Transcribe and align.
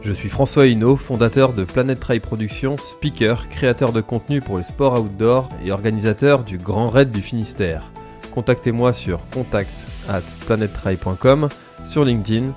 Je 0.00 0.12
suis 0.12 0.28
François 0.28 0.66
Hinault, 0.66 0.96
fondateur 0.96 1.52
de 1.52 1.64
Planet 1.64 1.98
Trail 1.98 2.20
Productions, 2.20 2.78
speaker, 2.78 3.48
créateur 3.48 3.92
de 3.92 4.00
contenu 4.00 4.40
pour 4.40 4.58
les 4.58 4.64
sports 4.64 5.00
outdoor 5.00 5.48
et 5.64 5.72
organisateur 5.72 6.44
du 6.44 6.56
Grand 6.56 6.88
Raid 6.88 7.10
du 7.10 7.20
Finistère. 7.20 7.82
Contactez-moi 8.32 8.92
sur 8.92 9.20
contact 9.30 9.86
at 10.08 10.22
sur 11.84 12.04
LinkedIn 12.04 12.52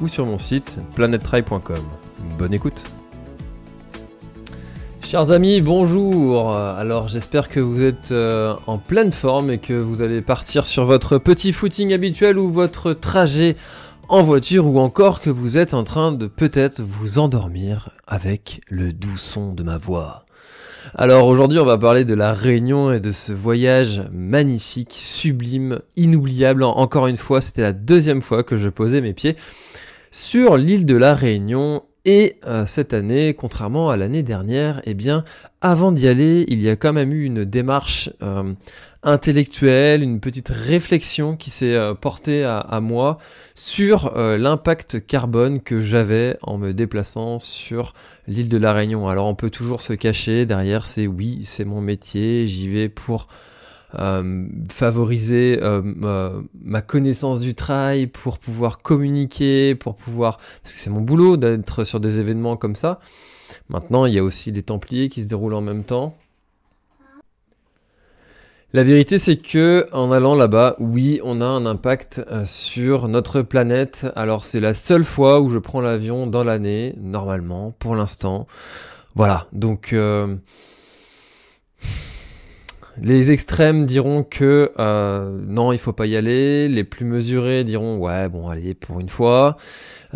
ou 0.00 0.08
sur 0.08 0.24
mon 0.24 0.38
site 0.38 0.80
planettrail.com. 0.94 1.84
Bonne 2.38 2.54
écoute 2.54 2.82
Chers 5.02 5.30
amis, 5.30 5.60
bonjour 5.60 6.52
Alors 6.52 7.06
j'espère 7.06 7.48
que 7.48 7.60
vous 7.60 7.80
êtes 7.80 8.10
euh, 8.10 8.56
en 8.66 8.78
pleine 8.78 9.12
forme 9.12 9.52
et 9.52 9.58
que 9.58 9.72
vous 9.72 10.02
allez 10.02 10.20
partir 10.20 10.66
sur 10.66 10.84
votre 10.84 11.18
petit 11.18 11.52
footing 11.52 11.92
habituel 11.92 12.38
ou 12.38 12.50
votre 12.50 12.92
trajet 12.92 13.54
en 14.08 14.22
voiture 14.22 14.66
ou 14.66 14.78
encore 14.78 15.20
que 15.20 15.30
vous 15.30 15.58
êtes 15.58 15.74
en 15.74 15.82
train 15.82 16.12
de 16.12 16.26
peut-être 16.26 16.80
vous 16.80 17.18
endormir 17.18 17.90
avec 18.06 18.60
le 18.68 18.92
doux 18.92 19.16
son 19.16 19.52
de 19.52 19.62
ma 19.62 19.78
voix. 19.78 20.26
Alors 20.94 21.26
aujourd'hui 21.26 21.58
on 21.58 21.64
va 21.64 21.76
parler 21.76 22.04
de 22.04 22.14
la 22.14 22.32
Réunion 22.32 22.92
et 22.92 23.00
de 23.00 23.10
ce 23.10 23.32
voyage 23.32 24.02
magnifique, 24.12 24.92
sublime, 24.92 25.80
inoubliable. 25.96 26.62
Encore 26.62 27.08
une 27.08 27.16
fois, 27.16 27.40
c'était 27.40 27.62
la 27.62 27.72
deuxième 27.72 28.22
fois 28.22 28.44
que 28.44 28.56
je 28.56 28.68
posais 28.68 29.00
mes 29.00 29.12
pieds 29.12 29.36
sur 30.12 30.56
l'île 30.56 30.86
de 30.86 30.96
la 30.96 31.14
Réunion 31.14 31.82
et 32.04 32.36
euh, 32.46 32.66
cette 32.66 32.94
année, 32.94 33.34
contrairement 33.34 33.90
à 33.90 33.96
l'année 33.96 34.22
dernière, 34.22 34.80
eh 34.84 34.94
bien, 34.94 35.24
avant 35.60 35.90
d'y 35.90 36.06
aller, 36.06 36.44
il 36.46 36.62
y 36.62 36.70
a 36.70 36.76
quand 36.76 36.92
même 36.92 37.12
eu 37.12 37.24
une 37.24 37.44
démarche 37.44 38.10
euh, 38.22 38.52
intellectuelle, 39.06 40.02
une 40.02 40.20
petite 40.20 40.50
réflexion 40.50 41.36
qui 41.36 41.48
s'est 41.48 41.74
euh, 41.74 41.94
portée 41.94 42.44
à, 42.44 42.80
moi 42.82 43.16
sur 43.54 44.12
l'impact 44.14 45.06
carbone 45.06 45.60
que 45.60 45.80
j'avais 45.80 46.36
en 46.42 46.58
me 46.58 46.72
déplaçant 46.72 47.38
sur 47.38 47.94
l'île 48.26 48.50
de 48.50 48.58
la 48.58 48.74
Réunion. 48.74 49.08
Alors 49.08 49.26
on 49.26 49.34
peut 49.34 49.48
toujours 49.48 49.80
se 49.80 49.94
cacher 49.94 50.44
derrière, 50.44 50.84
c'est 50.84 51.06
oui, 51.06 51.40
c'est 51.44 51.64
mon 51.64 51.80
métier, 51.80 52.46
j'y 52.46 52.68
vais 52.68 52.90
pour 52.90 53.28
euh, 53.98 54.46
favoriser 54.68 55.58
euh, 55.62 55.80
ma, 56.60 56.82
connaissance 56.82 57.40
du 57.40 57.54
trail, 57.54 58.06
pour 58.08 58.38
pouvoir 58.38 58.82
communiquer, 58.82 59.74
pour 59.74 59.94
pouvoir... 59.94 60.38
Parce 60.62 60.74
que 60.74 60.78
c'est 60.80 60.90
mon 60.90 61.00
boulot 61.00 61.36
d'être 61.36 61.84
sur 61.84 62.00
des 62.00 62.20
événements 62.20 62.56
comme 62.56 62.74
ça. 62.74 63.00
Maintenant, 63.68 64.06
il 64.06 64.14
y 64.14 64.18
a 64.18 64.24
aussi 64.24 64.50
les 64.50 64.62
Templiers 64.62 65.08
qui 65.08 65.22
se 65.22 65.28
déroulent 65.28 65.54
en 65.54 65.60
même 65.60 65.84
temps. 65.84 66.16
La 68.76 68.84
vérité, 68.84 69.16
c'est 69.16 69.38
que 69.38 69.86
en 69.92 70.12
allant 70.12 70.34
là-bas, 70.34 70.76
oui, 70.80 71.18
on 71.24 71.40
a 71.40 71.46
un 71.46 71.64
impact 71.64 72.22
euh, 72.30 72.44
sur 72.44 73.08
notre 73.08 73.40
planète. 73.40 74.06
Alors, 74.16 74.44
c'est 74.44 74.60
la 74.60 74.74
seule 74.74 75.02
fois 75.02 75.40
où 75.40 75.48
je 75.48 75.58
prends 75.58 75.80
l'avion 75.80 76.26
dans 76.26 76.44
l'année, 76.44 76.94
normalement, 77.00 77.74
pour 77.78 77.96
l'instant. 77.96 78.46
Voilà, 79.14 79.46
donc 79.52 79.94
les 83.00 83.30
extrêmes 83.30 83.84
diront 83.84 84.22
que 84.22 84.72
euh, 84.78 85.38
non, 85.46 85.72
il 85.72 85.78
faut 85.78 85.92
pas 85.92 86.06
y 86.06 86.16
aller. 86.16 86.68
Les 86.68 86.84
plus 86.84 87.04
mesurés 87.04 87.64
diront 87.64 87.98
ouais, 87.98 88.28
bon, 88.28 88.48
allez, 88.48 88.74
pour 88.74 89.00
une 89.00 89.08
fois. 89.08 89.56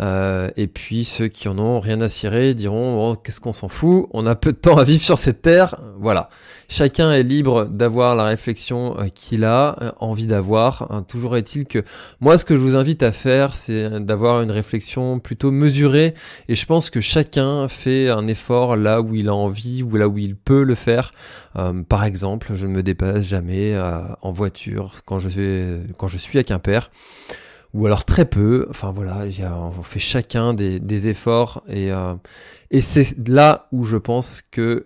Euh, 0.01 0.49
et 0.57 0.67
puis 0.67 1.05
ceux 1.05 1.27
qui 1.27 1.47
en 1.47 1.59
ont 1.59 1.79
rien 1.79 2.01
à 2.01 2.07
cirer 2.07 2.55
diront 2.55 2.95
bon, 2.95 3.15
qu'est-ce 3.15 3.39
qu'on 3.39 3.53
s'en 3.53 3.67
fout? 3.67 4.07
On 4.11 4.25
a 4.25 4.35
peu 4.35 4.51
de 4.51 4.57
temps 4.57 4.77
à 4.77 4.83
vivre 4.83 5.03
sur 5.03 5.17
cette 5.17 5.41
terre. 5.41 5.79
Voilà. 5.99 6.29
Chacun 6.69 7.11
est 7.11 7.23
libre 7.23 7.65
d'avoir 7.65 8.15
la 8.15 8.23
réflexion 8.23 8.97
euh, 8.99 9.09
qu'il 9.13 9.43
a 9.43 9.77
euh, 9.81 9.91
envie 9.99 10.25
d'avoir. 10.25 10.87
Hein, 10.91 11.03
toujours 11.03 11.37
est-il 11.37 11.65
que 11.65 11.83
moi, 12.19 12.37
ce 12.37 12.45
que 12.45 12.57
je 12.57 12.61
vous 12.61 12.75
invite 12.75 13.03
à 13.03 13.11
faire, 13.11 13.55
c'est 13.55 13.99
d'avoir 13.99 14.41
une 14.41 14.51
réflexion 14.51 15.19
plutôt 15.19 15.51
mesurée. 15.51 16.15
Et 16.47 16.55
je 16.55 16.65
pense 16.65 16.89
que 16.89 17.01
chacun 17.01 17.67
fait 17.67 18.09
un 18.09 18.27
effort 18.27 18.77
là 18.77 19.01
où 19.01 19.13
il 19.13 19.29
a 19.29 19.35
envie 19.35 19.83
ou 19.83 19.95
là 19.97 20.07
où 20.07 20.17
il 20.17 20.35
peut 20.35 20.63
le 20.63 20.75
faire. 20.75 21.11
Par 21.89 22.05
exemple, 22.05 22.53
je 22.55 22.65
ne 22.65 22.71
me 22.71 22.81
dépasse 22.81 23.27
jamais 23.27 23.77
en 24.21 24.31
voiture 24.31 25.01
quand 25.05 25.19
je, 25.19 25.27
vais, 25.27 25.79
quand 25.97 26.07
je 26.07 26.17
suis 26.17 26.39
à 26.39 26.43
Quimper 26.43 26.89
ou 27.73 27.85
alors 27.85 28.05
très 28.05 28.25
peu. 28.25 28.67
Enfin 28.69 28.91
voilà, 28.91 29.25
on 29.55 29.81
fait 29.83 29.99
chacun 29.99 30.53
des, 30.53 31.07
efforts. 31.07 31.63
Et, 31.67 31.89
et 32.71 32.81
c'est 32.81 33.27
là 33.27 33.67
où 33.71 33.83
je 33.83 33.97
pense 33.97 34.41
que 34.51 34.85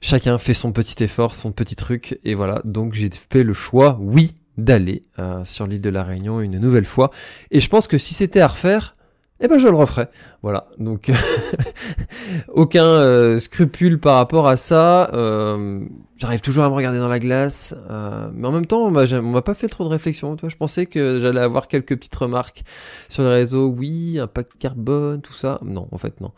chacun 0.00 0.38
fait 0.38 0.54
son 0.54 0.72
petit 0.72 1.02
effort, 1.02 1.34
son 1.34 1.52
petit 1.52 1.76
truc, 1.76 2.18
et 2.24 2.34
voilà, 2.34 2.60
donc 2.64 2.94
j'ai 2.94 3.10
fait 3.10 3.42
le 3.42 3.52
choix, 3.52 3.98
oui, 4.00 4.34
d'aller 4.56 5.02
euh, 5.18 5.44
sur 5.44 5.66
l'île 5.66 5.80
de 5.80 5.90
la 5.90 6.02
Réunion 6.02 6.40
une 6.40 6.58
nouvelle 6.58 6.84
fois, 6.84 7.10
et 7.50 7.60
je 7.60 7.68
pense 7.68 7.86
que 7.86 7.98
si 7.98 8.14
c'était 8.14 8.40
à 8.40 8.48
refaire, 8.48 8.96
eh 9.40 9.48
ben 9.48 9.58
je 9.58 9.68
le 9.68 9.74
referais. 9.74 10.08
Voilà, 10.42 10.68
donc 10.78 11.10
aucun 12.48 12.84
euh, 12.84 13.38
scrupule 13.38 14.00
par 14.00 14.16
rapport 14.16 14.48
à 14.48 14.56
ça. 14.56 15.10
Euh, 15.14 15.80
j'arrive 16.16 16.40
toujours 16.40 16.64
à 16.64 16.70
me 16.70 16.74
regarder 16.74 16.98
dans 16.98 17.08
la 17.08 17.18
glace, 17.18 17.74
mais 18.34 18.46
en 18.46 18.52
même 18.52 18.66
temps, 18.66 18.90
bah, 18.90 19.04
on 19.12 19.22
m'a 19.22 19.42
pas 19.42 19.54
fait 19.54 19.68
trop 19.68 19.84
de 19.84 19.90
réflexion. 19.90 20.36
Toi, 20.36 20.48
je 20.48 20.56
pensais 20.56 20.86
que 20.86 21.18
j'allais 21.18 21.40
avoir 21.40 21.68
quelques 21.68 21.96
petites 21.96 22.16
remarques 22.16 22.64
sur 23.08 23.22
les 23.22 23.30
réseaux. 23.30 23.68
Oui, 23.68 24.18
impact 24.18 24.52
carbone, 24.58 25.20
tout 25.20 25.34
ça. 25.34 25.60
Non, 25.62 25.88
en 25.92 25.98
fait, 25.98 26.20
non. 26.20 26.32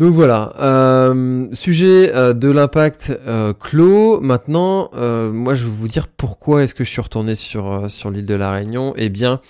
Donc 0.00 0.12
voilà, 0.12 0.52
euh, 0.58 1.46
sujet 1.52 2.12
euh, 2.12 2.32
de 2.32 2.50
l'impact 2.50 3.16
euh, 3.28 3.52
clos. 3.52 4.20
Maintenant, 4.20 4.90
moi 4.92 5.54
je 5.54 5.64
vais 5.64 5.70
vous 5.70 5.86
dire 5.86 6.08
pourquoi 6.08 6.64
est-ce 6.64 6.74
que 6.74 6.82
je 6.82 6.90
suis 6.90 7.00
retourné 7.00 7.36
sur, 7.36 7.88
sur 7.88 8.10
l'île 8.10 8.26
de 8.26 8.34
la 8.34 8.50
Réunion. 8.50 8.92
Eh 8.96 9.08
bien, 9.08 9.40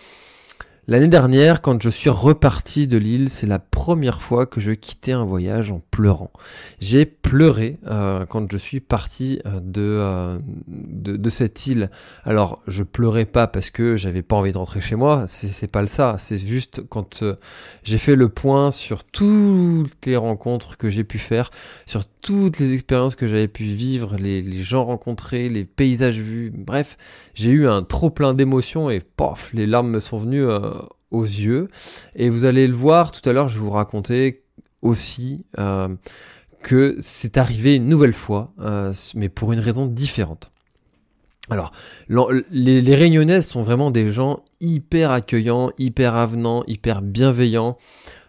L'année 0.86 1.08
dernière, 1.08 1.62
quand 1.62 1.82
je 1.82 1.88
suis 1.88 2.10
reparti 2.10 2.86
de 2.86 2.98
l'île, 2.98 3.30
c'est 3.30 3.46
la 3.46 3.58
première 3.58 4.20
fois 4.20 4.44
que 4.44 4.60
je 4.60 4.72
quittais 4.72 5.12
un 5.12 5.24
voyage 5.24 5.72
en 5.72 5.80
pleurant. 5.90 6.30
J'ai 6.78 7.06
pleuré 7.06 7.78
euh, 7.86 8.26
quand 8.26 8.52
je 8.52 8.58
suis 8.58 8.80
parti 8.80 9.40
euh, 9.46 9.60
euh, 9.78 10.38
de, 10.68 11.16
de, 11.16 11.30
cette 11.30 11.66
île. 11.66 11.90
Alors, 12.24 12.62
je 12.66 12.82
pleurais 12.82 13.24
pas 13.24 13.46
parce 13.46 13.70
que 13.70 13.96
j'avais 13.96 14.20
pas 14.20 14.36
envie 14.36 14.52
de 14.52 14.58
rentrer 14.58 14.82
chez 14.82 14.94
moi, 14.94 15.24
c'est 15.26 15.68
pas 15.68 15.80
le 15.80 15.86
ça. 15.86 16.16
C'est 16.18 16.36
juste 16.36 16.82
quand 16.90 17.24
j'ai 17.82 17.98
fait 17.98 18.14
le 18.14 18.28
point 18.28 18.70
sur 18.70 19.04
toutes 19.04 20.04
les 20.04 20.16
rencontres 20.16 20.76
que 20.76 20.90
j'ai 20.90 21.04
pu 21.04 21.18
faire, 21.18 21.50
sur 21.86 22.04
toutes 22.24 22.58
les 22.58 22.72
expériences 22.72 23.16
que 23.16 23.26
j'avais 23.26 23.48
pu 23.48 23.64
vivre, 23.64 24.16
les, 24.16 24.62
gens 24.62 24.86
rencontrés, 24.86 25.50
les 25.50 25.66
paysages 25.66 26.18
vus, 26.18 26.50
bref, 26.56 26.96
j'ai 27.34 27.50
eu 27.50 27.68
un 27.68 27.82
trop 27.82 28.08
plein 28.08 28.32
d'émotions 28.32 28.88
et 28.88 29.00
pof, 29.00 29.50
les 29.52 29.66
larmes 29.66 29.90
me 29.90 30.00
sont 30.00 30.16
venues 30.16 30.42
euh, 30.42 30.70
aux 31.10 31.24
yeux. 31.24 31.68
Et 32.16 32.30
vous 32.30 32.46
allez 32.46 32.66
le 32.66 32.72
voir 32.72 33.12
tout 33.12 33.28
à 33.28 33.34
l'heure, 33.34 33.48
je 33.48 33.58
vous 33.58 33.68
raconter 33.68 34.42
aussi 34.80 35.44
euh, 35.58 35.94
que 36.62 36.96
c'est 36.98 37.36
arrivé 37.36 37.74
une 37.74 37.88
nouvelle 37.88 38.14
fois, 38.14 38.54
euh, 38.58 38.94
mais 39.14 39.28
pour 39.28 39.52
une 39.52 39.60
raison 39.60 39.84
différente. 39.84 40.50
Alors, 41.50 41.72
les, 42.50 42.80
les 42.80 42.94
Réunionnais 42.94 43.42
sont 43.42 43.62
vraiment 43.62 43.90
des 43.90 44.08
gens 44.08 44.42
hyper 44.60 45.10
accueillants, 45.10 45.70
hyper 45.78 46.14
avenants, 46.14 46.64
hyper 46.66 47.02
bienveillants. 47.02 47.76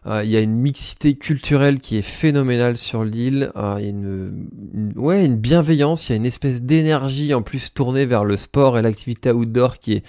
Euh, 0.07 0.23
il 0.23 0.29
y 0.29 0.38
a 0.38 0.41
une 0.41 0.56
mixité 0.56 1.15
culturelle 1.15 1.79
qui 1.79 1.97
est 1.97 2.03
phénoménale 2.03 2.77
sur 2.77 3.03
l'île. 3.03 3.51
Euh, 3.56 3.77
il 3.79 3.85
y 3.85 3.88
a 3.88 3.89
une, 3.89 4.94
ouais, 4.95 5.25
une 5.25 5.38
bienveillance, 5.38 6.09
il 6.09 6.12
y 6.12 6.13
a 6.13 6.17
une 6.17 6.25
espèce 6.25 6.62
d'énergie 6.62 7.33
en 7.33 7.41
plus 7.41 7.73
tournée 7.73 8.06
vers 8.06 8.25
le 8.25 8.38
sport 8.38 8.77
et 8.77 8.81
l'activité 8.81 9.31
outdoor 9.31 9.79
qui 9.79 9.94
est 9.94 10.06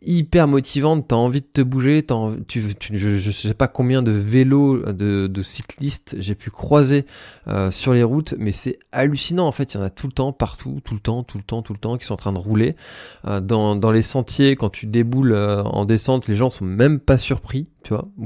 hyper 0.00 0.46
motivante, 0.46 1.06
t'as 1.08 1.16
envie 1.16 1.40
de 1.40 1.46
te 1.52 1.60
bouger, 1.60 2.06
tu, 2.46 2.62
je, 2.92 3.16
je, 3.16 3.30
sais 3.30 3.54
pas 3.54 3.66
combien 3.66 4.02
de 4.02 4.12
vélos, 4.12 4.92
de, 4.92 5.42
cyclistes 5.42 6.16
j'ai 6.18 6.34
pu 6.34 6.50
croiser 6.50 7.04
euh, 7.48 7.70
sur 7.70 7.92
les 7.92 8.02
routes, 8.02 8.34
mais 8.38 8.52
c'est 8.52 8.78
hallucinant 8.92 9.46
en 9.46 9.52
fait, 9.52 9.74
il 9.74 9.78
y 9.78 9.80
en 9.80 9.84
a 9.84 9.90
tout 9.90 10.06
le 10.06 10.12
temps, 10.12 10.32
partout, 10.32 10.80
tout 10.84 10.94
le 10.94 11.00
temps, 11.00 11.24
tout 11.24 11.38
le 11.38 11.44
temps, 11.44 11.62
tout 11.62 11.72
le 11.72 11.78
temps, 11.78 11.96
qui 11.96 12.06
sont 12.06 12.14
en 12.14 12.18
train 12.18 12.32
de 12.32 12.38
rouler. 12.38 12.76
Euh, 13.26 13.40
dans, 13.40 13.74
dans, 13.74 13.90
les 13.90 14.02
sentiers, 14.02 14.54
quand 14.56 14.70
tu 14.70 14.86
déboules 14.86 15.32
euh, 15.32 15.62
en 15.64 15.84
descente, 15.84 16.28
les 16.28 16.34
gens 16.34 16.50
sont 16.50 16.64
même 16.64 17.00
pas 17.00 17.18
surpris, 17.18 17.66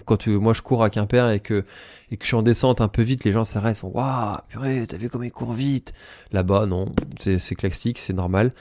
Quand 0.04 0.16
tu, 0.16 0.30
moi 0.30 0.52
je 0.52 0.62
cours 0.62 0.82
à 0.82 0.90
Quimper 0.90 1.30
et 1.30 1.40
que 1.40 1.64
et 2.10 2.16
que 2.16 2.24
je 2.24 2.28
suis 2.28 2.36
en 2.36 2.42
descente 2.42 2.80
un 2.80 2.88
peu 2.88 3.02
vite, 3.02 3.24
les 3.24 3.32
gens 3.32 3.44
s'arrêtent, 3.44 3.78
font 3.78 3.88
waouh, 3.88 4.36
purée, 4.48 4.86
t'as 4.86 4.98
vu 4.98 5.08
comment 5.08 5.24
il 5.24 5.32
court 5.32 5.52
vite. 5.52 5.94
Là-bas, 6.32 6.66
non, 6.66 6.86
c'est 7.18 7.54
classique, 7.54 7.98
c'est 7.98 8.12
normal. 8.12 8.52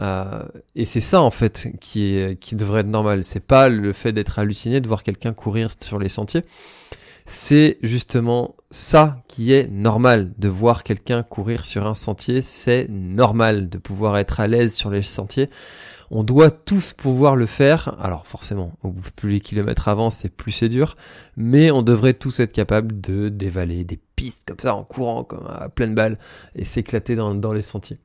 Euh, 0.00 0.42
et 0.74 0.84
c'est 0.84 1.00
ça 1.00 1.22
en 1.22 1.30
fait 1.30 1.68
qui 1.80 2.36
qui 2.40 2.54
devrait 2.54 2.80
être 2.80 2.86
normal. 2.86 3.24
C'est 3.24 3.44
pas 3.44 3.68
le 3.68 3.92
fait 3.92 4.12
d'être 4.12 4.38
halluciné 4.38 4.80
de 4.80 4.88
voir 4.88 5.02
quelqu'un 5.02 5.32
courir 5.32 5.70
sur 5.80 5.98
les 5.98 6.08
sentiers. 6.08 6.42
C'est 7.30 7.76
justement 7.82 8.56
ça 8.70 9.22
qui 9.28 9.52
est 9.52 9.68
normal, 9.70 10.32
de 10.38 10.48
voir 10.48 10.82
quelqu'un 10.82 11.22
courir 11.22 11.66
sur 11.66 11.86
un 11.86 11.94
sentier, 11.94 12.40
c'est 12.40 12.86
normal 12.88 13.68
de 13.68 13.76
pouvoir 13.76 14.16
être 14.16 14.40
à 14.40 14.46
l'aise 14.46 14.74
sur 14.74 14.88
les 14.88 15.02
sentiers. 15.02 15.46
On 16.10 16.22
doit 16.22 16.50
tous 16.50 16.92
pouvoir 16.92 17.36
le 17.36 17.46
faire. 17.46 17.96
Alors 18.00 18.26
forcément, 18.26 18.72
plus 19.16 19.30
les 19.30 19.40
kilomètres 19.40 19.88
avancent, 19.88 20.16
c'est 20.16 20.34
plus 20.34 20.52
c'est 20.52 20.68
dur. 20.68 20.96
Mais 21.36 21.70
on 21.70 21.82
devrait 21.82 22.14
tous 22.14 22.40
être 22.40 22.52
capables 22.52 23.00
de 23.00 23.28
dévaler 23.28 23.84
des 23.84 23.98
pistes 24.16 24.48
comme 24.48 24.58
ça 24.58 24.74
en 24.74 24.84
courant, 24.84 25.24
comme 25.24 25.46
à 25.46 25.68
pleine 25.68 25.94
balle, 25.94 26.18
et 26.54 26.64
s'éclater 26.64 27.14
dans, 27.14 27.52
les 27.52 27.62
sentiers. 27.62 27.98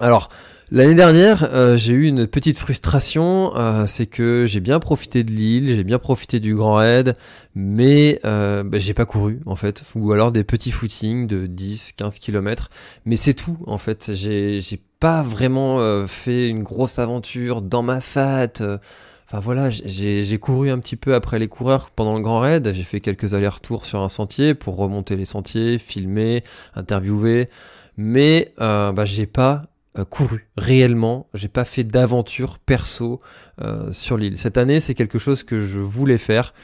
Alors, 0.00 0.30
l'année 0.70 0.94
dernière, 0.94 1.48
euh, 1.52 1.76
j'ai 1.76 1.92
eu 1.92 2.06
une 2.06 2.26
petite 2.26 2.56
frustration, 2.56 3.54
euh, 3.56 3.84
c'est 3.86 4.06
que 4.06 4.46
j'ai 4.46 4.60
bien 4.60 4.80
profité 4.80 5.22
de 5.22 5.30
l'île, 5.30 5.76
j'ai 5.76 5.84
bien 5.84 5.98
profité 5.98 6.40
du 6.40 6.54
Grand 6.54 6.74
Raid, 6.74 7.14
mais 7.54 8.18
euh, 8.24 8.64
bah, 8.64 8.78
j'ai 8.78 8.94
pas 8.94 9.04
couru 9.04 9.40
en 9.44 9.54
fait, 9.54 9.84
ou 9.94 10.12
alors 10.12 10.32
des 10.32 10.44
petits 10.44 10.70
footings 10.70 11.26
de 11.26 11.46
10-15 11.46 12.18
km, 12.18 12.70
mais 13.04 13.16
c'est 13.16 13.34
tout 13.34 13.58
en 13.66 13.78
fait, 13.78 14.12
j'ai 14.14 14.60
pas 15.02 15.22
vraiment 15.22 16.06
fait 16.06 16.48
une 16.48 16.62
grosse 16.62 17.00
aventure 17.00 17.60
dans 17.60 17.82
ma 17.82 18.00
fat. 18.00 18.52
Enfin 18.60 19.40
voilà, 19.40 19.68
j'ai 19.68 20.38
couru 20.38 20.70
un 20.70 20.78
petit 20.78 20.94
peu 20.94 21.16
après 21.16 21.40
les 21.40 21.48
coureurs 21.48 21.90
pendant 21.90 22.14
le 22.14 22.20
Grand 22.20 22.38
Raid, 22.38 22.72
j'ai 22.72 22.84
fait 22.84 23.00
quelques 23.00 23.34
allers-retours 23.34 23.84
sur 23.84 24.00
un 24.00 24.08
sentier 24.08 24.54
pour 24.54 24.76
remonter 24.76 25.16
les 25.16 25.24
sentiers, 25.24 25.78
filmer, 25.78 26.44
interviewer, 26.76 27.48
mais 27.96 28.54
bah, 28.58 29.04
j'ai 29.04 29.26
pas 29.26 29.64
euh, 29.98 30.06
couru 30.06 30.48
réellement. 30.56 31.28
J'ai 31.34 31.48
pas 31.48 31.66
fait 31.66 31.84
d'aventure 31.84 32.58
perso 32.58 33.20
euh, 33.60 33.92
sur 33.92 34.16
l'île. 34.16 34.38
Cette 34.38 34.56
année, 34.56 34.80
c'est 34.80 34.94
quelque 34.94 35.18
chose 35.18 35.42
que 35.42 35.60
je 35.60 35.80
voulais 35.80 36.16
faire. 36.16 36.54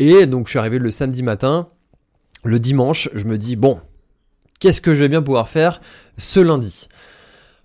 Et 0.00 0.26
donc, 0.26 0.46
je 0.46 0.50
suis 0.50 0.58
arrivé 0.58 0.80
le 0.80 0.90
samedi 0.90 1.22
matin. 1.22 1.68
Le 2.42 2.58
dimanche, 2.58 3.08
je 3.14 3.24
me 3.26 3.38
dis 3.38 3.54
bon, 3.54 3.80
qu'est-ce 4.58 4.80
que 4.80 4.92
je 4.92 5.00
vais 5.04 5.08
bien 5.08 5.22
pouvoir 5.22 5.48
faire 5.48 5.80
ce 6.18 6.40
lundi? 6.40 6.88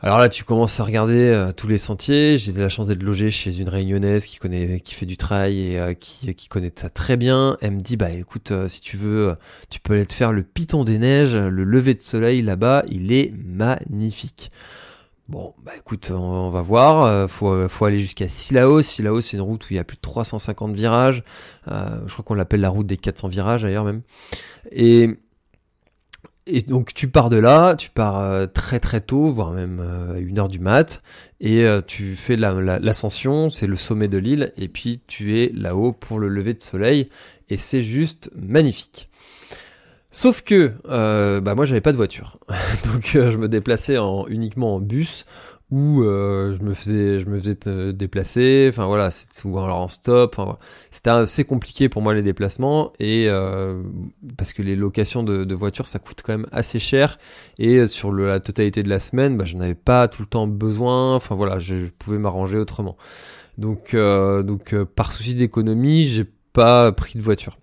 Alors 0.01 0.17
là, 0.17 0.29
tu 0.29 0.45
commences 0.45 0.79
à 0.79 0.85
regarder 0.85 1.29
euh, 1.29 1.51
tous 1.51 1.67
les 1.67 1.77
sentiers. 1.77 2.37
J'ai 2.37 2.53
de 2.53 2.61
la 2.61 2.69
chance 2.69 2.87
d'être 2.87 3.03
logé 3.03 3.31
chez 3.31 3.59
une 3.59 3.67
réunionnaise 3.67 4.25
qui 4.25 4.37
connaît, 4.37 4.79
qui 4.79 4.93
fait 4.93 5.05
du 5.05 5.17
trail 5.17 5.59
et 5.59 5.79
euh, 5.79 5.93
qui, 5.93 6.47
connaît 6.47 6.71
ça 6.73 6.89
très 6.89 7.17
bien. 7.17 7.57
Elle 7.59 7.71
me 7.71 7.81
dit, 7.81 7.97
bah 7.97 8.09
écoute, 8.09 8.51
euh, 8.51 8.69
si 8.69 8.79
tu 8.79 8.95
veux, 8.95 9.35
tu 9.69 9.81
peux 9.81 9.93
aller 9.93 10.05
te 10.05 10.13
faire 10.13 10.31
le 10.31 10.43
Piton 10.43 10.85
des 10.85 10.99
Neiges, 10.99 11.35
le 11.35 11.63
lever 11.65 11.95
de 11.95 12.01
soleil 12.01 12.41
là-bas, 12.41 12.83
il 12.87 13.11
est 13.11 13.33
magnifique. 13.35 14.51
Bon, 15.27 15.53
bah 15.63 15.73
écoute, 15.77 16.11
on, 16.11 16.49
va 16.49 16.61
voir. 16.61 17.29
faut, 17.29 17.67
faut 17.67 17.85
aller 17.85 17.99
jusqu'à 17.99 18.27
Silaos. 18.27 18.81
Silaos, 18.81 19.21
c'est 19.21 19.37
une 19.37 19.43
route 19.43 19.63
où 19.65 19.67
il 19.73 19.75
y 19.75 19.79
a 19.79 19.83
plus 19.83 19.97
de 19.97 20.01
350 20.01 20.73
virages. 20.73 21.23
je 21.67 22.11
crois 22.11 22.23
qu'on 22.25 22.33
l'appelle 22.33 22.61
la 22.61 22.69
route 22.69 22.87
des 22.87 22.97
400 22.97 23.27
virages 23.27 23.61
d'ailleurs 23.61 23.83
même. 23.83 24.01
Et 24.71 25.19
et 26.47 26.62
donc 26.62 26.94
tu 26.94 27.07
pars 27.07 27.30
de 27.30 27.38
là, 27.38 27.75
tu 27.75 27.89
pars 27.89 28.19
euh, 28.19 28.47
très 28.47 28.80
très 28.80 29.01
tôt, 29.01 29.27
voire 29.27 29.51
même 29.51 29.80
euh, 29.81 30.19
une 30.19 30.39
heure 30.39 30.50
du 30.50 30.59
mat, 30.59 31.01
et 31.39 31.65
euh, 31.65 31.81
tu 31.86 32.15
fais 32.15 32.36
l'ascension, 32.36 33.50
c'est 33.50 33.68
le 33.68 33.75
sommet 33.75 34.07
de 34.07 34.18
l'île, 34.18 34.53
et 34.57 34.68
puis 34.68 35.01
tu 35.07 35.39
es 35.39 35.51
là-haut 35.53 35.91
pour 35.91 36.19
le 36.19 36.27
lever 36.27 36.53
de 36.53 36.62
soleil, 36.62 37.07
et 37.50 37.57
c'est 37.57 37.81
juste 37.81 38.31
magnifique. 38.36 39.07
Sauf 40.12 40.41
que 40.41 40.71
bah 41.39 41.53
moi 41.53 41.65
j'avais 41.65 41.81
pas 41.81 41.91
de 41.91 41.97
voiture, 41.97 42.38
donc 42.85 43.12
je 43.13 43.38
me 43.38 43.47
déplaçais 43.47 44.00
en, 44.00 44.25
uniquement 44.27 44.75
en 44.75 44.80
bus 44.80 45.25
où 45.71 46.01
euh, 46.01 46.54
je 46.54 46.63
me 46.63 46.74
faisais 46.74 47.19
je 47.19 47.25
me 47.27 47.39
faisais 47.39 47.94
déplacer. 47.94 48.68
Enfin 48.69 48.86
voilà 48.86 49.12
souvent 49.12 49.66
alors 49.66 49.81
en 49.81 49.88
stop. 49.88 50.36
Enfin, 50.38 50.57
c'était 50.92 51.10
assez 51.10 51.44
compliqué 51.44 51.89
pour 51.89 52.01
moi 52.01 52.13
les 52.13 52.24
déplacements. 52.24 52.94
Et 53.00 53.25
euh, 53.27 53.81
parce 54.38 54.54
que 54.54 54.62
les 54.62 54.75
locations 54.75 55.24
de, 55.24 55.54
voitures 55.54 55.88
ça 55.88 56.00
coûte 56.00 56.21
quand 56.24 56.38
même 56.38 56.48
assez 56.51 56.80
cher. 56.80 57.19
Et 57.57 57.88
sur 57.88 58.12
la 58.12 58.39
totalité 58.39 58.83
de 58.83 58.89
la 58.89 59.00
semaine 59.00 59.38
bah, 59.38 59.45
j'en 59.45 59.60
avais 59.60 59.75
pas 59.75 60.07
tout 60.07 60.21
le 60.21 60.27
temps 60.27 60.48
besoin. 60.48 61.16
Enfin 61.16 61.36
voilà 61.36 61.60
je, 61.60 61.86
je 61.86 61.92
pouvais 61.92 62.18
m'arranger 62.18 62.57
autrement. 62.57 62.98
Donc 63.60 63.94
euh, 63.94 64.42
donc 64.42 64.74
euh, 64.74 64.86
par 64.86 65.12
souci 65.12 65.36
d'économie 65.36 66.06
j'ai 66.06 66.25
pas 66.54 66.92
pris 66.94 67.19
de 67.19 67.24
voiture 67.24 67.57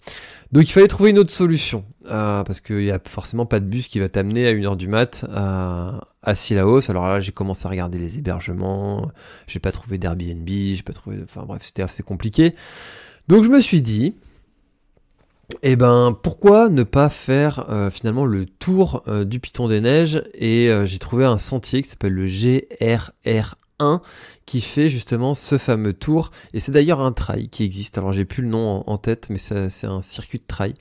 donc 0.52 0.68
il 0.68 0.72
fallait 0.72 0.88
trouver 0.88 1.10
une 1.10 1.18
autre 1.18 1.32
solution, 1.32 1.84
euh, 2.06 2.44
parce 2.44 2.60
qu'il 2.60 2.78
n'y 2.78 2.90
a 2.90 3.00
forcément 3.04 3.46
pas 3.46 3.60
de 3.60 3.64
bus 3.64 3.88
qui 3.88 3.98
va 3.98 4.08
t'amener 4.08 4.46
à 4.46 4.52
1h 4.52 4.76
du 4.76 4.88
mat 4.88 5.24
à, 5.32 6.08
à 6.22 6.34
Silaos. 6.34 6.88
Alors 6.90 7.08
là 7.08 7.20
j'ai 7.20 7.32
commencé 7.32 7.66
à 7.66 7.70
regarder 7.70 7.98
les 7.98 8.18
hébergements, 8.18 9.10
j'ai 9.46 9.58
pas 9.58 9.72
trouvé 9.72 9.98
d'Airbnb, 9.98 10.48
j'ai 10.48 10.82
pas 10.84 10.92
trouvé... 10.92 11.18
Enfin 11.24 11.44
bref, 11.46 11.62
c'était 11.64 11.82
assez 11.82 12.02
compliqué. 12.02 12.52
Donc 13.28 13.44
je 13.44 13.48
me 13.50 13.60
suis 13.60 13.82
dit, 13.82 14.14
eh 15.62 15.74
ben 15.74 16.16
pourquoi 16.22 16.68
ne 16.68 16.84
pas 16.84 17.08
faire 17.08 17.68
euh, 17.68 17.90
finalement 17.90 18.24
le 18.24 18.46
tour 18.46 19.02
euh, 19.08 19.24
du 19.24 19.40
Piton 19.40 19.66
des 19.66 19.80
Neiges? 19.80 20.22
Et 20.34 20.70
j'ai 20.84 20.98
trouvé 20.98 21.24
un 21.24 21.38
sentier 21.38 21.82
qui 21.82 21.88
s'appelle 21.88 22.14
le 22.14 22.26
GRR 22.26 23.10
1 23.78 24.00
qui 24.46 24.60
fait 24.60 24.88
justement 24.88 25.34
ce 25.34 25.58
fameux 25.58 25.92
tour. 25.92 26.30
Et 26.54 26.60
c'est 26.60 26.72
d'ailleurs 26.72 27.00
un 27.00 27.12
trail 27.12 27.48
qui 27.48 27.64
existe. 27.64 27.98
Alors 27.98 28.12
j'ai 28.12 28.24
plus 28.24 28.42
le 28.42 28.48
nom 28.48 28.84
en, 28.86 28.96
tête, 28.96 29.26
mais 29.28 29.38
c'est 29.38 29.86
un 29.86 30.00
circuit 30.00 30.38
de 30.38 30.44
trail. 30.46 30.74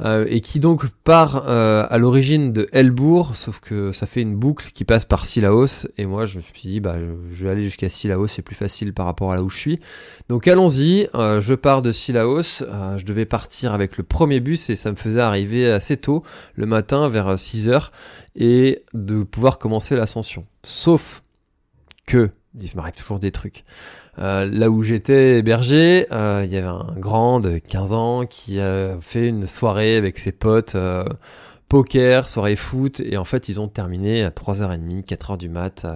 Euh, 0.00 0.24
et 0.28 0.40
qui 0.40 0.58
donc 0.58 0.88
part 1.04 1.44
euh, 1.48 1.86
à 1.88 1.98
l'origine 1.98 2.52
de 2.52 2.68
Elbourg, 2.72 3.36
sauf 3.36 3.60
que 3.60 3.92
ça 3.92 4.06
fait 4.06 4.22
une 4.22 4.34
boucle 4.34 4.70
qui 4.72 4.84
passe 4.84 5.04
par 5.04 5.24
Silaos, 5.24 5.86
et 5.96 6.06
moi 6.06 6.24
je 6.24 6.38
me 6.38 6.42
suis 6.42 6.68
dit 6.68 6.80
bah 6.80 6.96
je 7.32 7.44
vais 7.44 7.50
aller 7.50 7.62
jusqu'à 7.62 7.88
Silaos, 7.88 8.26
c'est 8.26 8.42
plus 8.42 8.56
facile 8.56 8.94
par 8.94 9.06
rapport 9.06 9.32
à 9.32 9.36
là 9.36 9.42
où 9.44 9.50
je 9.50 9.58
suis. 9.58 9.78
Donc 10.28 10.48
allons-y, 10.48 11.08
euh, 11.14 11.40
je 11.40 11.54
pars 11.54 11.82
de 11.82 11.92
Silaos, 11.92 12.64
je 12.96 13.04
devais 13.04 13.26
partir 13.26 13.74
avec 13.74 13.96
le 13.96 14.02
premier 14.02 14.40
bus 14.40 14.70
et 14.70 14.76
ça 14.76 14.90
me 14.90 14.96
faisait 14.96 15.20
arriver 15.20 15.70
assez 15.70 15.98
tôt 15.98 16.22
le 16.54 16.66
matin 16.66 17.06
vers 17.06 17.34
6h 17.34 17.90
et 18.34 18.84
de 18.94 19.22
pouvoir 19.22 19.58
commencer 19.58 19.94
l'ascension. 19.94 20.46
Sauf 20.64 21.22
que 22.06 22.30
il 22.60 22.70
m'arrive 22.74 22.94
toujours 22.94 23.18
des 23.18 23.32
trucs. 23.32 23.62
Euh, 24.18 24.48
là 24.50 24.70
où 24.70 24.82
j'étais 24.82 25.38
hébergé, 25.38 26.06
euh, 26.12 26.42
il 26.44 26.52
y 26.52 26.56
avait 26.56 26.66
un 26.66 26.94
grand 26.96 27.40
de 27.40 27.58
15 27.58 27.94
ans 27.94 28.26
qui 28.26 28.60
a 28.60 28.96
fait 29.00 29.28
une 29.28 29.46
soirée 29.46 29.96
avec 29.96 30.18
ses 30.18 30.32
potes, 30.32 30.74
euh, 30.74 31.04
poker, 31.68 32.28
soirée 32.28 32.56
foot, 32.56 33.00
et 33.00 33.16
en 33.16 33.24
fait 33.24 33.48
ils 33.48 33.60
ont 33.60 33.68
terminé 33.68 34.22
à 34.22 34.30
3h30, 34.30 35.04
4h 35.04 35.38
du 35.38 35.48
mat. 35.48 35.86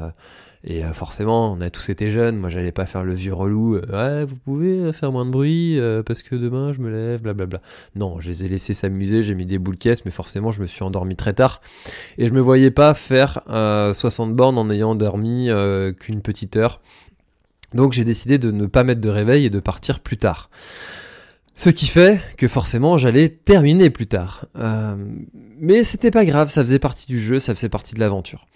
Et 0.66 0.82
forcément, 0.92 1.52
on 1.52 1.60
a 1.60 1.70
tous 1.70 1.88
été 1.88 2.10
jeunes, 2.10 2.36
moi 2.36 2.50
j'allais 2.50 2.72
pas 2.72 2.86
faire 2.86 3.04
le 3.04 3.14
vieux 3.14 3.32
relou, 3.32 3.78
ouais, 3.78 4.24
vous 4.24 4.36
pouvez 4.36 4.92
faire 4.92 5.12
moins 5.12 5.24
de 5.24 5.30
bruit 5.30 5.80
parce 6.04 6.22
que 6.22 6.34
demain 6.34 6.72
je 6.72 6.80
me 6.80 6.90
lève, 6.90 7.22
blablabla. 7.22 7.62
Non, 7.94 8.20
je 8.20 8.30
les 8.30 8.44
ai 8.44 8.48
laissés 8.48 8.74
s'amuser, 8.74 9.22
j'ai 9.22 9.34
mis 9.34 9.46
des 9.46 9.58
boules 9.58 9.76
caisses, 9.76 10.04
mais 10.04 10.10
forcément 10.10 10.50
je 10.50 10.60
me 10.60 10.66
suis 10.66 10.82
endormi 10.82 11.14
très 11.14 11.32
tard. 11.32 11.60
Et 12.18 12.26
je 12.26 12.32
me 12.32 12.40
voyais 12.40 12.70
pas 12.70 12.94
faire 12.94 13.42
60 13.46 14.34
bornes 14.34 14.58
en 14.58 14.68
ayant 14.70 14.94
dormi 14.94 15.48
qu'une 16.00 16.20
petite 16.20 16.56
heure. 16.56 16.80
Donc 17.74 17.92
j'ai 17.92 18.04
décidé 18.04 18.38
de 18.38 18.50
ne 18.50 18.66
pas 18.66 18.84
mettre 18.84 19.00
de 19.00 19.08
réveil 19.08 19.44
et 19.44 19.50
de 19.50 19.60
partir 19.60 20.00
plus 20.00 20.16
tard. 20.16 20.50
Ce 21.58 21.70
qui 21.70 21.86
fait 21.86 22.20
que 22.36 22.48
forcément 22.48 22.98
j'allais 22.98 23.30
terminer 23.30 23.88
plus 23.88 24.06
tard. 24.06 24.44
Euh, 24.58 24.94
mais 25.58 25.84
c'était 25.84 26.10
pas 26.10 26.26
grave, 26.26 26.50
ça 26.50 26.62
faisait 26.62 26.78
partie 26.78 27.06
du 27.06 27.18
jeu, 27.18 27.38
ça 27.38 27.54
faisait 27.54 27.70
partie 27.70 27.94
de 27.94 28.00
l'aventure. 28.00 28.46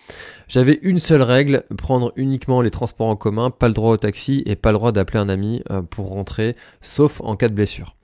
J'avais 0.48 0.78
une 0.82 1.00
seule 1.00 1.22
règle, 1.22 1.64
prendre 1.78 2.12
uniquement 2.16 2.60
les 2.60 2.70
transports 2.70 3.06
en 3.06 3.16
commun, 3.16 3.50
pas 3.50 3.68
le 3.68 3.74
droit 3.74 3.92
au 3.92 3.96
taxi 3.96 4.42
et 4.44 4.54
pas 4.54 4.70
le 4.70 4.76
droit 4.76 4.92
d'appeler 4.92 5.18
un 5.18 5.30
ami 5.30 5.62
euh, 5.70 5.80
pour 5.80 6.10
rentrer, 6.10 6.56
sauf 6.82 7.22
en 7.24 7.36
cas 7.36 7.48
de 7.48 7.54
blessure. 7.54 7.96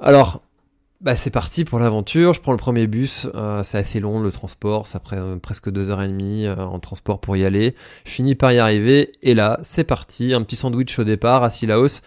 Alors, 0.00 0.42
bah 1.00 1.16
c'est 1.16 1.30
parti 1.30 1.64
pour 1.64 1.78
l'aventure, 1.80 2.34
je 2.34 2.40
prends 2.40 2.52
le 2.52 2.58
premier 2.58 2.86
bus, 2.86 3.28
euh, 3.34 3.62
c'est 3.62 3.78
assez 3.78 4.00
long 4.00 4.20
le 4.20 4.30
transport, 4.30 4.86
ça 4.86 5.00
prend 5.00 5.38
presque 5.38 5.68
deux 5.70 5.90
heures 5.90 6.00
et 6.00 6.08
demie 6.08 6.46
euh, 6.46 6.56
en 6.56 6.78
transport 6.78 7.20
pour 7.20 7.36
y 7.36 7.44
aller. 7.44 7.74
Je 8.06 8.12
finis 8.12 8.34
par 8.34 8.52
y 8.52 8.58
arriver 8.58 9.12
et 9.22 9.34
là 9.34 9.58
c'est 9.64 9.84
parti, 9.84 10.32
un 10.32 10.42
petit 10.42 10.56
sandwich 10.56 10.98
au 10.98 11.04
départ 11.04 11.42
à 11.42 11.50
Silaos 11.50 12.00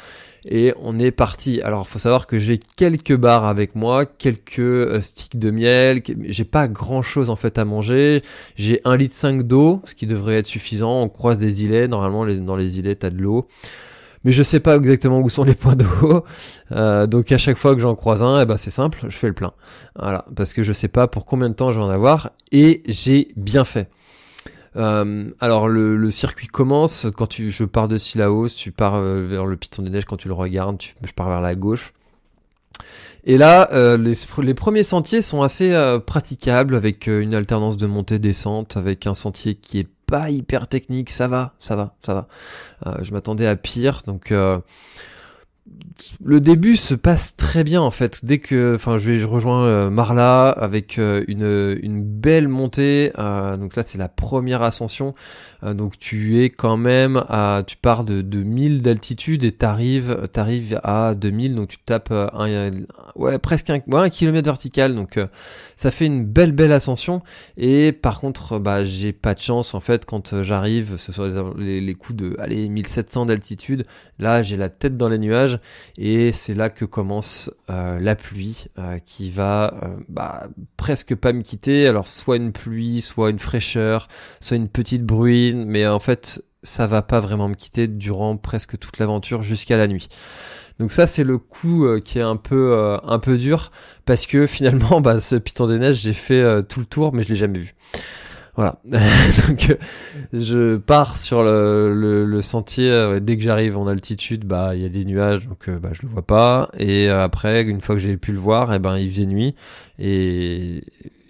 et 0.46 0.74
on 0.82 0.98
est 1.00 1.12
parti. 1.12 1.62
Alors 1.62 1.86
il 1.88 1.91
faut 1.91 2.00
savoir 2.00 2.27
que 2.27 2.39
j'ai 2.39 2.60
quelques 2.77 3.15
barres 3.15 3.46
avec 3.46 3.75
moi, 3.75 4.06
quelques 4.06 4.60
euh, 4.60 5.01
sticks 5.01 5.38
de 5.38 5.51
miel, 5.51 6.01
j'ai 6.29 6.46
pas 6.46 6.67
grand 6.67 7.01
chose 7.01 7.29
en 7.29 7.36
fait 7.36 7.60
à 7.60 7.65
manger, 7.65 8.24
j'ai 8.56 8.79
un 8.86 8.96
litre 8.96 9.15
5 9.15 9.44
d'eau, 9.44 9.82
ce 9.84 9.96
qui 9.96 10.08
devrait 10.08 10.38
être 10.38 10.48
suffisant, 10.48 11.01
on 11.01 11.10
croise 11.10 11.39
des 11.39 11.65
îlets, 11.65 11.88
normalement 11.88 12.25
dans 12.25 12.56
les 12.56 12.79
îlets 12.79 12.96
t'as 12.96 13.10
de 13.10 13.17
l'eau 13.17 13.48
mais 14.27 14.34
je 14.34 14.43
sais 14.43 14.60
pas 14.60 14.75
exactement 14.75 15.22
où 15.22 15.29
sont 15.29 15.46
les 15.46 15.55
points 15.55 15.77
d'eau. 15.77 16.25
Euh, 16.74 17.07
donc 17.07 17.31
à 17.31 17.38
chaque 17.38 17.55
fois 17.55 17.74
que 17.75 17.79
j'en 17.79 17.96
croise 17.96 18.22
un, 18.22 18.41
eh 18.41 18.46
ben 18.46 18.57
c'est 18.57 18.72
simple, 18.72 19.05
je 19.07 19.15
fais 19.15 19.27
le 19.27 19.34
plein. 19.34 19.53
Voilà, 19.98 20.25
parce 20.36 20.51
que 20.51 20.63
je 20.63 20.74
sais 20.74 20.89
pas 20.89 21.07
pour 21.07 21.25
combien 21.25 21.48
de 21.48 21.53
temps 21.53 21.72
je 21.72 21.79
vais 21.79 21.86
en 21.86 21.89
avoir 21.89 22.31
et 22.51 22.84
j'ai 22.88 23.29
bien 23.38 23.63
fait. 23.63 23.89
Euh, 24.75 25.31
alors 25.39 25.69
le, 25.69 26.10
circuit 26.10 26.48
commence 26.48 27.07
quand 27.15 27.27
tu, 27.27 27.51
je 27.51 27.63
pars 27.63 27.88
de 27.88 27.96
Silaos, 27.96 28.50
tu 28.50 28.74
pars 28.74 28.96
euh, 28.96 29.25
vers 29.25 29.46
le 29.46 29.55
Piton 29.55 29.81
des 29.81 29.91
Neiges 29.91 30.03
quand 30.03 30.17
tu 30.17 30.27
le 30.27 30.34
regardes, 30.34 30.77
tu, 30.77 30.93
je 31.05 31.13
pars 31.13 31.29
vers 31.29 31.39
la 31.39 31.55
gauche. 31.55 31.93
Et 33.24 33.38
là, 33.38 33.69
les, 33.98 34.13
les, 34.43 34.53
premiers 34.53 34.84
sentiers 34.84 35.22
sont 35.22 35.41
assez 35.41 35.74
praticables 36.05 36.75
avec 36.75 37.07
une 37.07 37.34
alternance 37.34 37.75
de 37.75 37.88
montée-descente, 37.88 38.77
avec 38.77 39.07
un 39.07 39.13
sentier 39.13 39.55
qui 39.55 39.79
est 39.79 39.88
pas 40.08 40.30
hyper 40.30 40.68
technique, 40.68 41.10
ça 41.10 41.28
va, 41.28 41.54
ça 41.60 41.76
va, 41.76 41.96
ça 42.04 42.14
va. 42.14 42.28
Euh, 42.88 42.96
je 43.04 43.12
m'attendais 43.12 43.46
à 43.46 43.56
pire, 43.56 44.02
donc 44.08 44.32
euh, 44.32 44.58
le 46.24 46.40
début 46.40 46.78
se 46.78 46.96
passe 46.96 47.36
très 47.36 47.64
bien 47.64 47.82
en 47.82 47.92
fait. 47.92 48.24
Dès 48.24 48.40
que, 48.40 48.74
enfin, 48.76 48.98
je, 48.98 49.12
vais, 49.12 49.20
je 49.20 49.28
rejoins 49.28 49.66
euh, 49.66 49.90
Marla 49.90 50.50
avec 50.50 50.98
une, 50.98 51.78
une 51.82 52.02
belle 52.02 52.48
montée. 52.48 53.12
donc 53.18 53.76
là, 53.76 53.84
c'est 53.84 53.98
la 53.98 54.08
première 54.08 54.62
ascension. 54.62 55.14
Donc 55.64 55.98
tu 55.98 56.44
es 56.44 56.50
quand 56.50 56.78
même 56.78 57.24
à, 57.30 57.64
tu 57.66 57.78
pars 57.78 58.04
de, 58.04 58.22
de 58.22 58.44
1000 58.44 58.82
d'altitude 58.82 59.44
et 59.44 59.52
t'arrives, 59.52 60.28
t'arrives 60.32 60.80
à 60.84 61.16
2000. 61.16 61.56
Donc 61.56 61.70
tu 61.70 61.78
tapes 61.80 62.12
un, 62.12 62.72
ouais, 63.16 63.40
presque 63.40 63.70
un, 63.70 63.80
ouais, 63.88 64.00
un 64.00 64.10
kilomètre 64.10 64.48
vertical. 64.48 64.96
Donc 64.96 65.20
ça 65.78 65.92
fait 65.92 66.08
une 66.08 66.26
belle 66.26 66.52
belle 66.52 66.72
ascension. 66.72 67.22
Et 67.56 67.92
par 67.92 68.20
contre 68.20 68.60
bah 68.60 68.84
j'ai 68.84 69.14
pas 69.14 69.34
de 69.34 69.40
chance 69.40 69.74
en 69.74 69.80
fait 69.80 70.06
quand 70.06 70.34
euh, 70.34 70.44
j'arrive 70.44 70.98
ce 70.98 71.12
sont 71.12 71.54
les, 71.58 71.96
coups 71.96 72.18
de 72.18 72.36
allez 72.40 72.68
1700 72.68 73.28
d'altitude. 73.28 73.84
Là 74.20 74.44
j'ai 74.44 74.58
la 74.58 74.70
tête 74.70 74.98
dans 74.98 75.08
les 75.08 75.20
nuages. 75.20 75.60
Et 75.98 76.32
c'est 76.32 76.56
là 76.56 76.70
que 76.70 76.84
commence 76.84 77.52
euh, 77.70 78.00
la 78.00 78.16
pluie 78.16 78.66
euh, 78.80 79.00
qui 79.06 79.30
va 79.30 79.74
bah, 80.10 80.48
presque 80.76 81.16
pas 81.16 81.32
me 81.32 81.44
quitter. 81.44 81.88
Alors 81.88 82.08
soit 82.08 82.38
une 82.38 82.52
pluie 82.52 83.02
soit 83.02 83.30
une 83.30 83.40
fraîcheur 83.40 84.08
soit 84.40 84.58
une 84.58 84.68
petite 84.68 85.04
mais 85.54 85.88
en 85.88 86.00
fait 86.00 86.44
ça 86.63 86.88
va 86.88 87.01
pas 87.01 87.20
vraiment 87.20 87.48
me 87.48 87.56
quitter 87.56 87.88
durant 87.88 88.38
presque 88.38 88.77
toute 88.77 89.00
l'aventure 89.00 89.42
jusqu'à 89.42 89.77
la 89.77 89.88
nuit. 89.88 90.10
Donc 90.80 90.92
ça 90.92 91.08
c'est 91.08 91.24
le 91.24 91.38
coup 91.38 91.86
euh, 91.86 92.00
qui 92.00 92.20
est 92.20 92.24
un 92.24 92.36
peu 92.36 92.74
euh, 92.74 92.98
un 93.04 93.20
peu 93.20 93.38
dur 93.38 93.72
parce 94.06 94.25
que 94.25 94.46
finalement 94.48 95.01
bah, 95.01 95.20
ce 95.20 95.36
Piton 95.36 95.68
des 95.68 95.80
Neiges 95.80 96.01
j'ai 96.01 96.13
fait 96.13 96.42
euh, 96.42 96.62
tout 96.62 96.80
le 96.80 96.86
tour 96.86 97.13
mais 97.13 97.24
je 97.24 97.30
l'ai 97.30 97.36
jamais 97.36 97.60
vu. 97.60 97.75
Voilà. 98.56 98.80
Donc 99.48 99.77
je 100.34 100.77
pars 100.77 101.16
sur 101.16 101.44
le, 101.44 102.25
le, 102.25 102.42
sentier 102.42 103.20
dès 103.22 103.38
que 103.38 103.44
j'arrive 103.44 103.77
en 103.77 103.86
altitude 103.86 104.46
bah 104.46 104.75
il 104.75 104.82
y 104.82 104.86
a 104.86 104.89
des 104.89 105.06
nuages 105.06 105.48
donc 105.48 105.70
bah 105.70 105.89
je 105.92 106.01
le 106.01 106.08
vois 106.08 106.25
pas 106.25 106.70
et 106.75 107.08
après 107.08 107.62
une 107.62 107.82
fois 107.82 107.94
que 107.94 108.01
j'ai 108.01 108.18
pu 108.18 108.32
le 108.32 108.39
voir 108.39 108.74
et 108.74 108.77
eh 108.77 108.80
ben 108.80 108.98
il 108.98 109.12
faisait 109.12 109.27
nuit 109.27 109.54
et, 110.00 110.84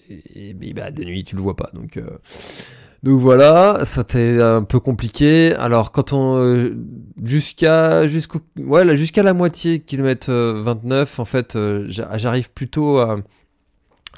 et, 0.10 0.54
bah 0.74 0.90
de 0.92 1.04
nuit 1.04 1.26
tu 1.26 1.36
le 1.36 1.42
vois 1.42 1.58
pas 1.58 1.70
donc 1.74 2.00
donc 3.08 3.22
voilà, 3.22 3.86
c'était 3.86 4.42
un 4.42 4.64
peu 4.64 4.82
compliqué. 4.82 5.54
Alors 5.56 5.94
quand 5.94 6.12
on 6.12 6.40
euh, 6.40 6.76
jusqu'à 7.24 8.06
jusqu'au 8.06 8.40
ouais, 8.58 8.98
jusqu'à 8.98 9.24
la 9.24 9.34
moitié 9.34 9.80
kilomètre 9.80 10.30
29 10.30 11.18
euh, 11.18 11.22
en 11.22 11.26
fait, 11.26 11.56
euh, 11.56 11.86
j'arrive 11.88 12.52
plutôt 12.52 12.98
à 12.98 13.20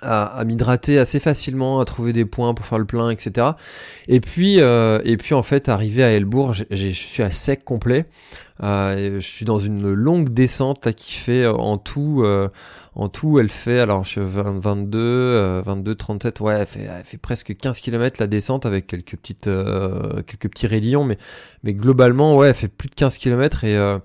à, 0.02 0.44
m'hydrater 0.46 0.98
assez 1.00 1.20
facilement, 1.20 1.80
à 1.80 1.86
trouver 1.86 2.14
des 2.14 2.26
points 2.26 2.54
pour 2.54 2.66
faire 2.66 2.80
le 2.80 2.86
plein, 2.86 3.10
etc. 3.10 3.48
Et 4.08 4.20
puis, 4.20 4.58
et 4.60 5.18
puis 5.18 5.34
en 5.34 5.44
fait, 5.44 5.70
arrivé 5.70 6.04
à 6.04 6.12
Elbourg, 6.12 6.54
je 6.54 6.90
suis 6.90 7.24
à 7.24 7.32
sec 7.32 7.64
complet. 7.64 8.06
je 8.62 9.20
suis 9.20 9.46
dans 9.46 9.60
une 9.60 9.92
longue 9.92 10.30
descente 10.30 10.86
là, 10.86 10.94
qui 10.94 11.14
fait 11.14 11.48
en 11.48 11.78
tout, 11.78 12.24
en 13.00 13.08
tout, 13.08 13.40
elle 13.40 13.50
fait, 13.50 13.80
alors 13.80 14.04
je 14.04 14.10
suis 14.10 14.22
22, 14.22 15.62
22, 15.62 15.96
37, 15.96 16.40
ouais, 16.42 16.56
elle 16.60 16.66
fait, 16.66 16.82
elle 16.82 17.04
fait 17.06 17.18
presque 17.18 17.56
15 17.56 17.80
km 17.80 18.18
la 18.20 18.28
descente 18.28 18.66
avec 18.66 18.88
quelques 18.88 19.16
petites, 19.16 19.48
euh, 19.48 20.22
quelques 20.24 20.50
petits 20.50 20.68
rayon, 20.68 21.06
mais, 21.06 21.18
mais 21.64 21.74
globalement, 21.74 22.36
ouais, 22.36 22.50
elle 22.50 22.56
fait 22.56 22.68
plus 22.68 22.90
de 22.90 22.96
15 22.96 23.18
km 23.18 23.64
et, 23.64 23.78
euh, 23.78 24.00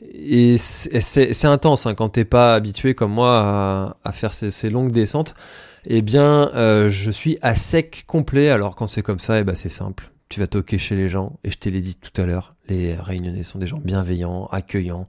et 0.00 0.58
c'est 0.58 1.44
intense 1.44 1.86
hein, 1.86 1.94
quand 1.94 2.10
t'es 2.10 2.24
pas 2.24 2.54
habitué 2.54 2.94
comme 2.94 3.12
moi 3.12 3.96
à, 4.04 4.12
faire 4.12 4.32
ces, 4.32 4.50
ces, 4.50 4.70
longues 4.70 4.92
descentes. 4.92 5.34
Eh 5.88 6.02
bien, 6.02 6.50
euh, 6.54 6.90
je 6.90 7.10
suis 7.10 7.38
à 7.42 7.54
sec 7.54 8.04
complet. 8.06 8.50
Alors 8.50 8.74
quand 8.74 8.88
c'est 8.88 9.02
comme 9.02 9.20
ça, 9.20 9.38
eh 9.38 9.44
ben 9.44 9.54
c'est 9.54 9.68
simple 9.68 10.10
tu 10.28 10.40
vas 10.40 10.46
toquer 10.46 10.78
chez 10.78 10.96
les 10.96 11.08
gens, 11.08 11.38
et 11.44 11.50
je 11.50 11.58
te 11.58 11.68
l'ai 11.68 11.80
dit 11.80 11.96
tout 11.96 12.20
à 12.20 12.26
l'heure, 12.26 12.50
les 12.68 12.94
réunionnais 12.94 13.42
sont 13.42 13.58
des 13.58 13.66
gens 13.66 13.78
bienveillants, 13.78 14.46
accueillants, 14.46 15.04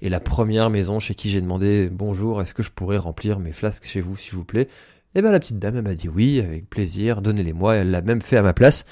et 0.00 0.08
la 0.08 0.20
première 0.20 0.70
maison 0.70 1.00
chez 1.00 1.14
qui 1.14 1.30
j'ai 1.30 1.40
demandé 1.40 1.88
bonjour, 1.90 2.40
est-ce 2.40 2.54
que 2.54 2.62
je 2.62 2.70
pourrais 2.70 2.98
remplir 2.98 3.40
mes 3.40 3.52
flasques 3.52 3.84
chez 3.84 4.00
vous, 4.00 4.16
s'il 4.16 4.34
vous 4.34 4.44
plaît? 4.44 4.68
Eh 5.16 5.22
ben 5.22 5.32
la 5.32 5.40
petite 5.40 5.58
dame, 5.58 5.76
elle 5.76 5.82
m'a 5.82 5.94
dit 5.94 6.08
oui, 6.08 6.38
avec 6.38 6.70
plaisir, 6.70 7.20
donnez-les-moi, 7.20 7.76
elle 7.76 7.90
l'a 7.90 8.00
même 8.00 8.22
fait 8.22 8.36
à 8.36 8.42
ma 8.42 8.52
place. 8.52 8.84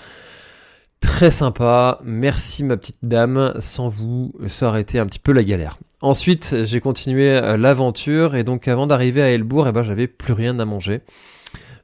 Très 1.00 1.30
sympa, 1.30 2.00
merci 2.04 2.64
ma 2.64 2.76
petite 2.76 2.98
dame, 3.02 3.54
sans 3.58 3.88
vous, 3.88 4.32
ça 4.46 4.68
aurait 4.68 4.80
été 4.80 4.98
un 4.98 5.06
petit 5.06 5.18
peu 5.18 5.32
la 5.32 5.44
galère. 5.44 5.78
Ensuite, 6.00 6.64
j'ai 6.64 6.80
continué 6.80 7.30
euh, 7.30 7.56
l'aventure, 7.56 8.36
et 8.36 8.44
donc 8.44 8.68
avant 8.68 8.86
d'arriver 8.86 9.22
à 9.22 9.30
Elbourg, 9.30 9.66
eh 9.68 9.72
ben 9.72 9.82
j'avais 9.82 10.06
plus 10.06 10.32
rien 10.32 10.58
à 10.58 10.64
manger. 10.64 11.00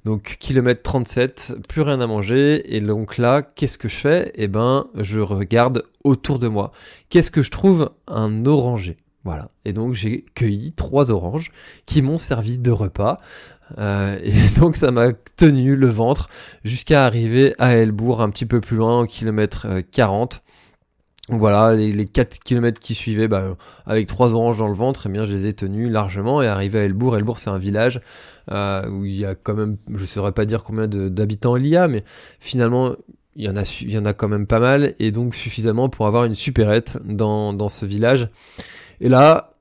Donc 0.04 0.36
kilomètre 0.38 0.82
37, 0.82 1.56
plus 1.68 1.80
rien 1.80 2.00
à 2.00 2.06
manger. 2.06 2.76
Et 2.76 2.80
donc 2.80 3.16
là, 3.16 3.42
qu'est-ce 3.42 3.78
que 3.78 3.88
je 3.88 3.96
fais? 3.96 4.32
Eh 4.34 4.48
ben, 4.48 4.86
je 4.94 5.20
regarde 5.20 5.84
autour 6.04 6.38
de 6.38 6.48
moi. 6.48 6.72
Qu'est-ce 7.08 7.30
que 7.30 7.42
je 7.42 7.50
trouve? 7.50 7.90
Un 8.06 8.44
oranger. 8.44 8.96
Voilà. 9.24 9.48
Et 9.64 9.72
donc 9.72 9.94
j'ai 9.94 10.26
cueilli 10.34 10.72
trois 10.72 11.10
oranges 11.10 11.50
qui 11.86 12.02
m'ont 12.02 12.18
servi 12.18 12.58
de 12.58 12.70
repas. 12.70 13.18
Euh, 13.78 14.18
et 14.22 14.32
donc 14.60 14.76
ça 14.76 14.90
m'a 14.90 15.12
tenu 15.36 15.76
le 15.76 15.88
ventre 15.88 16.28
jusqu'à 16.64 17.04
arriver 17.04 17.54
à 17.58 17.76
Elbourg, 17.76 18.20
un 18.20 18.30
petit 18.30 18.46
peu 18.46 18.60
plus 18.60 18.76
loin, 18.76 19.00
au 19.00 19.06
kilomètre 19.06 19.66
40. 19.92 20.34
Euh, 20.34 20.38
voilà, 21.30 21.74
les, 21.74 21.90
les 21.90 22.06
4 22.06 22.38
km 22.40 22.78
qui 22.78 22.94
suivaient, 22.94 23.28
bah, 23.28 23.56
avec 23.86 24.06
trois 24.06 24.34
oranges 24.34 24.58
dans 24.58 24.68
le 24.68 24.74
ventre, 24.74 25.04
eh 25.06 25.08
bien, 25.08 25.24
je 25.24 25.32
les 25.32 25.46
ai 25.46 25.54
tenus 25.54 25.90
largement 25.90 26.42
et 26.42 26.46
arrivé 26.46 26.80
à 26.80 26.84
Elbourg. 26.84 27.16
Elbourg, 27.16 27.38
c'est 27.38 27.48
un 27.48 27.58
village 27.58 28.00
euh, 28.50 28.86
où 28.90 29.04
il 29.06 29.16
y 29.16 29.24
a 29.24 29.34
quand 29.34 29.54
même, 29.54 29.78
je 29.92 30.04
saurais 30.04 30.32
pas 30.32 30.44
dire 30.44 30.64
combien 30.64 30.86
d'habitants 30.86 31.56
il 31.56 31.66
y 31.66 31.76
a, 31.76 31.88
mais 31.88 32.04
finalement, 32.40 32.94
il 33.36 33.46
y, 33.46 33.48
en 33.48 33.56
a, 33.56 33.62
il 33.80 33.90
y 33.90 33.98
en 33.98 34.04
a 34.04 34.12
quand 34.12 34.28
même 34.28 34.46
pas 34.46 34.60
mal, 34.60 34.94
et 34.98 35.10
donc 35.10 35.34
suffisamment 35.34 35.88
pour 35.88 36.06
avoir 36.06 36.24
une 36.24 36.34
supérette 36.34 36.98
dans, 37.04 37.68
ce 37.68 37.86
village. 37.86 38.28
Et 39.00 39.08
là, 39.08 39.53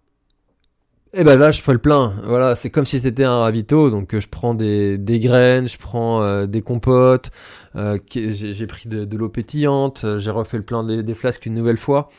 eh 1.16 1.24
ben 1.24 1.38
là, 1.38 1.52
je 1.52 1.62
fais 1.62 1.74
le 1.74 1.80
plein. 1.80 2.16
Voilà, 2.24 2.56
c'est 2.56 2.72
comme 2.72 2.86
si 2.86 3.00
c'était 3.00 3.24
un 3.24 3.40
ravito. 3.40 3.92
Donc, 3.92 4.18
je 4.18 4.28
prends 4.28 4.56
des, 4.56 4.98
des 4.98 5.20
graines, 5.20 5.68
je 5.68 5.78
prends 5.78 6.24
euh, 6.24 6.48
des 6.48 6.64
compotes. 6.64 7.30
Euh, 7.76 8.00
j'ai 8.10 8.68
pris 8.68 8.90
de, 8.90 9.18
l'eau 9.18 9.30
pétillante. 9.30 10.06
J'ai 10.18 10.32
refait 10.32 10.58
le 10.58 10.64
plein 10.64 10.84
des, 10.84 11.14
flasques 11.14 11.46
une 11.46 11.54
nouvelle 11.54 11.78
fois. 11.78 12.10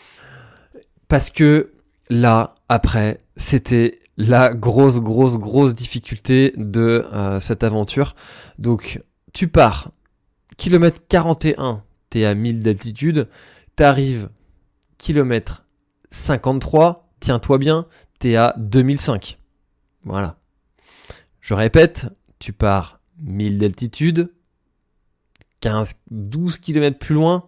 Parce 1.08 1.30
que 1.30 1.72
là, 2.08 2.54
après, 2.68 3.18
c'était 3.36 3.98
la 4.16 4.54
grosse, 4.54 5.00
grosse, 5.00 5.38
grosse 5.38 5.74
difficulté 5.74 6.52
de 6.56 7.04
euh, 7.12 7.40
cette 7.40 7.64
aventure. 7.64 8.14
Donc, 8.60 9.00
tu 9.32 9.48
pars, 9.48 9.90
kilomètre 10.56 11.00
41, 11.08 11.82
t'es 12.10 12.24
à 12.24 12.34
1000 12.34 12.62
d'altitude, 12.62 13.26
t'arrives, 13.74 14.28
kilomètre 14.98 15.64
53, 16.10 17.08
tiens-toi 17.18 17.58
bien, 17.58 17.86
à 18.32 18.54
2005. 18.56 19.38
Voilà. 20.04 20.36
Je 21.40 21.54
répète, 21.54 22.08
tu 22.38 22.52
pars 22.52 23.00
1000 23.22 23.58
d'altitude, 23.58 24.32
15, 25.60 25.96
12 26.10 26.58
km 26.58 26.98
plus 26.98 27.14
loin, 27.14 27.44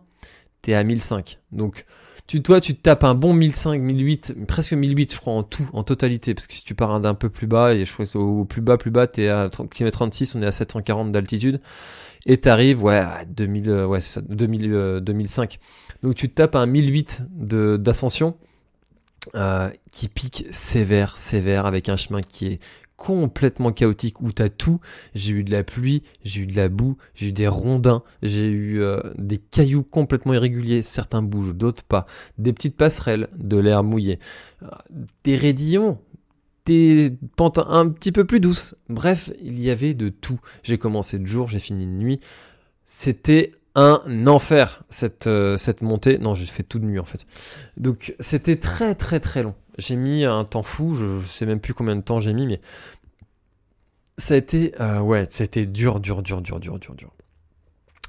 t'es 0.63 0.75
à 0.75 0.85
1005. 0.85 1.39
Donc, 1.53 1.85
tu, 2.27 2.43
toi, 2.43 2.61
tu 2.61 2.75
te 2.75 2.83
tapes 2.83 3.05
un 3.05 3.15
bon 3.15 3.33
1005, 3.35 3.81
1008, 3.81 4.47
presque 4.47 4.73
1008, 4.73 5.15
je 5.15 5.21
crois, 5.21 5.35
en 5.35 5.43
tout, 5.43 5.69
en 5.73 5.85
totalité. 5.85 6.35
Parce 6.35 6.47
que 6.47 6.55
si 6.55 6.65
tu 6.65 6.75
pars 6.75 6.99
d'un 6.99 7.15
peu 7.15 7.29
plus 7.29 7.47
bas, 7.47 7.75
et 7.75 7.85
je 7.85 7.93
crois 7.93 8.21
au 8.21 8.45
plus 8.45 8.63
bas, 8.63 8.77
plus 8.77 8.91
bas, 8.91 9.07
t'es 9.07 9.29
à 9.29 9.49
km 9.49 9.97
36, 9.97 10.35
on 10.35 10.43
est 10.43 10.47
à 10.47 10.53
740 10.53 11.13
d'altitude. 11.13 11.61
Et 12.27 12.39
t'arrives, 12.39 12.83
ouais, 12.83 12.97
à 12.97 13.25
2000, 13.25 13.71
euh, 13.71 13.87
ouais, 13.87 14.01
ça, 14.01 14.21
2000, 14.23 15.01
2005. 15.03 15.55
Euh, 15.55 15.93
Donc 16.03 16.17
tu 16.17 16.29
tapes 16.29 16.57
un 16.57 16.67
1008 16.67 17.23
d'ascension. 17.31 18.37
Euh, 19.35 19.71
qui 19.91 20.09
pique 20.09 20.47
sévère, 20.51 21.17
sévère, 21.17 21.67
avec 21.67 21.89
un 21.89 21.97
chemin 21.97 22.21
qui 22.21 22.47
est 22.47 22.61
complètement 22.97 23.73
chaotique 23.73 24.21
où 24.21 24.33
t'as 24.33 24.49
tout. 24.49 24.81
J'ai 25.15 25.33
eu 25.33 25.45
de 25.45 25.51
la 25.51 25.65
pluie, 25.65 26.03
j'ai 26.25 26.43
eu 26.43 26.47
de 26.47 26.57
la 26.57 26.69
boue, 26.69 26.97
j'ai 27.15 27.29
eu 27.29 27.33
des 27.33 27.49
rondins, 27.49 28.03
j'ai 28.23 28.47
eu 28.47 28.81
euh, 28.81 29.01
des 29.17 29.39
cailloux 29.39 29.83
complètement 29.83 30.35
irréguliers, 30.35 30.83
certains 30.83 31.23
bougent, 31.23 31.55
d'autres 31.55 31.83
pas, 31.83 32.07
des 32.39 32.53
petites 32.53 32.77
passerelles, 32.77 33.29
de 33.37 33.57
l'air 33.57 33.83
mouillé, 33.83 34.19
euh, 34.63 34.69
des 35.25 35.37
raidillons, 35.37 35.99
des 36.65 37.13
pentes 37.37 37.59
un 37.59 37.89
petit 37.89 38.13
peu 38.13 38.25
plus 38.25 38.41
douces. 38.41 38.75
Bref, 38.89 39.31
il 39.41 39.61
y 39.61 39.71
avait 39.71 39.95
de 39.95 40.09
tout. 40.09 40.41
J'ai 40.63 40.79
commencé 40.79 41.19
de 41.19 41.27
jour, 41.27 41.49
j'ai 41.49 41.61
fini 41.61 41.87
de 41.87 41.93
nuit. 41.93 42.21
C'était 42.85 43.53
un 43.77 44.27
enfer 44.27 44.83
cette, 44.89 45.29
euh, 45.29 45.57
cette 45.57 45.83
montée. 45.83 46.19
Non, 46.19 46.35
j'ai 46.35 46.47
fait 46.47 46.63
tout 46.63 46.79
de 46.79 46.85
nuit 46.85 46.99
en 46.99 47.05
fait. 47.05 47.25
Donc 47.77 48.15
c'était 48.19 48.57
très 48.57 48.95
très 48.95 49.21
très 49.21 49.43
long. 49.43 49.55
J'ai 49.79 49.97
mis 49.97 50.25
un 50.25 50.45
temps 50.45 50.63
fou, 50.63 50.95
je, 50.95 51.25
sais 51.27 51.47
même 51.47 51.61
plus 51.61 51.75
combien 51.75 51.95
de 51.95 52.01
temps 52.01 52.19
j'ai 52.19 52.33
mis, 52.33 52.47
mais 52.47 52.61
ça 54.17 54.33
a 54.35 54.37
été, 54.39 54.73
euh, 54.81 55.01
ouais, 55.01 55.27
c'était 55.29 55.67
dur, 55.67 56.01
dur, 56.01 56.23
dur, 56.23 56.41
dur, 56.41 56.59
dur, 56.59 56.79
dur, 56.79 56.95
dur. 56.95 57.13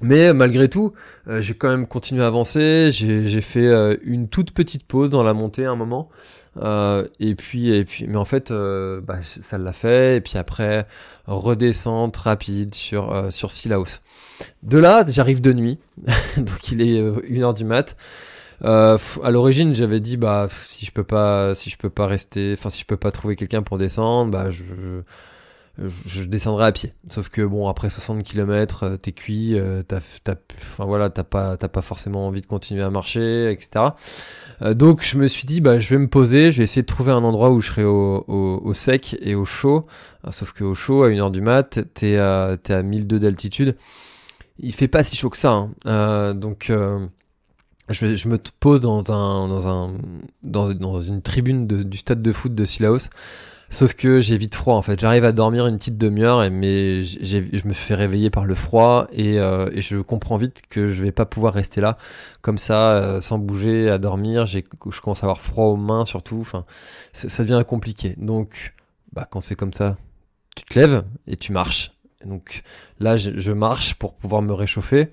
Mais 0.02 0.34
malgré 0.34 0.70
tout, 0.70 0.94
euh, 1.28 1.42
j'ai 1.42 1.56
quand 1.56 1.70
même 1.70 1.88
continué 1.88 2.24
à 2.24 2.28
avancer. 2.28 2.90
J'ai 2.92 3.42
fait 3.42 3.66
euh, 3.66 3.98
une 4.04 4.30
toute 4.30 4.52
petite 4.52 4.86
pause 4.86 5.10
dans 5.10 5.24
la 5.24 5.34
montée 5.34 5.66
à 5.66 5.72
un 5.72 5.76
moment. 5.76 6.10
Et 7.20 7.36
puis, 7.36 7.72
et 7.72 7.86
puis, 7.86 8.08
mais 8.08 8.18
en 8.18 8.26
fait, 8.26 8.52
bah, 8.52 9.20
ça 9.24 9.58
l'a 9.58 9.74
fait. 9.74 10.18
Et 10.18 10.22
puis 10.22 10.38
après, 10.38 10.88
redescente 11.26 12.18
rapide 12.18 12.74
sur 12.74 13.28
sur 13.32 13.52
Silaos. 13.52 14.00
De 14.64 14.78
là, 14.78 15.04
j'arrive 15.08 15.42
de 15.42 15.54
nuit, 15.54 15.80
donc 16.38 16.72
il 16.72 16.82
est 16.82 17.02
1h 17.02 17.54
du 17.56 17.66
mat. 17.66 17.96
Euh, 18.64 18.98
à 19.24 19.32
l'origine, 19.32 19.76
j'avais 19.76 20.00
dit 20.00 20.18
bah 20.18 20.48
si 20.50 20.86
je 20.86 20.92
peux 20.92 21.04
pas, 21.04 21.54
si 21.54 21.70
je 21.70 21.78
peux 21.78 21.90
pas 21.90 22.08
rester, 22.08 22.54
enfin 22.54 22.70
si 22.70 22.82
je 22.82 22.86
peux 22.86 22.98
pas 22.98 23.12
trouver 23.12 23.36
quelqu'un 23.36 23.62
pour 23.62 23.78
descendre, 23.78 24.32
bah 24.32 24.50
je, 24.50 24.64
descendrai 26.28 26.66
à 26.66 26.72
pied. 26.72 26.94
Sauf 27.08 27.30
que 27.30 27.42
bon, 27.42 27.68
après 27.68 27.90
60 27.90 28.24
km, 28.24 28.84
euh, 28.84 28.98
t'es 28.98 29.12
cuit, 29.12 29.58
euh, 29.58 29.84
t'as, 29.84 30.00
enfin 30.58 30.86
voilà, 30.86 31.10
t'as 31.10 31.24
pas, 31.24 31.58
t'as 31.58 31.68
pas 31.68 31.82
forcément 31.82 32.28
envie 32.28 32.42
de 32.42 32.48
continuer 32.48 32.84
à 32.84 32.90
marcher, 32.90 33.52
etc. 33.52 33.86
Euh, 34.62 34.74
donc 34.74 35.04
je 35.04 35.18
me 35.18 35.28
suis 35.28 35.46
dit 35.46 35.62
bah 35.62 35.80
je 35.80 35.90
vais 35.90 36.00
me 36.00 36.08
poser, 36.08 36.52
je 36.52 36.58
vais 36.58 36.64
essayer 36.64 36.82
de 36.82 36.88
trouver 36.88 37.12
un 37.12 37.24
endroit 37.24 37.52
où 37.52 37.62
je 37.62 37.68
serai 37.68 37.84
au, 37.84 38.74
sec 38.74 39.18
et 39.22 39.36
au 39.36 39.46
chaud. 39.46 39.86
sauf 40.32 40.52
que 40.52 40.64
au 40.64 40.74
chaud, 40.74 41.04
à 41.04 41.10
1h 41.10 41.32
du 41.32 41.42
mat, 41.42 41.80
t'es 41.94 42.18
à, 42.18 42.58
t'es 42.62 42.74
à 42.74 42.82
1002 42.82 43.20
d'altitude. 43.20 43.78
Il 44.60 44.74
fait 44.74 44.88
pas 44.88 45.04
si 45.04 45.16
chaud 45.16 45.30
que 45.30 45.38
ça, 45.38 45.68
hein. 45.86 46.34
donc 46.34 46.72
je, 47.90 48.16
je, 48.16 48.28
me 48.28 48.38
pose 48.60 48.82
dans 48.82 49.12
un 49.12 49.48
dans 49.48 49.68
un 49.68 49.94
dans, 50.44 51.00
une 51.00 51.22
tribune 51.22 51.68
du 51.68 51.98
stade 51.98 52.24
de 52.24 52.32
foot 52.32 52.56
de 52.56 52.66
Silaos. 52.66 53.10
Sauf 53.70 53.96
que 53.96 54.22
j'ai 54.22 54.38
vite 54.38 54.56
froid 54.56 54.76
en 54.76 54.82
fait. 54.82 55.00
J'arrive 55.00 55.26
à 55.26 55.32
dormir 55.34 55.68
une 55.68 55.78
petite 55.78 55.98
demi-heure, 55.98 56.50
mais 56.52 57.04
je 57.04 57.68
me 57.68 57.74
fais 57.74 57.96
réveiller 57.96 58.30
par 58.30 58.46
le 58.46 58.56
froid 58.56 59.08
et, 59.12 59.40
euh, 59.40 59.70
et, 59.74 59.82
je 59.82 59.98
comprends 59.98 60.38
vite 60.38 60.62
que 60.70 60.88
je 60.88 61.04
vais 61.04 61.12
pas 61.12 61.26
pouvoir 61.26 61.54
rester 61.54 61.82
là 61.82 61.98
comme 62.42 62.58
ça 62.58 62.92
euh, 62.92 63.22
sans 63.22 63.38
bouger 63.38 63.90
à 63.90 63.98
dormir. 63.98 64.46
J'ai, 64.46 64.64
je 64.90 65.02
commence 65.02 65.24
à 65.24 65.26
avoir 65.26 65.42
froid 65.42 65.66
aux 65.66 65.76
mains 65.76 66.06
surtout. 66.06 66.40
Enfin, 66.40 66.66
ça 67.12 67.44
devient 67.44 67.64
compliqué. 67.68 68.16
Donc, 68.18 68.74
bah 69.12 69.28
quand 69.30 69.42
c'est 69.42 69.56
comme 69.56 69.74
ça, 69.74 69.98
tu 70.56 70.64
te 70.64 70.80
lèves 70.80 71.04
et 71.28 71.36
tu 71.36 71.52
marches. 71.52 71.92
Donc 72.26 72.64
là, 73.00 73.16
je, 73.16 73.52
marche 73.52 73.96
pour 73.96 74.14
pouvoir 74.14 74.42
me 74.42 74.54
réchauffer. 74.54 75.12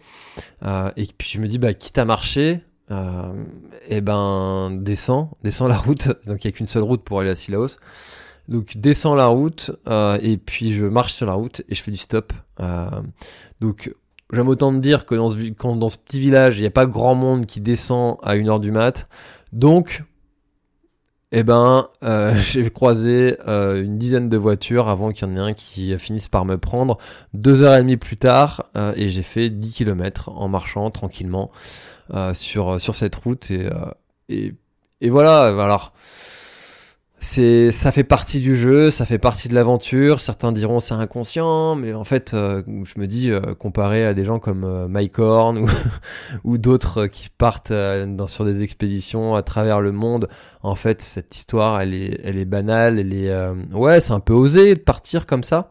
Euh, 0.64 0.90
et 0.96 1.06
puis 1.06 1.28
je 1.30 1.40
me 1.40 1.48
dis, 1.48 1.58
bah, 1.58 1.74
quitte 1.74 1.98
à 1.98 2.04
marcher, 2.04 2.62
euh, 2.90 3.44
eh 3.88 4.00
ben 4.00 4.70
descends, 4.72 5.36
descends 5.42 5.68
la 5.68 5.76
route. 5.76 6.08
Donc 6.26 6.44
il 6.44 6.48
n'y 6.48 6.48
a 6.48 6.52
qu'une 6.52 6.66
seule 6.66 6.82
route 6.82 7.02
pour 7.02 7.20
aller 7.20 7.30
à 7.30 7.34
Silaos. 7.34 7.76
Donc 8.48 8.76
descends 8.76 9.14
la 9.14 9.26
route 9.26 9.70
euh, 9.86 10.18
et 10.20 10.36
puis 10.36 10.72
je 10.72 10.84
marche 10.84 11.14
sur 11.14 11.26
la 11.26 11.32
route 11.32 11.62
et 11.68 11.74
je 11.74 11.82
fais 11.82 11.90
du 11.90 11.96
stop. 11.96 12.32
Euh, 12.60 12.88
donc 13.60 13.94
j'aime 14.32 14.48
autant 14.48 14.72
te 14.72 14.78
dire 14.78 15.06
que 15.06 15.14
dans 15.14 15.30
ce, 15.88 15.96
petit 15.98 16.20
village, 16.20 16.58
il 16.58 16.60
n'y 16.60 16.66
a 16.66 16.70
pas 16.70 16.86
grand 16.86 17.14
monde 17.14 17.46
qui 17.46 17.60
descend 17.60 18.18
à 18.22 18.36
1h 18.36 18.60
du 18.60 18.70
mat. 18.70 19.06
Donc 19.52 20.02
eh 21.32 21.42
ben, 21.42 21.88
euh, 22.02 22.34
j'ai 22.38 22.68
croisé 22.70 23.38
une 23.46 23.96
dizaine 23.96 24.28
de 24.28 24.36
voitures 24.36 24.88
avant 24.88 25.10
qu'il 25.10 25.26
y 25.26 25.30
en 25.30 25.36
ait 25.36 25.50
un 25.50 25.54
qui 25.54 25.98
finisse 25.98 26.28
par 26.28 26.44
me 26.44 26.58
prendre. 26.58 26.98
Deux 27.32 27.62
heures 27.62 27.76
et 27.76 27.80
demie 27.80 27.96
plus 27.96 28.18
tard, 28.18 28.66
et 28.96 29.08
j'ai 29.08 29.22
fait 29.22 29.48
10 29.48 29.72
km 29.72 30.28
en 30.28 30.48
marchant 30.48 30.90
tranquillement 30.90 31.50
sur, 32.34 32.78
sur 32.78 32.94
cette 32.94 33.14
route. 33.16 33.50
Et, 33.50 33.68
et, 34.28 34.54
et 35.00 35.10
voilà, 35.10 35.46
alors 35.46 35.92
c'est 37.24 37.72
ça 37.72 37.90
fait 37.90 38.04
partie 38.04 38.40
du 38.40 38.56
jeu, 38.56 38.90
ça 38.90 39.06
fait 39.06 39.18
partie 39.18 39.48
de 39.48 39.54
l'aventure. 39.54 40.20
Certains 40.20 40.52
diront 40.52 40.78
c'est 40.78 40.94
inconscient, 40.94 41.74
mais 41.74 41.94
en 41.94 42.04
fait, 42.04 42.34
euh, 42.34 42.62
je 42.84 43.00
me 43.00 43.06
dis 43.06 43.32
euh, 43.32 43.54
comparé 43.54 44.04
à 44.04 44.14
des 44.14 44.24
gens 44.24 44.38
comme 44.38 44.64
euh, 44.64 44.88
Mike 44.88 45.18
Horn 45.18 45.66
ou, 46.44 46.58
d'autres 46.58 47.06
qui 47.06 47.30
partent 47.30 47.72
dans, 47.72 48.26
sur 48.26 48.44
des 48.44 48.62
expéditions 48.62 49.34
à 49.34 49.42
travers 49.42 49.80
le 49.80 49.90
monde, 49.90 50.28
en 50.62 50.74
fait, 50.74 51.00
cette 51.02 51.34
histoire, 51.34 51.80
elle 51.80 51.94
est, 51.94 52.20
elle 52.22 52.36
est 52.36 52.44
banale, 52.44 52.98
elle 52.98 53.14
est, 53.14 53.34
ouais, 53.72 54.00
c'est 54.00 54.12
un 54.12 54.20
peu 54.20 54.34
osé 54.34 54.74
de 54.74 54.80
partir 54.80 55.26
comme 55.26 55.44
ça, 55.44 55.70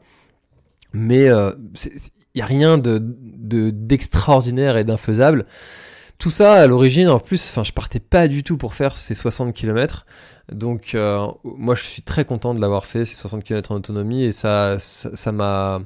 mais 0.91 1.25
il 1.25 2.39
y 2.39 2.41
a 2.41 2.45
rien 2.45 2.77
de 2.77 2.99
d'extraordinaire 3.71 4.75
et 4.77 4.83
d'infaisable. 4.83 5.45
Tout 6.17 6.29
ça, 6.29 6.53
à 6.53 6.67
l'origine, 6.67 7.09
en 7.09 7.19
plus, 7.19 7.49
enfin, 7.49 7.63
je 7.63 7.73
partais 7.73 7.99
pas 7.99 8.27
du 8.27 8.43
tout 8.43 8.57
pour 8.57 8.73
faire 8.73 8.97
ces 8.97 9.13
60 9.13 9.53
km. 9.53 10.05
Donc, 10.51 10.93
euh, 10.93 11.25
moi, 11.43 11.75
je 11.75 11.83
suis 11.83 12.01
très 12.01 12.25
content 12.25 12.53
de 12.53 12.59
l'avoir 12.59 12.85
fait, 12.85 13.05
ces 13.05 13.15
60 13.15 13.43
km 13.43 13.71
en 13.71 13.75
autonomie, 13.75 14.23
et 14.23 14.31
ça, 14.31 14.77
ça 14.79 15.31
m'a, 15.31 15.81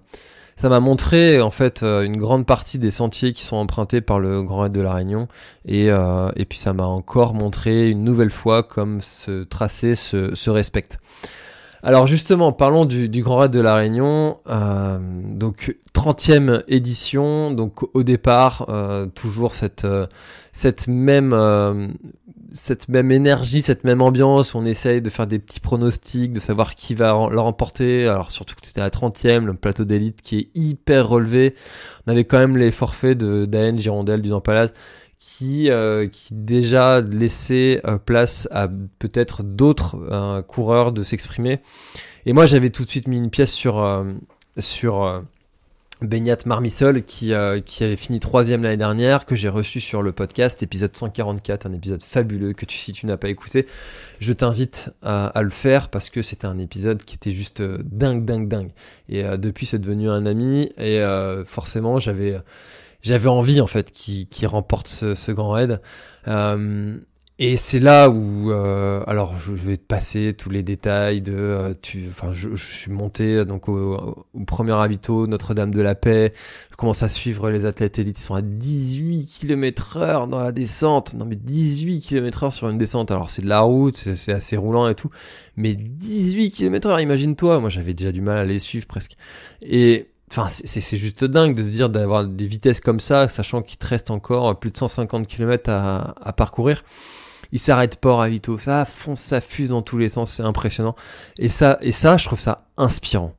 ça 0.56 0.70
m'a 0.70 0.80
montré 0.80 1.39
en 1.39 1.52
fait 1.52 1.84
euh, 1.84 2.02
une 2.02 2.17
grande 2.17 2.46
partie 2.46 2.80
des 2.80 2.89
sentiers 2.89 3.32
qui 3.32 3.43
sont 3.43 3.58
empruntés 3.58 4.02
par 4.02 4.20
le 4.20 4.41
Grand 4.41 4.62
Raid 4.62 4.72
de 4.72 4.82
la 4.82 4.93
Réunion, 4.93 5.28
et, 5.65 5.91
euh, 5.91 6.32
et 6.36 6.46
puis 6.46 6.58
ça 6.58 6.74
m'a 6.74 6.86
encore 6.86 7.36
montré 7.36 7.89
une 7.89 8.04
nouvelle 8.04 8.32
fois 8.32 8.63
comme 8.63 9.00
ce 9.02 9.43
tracé 9.43 9.93
se, 9.93 10.34
se 10.34 10.50
respecte. 10.50 10.98
Alors 11.84 12.08
justement, 12.08 12.52
parlons 12.52 12.86
du, 12.86 13.08
du, 13.08 13.22
Grand 13.22 13.38
Raid 13.38 13.52
de 13.52 13.60
la 13.60 13.76
Réunion. 13.76 14.39
Euh, 14.50 14.98
donc 15.00 15.78
30e 15.93 16.63
édition. 16.67 17.52
Donc 17.52 17.84
au 17.96 18.02
départ, 18.02 18.65
euh, 18.70 19.06
toujours 19.06 19.54
cette, 19.54 19.88
cette 20.52 20.88
même 20.88 21.34
cette 22.51 22.89
même 22.89 23.12
énergie, 23.12 23.62
cette 23.62 23.83
même 23.83 24.01
ambiance, 24.01 24.55
on 24.55 24.65
essaye 24.65 25.01
de 25.01 25.10
faire 25.10 25.27
des 25.27 25.39
petits 25.39 25.60
pronostics, 25.60 26.33
de 26.33 26.39
savoir 26.39 26.75
qui 26.75 26.95
va 26.95 27.29
le 27.29 27.39
remporter. 27.39 28.07
Alors 28.07 28.31
surtout 28.31 28.55
que 28.55 28.65
c'était 28.65 28.81
la 28.81 28.89
30e, 28.89 29.45
le 29.45 29.53
plateau 29.53 29.86
d'élite 29.86 30.21
qui 30.21 30.38
est 30.38 30.49
hyper 30.55 31.07
relevé. 31.07 31.55
On 32.05 32.12
avait 32.12 32.25
quand 32.25 32.38
même 32.38 32.57
les 32.57 32.71
forfaits 32.71 33.17
de 33.17 33.45
Daen 33.45 33.77
Girondel 33.77 34.21
du 34.21 34.31
Palace 34.43 34.71
qui, 35.19 35.69
euh, 35.69 36.07
qui 36.07 36.33
déjà 36.33 37.01
laissait 37.01 37.81
euh, 37.86 37.97
place 37.97 38.47
à 38.51 38.67
peut-être 38.99 39.43
d'autres 39.43 39.97
euh, 40.12 40.41
coureurs 40.41 40.91
de 40.91 41.03
s'exprimer. 41.03 41.60
Et 42.25 42.33
moi 42.33 42.45
j'avais 42.45 42.69
tout 42.69 42.86
de 42.86 42.89
suite 42.89 43.07
mis 43.07 43.17
une 43.17 43.29
pièce 43.29 43.53
sur, 43.53 44.05
sur 44.57 45.21
Beignat 46.01 46.38
Marmisol 46.45 47.01
qui, 47.03 47.33
euh, 47.33 47.60
qui 47.60 47.83
avait 47.83 47.95
fini 47.95 48.19
troisième 48.19 48.62
l'année 48.62 48.77
dernière, 48.77 49.25
que 49.25 49.36
j'ai 49.36 49.49
reçu 49.49 49.79
sur 49.79 50.03
le 50.03 50.12
podcast, 50.12 50.62
épisode 50.62 50.95
144, 50.95 51.65
un 51.65 51.73
épisode 51.73 52.03
fabuleux 52.03 52.53
que 52.53 52.65
tu, 52.65 52.77
si 52.77 52.91
tu 52.91 53.07
n'as 53.07 53.17
pas 53.17 53.29
écouté, 53.29 53.65
je 54.19 54.31
t'invite 54.33 54.91
à, 55.01 55.41
le 55.41 55.49
faire 55.49 55.89
parce 55.89 56.10
que 56.12 56.21
c'était 56.21 56.45
un 56.45 56.60
épisode 56.60 57.03
qui 57.03 57.15
était 57.15 57.31
juste 57.31 57.62
euh, 57.62 57.79
dingue, 57.83 58.25
dingue, 58.25 58.47
dingue. 58.47 58.69
Et 59.10 59.25
euh, 59.25 59.38
depuis 59.38 59.65
c'est 59.65 59.79
devenu 59.79 60.10
un 60.10 60.25
ami 60.27 60.71
et 60.77 61.01
forcément 61.45 61.99
j'avais 61.99 62.39
j'avais 63.01 63.29
envie 63.29 63.62
en 63.62 63.67
fait 63.67 63.91
qu'il 63.91 64.47
remporte 64.47 64.88
ce, 64.88 65.15
ce 65.15 65.31
grand 65.31 65.51
raid. 65.51 65.81
Et 67.39 67.56
c'est 67.56 67.78
là 67.80 68.10
où, 68.10 68.52
euh, 68.52 69.04
alors 69.06 69.38
je 69.38 69.54
vais 69.54 69.78
te 69.78 69.86
passer 69.86 70.34
tous 70.34 70.50
les 70.50 70.63
détails 70.63 71.21
de, 71.21 71.34
euh, 71.36 71.73
tu, 71.80 72.06
enfin 72.10 72.34
je, 72.34 72.56
suis 72.56 72.91
monté 72.91 73.45
donc 73.45 73.69
au, 73.69 74.26
au 74.34 74.43
premier 74.45 74.71
habito 74.71 75.28
Notre-Dame 75.28 75.69
de 75.69 75.82
la 75.82 75.93
Paix. 75.93 76.34
Je 76.71 76.76
commence 76.78 77.04
à 77.04 77.10
suivre 77.10 77.52
les 77.52 77.67
athlètes 77.67 78.00
élites. 78.00 78.17
Ils 78.17 78.23
sont 78.23 78.34
à 78.34 78.41
18 78.41 79.28
km 79.28 79.97
heure 79.97 80.28
dans 80.28 80.39
la 80.39 80.52
descente. 80.52 81.13
Non 81.13 81.26
mais 81.26 81.36
18 81.36 82.02
km 82.02 82.45
heure 82.45 82.54
sur 82.54 82.69
une 82.69 82.80
descente. 82.80 83.12
Alors 83.12 83.30
c'est 83.30 83.43
de 83.43 83.50
la 83.50 83.60
route, 83.60 83.97
c'est 83.97 84.34
assez 84.34 84.58
roulant 84.58 84.88
et 84.88 84.95
tout. 84.95 85.12
Mais 85.58 85.76
18 85.76 86.50
km 86.50 86.89
heure, 86.89 87.00
imagine-toi. 87.00 87.60
Moi 87.60 87.69
j'avais 87.69 87.93
déjà 87.93 88.12
du 88.12 88.21
mal 88.21 88.39
à 88.39 88.45
les 88.45 88.58
suivre 88.58 88.88
presque. 88.88 89.13
Et 89.62 90.10
Enfin, 90.30 90.50
c'est 90.50 90.97
juste 90.97 91.23
dingue 91.23 91.56
de 91.56 91.63
se 91.63 91.69
dire 91.69 91.89
d'avoir 91.89 92.26
des 92.26 92.47
vitesses 92.47 92.82
comme 92.82 93.00
ça, 93.00 93.30
sachant 93.30 93.62
qu'il 93.62 93.78
te 93.78 93.88
reste 93.88 94.12
encore 94.12 94.60
plus 94.60 94.71
de 94.71 94.78
150 94.78 95.26
km 95.26 95.69
à, 95.69 96.15
à 96.21 96.34
parcourir 96.34 96.84
il 97.51 97.60
s'arrête 97.60 97.97
pas 97.97 98.23
à 98.23 98.29
Vito, 98.29 98.57
ça 98.57 98.86
fonce, 98.86 99.21
ça 99.21 99.41
fuse 99.41 99.69
dans 99.69 99.81
tous 99.81 99.97
les 99.97 100.10
sens, 100.10 100.31
c'est 100.31 100.43
impressionnant. 100.43 100.95
Et 101.38 101.49
ça, 101.49 101.77
et 101.81 101.91
ça, 101.91 102.17
je 102.17 102.25
trouve 102.25 102.39
ça 102.39 102.57
inspirant. 102.77 103.33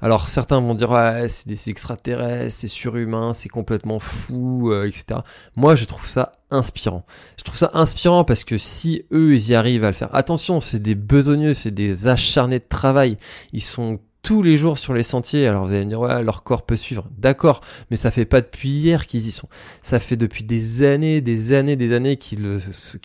Alors 0.00 0.26
certains 0.26 0.60
vont 0.60 0.74
dire 0.74 0.90
ouais, 0.90 1.28
c'est 1.28 1.46
des 1.46 1.70
extraterrestres, 1.70 2.52
c'est 2.52 2.68
surhumain, 2.68 3.32
c'est 3.32 3.48
complètement 3.48 4.00
fou, 4.00 4.72
euh, 4.72 4.86
etc. 4.86 5.20
Moi 5.54 5.76
je 5.76 5.84
trouve 5.84 6.08
ça 6.08 6.32
inspirant. 6.50 7.06
Je 7.38 7.44
trouve 7.44 7.56
ça 7.56 7.70
inspirant 7.74 8.24
parce 8.24 8.42
que 8.42 8.58
si 8.58 9.04
eux 9.12 9.34
ils 9.34 9.50
y 9.50 9.54
arrivent 9.54 9.84
à 9.84 9.88
le 9.88 9.92
faire, 9.92 10.12
attention, 10.12 10.60
c'est 10.60 10.80
des 10.80 10.96
besogneux, 10.96 11.54
c'est 11.54 11.70
des 11.70 12.08
acharnés 12.08 12.58
de 12.58 12.66
travail. 12.68 13.16
Ils 13.52 13.62
sont 13.62 14.00
tous 14.22 14.42
les 14.42 14.56
jours 14.56 14.78
sur 14.78 14.94
les 14.94 15.02
sentiers. 15.02 15.46
Alors 15.46 15.66
vous 15.66 15.72
allez 15.72 15.84
me 15.84 15.90
dire, 15.90 16.00
ouais, 16.00 16.22
leur 16.22 16.42
corps 16.42 16.64
peut 16.64 16.76
suivre. 16.76 17.08
D'accord, 17.18 17.60
mais 17.90 17.96
ça 17.96 18.10
fait 18.10 18.24
pas 18.24 18.40
depuis 18.40 18.68
hier 18.68 19.06
qu'ils 19.06 19.26
y 19.26 19.32
sont. 19.32 19.48
Ça 19.82 19.98
fait 19.98 20.16
depuis 20.16 20.44
des 20.44 20.82
années, 20.84 21.20
des 21.20 21.52
années, 21.52 21.76
des 21.76 21.92
années 21.92 22.16
qu'ils 22.16 22.60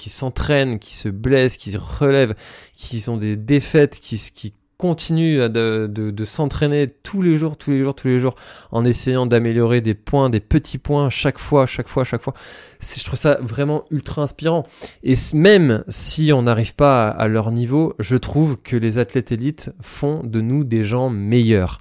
s'entraînent, 0.08 0.80
qu'ils 0.80 0.96
se 0.96 1.10
blessent, 1.10 1.58
qu'ils 1.58 1.78
relèvent, 1.78 2.36
qu'ils 2.76 3.10
ont 3.10 3.18
des 3.18 3.36
défaites, 3.36 4.00
qu'ils 4.00 4.20
qui 4.20 4.54
continue 4.78 5.50
de, 5.50 5.88
de, 5.88 6.26
s'entraîner 6.26 6.88
tous 6.88 7.22
les 7.22 7.36
jours, 7.36 7.58
tous 7.58 7.72
les 7.72 7.80
jours, 7.80 7.96
tous 7.96 8.08
les 8.08 8.20
jours, 8.20 8.36
en 8.72 8.86
essayant 8.86 9.26
d'améliorer 9.26 9.82
des 9.82 9.96
points, 9.96 10.30
des 10.30 10.40
petits 10.40 10.78
points, 10.78 11.10
chaque 11.10 11.40
fois, 11.40 11.66
chaque 11.66 11.88
fois, 11.88 12.04
chaque 12.04 12.22
fois. 12.22 12.34
Je 12.80 13.04
trouve 13.04 13.18
ça 13.18 13.40
vraiment 13.42 13.86
ultra 13.90 14.22
inspirant. 14.22 14.68
Et 15.04 15.16
même 15.34 15.84
si 15.88 16.32
on 16.32 16.44
n'arrive 16.44 16.76
pas 16.76 17.10
à, 17.10 17.28
leur 17.28 17.52
niveau, 17.52 17.96
je 18.00 18.18
trouve 18.18 18.58
que 18.62 18.76
les 18.76 19.00
athlètes 19.00 19.32
élites 19.32 19.72
font 19.82 20.22
de 20.24 20.42
nous 20.42 20.64
des 20.64 20.84
gens 20.84 21.10
meilleurs. 21.10 21.80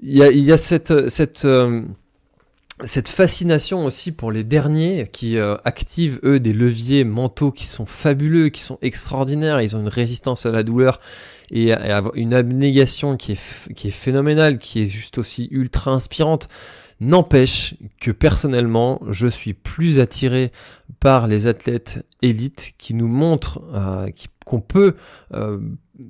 Il 0.00 0.16
y 0.16 0.22
a, 0.22 0.30
il 0.30 0.44
y 0.44 0.52
a 0.52 0.58
cette... 0.58 1.08
cette 1.08 1.44
euh, 1.44 1.82
cette 2.84 3.08
fascination 3.08 3.84
aussi 3.84 4.12
pour 4.12 4.30
les 4.30 4.44
derniers 4.44 5.08
qui 5.12 5.36
euh, 5.36 5.56
activent 5.64 6.20
eux 6.22 6.38
des 6.38 6.52
leviers 6.52 7.02
mentaux 7.02 7.50
qui 7.50 7.66
sont 7.66 7.86
fabuleux, 7.86 8.50
qui 8.50 8.60
sont 8.60 8.78
extraordinaires, 8.82 9.60
ils 9.60 9.74
ont 9.74 9.80
une 9.80 9.88
résistance 9.88 10.46
à 10.46 10.52
la 10.52 10.62
douleur 10.62 11.00
et, 11.50 11.72
une 12.14 12.34
abnégation 12.34 13.16
qui 13.16 13.32
est, 13.32 13.72
qui 13.74 13.88
est 13.88 13.92
phénoménale, 13.92 14.58
qui 14.58 14.82
est 14.82 14.86
juste 14.86 15.18
aussi 15.18 15.48
ultra 15.50 15.92
inspirante. 15.92 16.48
N'empêche 17.00 17.74
que 18.00 18.10
personnellement, 18.10 19.00
je 19.08 19.28
suis 19.28 19.54
plus 19.54 20.00
attiré 20.00 20.50
par 20.98 21.28
les 21.28 21.46
athlètes 21.46 22.04
élites 22.22 22.72
qui 22.76 22.94
nous 22.94 23.06
montrent 23.06 23.62
euh, 23.72 24.08
qu'on 24.44 24.60
peut 24.60 24.96
euh, 25.32 25.60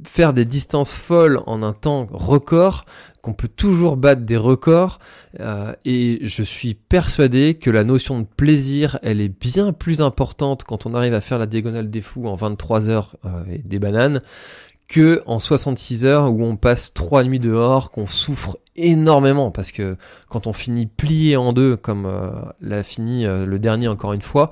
faire 0.07 0.33
des 0.33 0.47
distances 0.47 0.93
folles 0.93 1.41
en 1.47 1.63
un 1.63 1.75
temps 1.75 2.07
record, 2.11 2.87
qu'on 3.21 3.35
peut 3.35 3.49
toujours 3.49 3.99
battre 3.99 4.23
des 4.23 4.39
records, 4.39 4.99
euh, 5.41 5.75
et 5.85 6.21
je 6.23 6.43
suis 6.43 6.73
persuadé 6.73 7.55
que 7.55 7.69
la 7.69 7.85
notion 7.85 8.21
de 8.21 8.27
plaisir, 8.27 8.99
elle 9.03 9.21
est 9.21 9.29
bien 9.29 9.75
plus 9.75 10.01
importante 10.01 10.65
quand 10.65 10.87
on 10.87 10.95
arrive 10.95 11.13
à 11.13 11.21
faire 11.21 11.39
la 11.39 11.47
diagonale 11.47 11.91
des 11.91 12.01
fous 12.01 12.27
en 12.27 12.35
23 12.35 12.89
heures 12.89 13.17
et 13.51 13.59
des 13.59 13.79
bananes 13.79 14.23
que 14.89 15.23
en 15.27 15.39
66 15.39 16.05
heures 16.05 16.33
où 16.33 16.43
on 16.43 16.57
passe 16.57 16.95
trois 16.95 17.23
nuits 17.23 17.39
dehors, 17.39 17.91
qu'on 17.91 18.07
souffre 18.07 18.59
énormément 18.75 19.51
parce 19.51 19.71
que 19.71 19.97
quand 20.29 20.47
on 20.47 20.53
finit 20.53 20.87
plié 20.87 21.37
en 21.37 21.53
deux 21.53 21.77
comme 21.77 22.07
euh, 22.07 22.31
l'a 22.61 22.83
fini 22.83 23.27
euh, 23.27 23.45
le 23.45 23.59
dernier 23.59 23.89
encore 23.89 24.15
une 24.15 24.23
fois, 24.23 24.51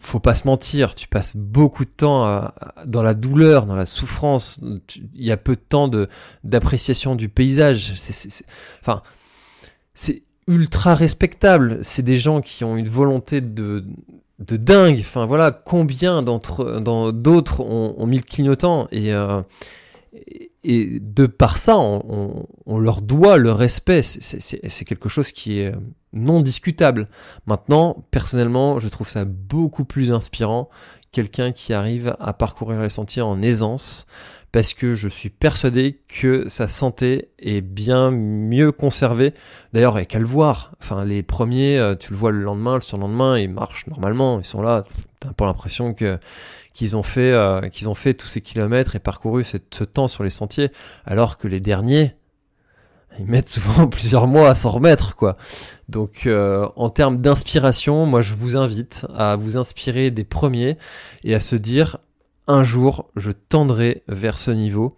faut 0.00 0.20
pas 0.20 0.34
se 0.34 0.46
mentir, 0.46 0.94
tu 0.94 1.08
passes 1.08 1.36
beaucoup 1.36 1.84
de 1.84 1.90
temps 1.90 2.26
euh, 2.26 2.40
dans 2.86 3.02
la 3.02 3.14
douleur, 3.14 3.66
dans 3.66 3.74
la 3.74 3.86
souffrance, 3.86 4.60
il 4.62 5.24
y 5.24 5.32
a 5.32 5.36
peu 5.36 5.56
de 5.56 5.60
temps 5.60 5.88
de 5.88 6.06
d'appréciation 6.44 7.16
du 7.16 7.28
paysage. 7.28 7.94
C'est, 7.96 8.44
enfin, 8.80 9.02
c'est 9.94 10.22
ultra 10.46 10.94
respectable. 10.94 11.78
C'est 11.82 12.02
des 12.02 12.16
gens 12.16 12.40
qui 12.40 12.62
ont 12.62 12.76
une 12.76 12.88
volonté 12.88 13.40
de 13.40 13.84
de 14.38 14.56
dingue. 14.56 14.98
Enfin 15.00 15.26
voilà, 15.26 15.50
combien 15.50 16.22
d'entre 16.22 16.80
d'autres 17.10 17.60
ont, 17.60 18.06
mis 18.06 18.16
le 18.16 18.22
clignotant 18.22 18.88
et, 18.90 19.12
euh, 19.12 19.42
et 20.64 21.00
de 21.00 21.26
par 21.26 21.58
ça, 21.58 21.78
on, 21.78 22.78
leur 22.78 23.02
doit 23.02 23.36
le 23.36 23.52
respect. 23.52 24.02
C'est 24.02 24.84
quelque 24.84 25.08
chose 25.08 25.32
qui 25.32 25.60
est 25.60 25.72
non 26.12 26.40
discutable. 26.40 27.08
Maintenant, 27.46 28.04
personnellement, 28.10 28.78
je 28.78 28.88
trouve 28.88 29.08
ça 29.08 29.24
beaucoup 29.24 29.84
plus 29.84 30.12
inspirant 30.12 30.68
quelqu'un 31.12 31.52
qui 31.52 31.72
arrive 31.72 32.16
à 32.20 32.32
parcourir 32.32 32.82
les 32.82 32.88
sentiers 32.88 33.22
en 33.22 33.40
aisance 33.40 34.06
parce 34.52 34.72
que 34.72 34.94
je 34.94 35.08
suis 35.08 35.28
persuadé 35.28 36.00
que 36.08 36.48
sa 36.48 36.68
santé 36.68 37.28
est 37.38 37.60
bien 37.60 38.10
mieux 38.10 38.72
conservée. 38.72 39.34
D'ailleurs, 39.72 39.92
il 39.94 39.96
n'y 39.96 40.02
a 40.02 40.06
qu'à 40.06 40.18
le 40.18 40.24
voir. 40.24 40.72
Enfin, 40.80 41.04
les 41.04 41.22
premiers, 41.22 41.78
euh, 41.78 41.94
tu 41.94 42.12
le 42.12 42.16
vois 42.16 42.30
le 42.30 42.40
lendemain, 42.40 42.76
le 42.76 42.80
surlendemain, 42.80 43.38
ils 43.38 43.50
marchent 43.50 43.86
normalement, 43.86 44.38
ils 44.38 44.46
sont 44.46 44.62
là. 44.62 44.84
T'as 45.20 45.32
pas 45.32 45.46
l'impression 45.46 45.94
que 45.94 46.18
qu'ils 46.72 46.96
ont 46.96 47.02
fait 47.02 47.32
euh, 47.32 47.68
qu'ils 47.68 47.88
ont 47.88 47.94
fait 47.94 48.14
tous 48.14 48.28
ces 48.28 48.40
kilomètres 48.40 48.94
et 48.96 49.00
parcouru 49.00 49.44
ce, 49.44 49.56
temps 49.84 50.08
sur 50.08 50.22
les 50.22 50.30
sentiers, 50.30 50.70
alors 51.04 51.36
que 51.36 51.48
les 51.48 51.60
derniers, 51.60 52.14
ils 53.18 53.26
mettent 53.26 53.48
souvent 53.48 53.86
plusieurs 53.88 54.26
mois 54.26 54.48
à 54.48 54.54
s'en 54.54 54.70
remettre, 54.70 55.16
quoi. 55.16 55.36
Donc, 55.88 56.26
euh, 56.26 56.68
en 56.76 56.88
termes 56.88 57.20
d'inspiration, 57.20 58.06
moi, 58.06 58.22
je 58.22 58.34
vous 58.34 58.56
invite 58.56 59.06
à 59.14 59.36
vous 59.36 59.56
inspirer 59.56 60.10
des 60.10 60.24
premiers 60.24 60.78
et 61.24 61.34
à 61.34 61.40
se 61.40 61.56
dire, 61.56 61.98
un 62.48 62.64
jour, 62.64 63.10
je 63.14 63.30
tendrai 63.30 64.02
vers 64.08 64.38
ce 64.38 64.50
niveau, 64.50 64.92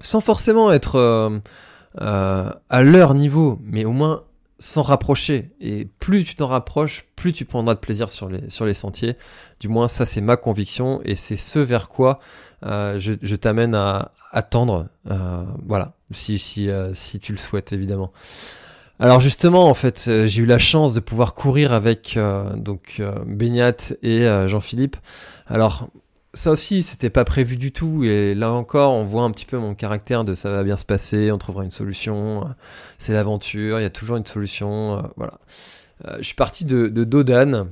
sans 0.00 0.20
forcément 0.20 0.70
être 0.70 0.96
euh, 0.96 1.38
euh, 2.00 2.50
à 2.68 2.82
leur 2.82 3.14
niveau, 3.14 3.58
mais 3.62 3.86
au 3.86 3.92
moins 3.92 4.24
s'en 4.58 4.82
rapprocher. 4.82 5.50
Et 5.60 5.86
plus 5.86 6.22
tu 6.24 6.34
t'en 6.36 6.46
rapproches, 6.46 7.06
plus 7.16 7.32
tu 7.32 7.46
prendras 7.46 7.74
de 7.74 7.80
plaisir 7.80 8.10
sur 8.10 8.28
les, 8.28 8.74
sentiers. 8.74 9.16
Du 9.58 9.68
moins, 9.68 9.88
ça, 9.88 10.04
c'est 10.04 10.20
ma 10.20 10.36
conviction, 10.36 11.00
et 11.04 11.16
c'est 11.16 11.36
ce 11.36 11.58
vers 11.58 11.88
quoi 11.88 12.20
euh, 12.64 13.00
je, 13.00 13.36
t'amène 13.36 13.74
à, 13.74 14.12
attendre. 14.30 14.86
voilà, 15.66 15.94
si, 16.12 16.38
tu 17.20 17.32
le 17.32 17.38
souhaites, 17.38 17.72
évidemment. 17.72 18.12
Alors 19.00 19.20
justement, 19.20 19.68
en 19.68 19.74
fait, 19.74 20.08
j'ai 20.26 20.42
eu 20.42 20.46
la 20.46 20.58
chance 20.58 20.94
de 20.94 21.00
pouvoir 21.00 21.34
courir 21.34 21.72
avec 21.72 22.18
donc 22.56 23.02
Beignat 23.26 23.94
et 24.02 24.28
Jean-Philippe. 24.46 24.96
Alors 25.46 25.88
ça 26.34 26.50
aussi, 26.50 26.82
c'était 26.82 27.10
pas 27.10 27.24
prévu 27.24 27.56
du 27.56 27.72
tout. 27.72 28.04
Et 28.04 28.34
là 28.34 28.52
encore, 28.52 28.92
on 28.92 29.04
voit 29.04 29.22
un 29.22 29.30
petit 29.30 29.46
peu 29.46 29.56
mon 29.58 29.74
caractère 29.74 30.24
de 30.24 30.34
ça 30.34 30.50
va 30.50 30.62
bien 30.62 30.76
se 30.76 30.84
passer, 30.84 31.32
on 31.32 31.38
trouvera 31.38 31.64
une 31.64 31.70
solution. 31.70 32.44
C'est 32.98 33.12
l'aventure, 33.12 33.80
il 33.80 33.82
y 33.82 33.86
a 33.86 33.90
toujours 33.90 34.16
une 34.16 34.26
solution. 34.26 34.98
Euh, 34.98 35.02
voilà. 35.16 35.40
Euh, 36.06 36.16
je 36.18 36.24
suis 36.24 36.34
parti 36.34 36.64
de, 36.64 36.88
de 36.88 37.04
Dodane. 37.04 37.68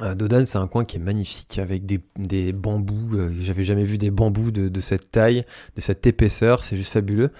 Euh, 0.00 0.14
Dodane, 0.14 0.46
c'est 0.46 0.58
un 0.58 0.68
coin 0.68 0.84
qui 0.84 0.96
est 0.96 1.00
magnifique 1.00 1.58
avec 1.58 1.86
des, 1.86 2.00
des 2.18 2.52
bambous. 2.52 3.18
J'avais 3.40 3.64
jamais 3.64 3.84
vu 3.84 3.98
des 3.98 4.10
bambous 4.10 4.50
de, 4.50 4.80
cette 4.80 5.10
taille, 5.10 5.44
de 5.76 5.80
cette 5.80 6.06
épaisseur. 6.06 6.64
C'est 6.64 6.76
juste 6.76 6.92
fabuleux. 6.92 7.30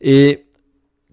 Et 0.00 0.46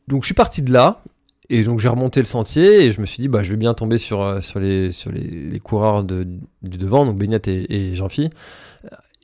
donc, 0.07 0.23
je 0.23 0.27
suis 0.27 0.35
parti 0.35 0.61
de 0.61 0.71
là. 0.71 1.03
Et 1.49 1.63
donc 1.63 1.79
j'ai 1.79 1.89
remonté 1.89 2.19
le 2.19 2.25
sentier 2.25 2.85
et 2.85 2.91
je 2.91 3.01
me 3.01 3.05
suis 3.05 3.19
dit 3.19 3.27
bah 3.27 3.43
je 3.43 3.51
vais 3.51 3.57
bien 3.57 3.73
tomber 3.73 3.97
sur, 3.97 4.41
sur, 4.41 4.59
les, 4.59 4.91
sur 4.91 5.11
les, 5.11 5.23
les 5.23 5.59
coureurs 5.59 6.03
de, 6.03 6.27
du 6.63 6.77
devant, 6.77 7.05
donc 7.05 7.17
Beignat 7.17 7.39
et, 7.47 7.93
Jean-Phi. 7.93 8.29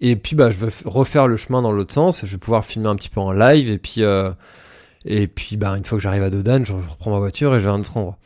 Et 0.02 0.16
puis 0.16 0.36
bah 0.36 0.52
je 0.52 0.64
vais 0.64 0.72
refaire 0.86 1.28
le 1.28 1.36
chemin 1.36 1.62
dans 1.62 1.72
l'autre 1.72 1.94
sens, 1.94 2.26
je 2.26 2.32
vais 2.32 2.38
pouvoir 2.38 2.66
filmer 2.66 2.90
un 2.90 2.96
petit 2.96 3.10
peu 3.10 3.20
en 3.20 3.32
live 3.32 3.70
et 3.70 3.78
puis 3.78 4.04
euh, 4.04 4.32
et 5.06 5.28
puis 5.28 5.58
bah 5.58 5.78
une 5.78 5.86
fois 5.86 5.98
que 5.98 6.04
j'arrive 6.04 6.24
à 6.24 6.30
Dodane, 6.30 6.66
je 6.66 6.74
reprends 6.74 7.12
ma 7.12 7.20
voiture 7.20 7.56
et 7.56 7.60
je 7.60 7.66
vais 7.66 7.72
à 7.72 7.74
un 7.74 7.80
autre 7.80 7.98
endroit. 7.98 8.18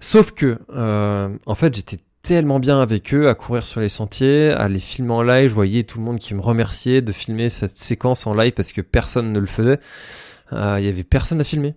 Sauf 0.00 0.32
que 0.32 0.58
euh, 0.74 1.28
en 1.46 1.54
fait 1.54 1.74
j'étais 1.74 1.98
tellement 2.22 2.58
bien 2.58 2.80
avec 2.80 3.12
eux 3.14 3.28
à 3.28 3.34
courir 3.34 3.66
sur 3.66 3.80
les 3.80 3.88
sentiers, 3.88 4.50
à 4.50 4.66
les 4.66 4.78
filmer 4.78 5.12
en 5.12 5.22
live, 5.22 5.48
je 5.48 5.54
voyais 5.54 5.84
tout 5.84 5.98
le 5.98 6.04
monde 6.04 6.18
qui 6.18 6.34
me 6.34 6.40
remerciait 6.40 7.02
de 7.02 7.12
filmer 7.12 7.48
cette 7.48 7.76
séquence 7.76 8.26
en 8.26 8.34
live 8.34 8.52
parce 8.52 8.72
que 8.72 8.80
personne 8.80 9.32
ne 9.32 9.38
le 9.38 9.46
faisait. 9.46 9.78
Euh, 10.52 10.76
il 10.78 10.84
y 10.84 10.88
avait 10.88 11.04
personne 11.04 11.40
à 11.40 11.44
filmer 11.44 11.74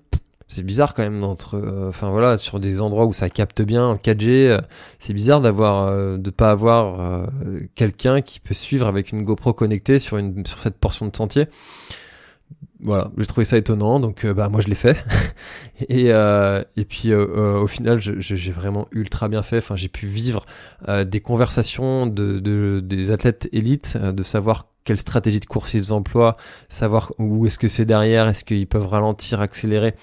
c'est 0.48 0.64
bizarre 0.64 0.94
quand 0.94 1.04
même 1.04 1.24
entre 1.24 1.56
euh, 1.56 1.90
enfin 1.90 2.10
voilà 2.10 2.38
sur 2.38 2.60
des 2.60 2.82
endroits 2.82 3.06
où 3.06 3.14
ça 3.14 3.30
capte 3.30 3.62
bien 3.62 3.86
en 3.86 3.96
4G 3.96 4.28
euh, 4.30 4.62
c'est 4.98 5.14
bizarre 5.14 5.42
d'avoir 5.42 5.88
euh, 5.88 6.18
de 6.18 6.30
pas 6.30 6.52
avoir 6.52 7.28
quelqu'un 7.76 8.22
qui 8.22 8.40
peut 8.40 8.54
suivre 8.54 8.88
avec 8.88 9.12
une 9.12 9.24
GoPro 9.24 9.54
connectée 9.54 10.00
sur 10.00 10.18
une 10.18 10.46
sur 10.46 10.60
cette 10.60 10.78
portion 10.78 11.06
de 11.08 11.16
sentier. 11.16 11.46
Voilà 12.80 13.12
j'ai 13.18 13.26
trouvé 13.26 13.44
ça 13.44 13.58
étonnant 13.58 14.00
donc 14.00 14.26
bah 14.26 14.50
moi 14.50 14.62
je 14.62 14.68
l'ai 14.68 14.76
fait. 14.76 14.98
Et 15.90 16.08
et 16.08 16.86
puis 16.86 17.14
au 17.14 17.68
final 17.68 18.00
j'ai 18.02 18.52
vraiment 18.52 18.88
ultra 18.92 19.28
bien 19.28 19.42
fait. 19.42 19.58
Enfin 19.58 19.76
j'ai 19.76 19.90
pu 19.90 20.08
vivre 20.08 20.46
des 21.06 21.20
conversations 21.20 22.08
de, 22.08 22.40
de, 22.40 22.82
des 22.84 23.12
athlètes 23.12 23.50
élites 23.52 23.98
de 23.98 24.24
savoir 24.24 24.68
quelle 24.84 25.00
stratégie 25.00 25.40
de 25.40 25.46
course 25.46 25.74
ils 25.74 25.92
emploient 25.92 26.38
savoir 26.70 27.12
où 27.20 27.46
est-ce 27.46 27.60
que 27.60 27.68
c'est 27.68 27.86
derrière 27.86 28.28
est-ce 28.30 28.46
qu'ils 28.46 28.68
peuvent 28.68 28.88
ralentir 28.88 29.42
accélérer 29.42 29.96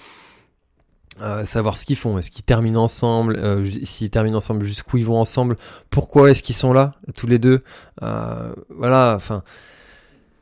euh, 1.21 1.45
savoir 1.45 1.77
ce 1.77 1.85
qu'ils 1.85 1.95
font, 1.95 2.17
est-ce 2.17 2.29
qu'ils 2.29 2.43
terminent 2.43 2.83
ensemble, 2.83 3.37
euh, 3.37 3.65
s'ils 3.83 4.09
terminent 4.09 4.37
ensemble, 4.37 4.65
jusqu'où 4.65 4.97
ils 4.97 5.05
vont 5.05 5.17
ensemble, 5.17 5.55
pourquoi 5.89 6.31
est-ce 6.31 6.43
qu'ils 6.43 6.55
sont 6.55 6.73
là, 6.73 6.93
tous 7.15 7.27
les 7.27 7.39
deux. 7.39 7.63
Euh, 8.03 8.53
voilà, 8.69 9.13
enfin. 9.15 9.43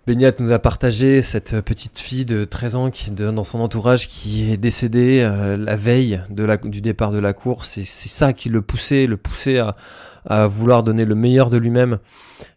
Beignat 0.06 0.34
nous 0.40 0.52
a 0.52 0.60
partagé 0.60 1.22
cette 1.22 1.62
petite 1.62 1.98
fille 1.98 2.26
de 2.26 2.44
13 2.44 2.76
ans 2.76 2.92
qui, 2.92 3.10
dans 3.12 3.46
son 3.46 3.62
entourage 3.62 4.10
qui 4.10 4.52
est 4.52 4.58
décédée 4.58 5.22
la 5.58 5.78
veille 5.78 6.22
de 6.30 6.44
la, 6.44 6.58
du 6.58 6.82
départ 6.82 7.12
de 7.12 7.20
la 7.20 7.32
course. 7.32 7.80
C'est 7.86 7.86
ça 7.86 8.34
qui 8.34 8.50
le 8.50 8.62
poussait, 8.62 9.08
le 9.08 9.16
poussait 9.16 9.60
à, 9.60 9.78
à 10.26 10.48
vouloir 10.48 10.84
donner 10.84 11.06
le 11.06 11.16
meilleur 11.16 11.50
de 11.50 11.58
lui-même. 11.58 12.00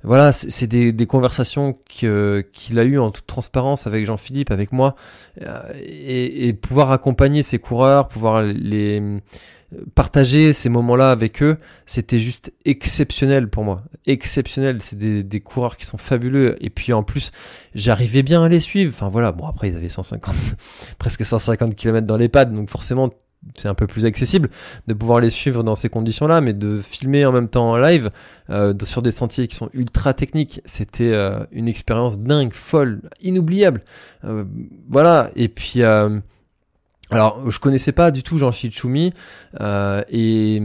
Voilà, 0.02 0.32
c'est 0.32 0.66
des, 0.66 0.92
des, 0.92 1.06
conversations 1.06 1.78
qu'il 1.88 2.78
a 2.78 2.84
eues 2.84 2.98
en 2.98 3.10
toute 3.10 3.26
transparence 3.26 3.86
avec 3.86 4.04
Jean-Philippe, 4.06 4.50
avec 4.50 4.72
moi, 4.72 4.96
euh, 5.42 5.72
et, 5.80 6.48
et, 6.48 6.52
pouvoir 6.52 6.90
accompagner 6.90 7.42
ces 7.42 7.58
coureurs, 7.58 8.08
pouvoir 8.08 8.42
les, 8.42 9.20
partager 9.94 10.52
ces 10.52 10.68
moments-là 10.68 11.10
avec 11.10 11.42
eux, 11.42 11.56
c'était 11.86 12.18
juste 12.18 12.52
exceptionnel 12.64 13.48
pour 13.48 13.64
moi. 13.64 13.82
Exceptionnel. 14.06 14.78
C'est 14.80 14.96
des, 14.96 15.22
des, 15.22 15.40
coureurs 15.40 15.76
qui 15.76 15.84
sont 15.86 15.98
fabuleux. 15.98 16.56
Et 16.60 16.70
puis 16.70 16.92
en 16.92 17.02
plus, 17.02 17.30
j'arrivais 17.74 18.22
bien 18.22 18.42
à 18.44 18.48
les 18.48 18.60
suivre. 18.60 18.92
Enfin 18.94 19.08
voilà, 19.08 19.32
bon 19.32 19.46
après 19.46 19.68
ils 19.68 19.76
avaient 19.76 19.88
150, 19.88 20.34
presque 20.98 21.24
150 21.24 21.74
km 21.74 22.06
dans 22.06 22.16
les 22.16 22.28
donc 22.28 22.68
forcément 22.68 23.10
c'est 23.54 23.68
un 23.68 23.74
peu 23.74 23.86
plus 23.86 24.06
accessible 24.06 24.50
de 24.86 24.94
pouvoir 24.94 25.20
les 25.20 25.30
suivre 25.30 25.62
dans 25.62 25.74
ces 25.74 25.88
conditions-là, 25.88 26.40
mais 26.40 26.52
de 26.52 26.80
filmer 26.80 27.24
en 27.26 27.32
même 27.32 27.48
temps 27.48 27.70
en 27.70 27.76
live 27.76 28.10
euh, 28.50 28.74
sur 28.84 29.02
des 29.02 29.10
sentiers 29.10 29.46
qui 29.46 29.56
sont 29.56 29.70
ultra 29.72 30.14
techniques, 30.14 30.60
c'était 30.64 31.12
euh, 31.12 31.44
une 31.52 31.68
expérience 31.68 32.18
dingue, 32.18 32.52
folle, 32.52 33.02
inoubliable. 33.20 33.82
Euh, 34.24 34.44
voilà, 34.88 35.30
et 35.36 35.48
puis 35.48 35.82
alors, 37.10 37.48
je 37.48 37.60
connaissais 37.60 37.92
pas 37.92 38.10
du 38.10 38.24
tout 38.24 38.38
Jean-Philippe 38.38 38.76
Choumi 38.76 39.12
et, 40.08 40.60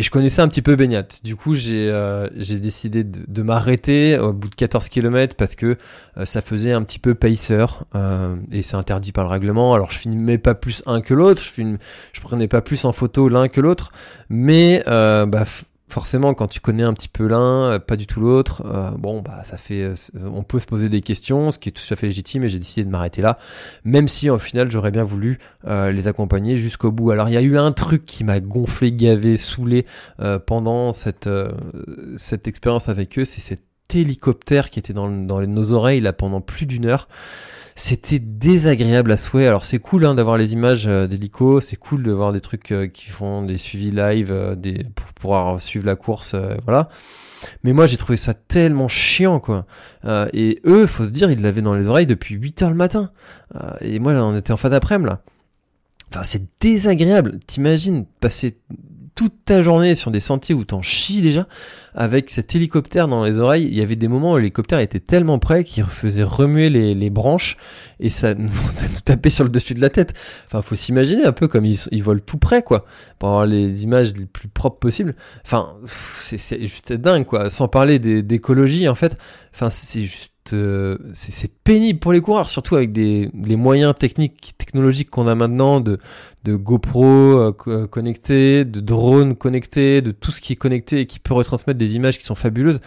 et, 0.00 0.02
je 0.02 0.10
connaissais 0.10 0.42
un 0.42 0.48
petit 0.48 0.62
peu 0.62 0.76
Beignat. 0.76 1.06
Du 1.22 1.36
coup, 1.36 1.54
j'ai 1.54 1.88
euh, 1.90 2.28
décidé 2.36 3.04
de, 3.04 3.20
de 3.26 3.42
m'arrêter 3.42 4.18
au 4.18 4.32
bout 4.32 4.48
de 4.48 4.54
14 4.54 4.88
km 4.88 5.36
parce 5.36 5.54
que 5.54 5.76
euh, 6.16 6.24
ça 6.24 6.40
faisait 6.40 6.72
un 6.72 6.82
petit 6.82 6.98
peu 6.98 7.14
pacer 7.14 7.64
euh, 7.94 8.36
et 8.52 8.62
c'est 8.62 8.76
interdit 8.76 9.12
par 9.12 9.24
le 9.24 9.30
règlement. 9.30 9.74
Alors, 9.74 9.92
je 9.92 9.98
filmais 9.98 10.38
pas 10.38 10.54
plus 10.54 10.82
un 10.86 11.00
que 11.00 11.14
l'autre, 11.14 11.42
je, 11.42 11.76
je 12.12 12.20
prenais 12.20 12.48
pas 12.48 12.60
plus 12.60 12.84
en 12.84 12.92
photo 12.92 13.28
l'un 13.28 13.48
que 13.48 13.60
l'autre, 13.60 13.92
mais 14.28 14.82
bah, 14.86 15.44
forcément, 15.90 16.34
quand 16.34 16.46
tu 16.46 16.60
connais 16.60 16.82
un 16.82 16.92
petit 16.92 17.08
peu 17.08 17.26
l'un, 17.26 17.72
euh, 17.72 17.78
pas 17.78 17.96
du 17.96 18.06
tout 18.06 18.20
l'autre, 18.20 18.62
euh, 18.66 18.90
bon, 18.92 19.20
bah, 19.20 19.42
ça 19.44 19.56
fait, 19.56 19.82
euh, 19.82 19.94
on 20.32 20.42
peut 20.42 20.58
se 20.58 20.66
poser 20.66 20.88
des 20.88 21.00
questions, 21.00 21.50
ce 21.50 21.58
qui 21.58 21.68
est 21.68 21.72
tout 21.72 21.82
à 21.92 21.96
fait 21.96 22.06
légitime, 22.06 22.44
et 22.44 22.48
j'ai 22.48 22.58
décidé 22.58 22.84
de 22.84 22.90
m'arrêter 22.90 23.22
là, 23.22 23.38
même 23.84 24.08
si 24.08 24.30
au 24.30 24.38
final, 24.38 24.70
j'aurais 24.70 24.90
bien 24.90 25.04
voulu 25.04 25.38
les 25.66 26.08
accompagner 26.08 26.56
jusqu'au 26.56 26.90
bout. 26.90 27.10
Alors, 27.10 27.28
il 27.28 27.34
y 27.34 27.36
a 27.36 27.42
eu 27.42 27.58
un 27.58 27.72
truc 27.72 28.06
qui 28.06 28.24
m'a 28.24 28.40
gonflé, 28.40 28.92
gavé, 28.92 29.36
saoulé 29.36 29.86
pendant 30.46 30.92
cette, 30.92 31.28
cette 32.16 32.48
expérience 32.48 32.88
avec 32.88 33.18
eux, 33.18 33.24
c'est 33.24 33.40
cet 33.40 33.62
hélicoptère 33.94 34.70
qui 34.70 34.78
était 34.78 34.92
dans, 34.92 35.10
dans 35.10 35.40
nos 35.40 35.72
oreilles 35.72 36.00
là 36.00 36.12
pendant 36.12 36.40
plus 36.40 36.66
d'une 36.66 36.86
heure. 36.86 37.08
C'était 37.82 38.18
désagréable 38.18 39.10
à 39.10 39.16
souhait. 39.16 39.46
Alors 39.46 39.64
c'est 39.64 39.78
cool 39.78 40.04
hein, 40.04 40.14
d'avoir 40.14 40.36
les 40.36 40.52
images 40.52 40.86
euh, 40.86 41.06
d'hélico, 41.06 41.60
c'est 41.60 41.76
cool 41.76 42.02
de 42.02 42.12
voir 42.12 42.30
des 42.30 42.42
trucs 42.42 42.72
euh, 42.72 42.86
qui 42.86 43.08
font 43.08 43.42
des 43.42 43.56
suivis 43.56 43.90
live 43.90 44.30
euh, 44.30 44.54
des, 44.54 44.84
pour 44.94 45.06
pouvoir 45.14 45.62
suivre 45.62 45.86
la 45.86 45.96
course, 45.96 46.36
voilà. 46.66 46.90
Mais 47.64 47.72
moi 47.72 47.86
j'ai 47.86 47.96
trouvé 47.96 48.18
ça 48.18 48.34
tellement 48.34 48.86
chiant 48.86 49.40
quoi. 49.40 49.64
et 50.34 50.60
eux, 50.66 50.86
faut 50.86 51.04
se 51.04 51.08
dire, 51.08 51.30
ils 51.30 51.40
l'avaient 51.40 51.62
dans 51.62 51.72
les 51.72 51.86
oreilles 51.86 52.06
depuis 52.06 52.34
8 52.34 52.62
heures 52.62 52.70
le 52.70 52.76
matin. 52.76 53.12
et 53.80 53.98
moi 53.98 54.12
on 54.12 54.36
était 54.36 54.52
en 54.52 54.58
fin 54.58 54.68
d'après-midi 54.68 55.08
là. 55.08 55.22
Enfin 56.10 56.22
c'est 56.22 56.42
désagréable. 56.60 57.40
T'imagines 57.46 58.04
passer 58.20 58.58
toute 59.20 59.44
ta 59.44 59.60
journée 59.60 59.94
sur 59.94 60.10
des 60.10 60.18
sentiers 60.18 60.54
où 60.54 60.64
t'en 60.64 60.80
chies 60.80 61.20
déjà, 61.20 61.46
avec 61.94 62.30
cet 62.30 62.54
hélicoptère 62.54 63.06
dans 63.06 63.22
les 63.22 63.38
oreilles. 63.38 63.66
Il 63.66 63.74
y 63.74 63.82
avait 63.82 63.94
des 63.94 64.08
moments 64.08 64.32
où 64.32 64.36
l'hélicoptère 64.38 64.78
était 64.78 64.98
tellement 64.98 65.38
près 65.38 65.62
qu'il 65.62 65.84
faisait 65.84 66.22
remuer 66.22 66.70
les, 66.70 67.10
branches 67.10 67.58
et 67.98 68.08
ça, 68.08 68.34
nous 68.34 68.48
tapait 69.04 69.28
sur 69.28 69.44
le 69.44 69.50
dessus 69.50 69.74
de 69.74 69.80
la 69.82 69.90
tête. 69.90 70.14
Enfin, 70.46 70.62
faut 70.62 70.74
s'imaginer 70.74 71.26
un 71.26 71.32
peu 71.32 71.48
comme 71.48 71.66
ils, 71.66 72.02
volent 72.02 72.22
tout 72.24 72.38
près, 72.38 72.62
quoi, 72.62 72.86
pour 73.18 73.28
avoir 73.28 73.44
les 73.44 73.82
images 73.82 74.14
les 74.14 74.24
plus 74.24 74.48
propres 74.48 74.78
possibles. 74.78 75.14
Enfin, 75.44 75.76
c'est 75.84 76.58
juste 76.60 76.94
dingue, 76.94 77.26
quoi. 77.26 77.50
Sans 77.50 77.68
parler 77.68 77.98
d'écologie, 77.98 78.88
en 78.88 78.94
fait. 78.94 79.18
Enfin, 79.52 79.68
c'est 79.68 80.00
juste 80.00 80.32
euh, 80.52 80.98
c'est 81.12 81.52
pénible 81.62 81.98
pour 81.98 82.12
les 82.12 82.20
coureurs, 82.20 82.50
surtout 82.50 82.76
avec 82.76 82.92
des, 82.92 83.30
les 83.44 83.56
moyens 83.56 83.94
techniques, 83.94 84.54
technologiques 84.58 85.10
qu'on 85.10 85.28
a 85.28 85.34
maintenant 85.34 85.80
de, 85.80 85.98
de 86.44 86.54
GoPro 86.54 87.04
euh, 87.04 87.52
euh, 87.66 87.86
connectés, 87.86 88.64
de 88.64 88.80
drones 88.80 89.36
connectés, 89.36 90.02
de 90.02 90.10
tout 90.10 90.30
ce 90.30 90.40
qui 90.40 90.54
est 90.54 90.56
connecté 90.56 91.00
et 91.00 91.06
qui 91.06 91.18
peut 91.18 91.34
retransmettre 91.34 91.78
des 91.78 91.96
images 91.96 92.18
qui 92.18 92.24
sont 92.24 92.34
fabuleuses. 92.34 92.80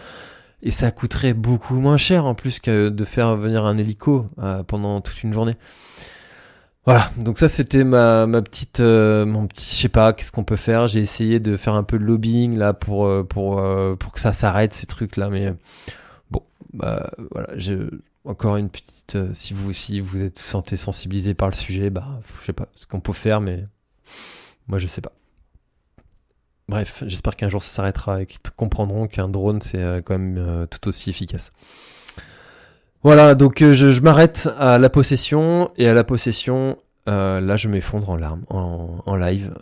Et 0.62 0.72
ça 0.72 0.92
coûterait 0.92 1.34
beaucoup 1.34 1.76
moins 1.76 1.98
cher 1.98 2.26
en 2.26 2.36
plus 2.36 2.60
que 2.60 2.89
de 2.89 3.06
faire 3.06 3.36
venir 3.36 3.66
un 3.66 3.78
hélico 3.78 4.26
pendant 4.68 5.02
toute 5.02 5.22
une 5.24 5.34
journée. 5.34 5.58
Voilà, 6.86 7.12
donc 7.18 7.38
ça 7.38 7.50
c'était 7.50 7.84
ma, 7.84 8.26
petite, 8.42 8.80
mon 8.80 9.46
petit, 9.48 9.76
je 9.76 9.82
sais 9.82 9.89
pas, 9.89 10.13
qu'est-ce 10.13 10.32
qu'on 10.32 10.46
peut 10.46 10.56
faire? 10.56 10.88
J'ai 10.88 11.02
essayé 11.02 11.42
de 11.42 11.58
faire 11.58 11.74
un 11.74 11.84
peu 11.84 12.00
de 12.00 12.06
lobbying 12.06 12.58
là 12.58 12.74
pour 12.74 13.10
pour 13.28 13.62
pour 14.00 14.12
que 14.13 14.22
ça 14.22 14.32
s'arrête 14.32 14.74
ces 14.74 14.86
trucs 14.86 15.18
là, 15.18 15.30
mais 15.30 15.54
bah 16.74 17.12
voilà, 17.32 17.50
j'ai 17.58 17.78
encore 18.25 18.57
une 18.57 18.69
petite. 18.69 19.15
Euh, 19.15 19.29
si 19.33 19.53
vous 19.53 19.69
aussi 19.69 19.99
vous 19.99 20.21
êtes 20.21 20.39
vous 20.39 20.47
sentez 20.47 20.77
sensibilisé 20.77 21.33
par 21.33 21.49
le 21.49 21.53
sujet, 21.53 21.89
bah 21.89 22.21
je 22.39 22.45
sais 22.45 22.53
pas 22.53 22.67
ce 22.75 22.88
qu'on 22.88 22.99
peut 22.99 23.13
faire, 23.13 23.41
mais 23.41 23.63
moi 24.67 24.79
je 24.79 24.88
sais 24.88 25.01
pas. 25.01 25.12
Bref, 26.69 27.03
j'espère 27.05 27.36
qu'un 27.36 27.49
jour 27.49 27.62
ça 27.62 27.69
s'arrêtera 27.69 28.21
et 28.21 28.25
qu'ils 28.25 28.39
comprendront 28.55 29.07
qu'un 29.07 29.27
drone 29.27 29.62
c'est 29.62 29.81
euh, 29.81 30.01
quand 30.01 30.17
même 30.17 30.38
euh, 30.38 30.65
tout 30.65 30.88
aussi 30.88 31.09
efficace. 31.09 31.51
Voilà, 33.03 33.36
donc 33.36 33.59
je, 33.59 33.99
m'arrête 33.99 34.49
à 34.57 34.77
la 34.77 34.89
possession 34.89 35.71
et 35.75 35.89
à 35.89 35.93
la 35.93 36.05
possession, 36.05 36.77
là 37.05 37.57
je 37.57 37.67
m'effondre 37.67 38.09
en 38.09 38.15
larmes 38.15 38.45
en 38.47 39.15
live 39.17 39.53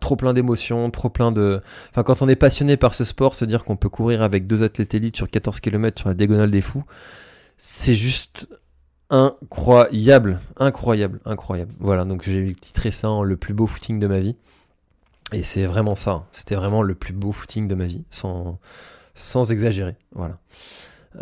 trop 0.00 0.16
plein 0.16 0.32
d'émotions, 0.32 0.90
trop 0.90 1.08
plein 1.08 1.32
de... 1.32 1.60
Enfin, 1.90 2.02
quand 2.02 2.22
on 2.22 2.28
est 2.28 2.36
passionné 2.36 2.76
par 2.76 2.94
ce 2.94 3.04
sport, 3.04 3.34
se 3.34 3.44
dire 3.44 3.64
qu'on 3.64 3.76
peut 3.76 3.88
courir 3.88 4.22
avec 4.22 4.46
deux 4.46 4.62
athlètes 4.62 4.94
élites 4.94 5.16
sur 5.16 5.30
14 5.30 5.60
km 5.60 6.00
sur 6.00 6.08
la 6.08 6.14
diagonale 6.14 6.50
des 6.50 6.60
fous, 6.60 6.84
c'est 7.56 7.94
juste 7.94 8.48
incroyable, 9.10 10.40
incroyable, 10.58 11.20
incroyable. 11.24 11.72
Voilà, 11.80 12.04
donc 12.04 12.22
j'ai 12.22 12.54
titré 12.54 12.90
ça 12.90 13.10
en 13.10 13.22
le 13.22 13.36
plus 13.36 13.54
beau 13.54 13.66
footing 13.66 13.98
de 13.98 14.06
ma 14.06 14.20
vie. 14.20 14.36
Et 15.32 15.42
c'est 15.42 15.64
vraiment 15.64 15.94
ça, 15.94 16.26
c'était 16.30 16.54
vraiment 16.54 16.82
le 16.82 16.94
plus 16.94 17.14
beau 17.14 17.32
footing 17.32 17.66
de 17.66 17.74
ma 17.74 17.86
vie, 17.86 18.04
sans, 18.10 18.58
sans 19.14 19.50
exagérer. 19.50 19.96
Voilà. 20.14 20.38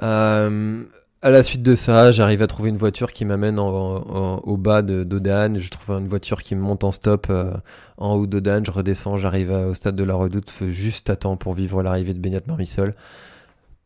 Euh, 0.02 0.82
à 1.22 1.30
la 1.30 1.42
suite 1.42 1.62
de 1.62 1.74
ça, 1.74 2.12
j'arrive 2.12 2.42
à 2.42 2.46
trouver 2.46 2.70
une 2.70 2.78
voiture 2.78 3.12
qui 3.12 3.24
m'amène 3.24 3.59
au 3.59 4.56
bas 4.56 4.83
de 4.83 5.04
d'Odane. 5.04 5.59
Je 5.59 5.68
trouve 5.68 5.98
une 5.98 6.09
voiture 6.09 6.42
qui 6.42 6.54
me 6.54 6.62
monte 6.62 6.83
en 6.83 6.92
stop 6.92 7.26
euh, 7.28 7.52
en 7.98 8.14
haut 8.14 8.26
d'Odane. 8.26 8.64
Je 8.64 8.70
redescends, 8.70 9.16
j'arrive 9.16 9.50
au 9.50 9.74
stade 9.74 9.96
de 9.96 10.04
la 10.04 10.14
Redoute 10.14 10.52
juste 10.68 11.11
à 11.11 11.16
temps 11.16 11.37
pour 11.37 11.52
vivre 11.52 11.83
l'arrivée 11.83 12.14
de 12.14 12.18
Beignat 12.18 12.40
Marmissol. 12.46 12.94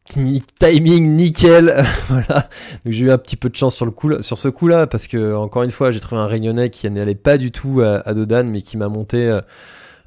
Timing 0.05 1.17
nickel, 1.17 1.85
voilà. 2.09 2.49
Donc 2.85 2.93
j'ai 2.93 3.07
eu 3.07 3.11
un 3.11 3.19
petit 3.19 3.37
peu 3.37 3.49
de 3.49 3.57
chance 3.57 3.75
sur 3.75 4.39
ce 4.39 4.49
coup-là 4.49 4.87
parce 4.87 5.07
que 5.09 5.35
encore 5.35 5.63
une 5.63 5.71
fois, 5.71 5.91
j'ai 5.91 6.01
trouvé 6.01 6.21
un 6.21 6.27
Réunionnais 6.27 6.71
qui 6.71 6.89
n'allait 6.91 7.15
pas 7.15 7.39
du 7.39 7.51
tout 7.51 7.81
à, 7.81 8.07
à 8.07 8.15
Dodane, 8.15 8.49
mais 8.49 8.63
qui 8.63 8.77
m'a 8.77 8.89
monté. 8.89 9.29
Euh, 9.29 9.41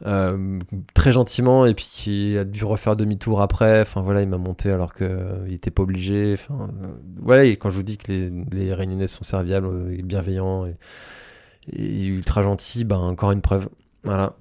euh, 0.05 0.59
très 0.93 1.11
gentiment 1.11 1.65
et 1.65 1.73
puis 1.73 1.89
qui 1.91 2.37
a 2.37 2.43
dû 2.43 2.63
refaire 2.63 2.95
demi-tour 2.95 3.41
après. 3.41 3.81
Enfin 3.81 4.01
voilà, 4.01 4.21
il 4.21 4.29
m'a 4.29 4.37
monté 4.37 4.71
alors 4.71 4.93
qu'il 4.93 5.07
euh, 5.09 5.47
n'était 5.47 5.71
pas 5.71 5.83
obligé. 5.83 6.33
Enfin 6.33 6.69
euh, 6.83 6.87
voilà, 7.21 7.45
et 7.45 7.57
quand 7.57 7.69
je 7.69 7.75
vous 7.75 7.83
dis 7.83 7.97
que 7.97 8.11
les, 8.11 8.31
les 8.51 8.73
Réunionnais 8.73 9.07
sont 9.07 9.23
serviables 9.23 9.91
et 9.91 10.03
bienveillants 10.03 10.65
et, 10.65 12.05
ultra 12.05 12.43
gentils, 12.43 12.83
ben 12.83 12.97
encore 12.97 13.31
une 13.31 13.41
preuve. 13.41 13.69
Voilà. 14.03 14.35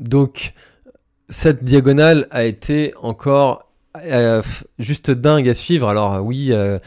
donc 0.00 0.54
cette 1.28 1.62
diagonale 1.62 2.26
a 2.30 2.44
été 2.44 2.94
encore 3.00 3.71
euh, 3.96 4.42
juste 4.78 5.10
dingue 5.10 5.48
à 5.48 5.54
suivre. 5.54 5.88
Alors 5.88 6.14
euh, 6.14 6.20
oui, 6.20 6.48
euh, 6.52 6.78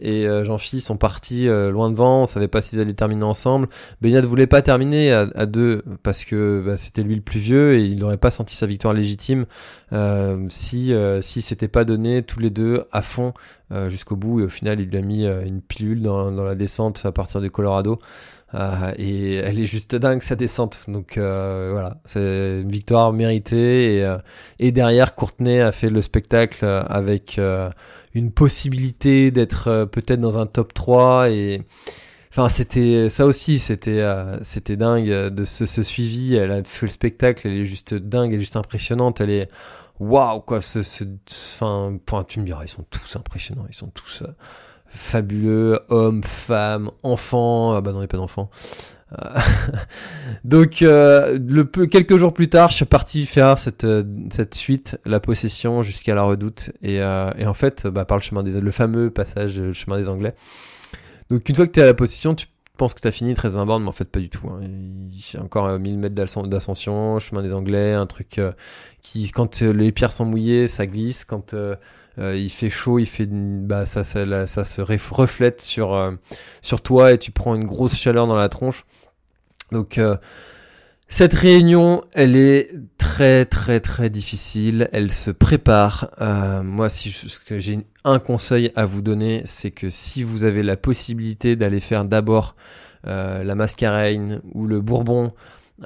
et 0.00 0.26
euh, 0.26 0.44
Jean-Phi 0.44 0.80
sont 0.80 0.96
partis 0.96 1.46
loin 1.46 1.90
devant. 1.90 2.22
On 2.22 2.26
savait 2.26 2.48
pas 2.48 2.60
s'ils 2.60 2.80
allaient 2.80 2.94
terminer 2.94 3.24
ensemble. 3.24 3.68
Beignat 4.00 4.20
voulait 4.20 4.46
pas 4.46 4.62
terminer 4.62 5.12
à, 5.12 5.46
deux 5.46 5.82
parce 6.02 6.24
que 6.24 6.62
bah, 6.64 6.76
c'était 6.76 7.02
lui 7.02 7.14
le 7.14 7.22
plus 7.22 7.40
vieux 7.40 7.74
et 7.74 7.84
il 7.84 7.98
n'aurait 7.98 8.18
pas 8.18 8.30
senti 8.30 8.54
sa 8.54 8.66
victoire 8.66 8.94
légitime 8.94 9.46
si 10.48 10.92
si 11.20 11.68
pas 11.68 11.84
donné 11.84 12.22
tous 12.22 12.40
les 12.40 12.50
deux 12.50 12.84
à 12.92 13.02
fond 13.02 13.32
jusqu'au 13.88 14.16
bout. 14.16 14.40
Et 14.40 14.44
au 14.44 14.48
final, 14.48 14.80
il 14.80 14.88
lui 14.88 14.98
a 14.98 15.02
mis 15.02 15.24
une 15.26 15.62
pilule 15.62 16.02
dans, 16.02 16.30
dans 16.30 16.44
la 16.44 16.54
descente 16.54 17.04
à 17.04 17.12
partir 17.12 17.40
du 17.40 17.50
Colorado. 17.50 17.98
Euh, 18.54 18.94
et 18.96 19.34
elle 19.34 19.60
est 19.60 19.66
juste 19.66 19.94
dingue 19.94 20.22
sa 20.22 20.34
descente. 20.36 20.80
Donc 20.88 21.18
euh, 21.18 21.68
voilà, 21.72 22.00
c'est 22.04 22.60
une 22.62 22.70
victoire 22.70 23.12
méritée. 23.12 23.96
Et, 23.96 24.04
euh, 24.04 24.18
et, 24.58 24.72
derrière, 24.72 25.14
Courtenay 25.14 25.60
a 25.60 25.72
fait 25.72 25.90
le 25.90 26.00
spectacle 26.00 26.64
avec 26.64 27.38
une 28.14 28.32
possibilité 28.32 29.30
d'être 29.30 29.84
peut-être 29.86 30.20
dans 30.20 30.38
un 30.38 30.46
top 30.46 30.72
3. 30.74 31.30
Et 31.30 31.62
enfin, 32.30 32.48
c'était 32.48 33.08
ça 33.08 33.26
aussi, 33.26 33.58
c'était 33.58 34.04
c'était 34.42 34.76
dingue 34.76 35.08
de 35.08 35.44
ce, 35.44 35.66
ce, 35.66 35.82
suivi. 35.82 36.34
Elle 36.34 36.52
a 36.52 36.64
fait 36.64 36.86
le 36.86 36.92
spectacle, 36.92 37.46
elle 37.46 37.58
est 37.58 37.66
juste 37.66 37.94
dingue, 37.94 38.32
elle 38.32 38.38
est 38.38 38.40
juste 38.40 38.56
impressionnante. 38.56 39.20
Elle 39.20 39.30
est 39.30 39.48
waouh 40.00 40.40
quoi. 40.40 40.62
Ce, 40.62 40.82
ce, 40.82 41.04
enfin, 41.60 41.98
tu 42.26 42.40
me 42.40 42.46
diras, 42.46 42.64
ils 42.64 42.68
sont 42.68 42.86
tous 42.88 43.16
impressionnants, 43.16 43.66
ils 43.68 43.76
sont 43.76 43.88
tous 43.88 44.22
fabuleux, 44.88 45.80
hommes, 45.88 46.22
femmes, 46.24 46.90
enfants. 47.02 47.72
Ah 47.74 47.80
bah 47.80 47.92
non, 47.92 47.98
il 47.98 48.02
n'y 48.02 48.04
a 48.04 48.08
pas 48.08 48.16
d'enfants. 48.16 48.50
Euh, 49.12 49.38
donc, 50.44 50.82
euh, 50.82 51.38
le 51.38 51.64
quelques 51.64 52.16
jours 52.16 52.34
plus 52.34 52.48
tard, 52.48 52.70
je 52.70 52.76
suis 52.76 52.84
parti 52.84 53.26
faire 53.26 53.58
cette, 53.58 53.84
euh, 53.84 54.04
cette 54.30 54.54
suite, 54.54 54.98
la 55.04 55.20
possession 55.20 55.82
jusqu'à 55.82 56.14
la 56.14 56.22
redoute, 56.22 56.70
et, 56.82 56.96
et 56.96 57.46
en 57.46 57.54
fait, 57.54 57.86
bah, 57.86 58.04
par 58.04 58.18
le 58.18 58.22
chemin 58.22 58.42
des, 58.42 58.60
le 58.60 58.70
fameux 58.70 59.10
passage, 59.10 59.58
le 59.60 59.72
chemin 59.72 59.98
des 59.98 60.08
Anglais. 60.08 60.34
Donc, 61.30 61.48
une 61.48 61.54
fois 61.54 61.66
que 61.66 61.72
tu 61.72 61.80
es 61.80 61.82
à 61.82 61.86
la 61.86 61.94
possession, 61.94 62.34
tu 62.34 62.46
penses 62.76 62.94
que 62.94 63.00
tu 63.00 63.08
as 63.08 63.12
fini 63.12 63.34
13-20 63.34 63.66
bornes, 63.66 63.82
mais 63.82 63.88
en 63.88 63.92
fait 63.92 64.04
pas 64.04 64.20
du 64.20 64.30
tout. 64.30 64.48
Hein. 64.48 64.60
C'est 65.20 65.38
encore 65.38 65.78
1000 65.78 65.98
mètres 65.98 66.14
d'ascension, 66.14 67.18
chemin 67.18 67.42
des 67.42 67.52
Anglais, 67.52 67.92
un 67.92 68.06
truc 68.06 68.40
qui, 69.02 69.30
quand 69.32 69.60
les 69.60 69.90
pierres 69.90 70.12
sont 70.12 70.24
mouillées, 70.24 70.68
ça 70.68 70.86
glisse. 70.86 71.24
Quand 71.24 71.54
il 72.18 72.50
fait 72.50 72.70
chaud, 72.70 72.98
il 72.98 73.06
fait, 73.06 73.28
bah, 73.28 73.84
ça, 73.84 74.04
ça, 74.04 74.46
ça 74.46 74.64
se 74.64 74.82
reflète 74.82 75.60
sur, 75.60 76.18
sur 76.62 76.80
toi 76.80 77.12
et 77.12 77.18
tu 77.18 77.30
prends 77.30 77.54
une 77.54 77.64
grosse 77.64 77.96
chaleur 77.96 78.26
dans 78.26 78.36
la 78.36 78.48
tronche. 78.48 78.84
Donc 79.72 80.00
cette 81.10 81.32
réunion, 81.32 82.02
elle 82.12 82.36
est 82.36 82.70
très 82.98 83.46
très 83.46 83.80
très 83.80 84.10
difficile. 84.10 84.90
Elle 84.92 85.10
se 85.10 85.30
prépare. 85.30 86.10
Euh, 86.20 86.62
moi, 86.62 86.90
si 86.90 87.14
que 87.46 87.58
j'ai 87.58 87.78
un 88.04 88.18
conseil 88.18 88.72
à 88.76 88.84
vous 88.84 89.00
donner, 89.00 89.40
c'est 89.46 89.70
que 89.70 89.88
si 89.88 90.22
vous 90.22 90.44
avez 90.44 90.62
la 90.62 90.76
possibilité 90.76 91.56
d'aller 91.56 91.80
faire 91.80 92.04
d'abord 92.04 92.56
euh, 93.06 93.42
la 93.42 93.54
mascarène 93.54 94.42
ou 94.52 94.66
le 94.66 94.82
bourbon 94.82 95.32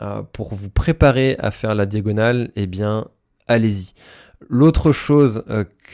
euh, 0.03 0.23
pour 0.33 0.55
vous 0.55 0.71
préparer 0.71 1.37
à 1.39 1.53
faire 1.53 1.77
la 1.77 1.87
diagonale, 1.87 2.51
eh 2.57 2.67
bien, 2.67 3.07
allez-y. 3.47 3.93
L'autre 4.49 4.93
chose 4.93 5.45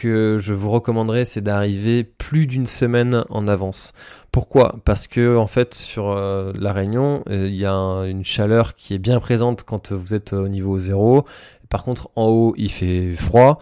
que 0.00 0.38
je 0.38 0.54
vous 0.54 0.70
recommanderais, 0.70 1.24
c'est 1.24 1.40
d'arriver 1.40 2.04
plus 2.04 2.46
d'une 2.46 2.66
semaine 2.66 3.24
en 3.30 3.48
avance. 3.48 3.92
Pourquoi? 4.30 4.76
Parce 4.84 5.08
que 5.08 5.36
en 5.36 5.46
fait 5.46 5.74
sur 5.74 6.10
euh, 6.10 6.52
la 6.58 6.72
Réunion, 6.72 7.22
euh, 7.28 7.48
il 7.48 7.56
y 7.56 7.64
a 7.64 7.72
une 7.72 8.24
chaleur 8.24 8.76
qui 8.76 8.94
est 8.94 8.98
bien 8.98 9.18
présente 9.20 9.64
quand 9.64 9.92
vous 9.92 10.14
êtes 10.14 10.32
au 10.32 10.48
niveau 10.48 10.78
zéro. 10.78 11.24
Par 11.68 11.82
contre, 11.82 12.10
en 12.14 12.26
haut, 12.26 12.54
il 12.56 12.70
fait 12.70 13.12
froid 13.14 13.58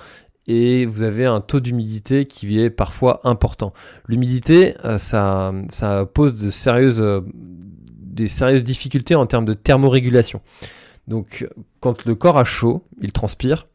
et 0.47 0.87
vous 0.87 1.03
avez 1.03 1.25
un 1.25 1.41
taux 1.41 1.61
d'humidité 1.61 2.27
qui 2.27 2.61
est 2.61 2.71
parfois 2.71 3.21
important. 3.25 3.73
L'humidité, 4.07 4.75
euh, 4.85 4.99
ça, 4.99 5.53
pose 6.13 6.41
de 6.41 7.25
des 8.01 8.29
sérieuses 8.29 8.65
difficultés 8.65 9.15
en 9.15 9.27
termes 9.27 9.45
de 9.45 9.55
thermorégulation. 9.55 10.41
Donc, 11.07 11.47
quand 11.81 12.05
le 12.05 12.15
corps 12.15 12.39
a 12.39 12.45
chaud, 12.45 12.85
il 13.01 13.13
transpire, 13.13 13.67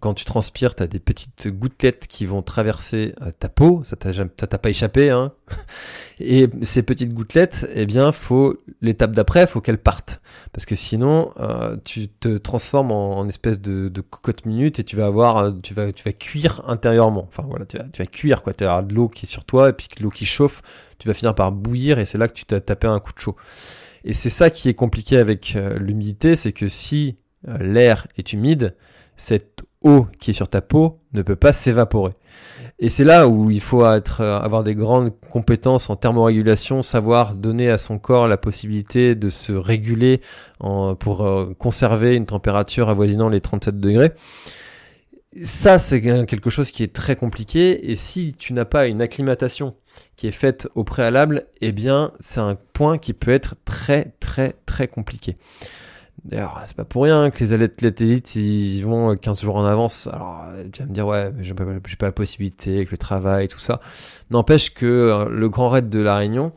quand 0.00 0.14
tu 0.14 0.24
transpires, 0.24 0.74
tu 0.74 0.82
as 0.82 0.86
des 0.86 0.98
petites 0.98 1.48
gouttelettes 1.48 2.06
qui 2.06 2.26
vont 2.26 2.42
traverser 2.42 3.14
euh, 3.20 3.30
ta 3.38 3.48
peau, 3.48 3.82
ça 3.84 3.96
t'a 3.96 4.58
pas 4.58 4.70
échappé, 4.70 5.10
hein 5.10 5.32
Et 6.20 6.48
ces 6.62 6.82
petites 6.82 7.12
gouttelettes, 7.12 7.66
eh 7.74 7.84
bien, 7.84 8.12
faut 8.12 8.62
l'étape 8.80 9.12
d'après, 9.12 9.46
faut 9.46 9.60
qu'elles 9.60 9.78
partent, 9.78 10.20
parce 10.52 10.66
que 10.66 10.74
sinon, 10.74 11.32
euh, 11.40 11.76
tu 11.84 12.08
te 12.08 12.36
transformes 12.36 12.92
en, 12.92 13.26
espèce 13.28 13.60
de, 13.60 13.88
cocotte 14.00 14.46
minute 14.46 14.78
et 14.78 14.84
tu 14.84 14.96
vas 14.96 15.06
avoir, 15.06 15.38
euh, 15.38 15.52
tu 15.62 15.74
vas, 15.74 15.92
tu 15.92 16.04
vas 16.04 16.12
cuire 16.12 16.62
intérieurement. 16.66 17.26
Enfin 17.28 17.44
voilà, 17.48 17.66
tu 17.66 17.78
vas, 17.78 17.84
tu 17.84 18.06
cuire 18.06 18.42
quoi. 18.42 18.52
Tu 18.52 18.64
vas 18.64 18.82
de 18.82 18.94
l'eau 18.94 19.08
qui 19.08 19.26
est 19.26 19.28
sur 19.28 19.44
toi 19.44 19.70
et 19.70 19.72
puis 19.72 19.88
l'eau 20.00 20.10
qui 20.10 20.26
chauffe, 20.26 20.62
tu 20.98 21.08
vas 21.08 21.14
finir 21.14 21.34
par 21.34 21.50
bouillir 21.50 21.98
et 21.98 22.04
c'est 22.04 22.18
là 22.18 22.28
que 22.28 22.34
tu 22.34 22.44
t'as 22.44 22.60
tapé 22.60 22.86
un 22.86 23.00
coup 23.00 23.12
de 23.12 23.18
chaud. 23.18 23.36
Et 24.04 24.12
c'est 24.12 24.30
ça 24.30 24.50
qui 24.50 24.68
est 24.68 24.74
compliqué 24.74 25.16
avec 25.16 25.56
l'humidité, 25.78 26.34
c'est 26.34 26.52
que 26.52 26.68
si 26.68 27.16
l'air 27.46 28.08
est 28.16 28.32
humide, 28.32 28.74
cette 29.16 29.62
eau 29.84 30.06
qui 30.18 30.30
est 30.30 30.34
sur 30.34 30.48
ta 30.48 30.60
peau 30.60 31.00
ne 31.12 31.22
peut 31.22 31.36
pas 31.36 31.52
s'évaporer. 31.52 32.12
Et 32.78 32.88
c'est 32.88 33.04
là 33.04 33.28
où 33.28 33.50
il 33.50 33.60
faut 33.60 33.86
être, 33.86 34.22
euh, 34.22 34.40
avoir 34.40 34.64
des 34.64 34.74
grandes 34.74 35.12
compétences 35.30 35.88
en 35.88 35.94
thermorégulation, 35.94 36.82
savoir 36.82 37.36
donner 37.36 37.70
à 37.70 37.78
son 37.78 37.98
corps 37.98 38.26
la 38.26 38.36
possibilité 38.36 39.14
de 39.14 39.30
se 39.30 39.52
réguler 39.52 40.20
en, 40.58 40.96
pour 40.96 41.24
euh, 41.24 41.54
conserver 41.56 42.16
une 42.16 42.26
température 42.26 42.88
avoisinant 42.88 43.28
les 43.28 43.40
37 43.40 43.78
degrés. 43.78 44.12
Ça, 45.44 45.78
c'est 45.78 46.02
quelque 46.02 46.50
chose 46.50 46.72
qui 46.72 46.82
est 46.82 46.92
très 46.92 47.14
compliqué. 47.14 47.90
Et 47.90 47.94
si 47.94 48.34
tu 48.36 48.52
n'as 48.52 48.64
pas 48.64 48.86
une 48.86 49.00
acclimatation 49.00 49.76
qui 50.16 50.26
est 50.26 50.32
faite 50.32 50.68
au 50.74 50.84
préalable, 50.84 51.46
eh 51.60 51.72
bien, 51.72 52.12
c'est 52.20 52.40
un 52.40 52.56
point 52.72 52.98
qui 52.98 53.12
peut 53.12 53.30
être 53.30 53.54
très, 53.64 54.12
très, 54.20 54.56
très 54.66 54.88
compliqué. 54.88 55.36
D'ailleurs, 56.24 56.60
c'est 56.64 56.76
pas 56.76 56.84
pour 56.84 57.02
rien 57.02 57.30
que 57.30 57.38
les 57.40 57.52
athlètes 57.52 58.00
élites, 58.00 58.36
ils 58.36 58.82
vont 58.82 59.16
15 59.16 59.42
jours 59.42 59.56
en 59.56 59.64
avance. 59.64 60.06
Alors, 60.06 60.44
tu 60.72 60.82
vas 60.82 60.88
me 60.88 60.94
dire, 60.94 61.06
ouais, 61.06 61.32
mais 61.32 61.42
j'ai 61.42 61.54
pas, 61.54 61.64
pas, 61.64 62.06
la 62.06 62.12
possibilité, 62.12 62.76
avec 62.76 62.92
le 62.92 62.96
travail, 62.96 63.48
tout 63.48 63.58
ça. 63.58 63.80
N'empêche 64.30 64.72
que 64.72 64.86
euh, 64.86 65.28
le 65.28 65.48
grand 65.48 65.68
raid 65.68 65.88
de 65.88 65.98
la 65.98 66.16
Réunion, 66.16 66.52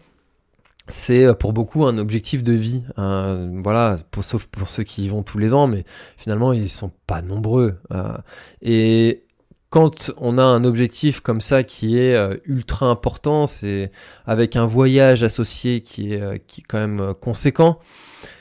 c'est 0.88 1.26
euh, 1.26 1.34
pour 1.34 1.52
beaucoup 1.52 1.84
un 1.86 1.98
objectif 1.98 2.44
de 2.44 2.54
vie. 2.54 2.84
Hein. 2.96 3.50
voilà, 3.56 3.98
sauf 4.22 4.46
pour 4.46 4.70
ceux 4.70 4.84
qui 4.84 5.06
y 5.06 5.10
vont 5.10 5.24
tous 5.24 5.40
les 5.40 5.56
ans, 5.56 5.66
mais 5.66 5.84
finalement, 6.16 6.54
ils 6.54 6.70
sont 6.70 6.92
pas 7.08 7.24
nombreux. 7.24 7.80
Euh. 7.92 8.16
et 8.62 9.24
quand 9.72 10.12
on 10.20 10.38
a 10.38 10.44
un 10.44 10.64
objectif 10.64 11.20
comme 11.20 11.42
ça 11.42 11.64
qui 11.64 11.98
est 11.98 12.16
ultra 12.46 12.86
important, 12.86 13.46
c'est 13.46 13.92
avec 14.26 14.56
un 14.56 14.66
voyage 14.66 15.22
associé 15.22 15.82
qui 15.82 16.14
est, 16.14 16.46
qui 16.48 16.62
est 16.62 16.64
quand 16.64 16.78
même 16.78 17.14
conséquent, 17.20 17.80
euh, 17.80 18.35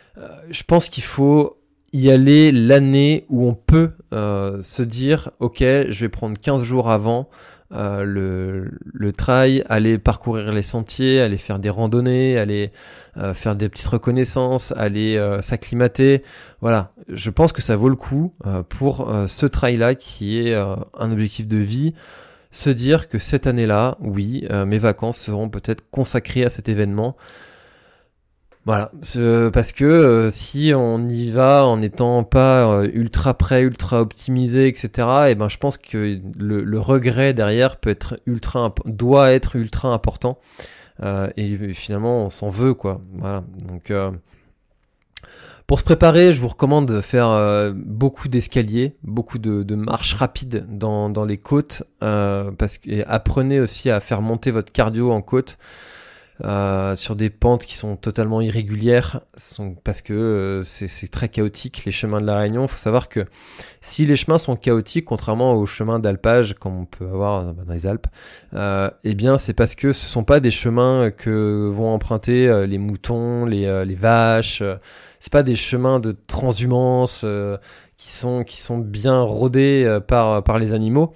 je 0.50 0.62
pense 0.62 0.88
qu'il 0.88 1.04
faut 1.04 1.58
y 1.94 2.10
aller 2.10 2.50
l'année 2.50 3.24
où 3.30 3.46
on 3.46 3.54
peut 3.54 3.92
euh, 4.12 4.60
se 4.60 4.82
dire 4.82 5.30
ok 5.38 5.60
je 5.60 6.00
vais 6.00 6.08
prendre 6.08 6.38
15 6.38 6.64
jours 6.64 6.90
avant 6.90 7.30
euh, 7.72 8.02
le, 8.04 8.72
le, 8.82 9.12
trail, 9.12 9.64
aller 9.68 9.98
parcourir 9.98 10.50
les 10.50 10.62
sentiers, 10.62 11.20
aller 11.20 11.38
faire 11.38 11.58
des 11.58 11.70
randonnées, 11.70 12.38
aller 12.38 12.70
faire 13.32 13.56
des 13.56 13.68
petites 13.68 13.86
reconnaissances, 13.86 14.72
aller 14.76 15.20
s'acclimater. 15.40 16.22
Voilà, 16.60 16.92
je 17.08 17.30
pense 17.30 17.52
que 17.52 17.62
ça 17.62 17.74
vaut 17.74 17.88
le 17.88 17.96
coup 17.96 18.34
pour 18.68 19.10
ce 19.26 19.46
trail-là 19.46 19.96
qui 19.96 20.38
est 20.38 20.54
un 20.54 21.10
objectif 21.10 21.48
de 21.48 21.56
vie. 21.56 21.94
Se 22.52 22.70
dire 22.70 23.08
que 23.08 23.18
cette 23.18 23.48
année-là, 23.48 23.96
oui, 24.00 24.46
mes 24.66 24.78
vacances 24.78 25.18
seront 25.18 25.48
peut-être 25.48 25.82
consacrées 25.90 26.44
à 26.44 26.50
cet 26.50 26.68
événement. 26.68 27.16
Voilà, 28.66 28.90
parce 29.52 29.72
que 29.72 29.84
euh, 29.84 30.30
si 30.30 30.72
on 30.74 31.06
y 31.06 31.28
va 31.28 31.66
en 31.66 31.76
n'étant 31.76 32.24
pas 32.24 32.66
euh, 32.66 32.88
ultra 32.94 33.34
prêt, 33.34 33.60
ultra 33.60 34.00
optimisé, 34.00 34.68
etc., 34.68 34.88
et 35.26 35.30
eh 35.30 35.34
ben 35.34 35.50
je 35.50 35.58
pense 35.58 35.76
que 35.76 36.18
le, 36.38 36.80
regret 36.80 37.34
derrière 37.34 37.76
peut 37.76 37.90
être 37.90 38.18
ultra, 38.24 38.74
doit 38.86 39.32
être 39.32 39.56
ultra 39.56 39.90
important. 39.90 40.38
Euh, 41.02 41.28
et 41.36 41.74
finalement, 41.74 42.24
on 42.24 42.30
s'en 42.30 42.48
veut, 42.48 42.72
quoi. 42.72 43.02
Voilà. 43.18 43.44
Donc, 43.68 43.92
pour 45.66 45.78
se 45.78 45.84
préparer, 45.84 46.32
je 46.32 46.40
vous 46.40 46.48
recommande 46.48 46.86
de 46.86 47.02
faire 47.02 47.72
beaucoup 47.74 48.28
d'escaliers, 48.28 48.96
beaucoup 49.02 49.38
de, 49.38 49.74
marches 49.74 50.14
rapides 50.14 50.64
dans, 50.70 51.10
dans 51.10 51.26
les 51.26 51.38
côtes, 51.38 51.82
parce 52.00 52.78
que 52.78 52.90
et 52.90 53.04
apprenez 53.04 53.60
aussi 53.60 53.90
à 53.90 54.00
faire 54.00 54.22
monter 54.22 54.50
votre 54.50 54.72
cardio 54.72 55.12
en 55.12 55.20
côte. 55.20 55.58
Euh, 56.42 56.96
sur 56.96 57.14
des 57.14 57.30
pentes 57.30 57.64
qui 57.64 57.76
sont 57.76 57.94
totalement 57.94 58.40
irrégulières, 58.40 59.20
parce 59.84 60.02
que 60.02 60.12
euh, 60.12 60.62
c'est 60.64 61.06
très 61.06 61.28
chaotique 61.28 61.84
les 61.84 61.92
chemins 61.92 62.20
de 62.20 62.26
la 62.26 62.38
Réunion. 62.38 62.64
Il 62.64 62.68
faut 62.68 62.76
savoir 62.76 63.08
que 63.08 63.24
si 63.80 64.04
les 64.04 64.16
chemins 64.16 64.38
sont 64.38 64.56
chaotiques, 64.56 65.04
contrairement 65.04 65.54
aux 65.54 65.64
chemins 65.64 66.00
d'alpage 66.00 66.54
comme 66.54 66.76
on 66.76 66.86
peut 66.86 67.06
avoir 67.06 67.54
dans 67.54 67.72
les 67.72 67.86
Alpes, 67.86 68.08
euh, 68.54 68.90
eh 69.04 69.14
bien 69.14 69.38
c'est 69.38 69.54
parce 69.54 69.76
que 69.76 69.92
ce 69.92 70.06
sont 70.08 70.24
pas 70.24 70.40
des 70.40 70.50
chemins 70.50 71.12
que 71.12 71.70
vont 71.72 71.94
emprunter 71.94 72.48
euh, 72.48 72.66
les 72.66 72.78
moutons, 72.78 73.46
les, 73.46 73.84
les 73.84 73.94
vaches. 73.94 74.60
c'est 75.20 75.32
pas 75.32 75.44
des 75.44 75.54
chemins 75.54 76.00
de 76.00 76.16
transhumance 76.26 77.24
qui 77.96 78.10
sont 78.10 78.78
bien 78.78 79.20
rodés 79.20 80.00
par 80.08 80.58
les 80.58 80.72
animaux. 80.72 81.14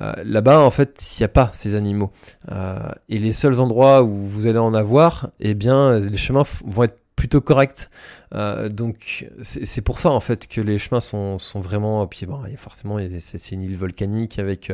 Euh, 0.00 0.12
là-bas, 0.24 0.60
en 0.60 0.70
fait, 0.70 1.14
il 1.16 1.22
n'y 1.22 1.24
a 1.24 1.28
pas 1.28 1.50
ces 1.54 1.76
animaux. 1.76 2.10
Euh, 2.50 2.90
et 3.08 3.18
les 3.18 3.32
seuls 3.32 3.60
endroits 3.60 4.02
où 4.02 4.24
vous 4.24 4.46
allez 4.46 4.58
en 4.58 4.74
avoir, 4.74 5.30
eh 5.40 5.54
bien, 5.54 5.98
les 5.98 6.16
chemins 6.16 6.44
vont 6.64 6.84
être 6.84 7.00
plutôt 7.16 7.40
corrects. 7.40 7.90
Euh, 8.34 8.68
donc 8.68 9.30
c'est 9.42 9.80
pour 9.80 10.00
ça 10.00 10.10
en 10.10 10.18
fait 10.18 10.48
que 10.48 10.60
les 10.60 10.80
chemins 10.80 10.98
sont, 10.98 11.38
sont 11.38 11.60
vraiment 11.60 12.04
puis 12.08 12.26
forcément 12.56 12.98
c'est 13.20 13.52
une 13.52 13.62
île 13.62 13.76
volcanique 13.76 14.40
avec 14.40 14.72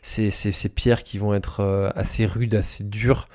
ces, 0.00 0.30
ces, 0.30 0.52
ces, 0.52 0.68
pierres 0.68 1.02
qui 1.02 1.18
vont 1.18 1.34
être 1.34 1.90
assez 1.96 2.24
rudes 2.24 2.54
assez 2.54 2.84
dures 2.84 3.28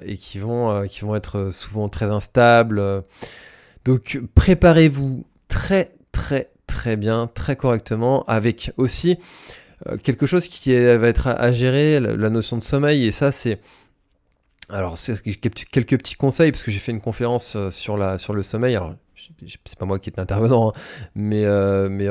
et 0.00 0.16
qui 0.16 0.38
vont 0.38 0.86
qui 0.88 1.00
vont 1.02 1.14
être 1.14 1.50
souvent 1.52 1.90
très 1.90 2.06
instables 2.06 3.02
donc 3.84 4.18
préparez-vous 4.34 5.26
très 5.48 5.92
très 6.12 6.50
très 6.66 6.96
bien 6.96 7.28
très 7.34 7.56
correctement 7.56 8.24
avec 8.24 8.72
aussi 8.78 9.18
quelque 10.02 10.26
chose 10.26 10.48
qui 10.48 10.74
va 10.74 11.08
être 11.08 11.28
à, 11.28 11.52
gérer, 11.52 12.00
la, 12.00 12.30
notion 12.30 12.56
de 12.56 12.62
sommeil, 12.62 13.06
et 13.06 13.10
ça 13.10 13.32
c'est... 13.32 13.60
Alors, 14.68 14.96
c'est 14.96 15.20
quelques 15.22 15.98
petits 15.98 16.14
conseils, 16.14 16.52
parce 16.52 16.62
que 16.62 16.70
j'ai 16.70 16.78
fait 16.78 16.92
une 16.92 17.00
conférence 17.00 17.56
euh, 17.56 17.70
sur, 17.70 17.96
la, 17.96 18.18
sur 18.18 18.32
le 18.32 18.44
sommeil. 18.44 18.76
Alors, 18.76 18.94
c'est 19.16 19.76
pas 19.76 19.84
moi 19.84 19.98
qui 19.98 20.10
est 20.10 20.20
intervenant, 20.20 20.68
hein, 20.68 20.80
mais, 21.16 21.44
euh, 21.44 21.88
mais 21.90 22.06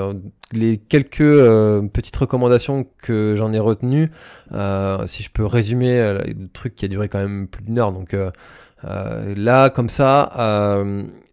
les 0.52 0.78
quelques 0.78 1.34
petites 1.94 2.18
recommandations 2.18 2.86
que 3.02 3.36
j'en 3.38 3.54
ai 3.54 3.60
retenues, 3.60 4.12
si 5.06 5.24
je 5.24 5.30
peux 5.32 5.46
résumer 5.46 6.18
le 6.28 6.50
truc 6.50 6.76
qui 6.76 6.86
a 6.86 6.88
duré 6.88 7.08
quand 7.08 7.20
même 7.20 7.48
plus 7.48 7.64
d'une 7.64 7.80
heure. 7.80 7.94
Donc 7.94 8.16
là, 8.84 9.70
comme 9.70 9.90
ça, 9.90 10.84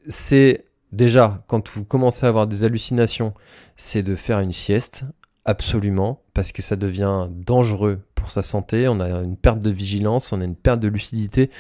c'est 0.09 0.65
déjà 0.93 1.43
quand 1.47 1.69
vous 1.69 1.85
commencez 1.85 2.27
à 2.27 2.29
avoir 2.29 2.47
des 2.47 2.65
hallucinations, 2.65 3.35
c'est 3.77 4.03
de 4.03 4.15
faire 4.15 4.41
une 4.41 4.53
sieste 4.53 5.05
absolument, 5.47 6.21
parce 6.35 6.53
que 6.53 6.61
ça 6.61 6.77
devient 6.77 7.29
dangereux 7.31 8.01
pour 8.15 8.31
sa 8.31 8.43
santé, 8.43 8.89
on 8.89 9.01
a 9.01 9.09
une 9.09 9.37
perte 9.37 9.61
de 9.61 9.71
vigilance, 9.71 10.33
on 10.33 10.41
a 10.41 10.45
une 10.45 10.57
perte 10.57 10.81
de 10.81 10.89
lucidité, 10.89 11.51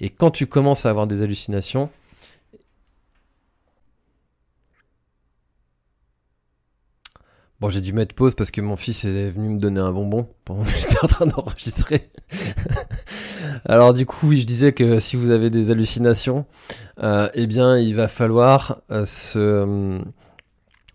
et 0.00 0.08
quand 0.08 0.30
tu 0.30 0.46
commences 0.46 0.86
à 0.86 0.90
avoir 0.90 1.06
des 1.06 1.22
hallucinations, 1.22 1.90
Bon, 7.62 7.70
j'ai 7.70 7.80
dû 7.80 7.92
mettre 7.92 8.12
pause 8.12 8.34
parce 8.34 8.50
que 8.50 8.60
mon 8.60 8.74
fils 8.74 9.04
est 9.04 9.30
venu 9.30 9.50
me 9.50 9.60
donner 9.60 9.78
un 9.78 9.92
bonbon 9.92 10.28
pendant 10.44 10.64
que 10.64 10.70
j'étais 10.76 10.98
en 11.00 11.06
train 11.06 11.26
d'enregistrer. 11.26 12.10
Alors 13.66 13.92
du 13.92 14.04
coup, 14.04 14.30
oui, 14.30 14.40
je 14.40 14.46
disais 14.46 14.72
que 14.72 14.98
si 14.98 15.14
vous 15.14 15.30
avez 15.30 15.48
des 15.48 15.70
hallucinations, 15.70 16.44
euh, 17.04 17.28
eh 17.34 17.46
bien, 17.46 17.78
il 17.78 17.94
va 17.94 18.08
falloir 18.08 18.80
euh, 18.90 19.06
se, 19.06 20.02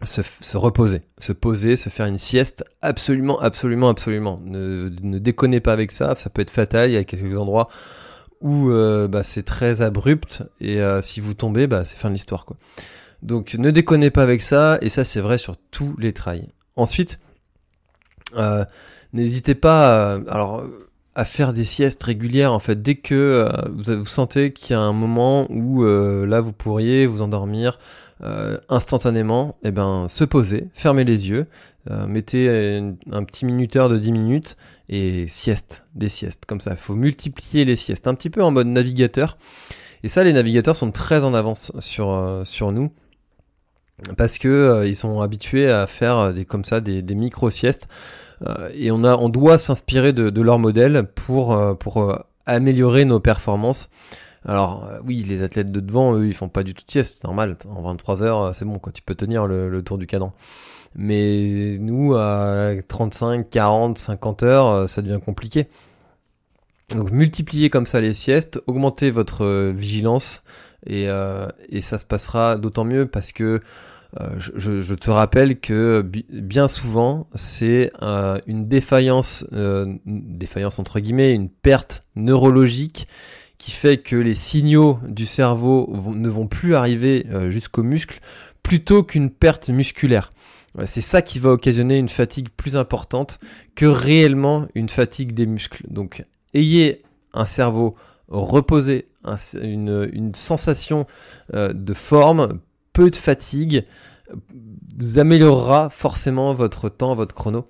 se, 0.04 0.58
reposer, 0.58 1.02
se 1.20 1.34
poser, 1.34 1.76
se 1.76 1.90
faire 1.90 2.06
une 2.06 2.18
sieste, 2.18 2.64
absolument, 2.82 3.40
absolument, 3.40 3.90
absolument. 3.90 4.40
Ne, 4.44 4.90
ne 5.02 5.20
déconnez 5.20 5.60
pas 5.60 5.74
avec 5.74 5.92
ça, 5.92 6.14
ça 6.16 6.30
peut 6.30 6.42
être 6.42 6.52
fatal. 6.52 6.90
Il 6.90 6.94
y 6.94 6.98
a 6.98 7.04
quelques 7.04 7.38
endroits 7.38 7.70
où 8.42 8.70
euh, 8.70 9.08
bah, 9.08 9.24
c'est 9.24 9.44
très 9.44 9.82
abrupt 9.82 10.44
et 10.62 10.80
si 11.02 11.20
vous 11.20 11.34
tombez, 11.34 11.68
bah, 11.68 11.86
c'est 11.86 11.98
fin 11.98 12.10
de 12.10 12.14
l'histoire. 12.14 12.46
Donc 13.24 13.56
ne 13.56 13.72
déconnez 13.72 14.12
pas 14.12 14.24
avec 14.24 14.42
ça, 14.42 14.78
et 14.82 14.90
ça 14.90 15.04
c'est 15.04 15.22
vrai 15.22 15.38
sur 15.38 15.58
tous 15.58 15.96
les 15.98 16.14
trails. 16.14 16.48
Ensuite, 16.76 17.20
euh, 18.36 18.66
n'hésitez 19.14 19.56
pas 19.56 20.14
à, 20.14 20.20
alors, 20.28 20.64
à 21.16 21.26
faire 21.26 21.54
des 21.54 21.66
siestes 21.66 22.04
régulières. 22.04 22.54
En 22.54 22.60
fait, 22.60 22.82
dès 22.82 22.96
que 22.96 23.16
euh, 23.16 23.50
vous, 23.72 24.06
sentez 24.06 24.54
qu'il 24.54 24.74
y 24.74 24.76
a 24.76 24.82
un 24.82 24.94
moment 24.94 25.48
où 25.50 25.84
euh, 25.84 26.26
là 26.26 26.42
vous 26.42 26.54
pourriez 26.54 27.08
vous 27.08 27.22
endormir 27.22 27.80
instantanément, 28.70 29.58
et 29.64 29.68
eh 29.68 29.72
ben 29.72 30.08
se 30.10 30.24
poser, 30.24 30.70
fermez 30.74 31.04
les 31.04 31.30
yeux, 31.30 31.46
mettez 32.08 32.50
un 33.12 33.24
petit 33.24 33.46
minuteur 33.46 33.90
de 33.90 33.98
10 33.98 34.12
minutes 34.12 34.58
et 34.90 35.28
sieste, 35.28 35.86
des 35.96 36.08
siestes 36.08 36.46
comme 36.46 36.60
ça. 36.60 36.72
Il 36.72 36.78
faut 36.78 36.96
multiplier 36.96 37.64
les 37.64 37.76
siestes, 37.76 38.08
un 38.08 38.16
petit 38.16 38.30
peu 38.30 38.44
en 38.44 38.52
mode 38.52 38.68
navigateur. 38.68 39.38
Et 40.04 40.08
ça, 40.08 40.24
les 40.24 40.34
navigateurs 40.34 40.76
sont 40.76 40.92
très 40.92 41.24
en 41.24 41.34
avance 41.34 41.72
sur, 41.80 42.42
sur 42.44 42.72
nous 42.72 42.92
parce 44.18 44.38
que 44.38 44.48
euh, 44.48 44.88
ils 44.88 44.96
sont 44.96 45.22
habitués 45.22 45.70
à 45.70 45.88
faire 45.88 46.18
euh, 46.18 46.32
des 46.34 46.46
comme 46.46 46.64
ça 46.64 46.82
des, 46.82 47.02
micro 47.16 47.50
siestes 47.50 47.88
euh, 48.46 48.70
et 48.74 48.92
on 48.92 49.04
a 49.04 49.16
on 49.16 49.30
doit 49.30 49.58
s'inspirer 49.58 50.14
de, 50.14 50.30
de, 50.30 50.42
leur 50.42 50.60
modèle 50.60 51.08
pour 51.16 51.78
pour 51.80 52.18
améliorer 52.46 53.06
nos 53.06 53.20
performances. 53.20 53.90
Alors 54.48 54.90
oui, 55.06 55.24
les 55.24 55.44
athlètes 55.44 55.72
de 55.72 55.80
devant, 55.80 56.16
eux, 56.16 56.28
ils 56.28 56.34
font 56.34 56.50
pas 56.50 56.64
du 56.64 56.74
tout 56.74 56.86
de 56.86 56.92
sieste, 56.92 57.24
normal. 57.24 57.58
En 57.70 57.82
23 57.82 58.24
heures, 58.24 58.56
c'est 58.56 58.66
bon, 58.66 58.80
quoi. 58.80 58.92
Tu 58.92 59.02
peux 59.02 59.16
tenir 59.16 59.46
le, 59.46 59.82
tour 59.82 59.98
du 59.98 60.08
cadran. 60.08 60.34
Mais 60.96 61.78
nous, 61.80 62.16
à 62.16 62.72
35, 62.88 63.50
40, 63.50 63.98
50 63.98 64.44
heures, 64.44 64.90
ça 64.90 65.02
devient 65.02 65.20
compliqué. 65.24 65.68
Donc 66.96 67.12
multipliez 67.12 67.70
comme 67.70 67.86
ça 67.86 68.00
les 68.00 68.14
siestes, 68.14 68.62
augmentez 68.66 69.12
votre 69.12 69.72
vigilance, 69.72 70.44
et, 70.86 71.10
euh, 71.10 71.48
ça 71.82 71.98
se 71.98 72.06
passera 72.06 72.56
d'autant 72.56 72.86
mieux 72.86 73.06
parce 73.06 73.34
que 73.34 73.60
euh, 74.22 74.40
je, 74.40 74.94
te 74.94 75.12
rappelle 75.12 75.60
que 75.60 76.02
bien 76.02 76.68
souvent, 76.68 77.28
c'est 77.36 77.92
euh, 78.02 78.40
une 78.48 78.68
défaillance, 78.68 79.46
euh, 79.54 79.94
défaillance 80.06 80.80
entre 80.80 81.00
guillemets, 81.00 81.34
une 81.34 81.50
perte 81.50 82.04
neurologique 82.16 83.08
qui 83.58 83.72
fait 83.72 83.98
que 83.98 84.16
les 84.16 84.34
signaux 84.34 84.98
du 85.08 85.26
cerveau 85.26 85.92
ne 86.14 86.30
vont 86.30 86.48
plus 86.48 86.76
arriver 86.76 87.26
euh, 87.32 87.50
jusqu'aux 87.50 87.84
muscles 87.84 88.20
plutôt 88.64 89.04
qu'une 89.04 89.30
perte 89.30 89.70
musculaire. 89.70 90.30
C'est 90.86 91.02
ça 91.02 91.24
qui 91.24 91.40
va 91.40 91.50
occasionner 91.50 91.98
une 91.98 92.10
fatigue 92.10 92.50
plus 92.50 92.78
importante 92.78 93.40
que 93.74 93.86
réellement 93.86 94.68
une 94.76 94.90
fatigue 94.90 95.32
des 95.32 95.48
muscles. 95.48 95.84
Donc 95.90 96.22
ayez 96.54 97.02
un 97.34 97.46
cerveau 97.46 97.96
reposer, 98.28 99.08
une, 99.62 100.32
sensation 100.36 101.08
euh, 101.54 101.74
de 101.74 101.94
forme, 101.94 102.60
peu 102.94 103.10
de 103.10 103.16
fatigue, 103.16 103.86
vous 104.98 105.20
améliorera 105.20 105.90
forcément 105.90 106.54
votre 106.54 106.90
temps, 106.90 107.16
votre 107.16 107.34
chrono 107.34 107.68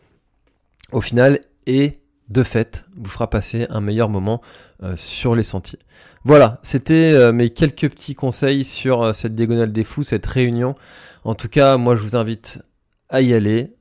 au 0.92 1.02
final 1.02 1.40
et 1.66 2.00
de 2.30 2.44
fait 2.44 2.86
vous 2.96 3.10
fera 3.10 3.30
passer 3.30 3.68
un 3.70 3.82
meilleur 3.82 4.10
moment 4.10 4.42
euh, 4.84 4.94
sur 4.96 5.36
les 5.36 5.44
sentiers. 5.44 5.80
Voilà, 6.24 6.60
c'était 6.62 7.12
euh, 7.14 7.32
mes 7.32 7.50
quelques 7.50 7.90
petits 7.90 8.16
conseils 8.16 8.64
sur 8.64 9.14
cette 9.16 9.36
diagonale 9.36 9.72
des 9.72 9.84
fous, 9.84 10.04
cette 10.04 10.26
réunion. 10.26 10.76
En 11.24 11.36
tout 11.36 11.50
cas, 11.50 11.78
moi 11.78 11.96
je 11.96 12.02
vous 12.02 12.16
invite 12.16 12.62
à 13.10 13.22
y 13.22 13.34
aller 13.34 13.74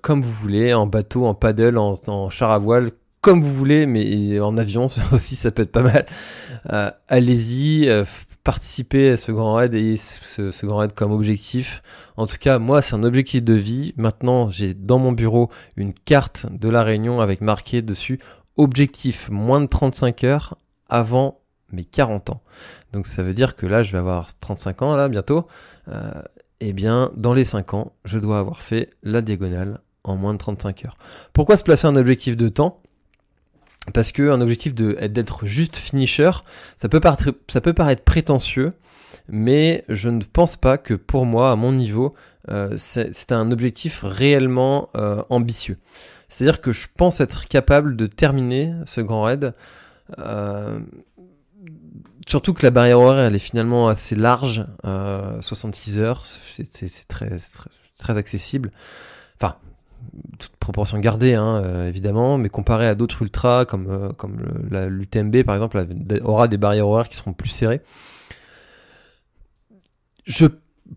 comme 0.00 0.22
vous 0.22 0.32
voulez, 0.32 0.72
en 0.72 0.86
bateau, 0.86 1.26
en 1.26 1.34
paddle, 1.34 1.76
en, 1.76 2.00
en 2.06 2.30
char 2.30 2.50
à 2.50 2.58
voile, 2.58 2.90
comme 3.26 3.42
vous 3.42 3.52
voulez, 3.52 3.86
mais 3.86 4.38
en 4.38 4.56
avion 4.56 4.86
aussi 5.12 5.34
ça 5.34 5.50
peut 5.50 5.62
être 5.62 5.72
pas 5.72 5.82
mal. 5.82 6.06
Euh, 6.72 6.92
allez-y, 7.08 7.88
participez 8.46 9.10
à 9.10 9.16
ce 9.16 9.32
grand 9.32 9.54
raid 9.54 9.74
et 9.74 9.96
ce, 9.96 10.52
ce, 10.52 10.66
grand 10.66 10.76
raid 10.76 10.92
comme 10.94 11.10
objectif. 11.10 11.82
En 12.16 12.28
tout 12.28 12.36
cas, 12.38 12.60
moi 12.60 12.80
c'est 12.80 12.94
un 12.94 13.02
objectif 13.02 13.42
de 13.42 13.54
vie. 13.54 13.92
Maintenant, 13.96 14.50
j'ai 14.50 14.72
dans 14.72 15.00
mon 15.00 15.10
bureau 15.10 15.48
une 15.74 15.92
carte 15.92 16.46
de 16.52 16.68
la 16.68 16.84
réunion 16.84 17.20
avec 17.20 17.40
marqué 17.40 17.82
dessus 17.82 18.20
objectif 18.56 19.28
moins 19.30 19.60
de 19.60 19.66
35 19.66 20.22
heures 20.22 20.56
avant 20.88 21.40
mes 21.72 21.84
40 21.84 22.30
ans. 22.30 22.40
Donc 22.92 23.08
ça 23.08 23.24
veut 23.24 23.34
dire 23.34 23.56
que 23.56 23.66
là, 23.66 23.82
je 23.82 23.90
vais 23.90 23.98
avoir 23.98 24.28
35 24.38 24.82
ans 24.82 24.96
là 24.96 25.08
bientôt. 25.08 25.48
Euh, 25.88 26.12
eh 26.60 26.72
bien, 26.72 27.10
dans 27.16 27.34
les 27.34 27.44
5 27.44 27.74
ans, 27.74 27.92
je 28.04 28.20
dois 28.20 28.38
avoir 28.38 28.62
fait 28.62 28.90
la 29.02 29.22
diagonale 29.22 29.78
en 30.04 30.14
moins 30.14 30.32
de 30.32 30.38
35 30.38 30.84
heures. 30.84 30.96
Pourquoi 31.32 31.56
se 31.56 31.64
placer 31.64 31.88
un 31.88 31.96
objectif 31.96 32.36
de 32.36 32.48
temps? 32.48 32.80
Parce 33.92 34.12
que 34.12 34.30
un 34.30 34.40
objectif 34.40 34.74
d'être 34.74 35.46
juste 35.46 35.76
finisher, 35.76 36.30
ça 36.76 36.88
peut, 36.88 37.00
paraître, 37.00 38.02
prétentieux, 38.04 38.70
mais 39.28 39.84
je 39.88 40.08
ne 40.08 40.22
pense 40.22 40.56
pas 40.56 40.78
que 40.78 40.94
pour 40.94 41.26
moi, 41.26 41.50
à 41.50 41.56
mon 41.56 41.72
niveau, 41.72 42.14
euh, 42.50 42.74
c'est 42.76 43.32
un 43.32 43.50
objectif 43.50 44.02
réellement 44.04 44.90
euh, 44.96 45.22
ambitieux. 45.30 45.78
C'est-à-dire 46.28 46.60
que 46.60 46.72
je 46.72 46.88
pense 46.96 47.20
être 47.20 47.46
capable 47.46 47.96
de 47.96 48.06
terminer 48.06 48.74
ce 48.84 49.00
grand 49.00 49.22
raid. 49.22 49.52
Euh, 50.18 50.80
surtout 52.26 52.52
que 52.54 52.64
la 52.64 52.70
barrière 52.70 53.00
horaire, 53.00 53.26
elle 53.26 53.36
est 53.36 53.40
finalement 53.40 53.88
assez 53.88 54.16
large, 54.16 54.64
66 54.82 55.98
heures, 56.00 56.24
c'est 56.26 57.06
très 57.08 58.18
accessible. 58.18 58.72
Toute 60.38 60.56
proportion 60.56 60.98
gardée, 60.98 61.34
hein, 61.34 61.62
euh, 61.64 61.88
évidemment, 61.88 62.38
mais 62.38 62.48
comparé 62.48 62.86
à 62.86 62.94
d'autres 62.94 63.22
ultras 63.22 63.64
comme, 63.64 63.88
euh, 63.88 64.88
l'UTMB 64.88 65.42
par 65.44 65.54
exemple, 65.54 65.86
aura 66.22 66.48
des 66.48 66.58
barrières 66.58 66.88
horaires 66.88 67.08
qui 67.08 67.16
seront 67.16 67.32
plus 67.32 67.48
serrées. 67.48 67.82
Je, 70.24 70.46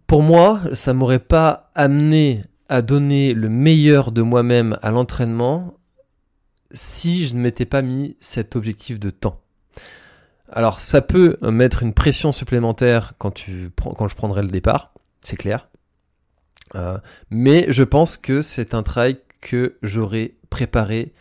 pour 0.08 0.24
moi, 0.24 0.60
ça 0.74 0.94
m'aurait 0.94 1.20
pas 1.20 1.72
amené 1.76 2.44
à 2.68 2.82
donner 2.82 3.34
le 3.34 3.50
meilleur 3.50 4.12
de 4.12 4.22
moi-même 4.22 4.78
à 4.82 4.92
l'entraînement 4.92 5.74
si 6.72 7.26
je 7.26 7.36
ne 7.36 7.40
m'étais 7.40 7.66
pas 7.66 7.82
mis 7.82 8.16
cet 8.20 8.56
objectif 8.56 9.00
de 9.00 9.10
temps. 9.10 9.42
Alors, 10.52 10.80
ça 10.80 11.02
peut 11.02 11.38
mettre 11.42 11.84
une 11.84 11.94
pression 11.94 12.32
supplémentaire 12.32 13.14
quand, 13.18 13.32
tu, 13.32 13.72
quand 13.76 14.08
je 14.08 14.16
prendrai 14.16 14.42
le 14.42 14.50
départ, 14.50 14.94
c'est 15.22 15.36
clair. 15.36 15.70
Euh, 16.76 16.98
mais 17.30 17.66
je 17.70 17.84
pense 17.84 18.18
que 18.18 18.42
c'est 18.42 18.74
un 18.74 18.84
travail 18.84 19.18
que 19.42 19.78
j'aurais 19.82 20.34
préparé 20.50 21.14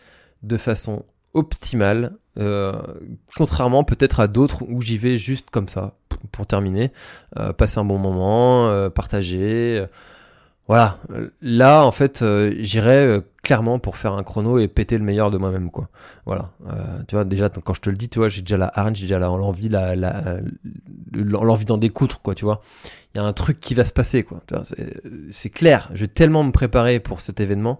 de 0.43 0.57
façon 0.57 1.05
optimale, 1.33 2.13
euh, 2.37 2.73
contrairement 3.35 3.83
peut-être 3.83 4.19
à 4.19 4.27
d'autres 4.27 4.63
où 4.67 4.81
j'y 4.81 4.97
vais 4.97 5.17
juste 5.17 5.49
comme 5.49 5.67
ça, 5.67 5.95
pour 6.31 6.45
terminer, 6.45 6.91
euh, 7.37 7.53
passer 7.53 7.79
un 7.79 7.85
bon 7.85 7.97
moment, 7.97 8.89
partager. 8.89 9.85
voilà, 10.67 10.99
là 11.41 11.83
en 11.83 11.91
fait 11.91 12.23
j'irais 12.59 13.21
clairement 13.43 13.79
pour 13.79 13.97
faire 13.97 14.13
un 14.13 14.23
chrono 14.23 14.59
et 14.59 14.67
péter 14.67 14.97
le 14.97 15.03
meilleur 15.03 15.31
de 15.31 15.37
moi-même 15.37 15.71
quoi. 15.71 15.89
Voilà, 16.25 16.51
tu 17.07 17.15
vois 17.15 17.25
déjà 17.25 17.49
quand 17.49 17.73
je 17.73 17.81
te 17.81 17.89
le 17.89 17.97
dis, 17.97 18.09
tu 18.09 18.19
vois 18.19 18.29
j'ai 18.29 18.41
déjà 18.41 18.57
la 18.57 18.71
hargne, 18.73 18.95
j'ai 18.95 19.07
déjà 19.07 19.19
l'envie 19.19 19.69
d'en 21.65 21.77
découdre 21.77 22.21
quoi, 22.21 22.35
tu 22.35 22.45
vois 22.45 22.61
il 23.13 23.17
y 23.17 23.21
a 23.21 23.23
un 23.23 23.33
truc 23.33 23.59
qui 23.59 23.73
va 23.73 23.85
se 23.85 23.91
passer, 23.93 24.23
quoi. 24.23 24.41
C'est 25.31 25.49
clair. 25.49 25.89
Je 25.93 26.01
vais 26.01 26.07
tellement 26.07 26.43
me 26.43 26.51
préparer 26.51 26.99
pour 26.99 27.21
cet 27.21 27.39
événement. 27.39 27.79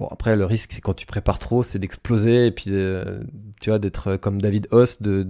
Bon, 0.00 0.08
après, 0.10 0.34
le 0.34 0.46
risque, 0.46 0.72
c'est 0.72 0.80
quand 0.80 0.94
tu 0.94 1.04
prépares 1.04 1.38
trop, 1.38 1.62
c'est 1.62 1.78
d'exploser 1.78 2.46
et 2.46 2.50
puis, 2.50 2.70
euh, 2.70 3.20
tu 3.60 3.68
vois, 3.68 3.78
d'être 3.78 4.16
comme 4.16 4.40
David 4.40 4.66
Hoss, 4.70 5.02
de, 5.02 5.24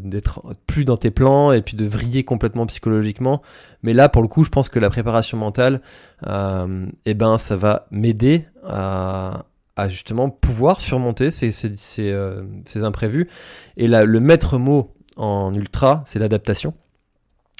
d'être 0.00 0.42
plus 0.66 0.84
dans 0.84 0.96
tes 0.96 1.12
plans 1.12 1.52
et 1.52 1.62
puis 1.62 1.76
de 1.76 1.84
vriller 1.84 2.24
complètement 2.24 2.66
psychologiquement. 2.66 3.42
Mais 3.84 3.92
là, 3.92 4.08
pour 4.08 4.22
le 4.22 4.26
coup, 4.26 4.42
je 4.42 4.50
pense 4.50 4.68
que 4.68 4.80
la 4.80 4.90
préparation 4.90 5.38
mentale, 5.38 5.80
euh, 6.26 6.86
eh 7.04 7.14
ben, 7.14 7.38
ça 7.38 7.54
va 7.54 7.86
m'aider 7.92 8.46
à, 8.64 9.44
justement 9.86 10.28
pouvoir 10.28 10.80
surmonter 10.80 11.30
ces, 11.30 11.52
ces, 11.52 11.70
ces, 11.76 12.10
euh, 12.10 12.42
imprévus. 12.82 13.28
Et 13.76 13.86
là, 13.86 14.04
le 14.04 14.18
maître 14.18 14.58
mot 14.58 14.92
en 15.16 15.54
ultra, 15.54 16.02
c'est 16.04 16.18
l'adaptation. 16.18 16.74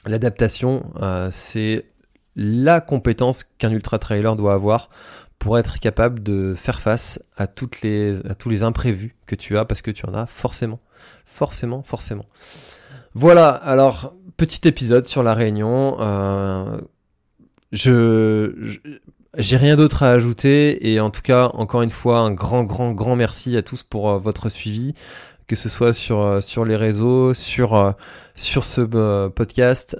L'adaptation, 0.06 0.92
euh, 1.02 1.28
c'est 1.30 1.86
la 2.36 2.80
compétence 2.80 3.44
qu'un 3.44 3.72
ultra 3.72 3.98
trailer 3.98 4.36
doit 4.36 4.54
avoir 4.54 4.90
pour 5.38 5.58
être 5.58 5.78
capable 5.80 6.22
de 6.22 6.54
faire 6.56 6.80
face 6.80 7.22
à 7.36 7.46
tous 7.46 7.82
les 7.82 8.62
imprévus 8.62 9.16
que 9.26 9.34
tu 9.34 9.58
as, 9.58 9.64
parce 9.64 9.82
que 9.82 9.90
tu 9.90 10.06
en 10.06 10.14
as 10.14 10.26
forcément, 10.26 10.80
forcément, 11.24 11.82
forcément. 11.82 12.26
Voilà, 13.14 13.48
alors 13.48 14.14
petit 14.36 14.68
épisode 14.68 15.06
sur 15.06 15.22
la 15.22 15.34
réunion. 15.34 15.96
Euh, 16.00 16.78
je, 17.72 18.78
j'ai 19.38 19.56
rien 19.56 19.76
d'autre 19.76 20.02
à 20.02 20.10
ajouter 20.10 20.90
et 20.90 21.00
en 21.00 21.10
tout 21.10 21.22
cas, 21.22 21.50
encore 21.54 21.82
une 21.82 21.90
fois, 21.90 22.18
un 22.18 22.30
grand, 22.30 22.64
grand, 22.64 22.92
grand 22.92 23.16
merci 23.16 23.56
à 23.56 23.62
tous 23.62 23.82
pour 23.82 24.10
euh, 24.10 24.18
votre 24.18 24.48
suivi, 24.48 24.94
que 25.46 25.56
ce 25.56 25.68
soit 25.68 25.92
sur, 25.92 26.20
euh, 26.20 26.40
sur 26.40 26.64
les 26.64 26.76
réseaux, 26.76 27.34
sur, 27.34 27.74
euh, 27.74 27.92
sur 28.34 28.64
ce 28.64 29.28
podcast. 29.28 29.96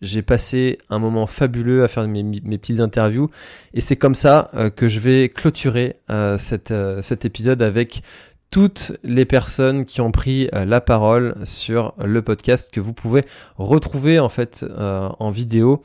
j'ai 0.00 0.22
passé 0.22 0.78
un 0.90 0.98
moment 0.98 1.26
fabuleux 1.26 1.84
à 1.84 1.88
faire 1.88 2.08
mes, 2.08 2.22
mes 2.22 2.58
petites 2.58 2.80
interviews 2.80 3.30
et 3.72 3.80
c'est 3.80 3.96
comme 3.96 4.14
ça 4.16 4.50
que 4.74 4.88
je 4.88 4.98
vais 4.98 5.28
clôturer 5.28 5.96
cette, 6.38 6.74
cet 7.02 7.24
épisode 7.24 7.62
avec 7.62 8.02
toutes 8.50 8.92
les 9.04 9.24
personnes 9.24 9.84
qui 9.84 10.00
ont 10.00 10.10
pris 10.10 10.48
la 10.52 10.80
parole 10.80 11.36
sur 11.44 11.94
le 12.02 12.20
podcast 12.22 12.72
que 12.72 12.80
vous 12.80 12.94
pouvez 12.94 13.24
retrouver 13.58 14.18
en 14.18 14.28
fait 14.28 14.64
en 14.78 15.30
vidéo 15.30 15.84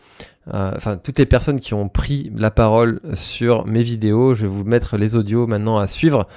euh, 0.54 0.72
enfin 0.76 0.96
toutes 0.96 1.20
les 1.20 1.26
personnes 1.26 1.60
qui 1.60 1.74
ont 1.74 1.90
pris 1.90 2.32
la 2.36 2.52
parole 2.52 3.02
sur 3.14 3.66
mes 3.66 3.82
vidéos. 3.82 4.34
Je 4.34 4.44
vais 4.44 4.48
vous 4.48 4.64
mettre 4.64 4.98
les 4.98 5.16
audios 5.16 5.48
maintenant 5.48 5.78
à 5.78 5.88
suivre. 5.88 6.28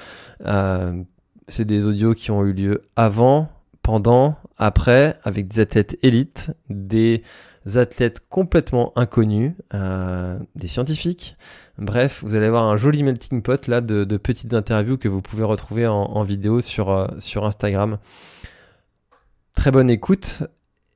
Euh, 0.46 1.02
c'est 1.50 1.64
des 1.64 1.84
audios 1.84 2.14
qui 2.14 2.30
ont 2.30 2.44
eu 2.44 2.52
lieu 2.52 2.82
avant, 2.96 3.50
pendant, 3.82 4.36
après, 4.56 5.16
avec 5.24 5.48
des 5.48 5.60
athlètes 5.60 5.98
élites, 6.02 6.52
des 6.68 7.22
athlètes 7.74 8.20
complètement 8.28 8.92
inconnus, 8.96 9.52
euh, 9.74 10.38
des 10.54 10.68
scientifiques. 10.68 11.36
Bref, 11.78 12.22
vous 12.22 12.34
allez 12.34 12.46
avoir 12.46 12.64
un 12.64 12.76
joli 12.76 13.02
melting 13.02 13.42
pot 13.42 13.66
là 13.66 13.80
de, 13.80 14.04
petites 14.16 14.54
interviews 14.54 14.98
que 14.98 15.08
vous 15.08 15.22
pouvez 15.22 15.44
retrouver 15.44 15.86
en, 15.86 16.22
vidéo 16.22 16.60
sur, 16.60 17.10
sur 17.18 17.46
Instagram. 17.46 17.98
Très 19.54 19.70
bonne 19.70 19.90
écoute 19.90 20.42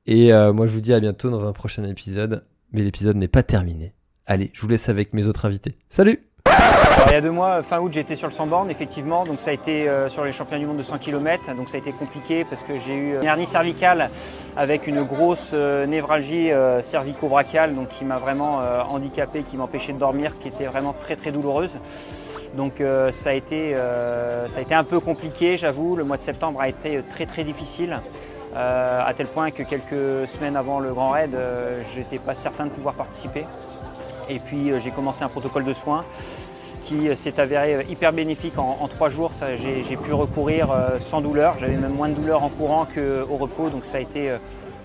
et 0.05 0.31
moi 0.31 0.67
je 0.67 0.71
vous 0.71 0.81
dis 0.81 0.93
à 0.93 0.99
bientôt 0.99 1.31
dans 1.31 1.47
un 1.47 1.53
prochain 1.53 1.83
épisode 1.83 2.43
mais 2.71 2.83
l'épisode 2.83 3.15
n'est 3.15 3.27
pas 3.27 3.43
terminé. 3.43 3.93
Allez, 4.25 4.51
je 4.53 4.61
vous 4.61 4.67
laisse 4.67 4.89
avec 4.89 5.13
mes 5.13 5.27
autres 5.27 5.45
invités. 5.45 5.75
Salut 5.89 6.19
il 7.07 7.11
y 7.11 7.15
a 7.15 7.21
deux 7.21 7.31
mois, 7.31 7.61
fin 7.63 7.79
août, 7.79 7.91
j'étais 7.93 8.15
sur 8.15 8.27
le 8.27 8.33
Sandborn, 8.33 8.69
effectivement. 8.69 9.23
Donc 9.23 9.39
ça 9.39 9.51
a 9.51 9.53
été 9.53 9.87
euh, 9.87 10.09
sur 10.09 10.25
les 10.25 10.31
championnats 10.31 10.59
du 10.59 10.65
monde 10.65 10.77
de 10.77 10.83
100 10.83 10.97
km. 10.97 11.55
Donc 11.55 11.69
ça 11.69 11.75
a 11.75 11.79
été 11.79 11.91
compliqué 11.91 12.43
parce 12.43 12.63
que 12.63 12.73
j'ai 12.79 12.93
eu 12.93 13.15
une 13.17 13.23
hernie 13.23 13.45
cervicale 13.45 14.09
avec 14.57 14.87
une 14.87 15.03
grosse 15.03 15.51
euh, 15.53 15.85
névralgie 15.85 16.51
euh, 16.51 16.81
cervico-brachiale, 16.81 17.75
donc 17.75 17.89
qui 17.89 18.05
m'a 18.05 18.17
vraiment 18.17 18.59
handicapé, 18.89 19.43
qui 19.43 19.57
m'empêchait 19.57 19.93
de 19.93 19.99
dormir, 19.99 20.33
qui 20.41 20.47
était 20.47 20.65
vraiment 20.65 20.93
très 20.93 21.15
très 21.15 21.31
douloureuse. 21.31 21.77
Donc 22.55 22.81
ça, 23.11 23.31
a 23.31 23.33
été, 23.33 23.75
ça 24.47 24.59
a 24.59 24.61
été 24.61 24.73
un 24.73 24.85
peu 24.85 25.01
compliqué, 25.01 25.57
j'avoue. 25.57 25.97
Le 25.97 26.05
mois 26.05 26.15
de 26.15 26.21
septembre 26.21 26.61
a 26.61 26.69
été 26.69 27.01
très 27.11 27.25
très 27.25 27.43
difficile. 27.43 27.99
À 28.55 29.13
tel 29.15 29.27
point 29.27 29.51
que 29.51 29.63
quelques 29.63 30.29
semaines 30.29 30.55
avant 30.55 30.79
le 30.79 30.93
Grand 30.93 31.09
Raid, 31.09 31.37
je 31.93 31.99
n'étais 31.99 32.17
pas 32.17 32.33
certain 32.33 32.65
de 32.65 32.69
pouvoir 32.69 32.95
participer. 32.95 33.45
Et 34.29 34.39
puis 34.39 34.71
j'ai 34.81 34.91
commencé 34.91 35.23
un 35.23 35.27
protocole 35.27 35.65
de 35.65 35.73
soins 35.73 36.05
qui 36.85 37.15
s'est 37.15 37.39
avéré 37.39 37.85
hyper 37.89 38.13
bénéfique 38.13 38.57
en, 38.57 38.87
trois 38.87 39.09
jours. 39.09 39.31
J'ai 39.57 39.97
pu 39.97 40.13
recourir 40.13 40.69
sans 40.99 41.21
douleur. 41.21 41.55
J'avais 41.59 41.75
même 41.75 41.93
moins 41.93 42.09
de 42.09 42.13
douleur 42.13 42.43
en 42.43 42.49
courant 42.49 42.85
qu'au 42.85 43.35
repos, 43.35 43.69
donc 43.69 43.85
ça 43.85 43.97
a 43.97 44.01
été 44.01 44.31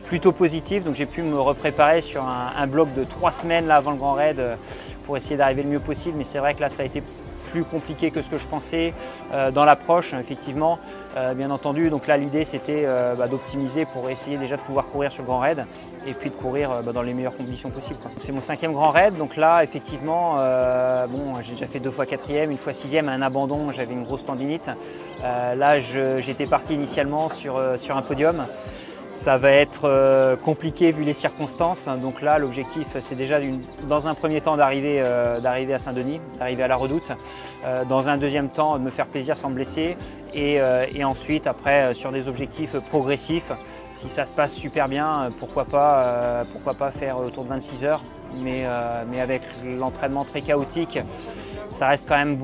plutôt 0.06 0.32
positif. 0.32 0.82
Donc 0.82 0.94
j'ai 0.94 1.06
pu 1.06 1.22
me 1.22 1.38
repréparer 1.38 2.00
sur 2.00 2.24
un, 2.24 2.66
bloc 2.66 2.92
de 2.94 3.04
trois 3.04 3.30
semaines 3.30 3.70
avant 3.70 3.90
le 3.90 3.98
Grand 3.98 4.14
Raid 4.14 4.40
pour 5.04 5.16
essayer 5.16 5.36
d'arriver 5.36 5.62
le 5.62 5.68
mieux 5.68 5.80
possible. 5.80 6.16
Mais 6.16 6.24
c'est 6.24 6.38
vrai 6.38 6.54
que 6.54 6.60
là, 6.60 6.68
ça 6.70 6.82
a 6.82 6.86
été 6.86 7.02
plus 7.52 7.64
compliqué 7.64 8.10
que 8.10 8.22
ce 8.22 8.30
que 8.30 8.38
je 8.38 8.46
pensais 8.46 8.94
dans 9.52 9.64
l'approche, 9.64 10.14
effectivement. 10.14 10.78
Euh, 11.16 11.34
bien 11.34 11.50
entendu, 11.50 11.90
donc 11.90 12.06
là 12.06 12.16
l'idée 12.16 12.44
c'était 12.44 12.84
euh, 12.84 13.16
bah, 13.16 13.26
d'optimiser 13.26 13.84
pour 13.84 14.08
essayer 14.10 14.36
déjà 14.36 14.56
de 14.56 14.60
pouvoir 14.60 14.86
courir 14.86 15.10
sur 15.10 15.24
le 15.24 15.26
grand 15.26 15.40
raid 15.40 15.66
et 16.06 16.14
puis 16.14 16.30
de 16.30 16.34
courir 16.34 16.70
euh, 16.70 16.82
bah, 16.82 16.92
dans 16.92 17.02
les 17.02 17.14
meilleures 17.14 17.36
conditions 17.36 17.70
possibles. 17.70 17.98
C'est 18.18 18.32
mon 18.32 18.40
cinquième 18.40 18.72
grand 18.72 18.90
raid, 18.90 19.16
donc 19.16 19.36
là 19.36 19.62
effectivement, 19.62 20.36
bon, 21.08 21.40
j'ai 21.42 21.52
déjà 21.52 21.66
fait 21.66 21.80
deux 21.80 21.90
fois 21.90 22.06
quatrième, 22.06 22.50
une 22.50 22.58
fois 22.58 22.72
sixième, 22.72 23.08
un 23.08 23.22
abandon, 23.22 23.70
j'avais 23.72 23.92
une 23.92 24.04
grosse 24.04 24.24
tendinite. 24.24 24.70
là 25.22 25.78
j'étais 25.80 26.46
parti 26.46 26.74
initialement 26.74 27.28
sur, 27.28 27.60
sur 27.76 27.96
un 27.96 28.02
podium. 28.02 28.46
Ça 29.12 29.36
va 29.36 29.50
être 29.50 30.36
compliqué 30.44 30.92
vu 30.92 31.04
les 31.04 31.12
circonstances. 31.12 31.88
Donc 32.00 32.22
là, 32.22 32.38
l'objectif, 32.38 32.86
c'est 33.00 33.16
déjà 33.16 33.38
dans 33.88 34.06
un 34.06 34.14
premier 34.14 34.40
temps 34.40 34.56
d'arriver 34.56 35.00
à 35.00 35.78
Saint-Denis, 35.78 36.20
d'arriver 36.38 36.62
à 36.62 36.68
la 36.68 36.76
Redoute. 36.76 37.12
dans 37.88 38.08
un 38.08 38.16
deuxième 38.16 38.48
temps, 38.48 38.78
de 38.78 38.82
me 38.82 38.90
faire 38.90 39.06
plaisir 39.06 39.36
sans 39.36 39.50
me 39.50 39.56
blesser. 39.56 39.96
Euh, 40.36 40.86
et, 40.94 41.04
ensuite, 41.04 41.46
après, 41.46 41.82
euh, 41.82 41.94
sur 41.94 42.12
des 42.12 42.28
objectifs 42.28 42.76
progressifs, 42.90 43.52
si 44.00 44.08
ça 44.08 44.24
se 44.24 44.32
passe 44.32 44.54
super 44.54 44.88
bien, 44.88 45.22
euh, 45.22 45.30
pourquoi 45.38 45.64
pas, 45.64 46.44
pourquoi 46.52 46.74
pas 46.74 46.90
faire 46.90 47.18
autour 47.18 47.44
de 47.44 47.48
26 47.50 47.84
heures. 47.84 48.02
Mais, 48.42 48.64
mais 49.10 49.20
avec 49.20 49.42
l'entraînement 49.64 50.24
très 50.24 50.40
chaotique, 50.40 51.00
ça 51.68 51.88
reste 51.88 52.04
quand 52.08 52.16
même 52.16 52.38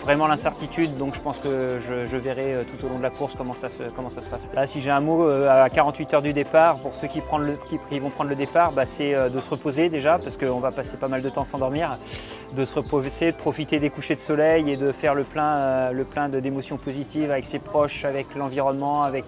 vraiment 0.00 0.26
l'incertitude. 0.26 0.96
Donc 0.96 1.14
je 1.14 1.20
pense 1.20 1.38
que 1.38 1.78
je, 1.78 2.16
verrai 2.16 2.64
tout 2.70 2.86
au 2.86 2.88
long 2.88 2.96
de 2.96 3.02
la 3.02 3.10
course 3.10 3.34
comment 3.36 3.52
ça 3.52 3.68
se, 3.68 3.82
comment 3.94 4.08
ça 4.08 4.22
se 4.22 4.28
passe. 4.28 4.48
Là, 4.54 4.66
si 4.66 4.80
j'ai 4.80 4.90
un 4.90 5.00
mot 5.00 5.28
à 5.28 5.68
48 5.68 6.14
heures 6.14 6.22
du 6.22 6.32
départ, 6.32 6.78
pour 6.78 6.94
ceux 6.94 7.06
qui, 7.06 7.20
vont 7.20 8.08
prendre 8.08 8.30
le 8.30 8.34
départ, 8.34 8.72
bah, 8.72 8.86
c'est 8.86 9.12
de 9.28 9.40
se 9.40 9.50
reposer 9.50 9.90
déjà, 9.90 10.18
parce 10.18 10.38
qu'on 10.38 10.58
va 10.58 10.72
passer 10.72 10.96
pas 10.96 11.08
mal 11.08 11.20
de 11.20 11.28
temps 11.28 11.44
sans 11.44 11.58
dormir 11.58 11.98
de 12.52 12.64
se 12.64 12.76
reposer, 12.76 13.32
de 13.32 13.36
profiter 13.36 13.78
des 13.78 13.90
couchers 13.90 14.14
de 14.14 14.20
soleil 14.20 14.70
et 14.70 14.76
de 14.76 14.92
faire 14.92 15.14
le 15.14 15.24
plein, 15.24 15.56
euh, 15.56 15.92
le 15.92 16.04
plein 16.04 16.28
d'émotions 16.28 16.76
positives 16.76 17.30
avec 17.30 17.46
ses 17.46 17.58
proches, 17.58 18.04
avec 18.04 18.34
l'environnement, 18.34 19.02
avec, 19.02 19.24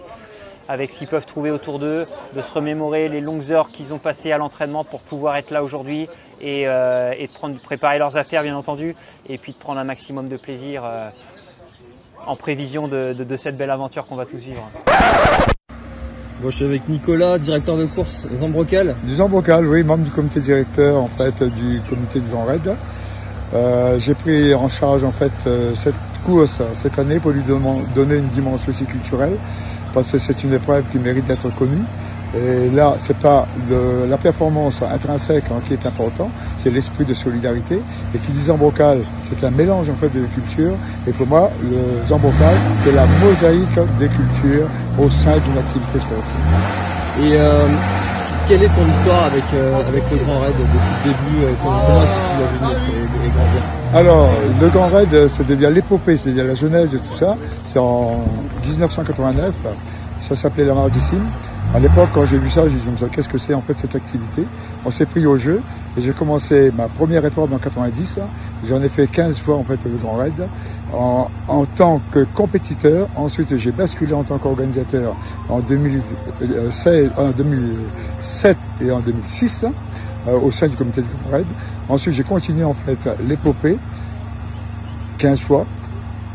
avec 0.68 0.90
ce 0.90 0.98
qu'ils 0.98 1.08
peuvent 1.08 1.26
trouver 1.26 1.50
autour 1.50 1.78
d'eux, 1.78 2.06
de 2.36 2.42
se 2.42 2.52
remémorer 2.52 3.08
les 3.08 3.20
longues 3.20 3.50
heures 3.50 3.70
qu'ils 3.70 3.94
ont 3.94 3.98
passées 3.98 4.32
à 4.32 4.38
l'entraînement 4.38 4.84
pour 4.84 5.00
pouvoir 5.00 5.36
être 5.36 5.50
là 5.50 5.62
aujourd'hui 5.64 6.08
et, 6.40 6.64
euh, 6.66 7.10
de 7.14 7.32
prendre, 7.32 7.58
préparer 7.58 7.98
leurs 7.98 8.16
affaires 8.16 8.42
bien 8.42 8.56
entendu 8.56 8.94
et 9.28 9.38
puis 9.38 9.52
de 9.52 9.58
prendre 9.58 9.80
un 9.80 9.84
maximum 9.84 10.28
de 10.28 10.36
plaisir 10.36 10.84
euh, 10.84 11.08
en 12.26 12.36
prévision 12.36 12.86
de, 12.86 13.36
cette 13.36 13.56
belle 13.56 13.70
aventure 13.70 14.06
qu'on 14.06 14.16
va 14.16 14.26
tous 14.26 14.36
vivre. 14.36 14.70
je 16.44 16.50
suis 16.50 16.64
avec 16.64 16.86
Nicolas, 16.88 17.38
directeur 17.38 17.76
de 17.76 17.86
course 17.86 18.26
Zambrocal. 18.34 18.94
Du 19.04 19.14
Zambrocal, 19.14 19.66
oui, 19.66 19.82
membre 19.82 20.04
du 20.04 20.10
comité 20.10 20.40
directeur 20.40 20.96
en 20.96 21.08
fait 21.08 21.42
du 21.42 21.80
comité 21.88 22.20
du 22.20 22.28
Grand 22.28 22.44
Raid. 22.44 22.76
Euh, 23.54 23.98
j'ai 23.98 24.14
pris 24.14 24.54
en 24.54 24.68
charge 24.68 25.04
en 25.04 25.12
fait 25.12 25.32
euh, 25.46 25.74
cette 25.74 25.94
course 26.22 26.60
cette 26.74 26.98
année 26.98 27.18
pour 27.18 27.30
lui 27.30 27.42
donner 27.42 28.16
une 28.16 28.28
dimension 28.28 28.68
aussi 28.68 28.84
culturelle 28.84 29.38
parce 29.94 30.12
que 30.12 30.18
c'est 30.18 30.42
une 30.44 30.52
épreuve 30.52 30.84
qui 30.90 30.98
mérite 30.98 31.24
d'être 31.24 31.50
connue. 31.56 31.82
Et 32.34 32.68
là, 32.68 32.96
c'est 32.98 33.16
pas 33.16 33.46
la 33.70 34.18
performance 34.18 34.82
intrinsèque 34.82 35.50
hein, 35.50 35.60
qui 35.66 35.72
est 35.72 35.86
important, 35.86 36.30
c'est 36.58 36.70
l'esprit 36.70 37.06
de 37.06 37.14
solidarité. 37.14 37.80
Et 38.14 38.18
qui 38.18 38.32
dit 38.32 38.44
Zambocal, 38.44 39.02
c'est 39.22 39.42
un 39.44 39.50
mélange 39.50 39.88
en 39.88 39.96
fait 39.96 40.10
de 40.10 40.26
cultures. 40.26 40.76
Et 41.06 41.12
pour 41.12 41.26
moi, 41.26 41.50
le 41.62 42.04
Zambocal, 42.04 42.58
c'est 42.76 42.92
la 42.92 43.06
mosaïque 43.06 43.78
des 43.98 44.08
cultures 44.08 44.68
au 44.98 45.08
sein 45.08 45.38
d'une 45.38 45.56
activité 45.56 45.98
sportive. 45.98 46.97
Et 47.20 47.34
euh, 47.34 47.66
quelle 48.46 48.62
est 48.62 48.68
ton 48.68 48.86
histoire 48.88 49.24
avec, 49.24 49.42
euh, 49.52 49.88
avec 49.88 50.08
le 50.10 50.18
Grand 50.18 50.40
Raid 50.40 50.54
depuis 50.56 51.08
le 51.08 51.14
début 51.14 51.44
euh, 51.44 51.52
Comment 51.60 52.02
est-ce 52.02 52.12
que 52.12 52.22
tu 52.32 52.38
l'as 52.40 52.46
vu 52.46 53.26
et 53.26 53.30
grandir? 53.30 53.87
Alors, 53.94 54.28
le 54.60 54.68
Grand 54.68 54.88
Raid, 54.88 55.28
c'est 55.28 55.46
devient 55.46 55.70
l'épopée, 55.72 56.18
c'est-à-dire 56.18 56.44
la 56.44 56.52
jeunesse 56.52 56.90
de 56.90 56.98
tout 56.98 57.14
ça. 57.14 57.36
C'est 57.64 57.78
en 57.78 58.22
1989. 58.66 59.54
Ça 60.20 60.34
s'appelait 60.34 60.64
la 60.64 60.74
marche. 60.74 60.92
À 61.74 61.78
l'époque, 61.78 62.10
quand 62.12 62.26
j'ai 62.26 62.36
vu 62.36 62.50
ça, 62.50 62.64
j'ai 62.68 62.74
dit, 62.74 63.10
qu'est-ce 63.10 63.28
que 63.30 63.38
c'est 63.38 63.54
en 63.54 63.62
fait 63.62 63.72
cette 63.74 63.94
activité? 63.94 64.44
On 64.84 64.90
s'est 64.90 65.06
pris 65.06 65.24
au 65.24 65.36
jeu 65.36 65.62
et 65.96 66.02
j'ai 66.02 66.12
commencé 66.12 66.70
ma 66.76 66.88
première 66.88 67.24
épreuve 67.24 67.52
en 67.52 67.58
90. 67.58 68.18
J'en 68.68 68.82
ai 68.82 68.90
fait 68.90 69.06
15 69.06 69.38
fois 69.38 69.56
en 69.56 69.64
fait 69.64 69.78
le 69.84 69.96
Grand 69.96 70.16
Raid 70.16 70.48
en, 70.92 71.30
en 71.46 71.64
tant 71.64 72.02
que 72.12 72.26
compétiteur. 72.34 73.08
Ensuite, 73.16 73.56
j'ai 73.56 73.72
basculé 73.72 74.12
en 74.12 74.24
tant 74.24 74.38
qu'organisateur 74.38 75.14
en, 75.48 75.60
2016, 75.60 77.10
en 77.16 77.30
2007 77.30 78.56
et 78.82 78.90
en 78.90 79.00
2006 79.00 79.64
euh, 79.64 79.68
au 80.34 80.50
sein 80.50 80.68
du 80.68 80.76
comité 80.76 81.02
Grand 81.02 81.36
Raid. 81.36 81.46
Ensuite, 81.88 82.14
j'ai 82.14 82.24
continué 82.24 82.64
en 82.64 82.74
fait 82.74 82.98
l'épopée 83.26 83.78
15 85.18 85.40
fois 85.40 85.66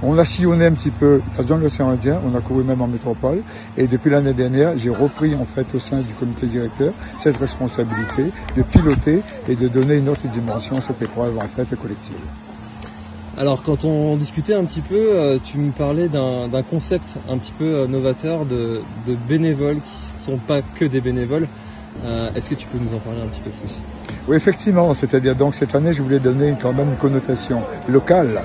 on 0.05 0.17
a 0.17 0.25
sillonné 0.25 0.65
un 0.65 0.73
petit 0.73 0.91
peu 0.91 1.21
la 1.37 1.43
zone 1.43 1.59
de 1.59 1.63
l'océan 1.63 1.89
Indien, 1.89 2.19
on 2.25 2.35
a 2.35 2.41
couru 2.41 2.63
même 2.65 2.81
en 2.81 2.87
métropole. 2.87 3.41
Et 3.77 3.87
depuis 3.87 4.09
l'année 4.09 4.33
dernière, 4.33 4.77
j'ai 4.77 4.89
repris 4.89 5.33
en 5.33 5.45
fait 5.45 5.73
au 5.73 5.79
sein 5.79 6.01
du 6.01 6.13
comité 6.13 6.45
directeur 6.45 6.93
cette 7.17 7.37
responsabilité 7.37 8.25
de 8.57 8.63
piloter 8.63 9.21
et 9.47 9.55
de 9.55 9.67
donner 9.69 9.95
une 9.95 10.09
autre 10.09 10.27
dimension 10.27 10.75
à 10.77 10.81
cette 10.81 11.01
épreuve 11.01 11.37
en 11.37 11.47
fait 11.47 11.73
collective. 11.77 12.17
Alors 13.37 13.63
quand 13.63 13.85
on 13.85 14.17
discutait 14.17 14.53
un 14.53 14.65
petit 14.65 14.81
peu, 14.81 15.17
euh, 15.17 15.39
tu 15.41 15.57
me 15.57 15.71
parlais 15.71 16.09
d'un 16.09 16.63
concept 16.69 17.17
un 17.29 17.37
petit 17.37 17.53
peu 17.53 17.63
euh, 17.63 17.87
novateur 17.87 18.45
de, 18.45 18.81
bénévoles 19.27 19.79
qui 19.81 20.15
ne 20.17 20.21
sont 20.21 20.37
pas 20.37 20.61
que 20.61 20.85
des 20.85 20.99
bénévoles. 20.99 21.47
Est-ce 22.35 22.49
que 22.49 22.55
tu 22.55 22.67
peux 22.67 22.77
nous 22.77 22.93
en 22.93 22.99
parler 22.99 23.21
un 23.21 23.27
petit 23.27 23.41
peu 23.41 23.51
plus? 23.51 23.81
Oui, 24.27 24.35
effectivement. 24.35 24.93
C'est-à-dire, 24.93 25.35
donc, 25.35 25.55
cette 25.55 25.75
année, 25.75 25.93
je 25.93 26.01
voulais 26.01 26.19
donner 26.19 26.55
quand 26.61 26.73
même 26.73 26.89
une 26.89 26.97
connotation 26.97 27.63
locale 27.87 28.41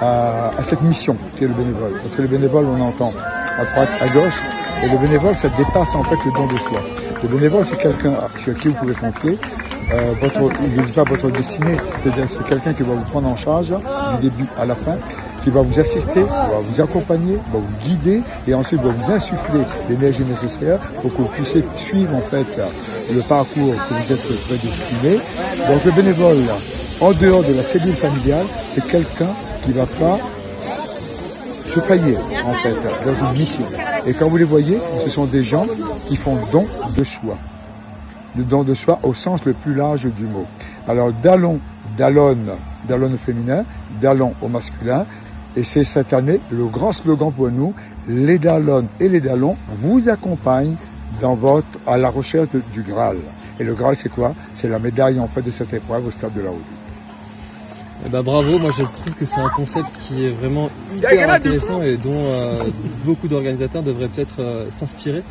à, 0.00 0.50
cette 0.62 0.82
mission 0.82 1.16
qui 1.36 1.44
est 1.44 1.48
le 1.48 1.54
bénévole. 1.54 1.92
Parce 2.02 2.16
que 2.16 2.22
le 2.22 2.28
bénévole, 2.28 2.66
on 2.66 2.80
entend 2.80 3.12
à 3.58 3.64
droite, 3.64 3.90
à 4.00 4.08
gauche, 4.08 4.40
et 4.82 4.88
le 4.88 4.98
bénévole, 4.98 5.34
ça 5.34 5.48
dépasse 5.50 5.94
en 5.94 6.04
fait 6.04 6.16
le 6.24 6.32
don 6.32 6.46
de 6.46 6.58
soi. 6.58 6.80
Le 7.22 7.28
bénévole, 7.28 7.64
c'est 7.64 7.76
quelqu'un 7.76 8.14
sur 8.42 8.54
qui 8.54 8.68
vous 8.68 8.74
pouvez 8.74 8.94
confier 8.94 9.38
euh, 9.92 10.12
votre, 10.20 10.38
je 10.76 10.80
dis 10.82 10.92
pas 10.92 11.02
votre 11.02 11.30
destinée, 11.30 11.76
c'est-à-dire 12.02 12.24
c'est 12.28 12.48
quelqu'un 12.48 12.72
qui 12.72 12.82
va 12.82 12.94
vous 12.94 13.04
prendre 13.10 13.28
en 13.28 13.34
charge 13.34 13.74
du 14.20 14.28
début 14.28 14.46
à 14.56 14.64
la 14.64 14.76
fin, 14.76 14.96
qui 15.42 15.50
va 15.50 15.62
vous 15.62 15.80
assister, 15.80 16.22
va 16.22 16.60
vous 16.62 16.80
accompagner, 16.80 17.34
va 17.52 17.58
vous 17.58 17.84
guider 17.84 18.22
et 18.46 18.54
ensuite 18.54 18.80
va 18.82 18.90
vous 18.90 19.12
insuffler 19.12 19.64
l'énergie 19.88 20.24
nécessaire 20.24 20.78
pour 21.02 21.12
que 21.12 21.22
vous 21.22 21.28
puissiez 21.28 21.64
suivre 21.76 22.14
en 22.14 22.20
fait 22.20 22.46
le 23.12 23.20
parcours 23.22 23.74
que 23.88 23.94
vous 23.94 24.12
êtes 24.12 24.46
prédestiné. 24.46 25.16
Donc 25.68 25.84
le 25.84 25.90
bénévole, 25.90 26.44
en 27.00 27.12
dehors 27.12 27.42
de 27.42 27.54
la 27.54 27.64
cellule 27.64 27.94
familiale, 27.94 28.46
c'est 28.72 28.86
quelqu'un 28.86 29.34
qui 29.64 29.72
va 29.72 29.86
pas 29.86 30.18
se 31.74 31.80
payer 31.80 32.16
en 32.44 32.52
fait 32.54 32.76
dans 33.04 33.30
une 33.30 33.38
mission. 33.38 33.64
Et 34.06 34.14
quand 34.14 34.28
vous 34.28 34.36
les 34.36 34.44
voyez, 34.44 34.78
ce 35.04 35.10
sont 35.10 35.26
des 35.26 35.42
gens 35.42 35.66
qui 36.08 36.16
font 36.16 36.38
don 36.52 36.66
de 36.96 37.04
soi 37.04 37.36
de 38.36 38.42
don 38.42 38.64
de 38.64 38.74
soi 38.74 38.98
au 39.02 39.14
sens 39.14 39.44
le 39.44 39.52
plus 39.52 39.74
large 39.74 40.06
du 40.12 40.26
mot. 40.26 40.46
Alors 40.88 41.12
Dallon, 41.12 41.60
Dallon, 41.96 42.36
Dallon 42.88 43.12
au 43.12 43.18
féminin, 43.18 43.64
Dallon 44.00 44.34
au 44.40 44.48
masculin, 44.48 45.06
et 45.56 45.64
c'est 45.64 45.84
cette 45.84 46.12
année 46.12 46.40
le 46.50 46.66
grand 46.66 46.92
slogan 46.92 47.32
pour 47.32 47.50
nous, 47.50 47.74
les 48.08 48.38
Dallon 48.38 48.86
et 49.00 49.08
les 49.08 49.20
Dallons 49.20 49.56
vous 49.82 50.08
accompagnent 50.08 50.76
dans 51.20 51.34
votre, 51.34 51.66
à 51.86 51.98
la 51.98 52.08
recherche 52.08 52.48
du 52.72 52.82
Graal. 52.82 53.18
Et 53.58 53.64
le 53.64 53.74
Graal, 53.74 53.96
c'est 53.96 54.08
quoi? 54.08 54.34
C'est 54.54 54.68
la 54.68 54.78
médaille 54.78 55.18
en 55.18 55.26
fait 55.26 55.42
de 55.42 55.50
cette 55.50 55.74
épreuve 55.74 56.06
au 56.06 56.10
stade 56.10 56.32
de 56.34 56.40
la 56.40 56.50
haute. 56.50 56.79
Eh 58.04 58.08
ben, 58.08 58.22
bravo, 58.22 58.58
moi 58.58 58.70
je 58.70 58.82
trouve 58.82 59.14
que 59.14 59.26
c'est 59.26 59.40
un 59.40 59.50
concept 59.50 59.86
qui 60.00 60.24
est 60.24 60.30
vraiment 60.30 60.70
hyper 60.90 61.30
intéressant 61.30 61.82
et 61.82 61.98
dont 61.98 62.14
euh, 62.14 62.64
beaucoup 63.04 63.28
d'organisateurs 63.28 63.82
devraient 63.82 64.08
peut-être 64.08 64.40
euh, 64.40 64.70
s'inspirer. 64.70 65.22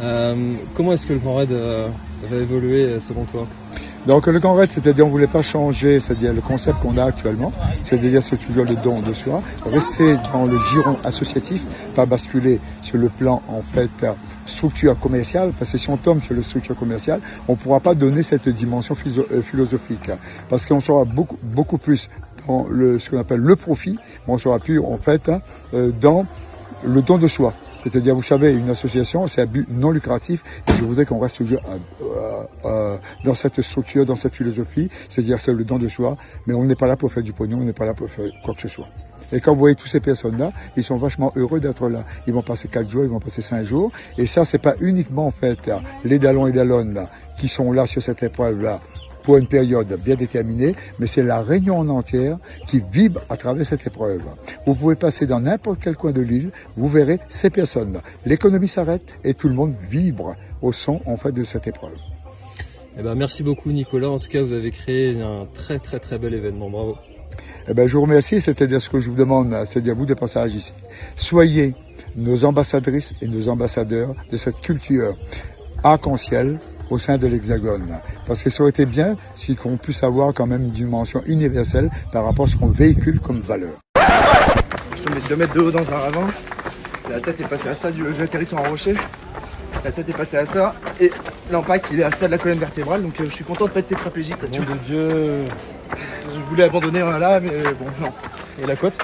Euh, 0.00 0.54
comment 0.74 0.92
est-ce 0.92 1.06
que 1.06 1.14
le 1.14 1.20
Grand 1.20 1.36
Raid 1.36 1.50
va 1.50 2.36
évoluer 2.36 3.00
selon 3.00 3.24
toi? 3.24 3.46
Donc 4.08 4.26
le 4.26 4.40
Grand 4.40 4.54
Raid, 4.54 4.70
c'est-à-dire 4.70 5.06
on 5.06 5.10
voulait 5.10 5.26
pas 5.26 5.42
changer, 5.42 6.00
c'est-à-dire 6.00 6.32
le 6.32 6.40
concept 6.40 6.80
qu'on 6.80 6.96
a 6.96 7.04
actuellement, 7.04 7.52
c'est-à-dire 7.84 8.22
c'est 8.22 8.38
toujours 8.38 8.64
le 8.64 8.74
don 8.76 9.02
de 9.02 9.12
soi, 9.12 9.42
rester 9.66 10.16
dans 10.32 10.46
le 10.46 10.58
giron 10.72 10.96
associatif, 11.04 11.62
pas 11.94 12.06
basculer 12.06 12.58
sur 12.80 12.96
le 12.96 13.10
plan 13.10 13.42
en 13.48 13.60
fait 13.60 13.90
structure 14.46 14.98
commerciale, 14.98 15.52
parce 15.58 15.72
que 15.72 15.76
si 15.76 15.90
on 15.90 15.98
tombe 15.98 16.22
sur 16.22 16.32
le 16.32 16.40
structure 16.40 16.74
commerciale, 16.74 17.20
on 17.48 17.52
ne 17.52 17.58
pourra 17.58 17.80
pas 17.80 17.94
donner 17.94 18.22
cette 18.22 18.48
dimension 18.48 18.94
philosophique, 18.94 20.10
parce 20.48 20.64
qu'on 20.64 20.80
sera 20.80 21.04
beaucoup 21.04 21.36
beaucoup 21.42 21.76
plus 21.76 22.08
dans 22.46 22.66
le, 22.66 22.98
ce 22.98 23.10
qu'on 23.10 23.18
appelle 23.18 23.40
le 23.40 23.56
profit, 23.56 23.98
mais 24.26 24.32
on 24.32 24.38
sera 24.38 24.58
plus 24.58 24.80
en 24.80 24.96
fait 24.96 25.30
euh, 25.74 25.92
dans 26.00 26.24
le 26.82 27.02
don 27.02 27.18
de 27.18 27.28
soi. 27.28 27.52
C'est-à-dire, 27.84 28.14
vous 28.14 28.22
savez, 28.22 28.52
une 28.52 28.70
association, 28.70 29.26
c'est 29.26 29.42
un 29.42 29.46
but 29.46 29.66
non 29.68 29.90
lucratif, 29.90 30.42
et 30.68 30.72
je 30.72 30.84
voudrais 30.84 31.06
qu'on 31.06 31.18
reste 31.18 31.36
toujours 31.36 31.60
euh, 31.68 32.42
euh, 32.64 32.96
dans 33.24 33.34
cette 33.34 33.62
structure, 33.62 34.04
dans 34.04 34.16
cette 34.16 34.34
philosophie, 34.34 34.90
c'est-à-dire 35.08 35.40
c'est 35.40 35.52
le 35.52 35.64
don 35.64 35.78
de 35.78 35.88
soi, 35.88 36.16
mais 36.46 36.54
on 36.54 36.64
n'est 36.64 36.74
pas 36.74 36.86
là 36.86 36.96
pour 36.96 37.12
faire 37.12 37.22
du 37.22 37.32
pognon, 37.32 37.58
on 37.58 37.64
n'est 37.64 37.72
pas 37.72 37.86
là 37.86 37.94
pour 37.94 38.10
faire 38.10 38.26
quoi 38.44 38.54
que 38.54 38.62
ce 38.62 38.68
soit. 38.68 38.88
Et 39.30 39.40
quand 39.40 39.52
vous 39.52 39.58
voyez 39.58 39.76
toutes 39.76 39.90
ces 39.90 40.00
personnes-là, 40.00 40.52
ils 40.76 40.82
sont 40.82 40.96
vachement 40.96 41.32
heureux 41.36 41.60
d'être 41.60 41.88
là. 41.88 42.04
Ils 42.26 42.32
vont 42.32 42.42
passer 42.42 42.68
quatre 42.68 42.88
jours, 42.88 43.04
ils 43.04 43.10
vont 43.10 43.20
passer 43.20 43.42
cinq 43.42 43.62
jours. 43.64 43.92
Et 44.16 44.26
ça, 44.26 44.46
c'est 44.46 44.58
pas 44.58 44.74
uniquement, 44.80 45.26
en 45.26 45.30
fait, 45.30 45.70
les 46.02 46.18
Dallons 46.18 46.46
et 46.46 46.52
Dallonnes 46.52 47.06
qui 47.36 47.46
sont 47.46 47.70
là 47.72 47.84
sur 47.84 48.02
cette 48.02 48.22
épreuve-là 48.22 48.80
pour 49.28 49.36
une 49.36 49.46
période 49.46 49.94
bien 50.02 50.14
déterminée, 50.14 50.74
mais 50.98 51.06
c'est 51.06 51.22
la 51.22 51.42
Réunion 51.42 51.80
en 51.80 51.88
entière 51.90 52.38
qui 52.66 52.80
vibre 52.90 53.20
à 53.28 53.36
travers 53.36 53.66
cette 53.66 53.86
épreuve. 53.86 54.22
Vous 54.66 54.74
pouvez 54.74 54.94
passer 54.94 55.26
dans 55.26 55.38
n'importe 55.38 55.80
quel 55.82 55.96
coin 55.96 56.12
de 56.12 56.22
l'île, 56.22 56.50
vous 56.78 56.88
verrez 56.88 57.20
ces 57.28 57.50
personnes. 57.50 58.00
L'économie 58.24 58.68
s'arrête 58.68 59.02
et 59.24 59.34
tout 59.34 59.50
le 59.50 59.54
monde 59.54 59.74
vibre 59.90 60.34
au 60.62 60.72
son 60.72 61.02
en 61.04 61.18
fait 61.18 61.32
de 61.32 61.44
cette 61.44 61.66
épreuve. 61.66 61.92
Eh 62.98 63.02
ben, 63.02 63.14
merci 63.16 63.42
beaucoup 63.42 63.70
Nicolas, 63.70 64.08
en 64.08 64.18
tout 64.18 64.28
cas 64.28 64.42
vous 64.42 64.54
avez 64.54 64.70
créé 64.70 65.20
un 65.20 65.46
très 65.52 65.78
très 65.78 66.00
très 66.00 66.18
bel 66.18 66.32
événement, 66.32 66.70
bravo. 66.70 66.96
Eh 67.68 67.74
ben, 67.74 67.86
je 67.86 67.98
vous 67.98 68.02
remercie, 68.04 68.40
c'est-à-dire 68.40 68.80
ce 68.80 68.88
que 68.88 68.98
je 68.98 69.10
vous 69.10 69.14
demande, 69.14 69.54
c'est-à-dire 69.66 69.94
vous 69.94 70.06
de 70.06 70.14
passage 70.14 70.54
ici. 70.54 70.72
Soyez 71.16 71.74
nos 72.16 72.46
ambassadrices 72.46 73.12
et 73.20 73.28
nos 73.28 73.50
ambassadeurs 73.50 74.14
de 74.32 74.38
cette 74.38 74.62
culture 74.62 75.18
arc-en-ciel 75.84 76.60
au 76.90 76.98
sein 76.98 77.18
de 77.18 77.26
l'Hexagone. 77.26 77.98
Parce 78.26 78.42
que 78.42 78.50
ça 78.50 78.62
aurait 78.62 78.70
été 78.70 78.86
bien 78.86 79.16
si 79.34 79.56
qu'on 79.56 79.76
puisse 79.76 80.02
avoir 80.02 80.34
quand 80.34 80.46
même 80.46 80.62
une 80.62 80.70
dimension 80.70 81.22
universelle 81.26 81.90
par 82.12 82.24
rapport 82.24 82.46
à 82.46 82.48
ce 82.48 82.56
qu'on 82.56 82.68
véhicule 82.68 83.20
comme 83.20 83.40
valeur. 83.40 83.78
Je 84.96 85.02
te 85.02 85.12
mets 85.12 85.20
2 85.28 85.36
mètres 85.36 85.54
de 85.54 85.60
haut 85.60 85.70
dans 85.70 85.92
un 85.92 85.96
ravin. 85.96 86.28
La 87.10 87.20
tête 87.20 87.40
est 87.40 87.48
passée 87.48 87.70
à 87.70 87.74
ça, 87.74 87.90
je 87.90 88.22
atterri 88.22 88.44
sur 88.44 88.58
un 88.58 88.68
rocher. 88.68 88.94
La 89.84 89.92
tête 89.92 90.08
est 90.08 90.16
passée 90.16 90.36
à 90.36 90.46
ça. 90.46 90.74
Et 91.00 91.10
l'impact 91.50 91.88
il 91.92 92.00
est 92.00 92.04
à 92.04 92.10
ça 92.10 92.26
de 92.26 92.32
la 92.32 92.38
colonne 92.38 92.58
vertébrale. 92.58 93.02
Donc 93.02 93.20
euh, 93.20 93.24
je 93.24 93.34
suis 93.34 93.44
content 93.44 93.66
de 93.66 93.70
pas 93.70 93.80
être 93.80 93.88
tétraplégique. 93.88 94.36
Mon 94.42 94.74
de 94.74 94.78
Dieu. 94.86 95.44
Je 96.34 96.40
voulais 96.48 96.64
abandonner 96.64 97.00
là, 97.00 97.40
mais 97.40 97.50
bon, 97.78 97.86
non. 98.00 98.12
Et 98.62 98.66
la 98.66 98.76
côte? 98.76 98.94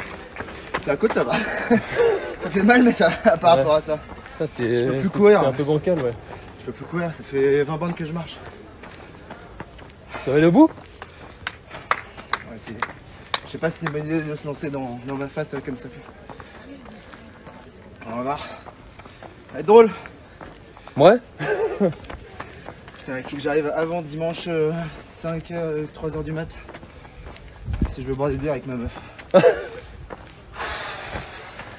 La 0.87 0.97
côte 0.97 1.13
ça 1.13 1.25
va. 1.25 1.33
ça 2.43 2.51
fait 2.51 2.63
mal, 2.63 2.83
mais 2.83 2.93
ça 2.93 3.11
par 3.41 3.57
rapport 3.57 3.75
à 3.75 3.81
ça. 3.81 3.99
ça 4.39 4.45
je 4.59 4.91
peux 4.91 4.99
plus 4.99 5.11
courir. 5.11 5.41
un 5.47 5.53
peu 5.53 5.65
bancal, 5.65 5.99
ouais. 5.99 6.13
Je 6.65 6.71
peux 6.71 6.79
plus 6.79 6.87
courir, 6.87 7.13
ça 7.13 7.23
fait 7.23 7.63
20 7.63 7.77
bandes 7.77 7.95
que 7.95 8.07
je 8.07 8.13
marche. 8.15 8.39
Tu 10.25 10.31
vas 10.31 10.37
aller 10.37 10.47
au 10.47 10.51
bout? 10.51 10.71
Ouais, 12.51 12.57
c'est. 12.57 12.73
Je 13.45 13.51
sais 13.51 13.59
pas 13.59 13.69
si 13.69 13.81
c'est 13.81 13.87
une 13.87 13.93
bonne 13.93 14.07
idée 14.07 14.23
de 14.23 14.35
se 14.35 14.47
lancer 14.47 14.71
dans, 14.71 14.99
ma 15.07 15.29
fat 15.29 15.45
comme 15.63 15.77
ça 15.77 15.91
On 18.07 18.17
va 18.17 18.23
voir. 18.23 18.39
Ça 18.39 18.55
va 19.53 19.61
être 19.61 19.67
drôle. 19.67 19.91
Ouais 20.97 21.19
Putain, 22.99 23.19
il 23.19 23.25
faut 23.25 23.37
que 23.37 23.43
j'arrive 23.43 23.71
avant 23.77 24.01
dimanche 24.01 24.49
5h, 24.49 25.53
euh, 25.53 25.85
3h 25.95 26.25
du 26.25 26.33
mat. 26.33 26.49
Si 27.91 28.03
je 28.03 28.07
veux 28.07 28.15
boire 28.15 28.31
des 28.31 28.37
bières 28.37 28.53
avec 28.53 28.67
ma 28.67 28.77
meuf. 28.77 28.99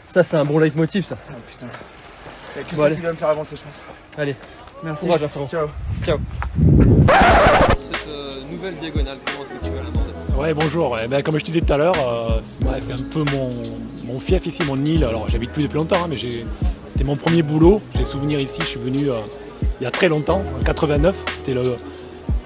ça, 0.09 0.21
c'est 0.21 0.37
un 0.37 0.45
bon 0.45 0.59
leitmotiv, 0.59 1.03
ça. 1.03 1.17
Oh 1.31 1.33
putain. 1.49 1.71
Il 2.55 2.61
y 2.61 2.61
a 2.61 2.67
que 2.67 2.75
ça 2.75 2.91
qui 2.91 3.01
va 3.01 3.11
me 3.11 3.17
faire 3.17 3.29
avancer, 3.29 3.55
je 3.55 3.63
pense. 3.63 3.83
Allez. 4.15 4.35
Merci. 4.85 5.07
Courage, 5.07 5.21
Ciao. 5.49 5.67
Ciao. 6.05 6.17
Cette 7.81 8.07
euh, 8.07 8.31
nouvelle 8.51 8.75
diagonale, 8.75 9.17
comment 9.25 9.43
est-ce 9.43 9.59
que 9.59 9.65
tu 9.65 9.71
veux 9.71 9.77
l'aborder 9.77 10.11
Ouais, 10.39 10.53
bonjour. 10.53 10.95
Eh 11.03 11.07
ben, 11.07 11.23
comme 11.23 11.39
je 11.39 11.43
te 11.43 11.47
disais 11.47 11.61
tout 11.61 11.73
à 11.73 11.77
l'heure, 11.77 11.95
euh, 11.97 12.39
c'est 12.79 12.93
un 12.93 12.97
peu 12.97 13.23
mon, 13.31 13.63
mon, 14.05 14.19
fief 14.19 14.45
ici, 14.45 14.63
mon 14.63 14.83
île. 14.85 15.03
Alors, 15.03 15.27
j'habite 15.27 15.51
plus 15.51 15.63
depuis 15.63 15.77
longtemps, 15.77 16.03
hein, 16.03 16.07
mais 16.07 16.17
c'était 16.17 17.03
mon 17.03 17.15
premier 17.15 17.41
boulot. 17.41 17.81
J'ai 17.97 18.03
souvenir 18.03 18.39
ici, 18.39 18.61
je 18.61 18.67
suis 18.67 18.79
venu 18.79 19.09
euh, 19.09 19.21
il 19.81 19.83
y 19.83 19.87
a 19.87 19.91
très 19.91 20.07
longtemps, 20.07 20.43
en 20.59 20.63
89. 20.63 21.15
C'était 21.35 21.55
le, 21.55 21.77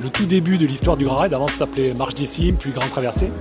le, 0.01 0.09
tout 0.09 0.25
début 0.25 0.57
de 0.57 0.65
l'histoire 0.65 0.95
du 0.95 1.03
Grand 1.03 1.17
Raid. 1.17 1.33
Avant, 1.33 1.49
ça 1.49 1.57
s'appelait 1.57 1.93
Marche 1.93 2.13
des 2.13 2.25
Cimes, 2.25 2.55
puis 2.55 2.71
Grand 2.71 2.87
Traversée. 2.87 3.31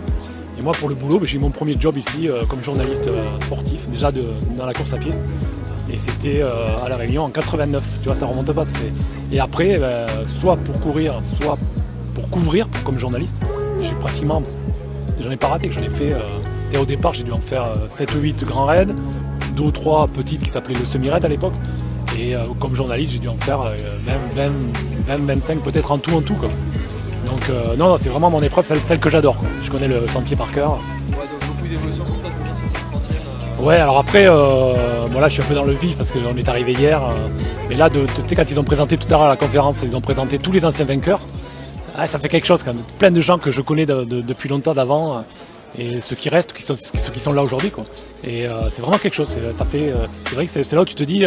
Et 0.59 0.63
moi, 0.63 0.73
pour 0.73 0.89
le 0.89 0.97
boulot, 0.97 1.21
ben, 1.21 1.27
j'ai 1.27 1.37
eu 1.37 1.41
mon 1.41 1.51
premier 1.51 1.77
job 1.79 1.97
ici 1.97 2.29
comme 2.49 2.65
journaliste 2.65 3.09
sportif, 3.43 3.89
déjà 3.91 4.11
de, 4.11 4.25
dans 4.57 4.67
la 4.67 4.73
course 4.73 4.93
à 4.93 4.97
pied. 4.97 5.13
Et 5.93 5.97
c'était 5.97 6.43
euh, 6.43 6.77
à 6.85 6.89
La 6.89 6.97
Réunion 6.97 7.25
en 7.25 7.31
89. 7.31 7.83
Tu 8.01 8.07
vois, 8.07 8.15
ça 8.15 8.27
remonte 8.27 8.53
pas. 8.53 8.65
Et 9.33 9.41
après, 9.41 9.79
ben, 9.79 10.07
soit 10.41 10.57
pour 10.57 10.79
courir, 10.81 11.21
soit 11.41 11.59
pour 12.15 12.29
couvrir 12.29 12.69
comme 12.85 12.99
journaliste, 12.99 13.41
j'ai 13.81 13.95
pratiquement. 14.01 14.43
J'en 15.23 15.31
ai 15.31 15.37
pas 15.37 15.49
raté, 15.49 15.71
j'en 15.71 15.81
ai 15.81 15.91
fait. 15.91 16.13
Euh, 16.13 16.81
au 16.81 16.85
départ, 16.85 17.15
j'ai 17.15 17.23
dû 17.23 17.33
en 17.33 17.41
faire 17.41 17.73
7 17.89 18.15
ou 18.15 18.19
8 18.19 18.45
grands 18.45 18.67
raids, 18.67 18.87
2 19.57 19.63
ou 19.63 19.71
3 19.71 20.09
petites 20.09 20.43
qui 20.43 20.51
s'appelaient 20.51 20.79
le 20.79 20.85
semi-raid 20.85 21.25
à 21.25 21.29
l'époque. 21.29 21.55
Et 22.19 22.37
euh, 22.37 22.45
comme 22.61 22.75
journaliste, 22.75 23.13
j'ai 23.13 23.19
dû 23.19 23.29
en 23.29 23.37
faire 23.37 23.61
20, 24.37 24.51
20, 25.07 25.27
25 25.27 25.61
peut-être 25.61 25.91
en 25.91 25.99
tout 25.99 26.15
en 26.15 26.21
tout. 26.21 26.37
Donc 27.25 27.51
non, 27.79 27.97
c'est 27.99 28.09
vraiment 28.09 28.31
mon 28.31 28.43
épreuve, 28.43 28.65
celle, 28.65 28.81
celle 28.81 29.01
que 29.01 29.11
j'adore. 29.11 29.37
Je 29.63 29.71
connais 29.71 29.89
le 29.89 30.07
sentier 30.09 30.37
par 30.37 30.51
cœur. 30.51 30.81
Ouais, 31.11 31.17
alors 33.67 33.99
après, 33.99 34.27
euh, 34.29 35.07
voilà, 35.11 35.29
je 35.29 35.35
suis 35.35 35.43
un 35.43 35.47
peu 35.47 35.55
dans 35.55 35.65
le 35.65 35.73
vif 35.73 35.97
parce 35.97 36.13
qu'on 36.13 36.37
est 36.37 36.49
arrivé 36.49 36.73
hier. 36.73 37.03
Euh, 37.03 37.29
mais 37.69 37.75
là, 37.75 37.89
de, 37.91 38.07
quand 38.35 38.51
ils 38.51 38.59
ont 38.59 38.65
présenté 38.65 38.97
tout 38.97 39.07
à 39.09 39.11
l'heure 39.11 39.23
à 39.23 39.29
la 39.29 39.37
conférence, 39.37 39.83
ils 39.83 39.97
ont 39.97 40.01
présenté 40.01 40.39
tous 40.39 40.53
les 40.53 40.65
anciens 40.65 40.85
vainqueurs. 40.85 41.21
Ah, 41.97 42.07
ça 42.07 42.19
fait 42.19 42.29
quelque 42.29 42.47
chose 42.47 42.63
quand 42.63 42.73
même. 42.73 42.85
Plein 42.99 43.11
de 43.11 43.21
gens 43.21 43.39
que 43.39 43.51
je 43.51 43.61
connais 43.61 43.85
depuis 43.85 44.49
longtemps 44.49 44.75
d'avant 44.75 45.17
euh, 45.17 45.21
et 45.77 46.01
ceux 46.01 46.17
qui 46.17 46.29
restent, 46.29 46.55
ceux 46.59 47.13
qui 47.13 47.21
sont 47.21 47.33
là 47.33 47.43
aujourd'hui. 47.43 47.71
Quoi. 47.71 47.85
Et 48.25 48.47
c'est 48.71 48.81
vraiment 48.81 48.99
quelque 48.99 49.15
chose. 49.15 49.29
Ça 49.57 49.65
fait, 49.65 49.93
c'est 50.07 50.35
vrai 50.35 50.47
que 50.47 50.51
c'est, 50.51 50.73
là 50.73 50.81
où 50.81 50.85
tu 50.85 50.95
te 50.95 51.05
dis, 51.05 51.25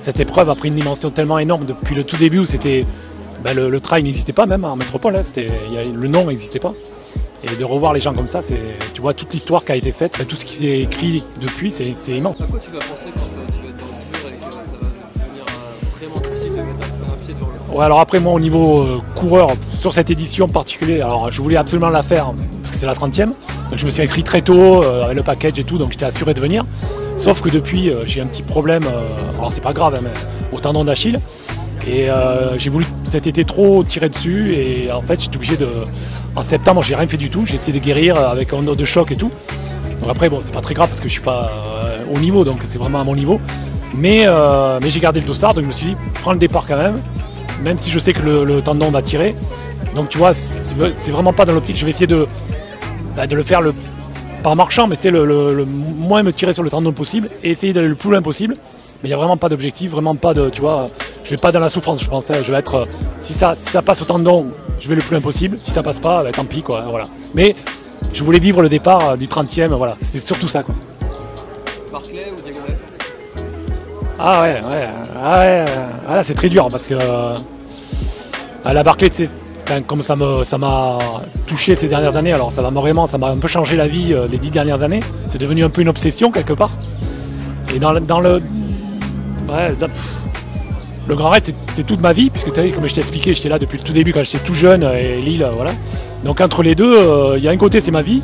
cette 0.00 0.20
épreuve 0.20 0.50
a 0.50 0.54
pris 0.54 0.68
une 0.68 0.74
dimension 0.74 1.10
tellement 1.10 1.38
énorme 1.38 1.64
depuis 1.64 1.94
le 1.94 2.04
tout 2.04 2.16
début 2.16 2.40
où 2.40 2.44
c'était, 2.44 2.84
ben, 3.42 3.56
le, 3.56 3.80
trail 3.80 4.02
n'existait 4.02 4.34
pas 4.34 4.44
même 4.44 4.64
en 4.64 4.76
métropole. 4.76 5.16
Hein, 5.16 5.22
le 5.34 6.08
nom 6.08 6.26
n'existait 6.26 6.58
pas. 6.58 6.74
Et 7.52 7.56
de 7.56 7.64
revoir 7.64 7.92
les 7.92 8.00
gens 8.00 8.12
comme 8.12 8.26
ça, 8.26 8.42
c'est, 8.42 8.60
tu 8.94 9.00
vois 9.00 9.14
toute 9.14 9.32
l'histoire 9.32 9.64
qui 9.64 9.72
a 9.72 9.76
été 9.76 9.92
faite, 9.92 10.18
tout 10.28 10.36
ce 10.36 10.44
qui 10.44 10.54
s'est 10.54 10.80
écrit 10.80 11.24
depuis, 11.40 11.70
c'est, 11.70 11.84
immense. 12.08 12.40
À 12.40 12.44
quoi 12.44 12.58
tu 12.58 12.70
vas 12.70 12.78
penser 12.78 13.08
quand 13.14 13.22
euh, 13.22 13.46
tu 13.52 13.62
vas 13.62 13.68
être 13.68 13.76
dans 13.78 13.86
le 13.86 14.20
dur 14.20 14.28
et 14.28 14.46
que 14.46 14.52
ça 14.52 14.60
va 14.60 14.88
devenir 14.88 15.44
vraiment 16.00 16.20
difficile 16.20 16.50
de 16.50 16.56
mettre 16.56 16.86
un 17.12 17.24
pied 17.24 17.34
devant 17.34 17.56
Ouais, 17.76 17.84
alors 17.84 18.00
après, 18.00 18.20
moi, 18.20 18.32
au 18.32 18.40
niveau 18.40 18.82
euh, 18.82 19.00
coureur, 19.14 19.50
sur 19.78 19.92
cette 19.92 20.10
édition 20.10 20.48
particulière, 20.48 21.06
alors 21.06 21.30
je 21.30 21.42
voulais 21.42 21.56
absolument 21.56 21.90
la 21.90 22.02
faire 22.02 22.32
parce 22.62 22.72
que 22.72 22.78
c'est 22.78 22.86
la 22.86 22.94
30e. 22.94 23.26
Donc 23.26 23.34
je 23.76 23.84
me 23.84 23.90
suis 23.90 24.02
inscrit 24.02 24.22
très 24.22 24.40
tôt 24.40 24.82
euh, 24.82 25.04
avec 25.04 25.16
le 25.16 25.22
package 25.22 25.58
et 25.58 25.64
tout, 25.64 25.76
donc 25.76 25.92
j'étais 25.92 26.06
assuré 26.06 26.32
de 26.32 26.40
venir. 26.40 26.64
Sauf 27.16 27.42
que 27.42 27.50
depuis, 27.50 27.90
euh, 27.90 28.04
j'ai 28.06 28.20
un 28.20 28.26
petit 28.26 28.42
problème, 28.42 28.84
alors 29.36 29.52
c'est 29.52 29.62
pas 29.62 29.72
grave, 29.72 29.94
hein, 29.94 30.00
mais 30.02 30.56
au 30.56 30.60
tendon 30.60 30.84
d'Achille. 30.84 31.20
Et 31.86 32.10
euh, 32.10 32.58
j'ai 32.58 32.68
voulu 32.68 32.84
cet 33.04 33.26
été 33.26 33.44
trop 33.44 33.84
tirer 33.84 34.08
dessus 34.08 34.52
et 34.54 34.90
en 34.90 35.02
fait 35.02 35.20
j'étais 35.20 35.36
obligé 35.36 35.56
de. 35.56 35.68
En 36.34 36.42
septembre 36.42 36.82
j'ai 36.82 36.96
rien 36.96 37.06
fait 37.06 37.16
du 37.16 37.30
tout, 37.30 37.46
j'ai 37.46 37.54
essayé 37.54 37.78
de 37.78 37.84
guérir 37.84 38.16
avec 38.16 38.52
un 38.52 38.62
de 38.62 38.84
choc 38.84 39.12
et 39.12 39.16
tout. 39.16 39.30
Donc 40.00 40.10
après 40.10 40.28
bon 40.28 40.40
c'est 40.42 40.52
pas 40.52 40.60
très 40.60 40.74
grave 40.74 40.88
parce 40.88 41.00
que 41.00 41.08
je 41.08 41.12
suis 41.12 41.22
pas 41.22 41.52
euh, 41.84 42.04
au 42.12 42.18
niveau 42.18 42.44
donc 42.44 42.60
c'est 42.64 42.78
vraiment 42.78 43.00
à 43.00 43.04
mon 43.04 43.14
niveau. 43.14 43.40
Mais, 43.94 44.24
euh, 44.26 44.80
mais 44.82 44.90
j'ai 44.90 44.98
gardé 44.98 45.20
le 45.20 45.26
dossard 45.26 45.54
donc 45.54 45.62
je 45.62 45.68
me 45.68 45.72
suis 45.72 45.86
dit 45.86 45.96
prends 46.14 46.32
le 46.32 46.38
départ 46.38 46.66
quand 46.66 46.76
même, 46.76 47.00
même 47.62 47.78
si 47.78 47.90
je 47.90 47.98
sais 48.00 48.12
que 48.12 48.20
le, 48.20 48.60
tendon 48.62 48.90
va 48.90 49.00
tirer. 49.00 49.36
Donc 49.94 50.08
tu 50.08 50.18
vois 50.18 50.34
c'est 50.34 51.12
vraiment 51.12 51.32
pas 51.32 51.44
dans 51.44 51.54
l'optique, 51.54 51.76
je 51.76 51.84
vais 51.84 51.92
essayer 51.92 52.08
de, 52.08 52.26
bah, 53.16 53.28
de 53.28 53.36
le 53.36 53.44
faire 53.44 53.60
le, 53.60 53.72
pas 54.42 54.50
en 54.50 54.56
marchant 54.56 54.88
mais 54.88 54.96
c'est 54.98 55.12
le 55.12 55.64
moins 55.64 56.24
me 56.24 56.32
tirer 56.32 56.52
sur 56.52 56.64
le 56.64 56.70
tendon 56.70 56.92
possible 56.92 57.30
et 57.44 57.52
essayer 57.52 57.72
d'aller 57.72 57.88
le 57.88 57.94
plus 57.94 58.10
loin 58.10 58.22
possible. 58.22 58.56
Mais 59.02 59.08
il 59.08 59.08
n'y 59.08 59.14
a 59.14 59.16
vraiment 59.16 59.36
pas 59.36 59.48
d'objectif, 59.48 59.90
vraiment 59.90 60.14
pas 60.14 60.32
de, 60.34 60.48
tu 60.50 60.60
vois, 60.60 60.88
je 61.24 61.30
vais 61.30 61.36
pas 61.36 61.52
dans 61.52 61.60
la 61.60 61.68
souffrance, 61.68 62.02
je 62.02 62.08
pensais, 62.08 62.42
je 62.44 62.50
vais 62.52 62.58
être, 62.58 62.74
euh, 62.74 62.84
si 63.20 63.32
ça, 63.34 63.54
si 63.54 63.68
ça 63.70 63.82
passe 63.82 64.00
au 64.02 64.04
tendon, 64.04 64.46
je 64.80 64.88
vais 64.88 64.94
le 64.94 65.02
plus 65.02 65.12
loin 65.12 65.20
possible, 65.20 65.58
si 65.62 65.70
ça 65.70 65.82
passe 65.82 65.98
pas, 65.98 66.22
bah, 66.22 66.32
tant 66.32 66.44
pis, 66.44 66.62
quoi, 66.62 66.84
voilà. 66.88 67.06
Mais 67.34 67.54
je 68.12 68.24
voulais 68.24 68.38
vivre 68.38 68.62
le 68.62 68.68
départ 68.68 69.10
euh, 69.10 69.16
du 69.16 69.26
30e, 69.26 69.68
voilà, 69.74 69.96
c'était 70.00 70.20
surtout 70.20 70.48
ça, 70.48 70.62
quoi. 70.62 70.74
Barclay 71.92 72.26
ou 72.36 72.40
Diagonal 72.42 72.76
Ah 74.18 74.42
ouais, 74.42 74.60
ouais, 74.68 74.88
ah 75.22 75.38
ouais, 75.38 75.64
euh, 75.68 75.86
ah 76.08 76.16
là 76.16 76.24
c'est 76.24 76.34
très 76.34 76.48
dur 76.48 76.68
parce 76.70 76.86
que 76.86 76.94
euh, 76.94 77.36
à 78.64 78.72
la 78.72 78.82
Barclay, 78.82 79.10
tu 79.10 79.26
sais, 79.26 79.30
comme 79.86 80.02
ça 80.02 80.16
me, 80.16 80.42
ça 80.44 80.58
m'a 80.58 80.98
touché 81.46 81.74
ces 81.76 81.88
dernières 81.88 82.16
années, 82.16 82.32
alors 82.32 82.52
ça 82.52 82.62
m'a 82.62 82.70
vraiment, 82.70 83.06
ça 83.06 83.18
m'a 83.18 83.28
un 83.28 83.36
peu 83.36 83.48
changé 83.48 83.76
la 83.76 83.88
vie 83.88 84.12
euh, 84.14 84.26
les 84.30 84.38
dix 84.38 84.50
dernières 84.50 84.82
années. 84.82 85.00
C'est 85.28 85.38
devenu 85.38 85.64
un 85.64 85.70
peu 85.70 85.82
une 85.82 85.88
obsession 85.88 86.30
quelque 86.30 86.52
part. 86.52 86.70
Et 87.74 87.78
dans, 87.80 87.92
le- 87.92 88.00
dans 88.00 88.20
le, 88.20 88.40
ouais, 89.48 89.74
le 91.08 91.14
Grand 91.14 91.30
Raid, 91.30 91.44
c'est- 91.44 91.82
toute 91.84 92.00
ma 92.00 92.12
vie 92.12 92.30
puisque 92.30 92.52
tu 92.52 92.60
vu, 92.62 92.72
comme 92.72 92.88
je 92.88 92.94
t'ai 92.94 93.00
expliqué, 93.00 93.32
j'étais 93.34 93.48
là 93.48 93.58
depuis 93.58 93.78
le 93.78 93.84
tout 93.84 93.92
début 93.92 94.12
quand 94.12 94.24
j'étais 94.24 94.44
tout 94.44 94.54
jeune 94.54 94.82
euh, 94.82 94.98
et 94.98 95.20
Lille, 95.20 95.42
euh, 95.44 95.50
voilà. 95.54 95.70
Donc 96.24 96.40
entre 96.40 96.62
les 96.64 96.74
deux, 96.74 96.92
euh, 96.96 97.34
il 97.38 97.44
y 97.44 97.48
a 97.48 97.52
un 97.52 97.56
côté 97.56 97.80
c'est 97.80 97.90
ma 97.92 98.02
vie. 98.02 98.22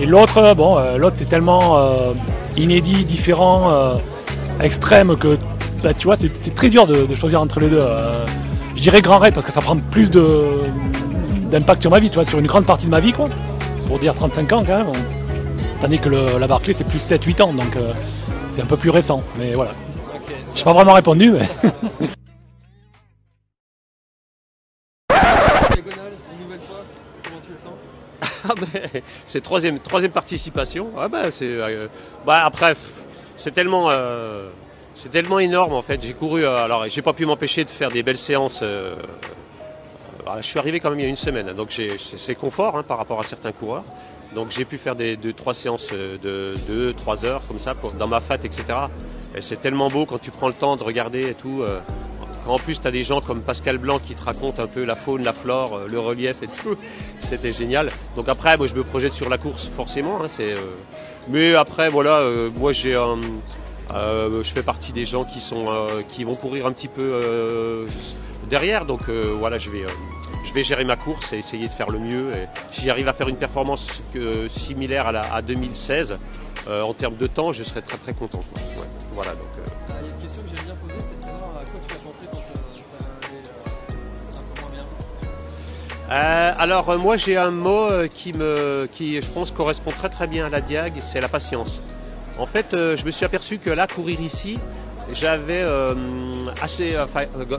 Et 0.00 0.06
l'autre, 0.06 0.54
bon, 0.56 0.78
l'autre 0.98 1.14
c'est 1.16 1.28
tellement 1.28 1.78
inédit, 2.56 3.04
différent, 3.04 3.92
extrême 4.60 5.16
que 5.16 5.38
bah, 5.82 5.94
tu 5.94 6.06
vois, 6.08 6.16
c'est 6.16 6.54
très 6.54 6.70
dur 6.70 6.86
de, 6.88 7.14
choisir 7.14 7.40
entre 7.40 7.60
les 7.60 7.68
deux. 7.68 7.84
je 8.74 8.82
dirais 8.82 9.00
Grand 9.00 9.18
Raid 9.18 9.32
parce 9.34 9.46
que 9.46 9.52
ça 9.52 9.60
prend 9.60 9.76
plus 9.76 10.10
d'impact 11.50 11.82
sur 11.82 11.90
ma 11.90 12.00
vie, 12.00 12.08
tu 12.08 12.16
vois, 12.16 12.24
sur 12.24 12.38
une 12.40 12.46
grande 12.46 12.64
partie 12.64 12.86
de 12.86 12.90
ma 12.90 12.98
vie, 13.00 13.12
quoi. 13.12 13.28
Pour 13.86 13.98
dire 14.00 14.12
35 14.14 14.52
ans 14.54 14.64
quand 14.66 14.76
même. 14.78 14.86
Tandis 15.80 15.98
que 15.98 16.08
le- 16.08 16.38
la 16.40 16.46
Barclay 16.48 16.72
c'est 16.72 16.86
plus 16.86 16.98
7-8 17.00 17.40
ans, 17.40 17.52
donc 17.52 17.76
c'est 18.52 18.62
un 18.62 18.66
peu 18.66 18.76
plus 18.76 18.90
récent. 18.90 19.22
Mais 19.38 19.54
voilà. 19.54 19.72
Ok. 20.14 20.34
J'ai 20.54 20.64
pas 20.64 20.72
vraiment 20.72 20.94
répondu, 20.94 21.32
mais. 21.32 21.48
Ah 28.44 28.54
ben, 28.56 29.00
c'est 29.24 29.40
troisième, 29.40 29.78
participation. 30.12 30.88
Ah 30.98 31.08
ben, 31.08 31.30
c'est, 31.30 31.46
euh, 31.46 31.86
bah 32.26 32.44
après, 32.44 32.74
pff, 32.74 33.04
c'est 33.36 33.52
tellement, 33.52 33.88
euh, 33.90 34.48
c'est 34.94 35.10
tellement 35.10 35.38
énorme 35.38 35.74
en 35.74 35.82
fait. 35.82 36.02
J'ai 36.02 36.12
couru, 36.12 36.44
euh, 36.44 36.64
alors 36.64 36.88
j'ai 36.88 37.02
pas 37.02 37.12
pu 37.12 37.24
m'empêcher 37.24 37.64
de 37.64 37.70
faire 37.70 37.92
des 37.92 38.02
belles 38.02 38.18
séances. 38.18 38.62
alors, 38.62 40.38
je 40.38 40.42
suis 40.42 40.58
arrivé 40.58 40.80
quand 40.80 40.90
même 40.90 40.98
il 40.98 41.02
y 41.04 41.06
a 41.06 41.08
une 41.08 41.14
semaine, 41.14 41.52
donc 41.52 41.72
c'est 41.96 42.34
confort 42.34 42.76
hein, 42.76 42.82
par 42.82 42.98
rapport 42.98 43.20
à 43.20 43.24
certains 43.24 43.52
coureurs. 43.52 43.84
Donc 44.34 44.50
j'ai 44.50 44.64
pu 44.64 44.78
faire 44.78 44.96
des 44.96 45.16
deux, 45.16 45.32
trois 45.32 45.54
séances 45.54 45.88
euh, 45.92 46.16
de 46.18 46.54
2, 46.66 46.94
3 46.94 47.26
heures 47.26 47.42
comme 47.46 47.58
ça 47.58 47.74
dans 47.98 48.06
ma 48.08 48.20
fat, 48.20 48.36
etc. 48.36 48.64
Et 49.34 49.40
c'est 49.40 49.60
tellement 49.60 49.88
beau 49.88 50.06
quand 50.06 50.18
tu 50.18 50.30
prends 50.30 50.48
le 50.48 50.54
temps 50.54 50.76
de 50.76 50.82
regarder 50.82 51.30
et 51.30 51.34
tout. 51.34 51.62
euh, 51.62 51.80
quand 52.44 52.54
en 52.54 52.58
plus 52.58 52.80
tu 52.80 52.86
as 52.88 52.90
des 52.90 53.04
gens 53.04 53.20
comme 53.20 53.40
Pascal 53.40 53.78
Blanc 53.78 54.00
qui 54.00 54.14
te 54.14 54.24
racontent 54.24 54.60
un 54.62 54.66
peu 54.66 54.84
la 54.84 54.96
faune, 54.96 55.24
la 55.24 55.32
flore, 55.32 55.76
euh, 55.76 55.86
le 55.88 56.00
relief 56.00 56.42
et 56.42 56.48
tout, 56.48 56.76
c'était 57.18 57.52
génial. 57.52 57.88
Donc 58.16 58.28
après, 58.28 58.56
moi 58.56 58.66
je 58.66 58.74
me 58.74 58.82
projette 58.82 59.14
sur 59.14 59.28
la 59.28 59.38
course 59.38 59.68
forcément. 59.68 60.22
hein, 60.22 60.28
c'est, 60.28 60.54
Mais 61.28 61.54
après, 61.54 61.88
voilà, 61.88 62.24
moi 62.58 62.72
j'ai 62.72 62.98
je 63.94 64.50
fais 64.52 64.62
partie 64.62 64.92
des 64.92 65.06
gens 65.06 65.22
qui 65.24 65.40
sont 65.40 65.66
qui 66.08 66.24
vont 66.24 66.34
courir 66.34 66.66
un 66.66 66.72
petit 66.72 66.88
peu 66.88 67.20
derrière, 68.48 68.86
donc 68.86 69.08
voilà, 69.08 69.58
je 69.58 69.70
vais 69.70 69.84
je 70.44 70.52
vais 70.52 70.62
gérer 70.62 70.84
ma 70.84 70.96
course 70.96 71.32
et 71.32 71.38
essayer 71.38 71.68
de 71.68 71.72
faire 71.72 71.90
le 71.90 71.98
mieux. 71.98 72.32
Et 72.34 72.46
si 72.70 72.82
j'arrive 72.86 73.08
à 73.08 73.12
faire 73.12 73.28
une 73.28 73.36
performance 73.36 74.02
euh, 74.16 74.48
similaire 74.48 75.06
à, 75.08 75.12
la, 75.12 75.20
à 75.34 75.42
2016 75.42 76.18
euh, 76.68 76.82
en 76.82 76.94
termes 76.94 77.16
de 77.16 77.26
temps, 77.26 77.52
je 77.52 77.62
serai 77.62 77.82
très 77.82 77.96
très 77.98 78.12
content. 78.14 78.44
Ouais, 78.78 78.86
voilà, 79.14 79.32
donc. 79.32 79.48
euh, 79.58 79.70
Ah, 79.90 79.94
Il 80.00 80.06
y 80.06 80.10
a 80.10 80.14
une 80.14 80.20
question 80.22 80.42
que 80.42 80.48
j'aime 80.56 80.64
bien 80.64 80.74
poser, 80.76 81.00
c'est 81.00 81.18
de 81.18 81.22
savoir 81.22 81.50
à 81.60 81.64
quoi 81.64 81.80
tu 81.86 81.94
as 81.94 81.98
pensé 81.98 82.24
quand 82.30 82.38
euh, 82.38 82.76
ça 82.76 83.04
allait 83.28 83.36
euh, 83.48 84.38
un 84.38 84.54
peu 84.54 84.60
moins 84.60 84.70
bien. 84.70 84.84
Euh, 86.10 86.54
alors 86.58 86.90
euh, 86.90 86.98
moi 86.98 87.16
j'ai 87.16 87.36
un 87.36 87.50
mot 87.50 87.90
euh, 87.90 88.06
qui 88.08 88.32
me 88.32 88.86
qui 88.92 89.20
je 89.22 89.26
pense 89.28 89.50
correspond 89.50 89.90
très 89.90 90.08
très 90.08 90.26
bien 90.26 90.46
à 90.46 90.50
la 90.50 90.60
diag, 90.60 90.94
c'est 91.00 91.20
la 91.20 91.28
patience. 91.28 91.82
En 92.38 92.46
fait, 92.46 92.72
euh, 92.74 92.96
je 92.96 93.04
me 93.04 93.10
suis 93.10 93.24
aperçu 93.26 93.58
que 93.58 93.68
là 93.70 93.86
courir 93.86 94.20
ici, 94.20 94.58
j'avais 95.12 95.62
euh, 95.62 95.94
assez 96.60 96.94
euh, 96.94 97.06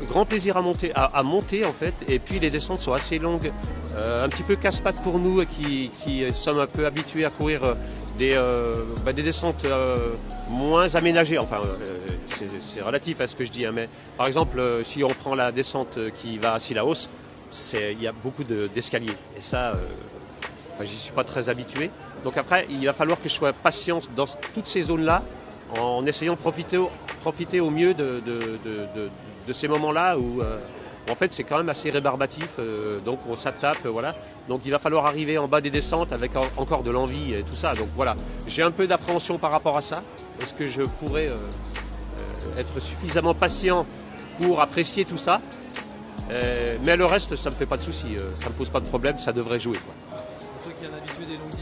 grand 0.08 0.26
plaisir 0.26 0.58
à 0.58 0.62
monter 0.62 0.92
à, 0.96 1.24
monter 1.24 1.66
en 1.66 1.72
fait 1.72 1.94
et 2.08 2.20
puis 2.20 2.40
les 2.40 2.50
descentes 2.50 2.80
sont 2.80 2.94
assez 2.94 3.20
longues, 3.20 3.52
euh, 3.96 4.24
un 4.26 4.30
petit 4.30 4.44
peu 4.44 4.56
casse-pattes 4.56 5.02
pour 5.04 5.20
nous 5.20 5.46
qui 5.46 5.92
qui 6.04 6.24
sommes 6.34 6.60
un 6.60 6.68
peu 6.68 6.86
habitués 6.86 7.26
à 7.26 7.30
courir 7.30 7.64
euh, 7.64 7.74
des 8.18 8.34
euh, 8.34 8.74
bah, 9.06 9.14
des 9.14 9.24
descentes 9.24 9.66
euh, 9.66 10.16
moins 10.50 10.94
aménagées 10.96 11.38
enfin 11.38 11.62
euh, 11.64 12.06
c'est- 12.28 12.82
relatif 12.82 13.22
à 13.22 13.28
ce 13.28 13.36
que 13.36 13.46
je 13.46 13.52
dis 13.52 13.66
hein, 13.66 13.72
mais 13.74 13.90
par 14.18 14.28
exemple 14.28 14.60
euh, 14.60 14.84
si 14.84 15.04
on 15.04 15.10
prend 15.10 15.36
la 15.36 15.52
descente 15.52 15.98
euh, 15.98 16.10
qui 16.10 16.38
va 16.38 16.54
à 16.54 16.60
Sillaos 16.60 17.08
il 17.74 18.02
y 18.02 18.08
a 18.08 18.12
beaucoup 18.12 18.44
de- 18.44 18.66
d'escaliers. 18.66 19.16
Et 19.38 19.42
ça, 19.44 19.74
euh, 19.74 19.76
enfin, 20.74 20.86
j'y 20.86 20.98
suis 20.98 21.12
pas 21.14 21.24
très 21.24 21.50
habitué. 21.50 21.92
Donc 22.24 22.36
après, 22.38 22.66
il 22.70 22.84
va 22.86 22.94
falloir 22.94 23.22
que 23.22 23.30
je 23.30 23.34
sois 23.36 23.54
patient 23.54 24.00
dans 24.16 24.26
toutes 24.54 24.66
ces 24.66 24.82
zones-là, 24.82 25.24
en 25.78 26.06
essayant 26.06 26.34
de 26.34 26.38
profiter 26.40 26.78
au, 26.78 26.90
profiter 27.22 27.60
au 27.60 27.70
mieux 27.70 27.94
de, 27.94 28.22
ces 29.52 29.68
moments-là 29.68 30.18
où, 30.18 30.42
euh, 30.42 30.58
en 31.10 31.16
fait, 31.16 31.34
c'est 31.34 31.44
quand 31.44 31.58
même 31.58 31.70
assez 31.70 31.90
rébarbatif. 31.90 32.50
euh, 32.60 33.00
donc 33.02 33.20
on 33.30 33.36
s'attape, 33.36 33.86
voilà. 33.86 34.16
Donc 34.50 34.62
il 34.66 34.72
va 34.72 34.80
falloir 34.80 35.06
arriver 35.06 35.38
en 35.38 35.48
bas 35.48 35.62
des 35.62 35.70
descentes 35.72 36.12
avec 36.14 36.36
en- 36.36 36.48
encore 36.58 36.84
de 36.84 36.92
l'envie 36.92 37.34
et 37.34 37.44
tout 37.44 37.56
ça. 37.56 37.74
Donc 37.76 37.88
voilà, 37.96 38.16
j'ai 38.48 38.64
un 38.64 38.72
peu 38.72 38.88
d'appréhension 38.88 39.38
par 39.38 39.52
rapport 39.52 39.78
à 39.78 39.82
ça. 39.82 40.02
Est-ce 40.42 40.54
que 40.54 40.68
je 40.68 40.82
pourrais 40.82 41.28
euh, 41.28 41.38
être 42.58 42.80
suffisamment 42.80 43.34
patient 43.34 43.86
pour 44.40 44.62
apprécier 44.62 45.06
tout 45.06 45.18
ça? 45.18 45.42
Mais 46.86 46.96
le 46.98 47.06
reste, 47.06 47.36
ça 47.36 47.52
me 47.52 47.56
fait 47.56 47.68
pas 47.68 47.78
de 47.78 47.84
souci, 47.84 48.16
ça 48.36 48.50
me 48.50 48.54
pose 48.56 48.70
pas 48.70 48.80
de 48.80 48.88
problème, 48.88 49.20
ça 49.20 49.32
devrait 49.32 49.60
jouer. 49.60 49.78
Quoi. 49.78 49.94
Qui 50.64 50.70
es 50.70 50.90
un 50.92 50.98
habitué 50.98 51.26
des 51.26 51.38
longues 51.38 51.54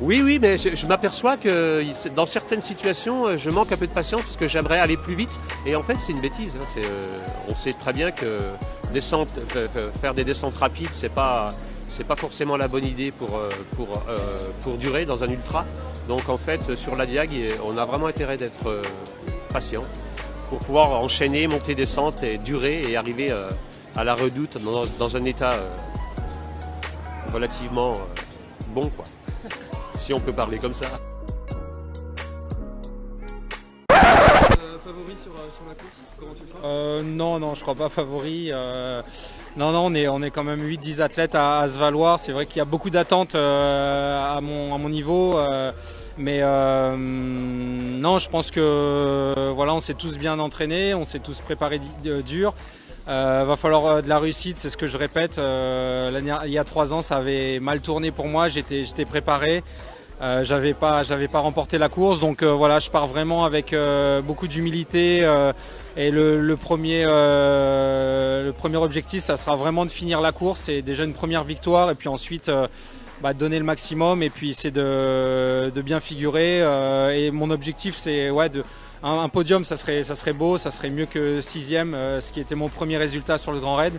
Oui, 0.00 0.20
oui, 0.22 0.38
mais 0.40 0.58
je, 0.58 0.86
m'aperçois 0.86 1.38
que 1.38 1.82
dans 2.14 2.26
certaines 2.26 2.60
situations, 2.60 3.26
euh, 3.26 3.36
je 3.38 3.48
manque 3.48 3.72
un 3.72 3.78
peu 3.78 3.86
de 3.86 3.92
patience 3.92 4.20
parce 4.22 4.36
que 4.36 4.46
j'aimerais 4.46 4.78
aller 4.78 4.98
plus 4.98 5.14
vite. 5.14 5.40
Et 5.64 5.74
en 5.74 5.82
fait, 5.82 5.96
c'est 5.98 6.12
une 6.12 6.20
bêtise. 6.20 6.52
hein, 6.60 6.64
euh, 6.78 7.18
on 7.48 7.54
sait 7.54 7.72
très 7.72 7.94
bien 7.94 8.10
que 8.10 8.38
descente, 8.92 9.32
fa- 9.48 9.98
faire 9.98 10.12
des 10.12 10.24
descentes 10.24 10.54
rapides, 10.56 10.90
c'est 10.92 11.08
pas, 11.08 11.48
c'est 11.88 12.06
pas 12.06 12.16
forcément 12.16 12.58
la 12.58 12.68
bonne 12.68 12.84
idée 12.84 13.10
pour, 13.10 13.36
euh, 13.36 13.48
pour, 13.74 13.88
euh, 14.08 14.16
pour 14.60 14.76
durer 14.76 15.06
dans 15.06 15.24
un 15.24 15.28
ultra. 15.28 15.64
Donc 16.08 16.28
en 16.28 16.36
fait, 16.36 16.74
sur 16.76 16.94
la 16.94 17.06
diag, 17.06 17.30
on 17.64 17.78
a 17.78 17.84
vraiment 17.86 18.06
intérêt 18.06 18.36
d'être 18.36 18.68
euh, 18.68 18.82
patient 19.50 19.84
pour 20.50 20.58
pouvoir 20.58 20.90
enchaîner, 21.00 21.46
monter, 21.48 21.74
descente 21.74 22.22
et 22.22 22.36
durer 22.36 22.82
et 22.82 22.96
arriver 22.96 23.32
euh, 23.32 23.48
à 23.96 24.04
la 24.04 24.14
redoute 24.14 24.58
dans, 24.58 25.16
un 25.16 25.24
état 25.24 25.52
euh, 25.52 25.68
relativement 27.32 27.92
euh, 27.92 28.22
bon, 28.68 28.90
quoi. 28.90 29.06
Si 30.06 30.14
on 30.14 30.20
peut 30.20 30.32
parler 30.32 30.58
comme 30.58 30.72
ça. 30.72 30.86
Euh, 33.90 34.78
favori 34.84 35.16
sur, 35.20 35.32
euh, 35.32 35.50
sur 35.50 35.66
la 35.66 35.74
course, 35.74 35.96
comment 36.16 36.32
tu 36.32 36.42
le 36.42 36.48
sens? 36.48 36.58
Euh, 36.64 37.02
non, 37.02 37.40
non, 37.40 37.56
je 37.56 37.62
crois 37.62 37.74
pas 37.74 37.88
favori. 37.88 38.50
Euh, 38.52 39.02
non, 39.56 39.72
non, 39.72 39.86
on 39.86 39.94
est, 39.96 40.06
on 40.06 40.22
est 40.22 40.30
quand 40.30 40.44
même 40.44 40.64
8-10 40.64 41.00
athlètes 41.00 41.34
à, 41.34 41.58
à 41.58 41.66
se 41.66 41.80
valoir. 41.80 42.20
C'est 42.20 42.30
vrai 42.30 42.46
qu'il 42.46 42.58
y 42.58 42.60
a 42.60 42.64
beaucoup 42.64 42.90
d'attentes 42.90 43.34
euh, 43.34 44.36
à, 44.36 44.40
mon, 44.40 44.72
à 44.72 44.78
mon 44.78 44.88
niveau. 44.88 45.36
euh, 45.36 45.72
mais 46.18 46.38
euh, 46.40 46.94
non, 46.96 48.20
je 48.20 48.28
pense 48.28 48.52
que 48.52 49.50
voilà, 49.56 49.74
on 49.74 49.80
s'est 49.80 49.94
tous 49.94 50.16
bien 50.18 50.38
entraînés, 50.38 50.94
on 50.94 51.04
s'est 51.04 51.18
tous 51.18 51.40
préparés 51.40 51.80
dur. 52.24 52.54
Euh, 53.08 53.44
va 53.46 53.56
falloir 53.56 53.86
euh, 53.86 54.02
de 54.02 54.08
la 54.08 54.18
réussite, 54.18 54.56
c'est 54.56 54.70
ce 54.70 54.76
que 54.76 54.86
je 54.86 54.96
répète. 54.96 55.38
Euh, 55.38 56.10
il 56.46 56.52
y 56.52 56.58
a 56.58 56.64
trois 56.64 56.94
ans, 56.94 57.02
ça 57.02 57.16
avait 57.16 57.58
mal 57.60 57.80
tourné 57.80 58.12
pour 58.12 58.26
moi. 58.26 58.48
J'étais, 58.48 58.84
j'étais 58.84 59.04
préparé. 59.04 59.62
Euh, 60.22 60.44
j'avais 60.44 60.72
pas, 60.72 61.02
j'avais 61.02 61.28
pas 61.28 61.40
remporté 61.40 61.76
la 61.76 61.90
course, 61.90 62.20
donc 62.20 62.42
euh, 62.42 62.50
voilà, 62.50 62.78
je 62.78 62.88
pars 62.88 63.06
vraiment 63.06 63.44
avec 63.44 63.74
euh, 63.74 64.22
beaucoup 64.22 64.48
d'humilité. 64.48 65.18
et 65.96 66.10
le, 66.10 66.56
premier, 66.56 67.04
le 67.04 68.50
premier 68.52 68.78
objectif, 68.78 69.22
ça 69.22 69.36
sera 69.36 69.56
vraiment 69.56 69.84
de 69.84 69.90
finir 69.90 70.20
la 70.20 70.32
course. 70.32 70.60
C'est 70.60 70.82
déjà 70.82 71.04
une 71.04 71.14
première 71.14 71.44
victoire, 71.44 71.90
et 71.90 71.94
puis 71.94 72.08
ensuite 72.08 72.50
bah, 73.22 73.34
donner 73.34 73.58
le 73.58 73.64
maximum, 73.64 74.22
et 74.22 74.30
puis 74.30 74.54
c'est 74.54 74.70
de, 74.70 75.70
de, 75.74 75.82
bien 75.82 76.00
figurer. 76.00 76.60
et 77.14 77.30
mon 77.30 77.50
objectif, 77.50 77.96
c'est 77.98 78.30
ouais, 78.30 78.48
de, 78.48 78.64
un, 79.02 79.28
podium, 79.28 79.64
ça 79.64 79.76
serait, 79.76 80.02
ça 80.02 80.14
serait 80.14 80.32
beau, 80.32 80.56
ça 80.56 80.70
serait 80.70 80.90
mieux 80.90 81.06
que 81.06 81.40
sixième, 81.42 81.94
ce 82.20 82.32
qui 82.32 82.40
était 82.40 82.54
mon 82.54 82.68
premier 82.68 82.96
résultat 82.96 83.36
sur 83.36 83.52
le 83.52 83.60
Grand 83.60 83.76
Raid 83.76 83.94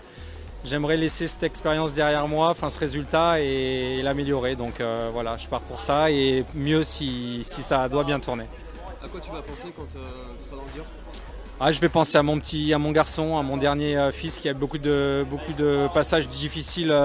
j'aimerais 0.63 0.97
laisser 0.97 1.27
cette 1.27 1.43
expérience 1.43 1.93
derrière 1.93 2.27
moi, 2.27 2.49
enfin 2.49 2.69
ce 2.69 2.79
résultat 2.79 3.39
et, 3.39 4.01
l'améliorer. 4.01 4.55
Donc 4.55 4.79
euh, 4.81 5.09
voilà, 5.11 5.37
je 5.37 5.47
pars 5.47 5.61
pour 5.61 5.79
ça 5.79 6.11
et 6.11 6.45
mieux 6.53 6.83
si, 6.83 7.43
ça 7.43 7.87
doit 7.89 8.03
bien 8.03 8.19
tourner. 8.19 8.45
À 9.03 9.07
quoi 9.07 9.19
tu 9.19 9.31
vas 9.31 9.41
penser 9.41 9.73
quand 9.75 9.83
euh, 9.95 9.99
tu 10.37 10.45
seras 10.45 10.57
dans 10.57 10.63
le 10.63 10.73
dur? 10.73 10.83
Ah, 11.59 11.71
je 11.71 11.79
vais 11.81 11.89
penser 11.89 12.17
à 12.17 12.23
mon 12.23 12.39
petit, 12.39 12.71
à 12.71 12.77
mon 12.77 12.91
garçon, 12.91 13.37
à 13.37 13.41
mon 13.41 13.57
dernier 13.57 13.97
euh, 13.97 14.11
fils 14.11 14.37
qui 14.37 14.47
a 14.47 14.53
beaucoup 14.53 14.77
de, 14.77 15.25
beaucoup 15.27 15.53
de 15.53 15.87
passages 15.91 16.27
difficiles 16.27 16.95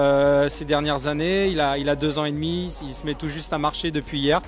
ces 0.49 0.65
dernières 0.65 1.07
années. 1.07 1.47
Il 1.47 1.59
a, 1.59 1.77
il 1.77 1.89
a 1.89 1.95
deux 1.95 2.19
ans 2.19 2.25
et 2.25 2.31
demi, 2.31 2.71
il 2.83 2.93
se 2.93 3.05
met 3.05 3.15
tout 3.15 3.29
juste 3.29 3.53
à 3.53 3.57
marcher 3.57 3.91
depuis 3.91 4.19
hier. 4.19 4.41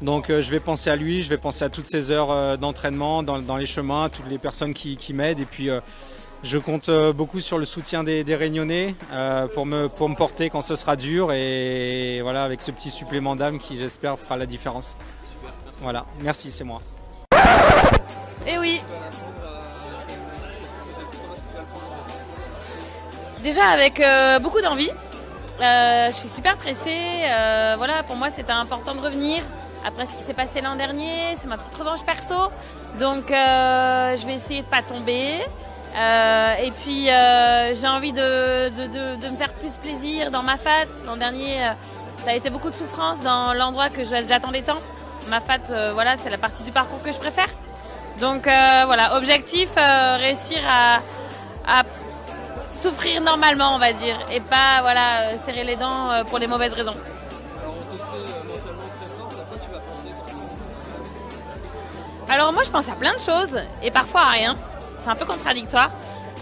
Donc 0.00 0.26
je 0.28 0.50
vais 0.50 0.58
penser 0.58 0.90
à 0.90 0.96
lui, 0.96 1.22
je 1.22 1.28
vais 1.28 1.38
penser 1.38 1.64
à 1.64 1.68
toutes 1.68 1.86
ces 1.86 2.10
heures 2.10 2.58
d'entraînement 2.58 3.22
dans, 3.22 3.56
les 3.56 3.66
chemins, 3.66 4.08
toutes 4.08 4.28
les 4.28 4.38
personnes 4.38 4.74
qui, 4.74 4.96
qui 4.96 5.14
m'aident 5.14 5.38
et 5.38 5.44
puis 5.44 5.70
je 6.42 6.58
compte 6.58 6.88
euh, 6.88 7.12
beaucoup 7.12 7.40
sur 7.40 7.58
le 7.58 7.64
soutien 7.64 8.02
des, 8.02 8.24
Réunionnais 8.34 8.94
euh, 9.12 9.46
pour, 9.46 9.66
me, 9.66 9.88
pour 9.88 10.08
me 10.08 10.14
porter 10.14 10.50
quand 10.50 10.62
ce 10.62 10.74
sera 10.74 10.96
dur 10.96 11.32
et 11.32 12.20
voilà 12.22 12.44
avec 12.44 12.62
ce 12.62 12.70
petit 12.70 12.90
supplément 12.90 13.36
d'âme 13.36 13.58
qui 13.58 13.78
j'espère 13.78 14.18
fera 14.18 14.36
la 14.36 14.46
différence. 14.46 14.96
Voilà, 15.80 16.06
merci, 16.20 16.50
c'est 16.50 16.64
moi. 16.64 16.80
Et 18.46 18.54
eh 18.54 18.58
oui. 18.58 18.80
Déjà 23.42 23.64
avec 23.66 24.00
euh, 24.00 24.38
beaucoup 24.38 24.60
d'envie. 24.60 24.90
je 25.60 26.12
suis 26.12 26.28
super 26.28 26.56
pressée. 26.56 27.26
voilà, 27.76 28.02
pour 28.02 28.16
moi 28.16 28.30
c'était 28.30 28.52
important 28.52 28.94
de 28.94 29.00
revenir 29.00 29.42
après 29.84 30.06
ce 30.06 30.12
qui 30.12 30.22
s'est 30.22 30.34
passé 30.34 30.60
l'an 30.60 30.76
dernier. 30.76 31.36
C'est 31.36 31.48
ma 31.48 31.58
petite 31.58 31.76
revanche 31.76 32.04
perso. 32.04 32.50
Donc 32.98 33.24
je 33.28 34.26
vais 34.26 34.34
essayer 34.34 34.62
de 34.62 34.66
pas 34.66 34.82
tomber. 34.82 35.40
Euh, 35.94 36.54
et 36.54 36.70
puis 36.70 37.10
euh, 37.10 37.74
j'ai 37.74 37.86
envie 37.86 38.12
de, 38.12 38.70
de, 39.16 39.28
me 39.28 39.36
faire 39.36 39.52
plus 39.52 39.76
plaisir 39.76 40.30
dans 40.30 40.42
ma 40.42 40.56
fat. 40.56 40.86
L'an 41.06 41.16
dernier, 41.16 41.62
euh, 41.62 41.72
ça 42.24 42.30
a 42.30 42.34
été 42.34 42.48
beaucoup 42.48 42.70
de 42.70 42.74
souffrance 42.74 43.20
dans 43.20 43.52
l'endroit 43.52 43.90
que 43.90 44.02
j'attendais 44.04 44.62
tant. 44.62 44.78
Ma 45.28 45.40
fat, 45.40 45.92
voilà, 45.92 46.16
c'est 46.16 46.30
la 46.30 46.38
partie 46.38 46.62
du 46.62 46.72
parcours 46.72 47.02
que 47.02 47.12
je 47.12 47.18
préfère. 47.18 47.48
Donc 48.18 48.44
voilà, 48.44 49.16
objectif, 49.16 49.70
réussir 49.76 50.58
à, 50.68 51.00
à, 51.66 51.82
souffrir 52.72 53.20
normalement, 53.20 53.74
on 53.74 53.78
va 53.78 53.92
dire, 53.92 54.18
et 54.32 54.40
pas 54.40 54.80
voilà 54.80 55.38
serrer 55.38 55.62
les 55.62 55.76
dents 55.76 56.24
pour 56.26 56.38
les 56.38 56.48
mauvaises 56.48 56.72
raisons. 56.72 56.96
Alors 62.28 62.52
moi 62.52 62.62
je 62.64 62.70
pense 62.70 62.88
à 62.88 62.94
plein 62.94 63.14
de 63.14 63.20
choses 63.20 63.62
et 63.82 63.90
parfois 63.92 64.22
à 64.22 64.30
rien 64.30 64.58
c'est 65.02 65.10
un 65.10 65.16
peu 65.16 65.24
contradictoire. 65.24 65.90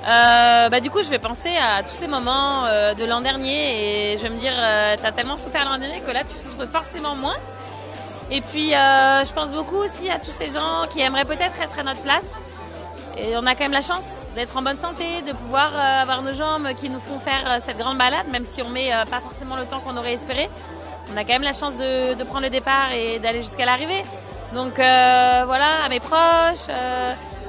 Euh, 0.07 0.69
bah, 0.71 0.81
du 0.81 0.91
coup, 0.91 1.03
je 1.03 1.11
vais 1.11 1.19
penser 1.19 1.51
à 1.57 1.83
tous 1.83 1.95
ces 1.95 2.09
moments 2.09 2.65
euh, 2.65 2.95
de 2.95 3.05
l'an 3.05 3.21
dernier 3.21 4.13
et 4.13 4.19
je 4.19 4.23
vais 4.23 4.31
me 4.31 4.39
dire, 4.39 4.53
euh, 4.57 4.97
t'as 5.01 5.13
tellement 5.13 5.37
souffert 5.37 5.65
l'an 5.65 5.79
dernier 5.79 6.01
que 6.01 6.11
là, 6.11 6.23
tu 6.25 6.35
souffres 6.35 6.67
forcément 6.67 7.15
moins. 7.15 7.37
Et 8.31 8.41
puis, 8.41 8.71
je 8.71 9.33
pense 9.33 9.51
beaucoup 9.51 9.77
aussi 9.77 10.09
à 10.09 10.21
tous 10.21 10.31
ces 10.31 10.51
gens 10.51 10.85
qui 10.89 11.01
aimeraient 11.01 11.25
peut-être 11.25 11.61
être 11.61 11.77
à 11.81 11.83
notre 11.83 12.01
place. 12.03 12.23
Et 13.17 13.37
on 13.37 13.45
a 13.45 13.57
quand 13.57 13.65
même 13.65 13.73
la 13.73 13.81
chance 13.81 14.05
d'être 14.37 14.57
en 14.57 14.63
bonne 14.63 14.79
santé, 14.79 15.23
de 15.23 15.33
pouvoir 15.33 15.77
avoir 15.77 16.23
nos 16.23 16.33
jambes 16.33 16.69
qui 16.77 16.91
nous 16.91 17.01
font 17.01 17.19
faire 17.19 17.61
cette 17.67 17.77
grande 17.77 17.99
balade, 17.99 18.29
même 18.31 18.45
si 18.45 18.63
on 18.63 18.69
met 18.69 18.93
pas 19.11 19.21
forcément 19.21 19.57
le 19.57 19.67
temps 19.67 19.81
qu'on 19.81 19.97
aurait 19.97 20.13
espéré. 20.13 20.49
On 21.13 21.17
a 21.17 21.25
quand 21.25 21.33
même 21.33 21.43
la 21.43 21.53
chance 21.53 21.77
de, 21.77 22.15
de 22.15 22.23
prendre 22.23 22.43
le 22.43 22.51
départ 22.51 22.93
et 22.93 23.19
d'aller 23.19 23.43
jusqu'à 23.43 23.65
l'arrivée. 23.65 24.03
Donc 24.55 24.75
voilà, 24.77 25.85
à 25.85 25.89
mes 25.89 25.99
proches 25.99 26.69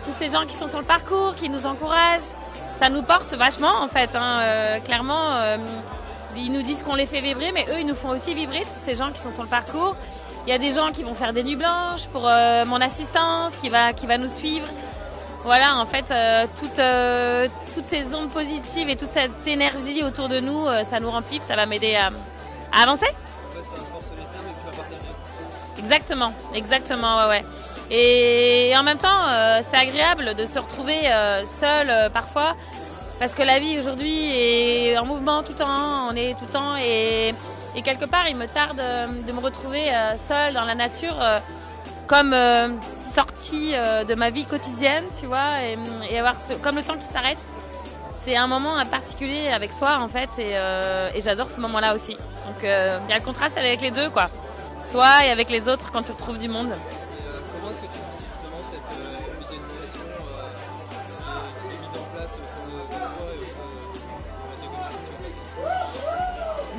tous 0.03 0.11
ces 0.11 0.29
gens 0.29 0.45
qui 0.45 0.55
sont 0.55 0.67
sur 0.67 0.79
le 0.79 0.85
parcours, 0.85 1.35
qui 1.35 1.49
nous 1.49 1.65
encouragent. 1.65 2.31
Ça 2.79 2.89
nous 2.89 3.03
porte 3.03 3.33
vachement 3.33 3.81
en 3.81 3.87
fait. 3.87 4.09
Hein. 4.15 4.39
Euh, 4.41 4.79
clairement, 4.79 5.33
euh, 5.33 5.57
ils 6.35 6.51
nous 6.51 6.61
disent 6.61 6.83
qu'on 6.83 6.95
les 6.95 7.05
fait 7.05 7.21
vibrer, 7.21 7.51
mais 7.53 7.65
eux, 7.69 7.79
ils 7.79 7.85
nous 7.85 7.95
font 7.95 8.09
aussi 8.09 8.33
vibrer, 8.33 8.61
tous 8.61 8.79
ces 8.79 8.95
gens 8.95 9.11
qui 9.11 9.19
sont 9.19 9.31
sur 9.31 9.43
le 9.43 9.49
parcours. 9.49 9.95
Il 10.47 10.49
y 10.49 10.53
a 10.53 10.57
des 10.57 10.71
gens 10.71 10.91
qui 10.91 11.03
vont 11.03 11.13
faire 11.13 11.33
des 11.33 11.43
nuits 11.43 11.55
blanches 11.55 12.07
pour 12.07 12.27
euh, 12.27 12.65
mon 12.65 12.81
assistance, 12.81 13.55
qui 13.57 13.69
va, 13.69 13.93
qui 13.93 14.07
va 14.07 14.17
nous 14.17 14.29
suivre. 14.29 14.65
Voilà, 15.43 15.77
en 15.77 15.87
fait, 15.87 16.05
toutes, 16.55 16.81
toutes 17.73 17.85
ces 17.85 18.13
ondes 18.13 18.31
positives 18.31 18.89
et 18.89 18.95
toute 18.95 19.09
cette 19.09 19.47
énergie 19.47 20.03
autour 20.03 20.29
de 20.29 20.39
nous, 20.39 20.67
ça 20.87 20.99
nous 20.99 21.09
remplit, 21.09 21.39
ça 21.41 21.55
va 21.55 21.65
m'aider 21.65 21.95
à, 21.95 22.11
avancer. 22.79 23.07
Exactement, 25.79 26.33
exactement, 26.53 27.17
ouais, 27.17 27.27
ouais. 27.27 27.45
Et 27.93 28.73
en 28.77 28.83
même 28.83 28.97
temps, 28.97 29.27
euh, 29.27 29.59
c'est 29.69 29.77
agréable 29.77 30.33
de 30.33 30.45
se 30.45 30.57
retrouver 30.57 30.97
euh, 31.11 31.43
seul 31.45 31.89
euh, 31.89 32.09
parfois, 32.09 32.55
parce 33.19 33.35
que 33.35 33.43
la 33.43 33.59
vie 33.59 33.77
aujourd'hui 33.77 34.31
est 34.33 34.97
en 34.97 35.05
mouvement 35.05 35.43
tout 35.43 35.51
le 35.51 35.57
temps, 35.57 36.07
on 36.09 36.15
est 36.15 36.33
tout 36.39 36.45
le 36.45 36.53
temps, 36.53 36.77
et, 36.77 37.33
quelque 37.83 38.05
part, 38.05 38.29
il 38.29 38.37
me 38.37 38.47
tarde 38.47 38.81
de 39.27 39.31
me 39.31 39.39
retrouver 39.39 39.85
seul 40.27 40.53
dans 40.53 40.63
la 40.63 40.73
nature, 40.73 41.15
comme 42.07 42.35
sortie 43.13 43.73
de 43.73 44.15
ma 44.15 44.31
vie 44.31 44.45
quotidienne, 44.45 45.03
tu 45.19 45.27
vois, 45.27 45.59
et, 46.09 46.17
avoir 46.17 46.35
comme 46.63 46.77
le 46.77 46.81
temps 46.81 46.97
qui 46.97 47.05
s'arrête. 47.05 47.37
C'est 48.23 48.35
un 48.35 48.47
moment 48.47 48.83
particulier 48.89 49.49
avec 49.49 49.71
soi 49.71 49.99
en 49.99 50.07
fait, 50.07 50.29
et, 50.39 50.55
et 51.15 51.21
j'adore 51.21 51.51
ce 51.51 51.61
moment-là 51.61 51.93
aussi. 51.93 52.13
Donc 52.47 52.57
il 52.63 52.67
y 53.09 53.13
a 53.13 53.17
le 53.19 53.23
contraste 53.23 53.57
avec 53.57 53.81
les 53.81 53.91
deux, 53.91 54.09
quoi. 54.09 54.31
Soi 54.83 55.25
et 55.25 55.29
avec 55.29 55.51
les 55.51 55.67
autres 55.67 55.91
quand 55.91 56.01
tu 56.01 56.11
retrouves 56.11 56.39
du 56.39 56.49
monde. 56.49 56.73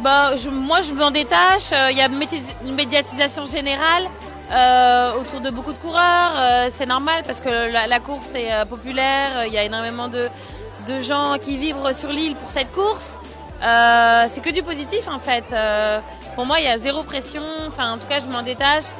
Bah, 0.03 0.33
moi, 0.51 0.81
je 0.81 0.93
m'en 0.93 1.13
détache. 1.13 1.71
Euh, 1.73 1.93
il 1.93 1.97
y 1.97 2.01
a 2.01 2.09
une 2.65 2.75
médiatisation 2.75 3.47
générale 3.47 4.09
euh, 4.51 5.13
autour 5.15 5.41
de 5.41 5.51
beaucoup 5.51 5.73
de 5.73 5.79
coureurs. 5.79 6.35
Euh, 6.37 6.71
c'est 6.73 6.87
normal 6.87 7.23
parce 7.25 7.41
que 7.41 7.71
la, 7.71 8.01
course 8.01 8.35
est 8.35 8.65
populaire. 8.69 9.47
Il 9.47 9.53
y 9.53 9.59
a 9.59 9.63
énormément 9.63 10.09
de, 10.09 10.29
gens 11.01 11.37
qui 11.41 11.57
vibrent 11.57 11.95
sur 11.95 12.11
l'île 12.11 12.35
pour 12.35 12.51
cette 12.51 12.73
course. 12.73 13.17
c'est 13.61 14.43
que 14.43 14.51
du 14.51 14.65
positif 14.65 15.07
en 15.09 15.21
fait. 15.21 15.45
pour 16.35 16.47
moi, 16.47 16.59
il 16.59 16.65
y 16.65 16.69
a 16.69 16.79
zéro 16.79 17.05
pression. 17.05 17.45
Enfin, 17.69 17.93
en 17.93 17.99
tout 17.99 18.09
cas, 18.09 18.19
je 18.19 18.27
m'en 18.27 18.43
détache. 18.43 18.91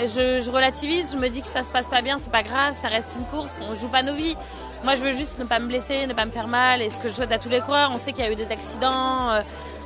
Je, 0.00 0.40
je, 0.40 0.50
relativise, 0.50 1.12
je 1.12 1.18
me 1.18 1.28
dis 1.28 1.42
que 1.42 1.46
ça 1.46 1.64
se 1.64 1.68
passe 1.68 1.84
pas 1.84 2.00
bien, 2.00 2.16
c'est 2.18 2.32
pas 2.32 2.42
grave, 2.42 2.74
ça 2.80 2.88
reste 2.88 3.14
une 3.14 3.26
course, 3.26 3.52
on 3.60 3.74
joue 3.74 3.88
pas 3.88 4.02
nos 4.02 4.14
vies. 4.14 4.36
Moi, 4.84 4.96
je 4.96 5.02
veux 5.02 5.12
juste 5.12 5.38
ne 5.38 5.44
pas 5.44 5.58
me 5.58 5.68
blesser, 5.68 6.06
ne 6.06 6.14
pas 6.14 6.24
me 6.24 6.30
faire 6.30 6.48
mal. 6.48 6.80
Et 6.80 6.88
ce 6.88 6.96
que 6.96 7.08
je 7.08 7.12
souhaite 7.12 7.30
à 7.30 7.38
tous 7.38 7.50
les 7.50 7.60
coureurs, 7.60 7.90
on 7.94 7.98
sait 7.98 8.12
qu'il 8.12 8.24
y 8.24 8.26
a 8.26 8.32
eu 8.32 8.36
des 8.36 8.50
accidents, 8.50 9.30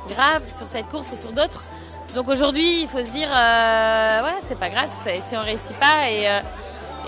grave 0.07 0.43
sur 0.47 0.67
cette 0.67 0.87
course 0.89 1.13
et 1.13 1.17
sur 1.17 1.31
d'autres. 1.31 1.63
Donc 2.15 2.29
aujourd'hui, 2.29 2.81
il 2.81 2.87
faut 2.87 2.99
se 3.05 3.11
dire, 3.11 3.29
euh, 3.31 4.23
ouais, 4.23 4.39
c'est 4.47 4.57
pas 4.57 4.69
grave 4.69 4.89
si 5.27 5.35
on 5.35 5.41
réussit 5.41 5.77
pas. 5.77 6.09
Et, 6.09 6.27
euh, 6.27 6.39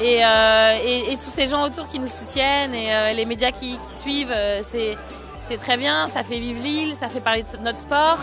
euh, 0.01 0.79
et, 0.83 1.13
et, 1.13 1.17
tous 1.17 1.31
ces 1.31 1.47
gens 1.47 1.63
autour 1.63 1.87
qui 1.87 1.99
nous 1.99 2.07
soutiennent 2.07 2.73
et 2.73 3.13
les 3.13 3.25
médias 3.25 3.51
qui, 3.51 3.77
suivent, 3.91 4.35
c'est 4.63 4.95
c'est 5.41 5.57
très 5.57 5.77
bien, 5.77 6.07
ça 6.07 6.23
fait 6.23 6.37
vivre 6.37 6.61
l'île, 6.61 6.95
ça 6.95 7.09
fait 7.09 7.21
parler 7.21 7.41
de 7.41 7.57
notre 7.57 7.79
sport. 7.79 8.19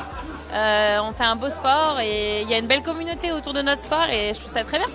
on 0.53 1.13
fait 1.13 1.25
un 1.25 1.35
beau 1.35 1.49
sport 1.49 1.99
et 2.01 2.43
il 2.43 2.49
y 2.49 2.55
a 2.55 2.59
une 2.59 2.69
belle 2.69 2.83
communauté 2.83 3.33
autour 3.33 3.53
de 3.53 3.63
notre 3.63 3.83
sport 3.83 4.09
et 4.13 4.33
je 4.33 4.39
trouve 4.39 4.53
ça 4.53 4.63
très 4.63 4.79
bien. 4.79 4.87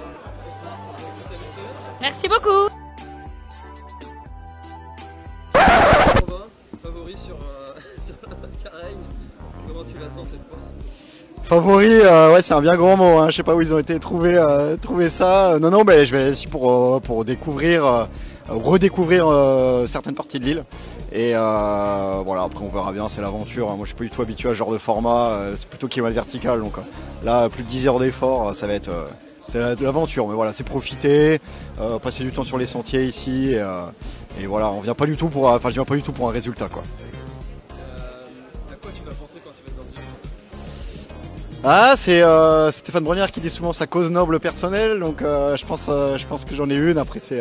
Merci 2.00 2.30
beaucoup. 2.30 2.70
Favori 6.82 7.18
sur, 7.18 7.38
sur 8.06 8.16
la 8.30 8.36
Comment 9.72 9.86
tu 9.86 9.94
cette 9.94 11.48
Favori, 11.48 11.90
euh, 11.90 12.34
ouais, 12.34 12.42
c'est 12.42 12.54
un 12.54 12.62
bien 12.62 12.76
grand 12.76 12.98
mot. 12.98 13.20
Hein. 13.20 13.30
Je 13.30 13.38
sais 13.38 13.44
pas 13.44 13.56
où 13.56 13.62
ils 13.62 13.74
ont 13.74 13.80
été 13.80 14.00
trouver, 14.00 14.36
euh, 14.36 14.76
trouver 14.76 15.10
ça. 15.10 15.60
non, 15.62 15.70
non, 15.70 15.84
ben 15.84 16.04
je 16.06 16.16
vais 16.16 16.32
ici 16.32 16.48
pour 16.48 16.72
euh, 16.72 17.00
pour 17.00 17.24
découvrir, 17.24 18.10
redécouvrir 18.50 19.26
certaines 19.88 20.16
parties 20.16 20.40
de 20.40 20.46
l'île. 20.46 20.64
Et 21.14 21.32
voilà, 21.32 22.44
après 22.44 22.66
on 22.66 22.70
verra 22.70 22.92
bien. 22.92 23.08
C'est 23.08 23.22
l'aventure. 23.22 23.70
Hein. 23.70 23.76
Moi, 23.78 23.86
je 23.86 23.90
suis 23.90 23.96
pas 23.96 24.04
du 24.04 24.10
tout 24.10 24.22
habitué 24.22 24.50
à 24.50 24.52
ce 24.52 24.58
genre 24.58 24.72
de 24.72 24.78
format. 24.78 25.40
c'est 25.56 25.68
plutôt 25.68 25.88
kilomètre 25.88 26.16
vertical. 26.16 26.60
Donc 26.60 26.74
là, 27.24 27.48
plus 27.48 27.64
de 27.64 27.68
10 27.70 27.88
heures 27.88 28.00
d'effort, 28.00 28.54
ça 28.54 28.68
va 28.68 28.74
être 28.74 28.92
c'est 29.48 29.76
de 29.76 29.84
l'aventure, 29.84 30.28
mais 30.28 30.36
voilà, 30.36 30.54
c'est 30.54 30.64
profiter, 30.64 31.40
passer 32.02 32.24
du 32.24 32.32
temps 32.32 32.44
sur 32.44 32.58
les 32.58 32.68
sentiers 32.68 33.04
ici, 33.06 33.56
et, 34.40 34.46
voilà, 34.46 34.70
on 34.72 34.80
vient 34.80 34.96
pas 34.96 35.06
du 35.06 35.18
tout 35.18 35.28
pour, 35.28 35.46
enfin, 35.48 35.70
je 35.70 35.76
viens 35.76 35.86
pas 35.86 35.96
du 35.96 36.04
tout 36.04 36.14
pour 36.14 36.30
un 36.30 36.32
résultat, 36.32 36.70
quoi. 36.70 36.84
Ah, 41.64 41.94
c'est 41.96 42.24
euh, 42.24 42.72
Stéphane 42.72 43.04
Brunière 43.04 43.30
qui 43.30 43.40
dit 43.40 43.52
souvent 43.52 43.72
sa 43.72 43.86
cause 43.86 44.10
noble 44.10 44.40
personnelle, 44.40 45.00
donc 45.00 45.22
euh, 45.22 45.56
je 45.56 45.64
pense, 45.64 45.86
euh, 45.90 46.18
je 46.18 46.26
pense 46.26 46.44
que 46.44 46.56
j'en 46.56 46.68
ai 46.72 46.76
une. 46.76 46.98
Après, 46.98 47.20
c'est 47.20 47.40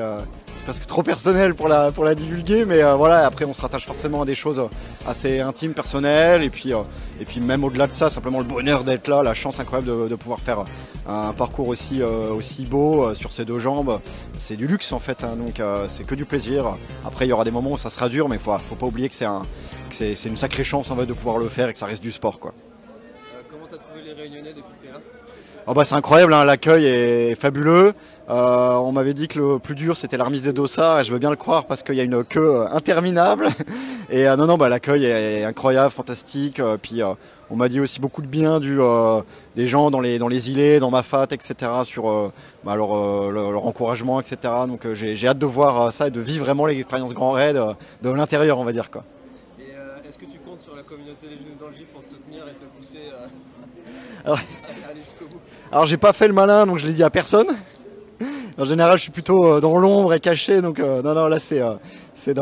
c'est 0.56 0.64
presque 0.64 0.84
trop 0.84 1.02
personnel 1.02 1.54
pour 1.54 1.68
la 1.68 1.90
pour 1.90 2.04
la 2.04 2.14
divulguer, 2.14 2.66
mais 2.66 2.82
voilà. 2.98 3.24
Après, 3.24 3.46
on 3.46 3.54
se 3.54 3.62
rattache 3.62 3.86
forcément 3.86 4.20
à 4.20 4.24
des 4.26 4.34
choses 4.34 4.62
assez 5.06 5.40
intimes, 5.40 5.72
personnelles, 5.72 6.42
et 6.42 6.50
puis 6.50 6.72
et 7.18 7.24
puis 7.24 7.40
même 7.40 7.64
au-delà 7.64 7.86
de 7.86 7.94
ça, 7.94 8.10
simplement 8.10 8.40
le 8.40 8.44
bonheur 8.44 8.84
d'être 8.84 9.08
là, 9.08 9.22
la 9.22 9.32
chance 9.32 9.58
incroyable 9.58 10.10
de, 10.10 10.14
pouvoir 10.16 10.40
faire 10.40 10.66
un 11.08 11.32
parcours 11.32 11.68
aussi 11.68 12.02
aussi 12.02 12.66
beau 12.66 13.14
sur 13.14 13.32
ces 13.32 13.46
deux 13.46 13.58
jambes. 13.58 14.00
C'est 14.38 14.56
du 14.56 14.66
luxe 14.66 14.92
en 14.92 14.98
fait, 14.98 15.24
hein, 15.24 15.36
donc 15.36 15.62
c'est 15.88 16.04
que 16.04 16.14
du 16.14 16.26
plaisir. 16.26 16.76
Après, 17.06 17.24
il 17.24 17.30
y 17.30 17.32
aura 17.32 17.44
des 17.44 17.50
moments 17.50 17.72
où 17.72 17.78
ça 17.78 17.88
sera 17.88 18.10
dur, 18.10 18.28
mais 18.28 18.36
faut 18.36 18.52
faut 18.68 18.76
pas 18.76 18.86
oublier 18.86 19.08
que 19.08 19.14
c'est 19.14 19.24
un 19.24 19.42
que 19.88 19.94
c'est 20.14 20.28
une 20.28 20.36
sacrée 20.36 20.64
chance 20.64 20.90
en 20.90 20.96
fait 20.96 21.06
de 21.06 21.14
pouvoir 21.14 21.38
le 21.38 21.48
faire 21.48 21.70
et 21.70 21.72
que 21.72 21.78
ça 21.78 21.86
reste 21.86 22.02
du 22.02 22.12
sport, 22.12 22.38
quoi. 22.38 22.52
Oh 25.66 25.74
bah 25.74 25.84
c'est 25.84 25.94
incroyable, 25.94 26.32
hein, 26.34 26.44
l'accueil 26.44 26.84
est 26.86 27.34
fabuleux. 27.34 27.92
Euh, 28.28 28.74
on 28.74 28.92
m'avait 28.92 29.14
dit 29.14 29.28
que 29.28 29.38
le 29.38 29.58
plus 29.58 29.74
dur 29.74 29.96
c'était 29.96 30.16
la 30.16 30.24
remise 30.24 30.42
des 30.42 30.52
dossards 30.52 31.00
et 31.00 31.04
je 31.04 31.12
veux 31.12 31.18
bien 31.18 31.30
le 31.30 31.36
croire 31.36 31.66
parce 31.66 31.82
qu'il 31.82 31.96
y 31.96 32.00
a 32.00 32.04
une 32.04 32.24
queue 32.24 32.56
euh, 32.62 32.68
interminable. 32.70 33.48
Et 34.10 34.26
euh, 34.28 34.36
non 34.36 34.46
non 34.46 34.56
bah 34.56 34.68
l'accueil 34.68 35.04
est 35.04 35.44
incroyable, 35.44 35.90
fantastique. 35.92 36.60
Puis 36.82 37.02
euh, 37.02 37.12
on 37.50 37.56
m'a 37.56 37.68
dit 37.68 37.78
aussi 37.78 38.00
beaucoup 38.00 38.22
de 38.22 38.26
bien 38.26 38.58
du 38.58 38.78
des 39.54 39.66
gens 39.68 39.90
dans 39.90 40.00
les 40.00 40.18
dans 40.18 40.28
les 40.28 40.50
îlets, 40.50 40.80
dans 40.80 40.90
ma 40.90 41.02
fat, 41.02 41.26
etc. 41.30 41.54
sur 41.84 42.32
bah, 42.64 42.74
leur, 42.76 43.30
leur, 43.30 43.52
leur 43.52 43.66
encouragement, 43.66 44.20
etc. 44.20 44.36
Donc 44.66 44.92
j'ai 44.94 45.28
hâte 45.28 45.38
de 45.38 45.46
voir 45.46 45.92
ça 45.92 46.08
et 46.08 46.10
de 46.10 46.20
vivre 46.20 46.44
vraiment 46.44 46.66
l'expérience 46.66 47.12
Grand 47.12 47.32
Raid 47.32 47.56
de 48.02 48.10
l'intérieur 48.10 48.58
on 48.58 48.64
va 48.64 48.72
dire 48.72 48.90
quoi. 48.90 49.04
Et 49.60 49.70
est-ce 50.08 50.18
que 50.18 50.24
tu 50.26 50.38
comptes 50.38 50.62
sur 50.62 50.74
la 50.74 50.82
communauté 50.82 51.26
des 51.28 51.36
Genoux 51.36 51.56
dans 51.60 51.68
le 51.68 51.74
Gif 51.74 51.86
pour 51.92 52.02
te 52.02 52.08
soutenir 52.10 52.44
et 52.48 52.54
te 52.54 52.64
pousser 52.78 53.10
Alors- 54.24 54.38
à 54.86 54.90
aller 54.90 55.02
jusqu'au 55.02 55.26
bout 55.26 55.40
Alors 55.72 55.86
j'ai 55.86 55.96
pas 55.96 56.12
fait 56.12 56.26
le 56.26 56.34
malin 56.34 56.66
donc 56.66 56.78
je 56.78 56.86
l'ai 56.86 56.92
dit 56.92 57.02
à 57.02 57.10
personne. 57.10 57.46
En 58.58 58.64
général, 58.64 58.98
je 58.98 59.02
suis 59.04 59.10
plutôt 59.10 59.46
euh, 59.46 59.60
dans 59.60 59.78
l'ombre 59.78 60.12
et 60.12 60.20
caché, 60.20 60.60
donc 60.60 60.80
euh, 60.80 61.00
non, 61.00 61.14
non, 61.14 61.28
là 61.28 61.38
c'est, 61.38 61.62
euh, 61.62 61.70
c'est 62.14 62.34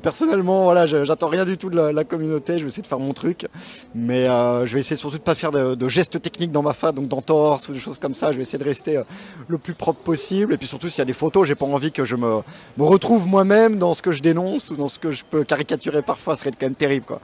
personnellement, 0.00 0.62
voilà, 0.62 0.86
j'attends 0.86 1.26
rien 1.26 1.44
du 1.44 1.58
tout 1.58 1.70
de 1.70 1.80
la, 1.80 2.04
communauté. 2.04 2.58
Je 2.58 2.62
vais 2.62 2.68
essayer 2.68 2.84
de 2.84 2.86
faire 2.86 3.00
mon 3.00 3.12
truc, 3.12 3.46
mais 3.92 4.26
je 4.26 4.72
vais 4.72 4.78
essayer 4.78 4.94
surtout 4.94 5.18
de 5.18 5.22
pas 5.22 5.34
faire 5.34 5.50
de, 5.50 5.88
gestes 5.88 6.22
techniques 6.22 6.52
dans 6.52 6.62
ma 6.62 6.72
fat, 6.72 6.92
donc 6.92 7.08
d'entorse 7.08 7.68
ou 7.68 7.72
des 7.72 7.80
choses 7.80 7.98
comme 7.98 8.14
ça. 8.14 8.30
Je 8.30 8.36
vais 8.36 8.42
essayer 8.42 8.58
de 8.58 8.68
rester 8.68 9.02
le 9.48 9.58
plus 9.58 9.74
propre 9.74 10.00
possible, 10.00 10.54
et 10.54 10.56
puis 10.56 10.68
surtout 10.68 10.88
s'il 10.88 10.98
y 11.00 11.02
a 11.02 11.06
des 11.06 11.12
photos, 11.12 11.48
j'ai 11.48 11.56
pas 11.56 11.66
envie 11.66 11.90
que 11.90 12.04
je 12.04 12.14
me, 12.14 12.42
me 12.76 12.84
retrouve 12.84 13.26
moi-même 13.26 13.76
dans 13.76 13.94
ce 13.94 14.02
que 14.02 14.12
je 14.12 14.22
dénonce 14.22 14.70
ou 14.70 14.76
dans 14.76 14.88
ce 14.88 15.00
que 15.00 15.10
je 15.10 15.24
peux 15.28 15.42
caricaturer 15.42 16.02
parfois. 16.02 16.36
Ce 16.36 16.42
serait 16.42 16.52
quand 16.52 16.66
même 16.66 16.76
terrible, 16.76 17.06
quoi. 17.06 17.20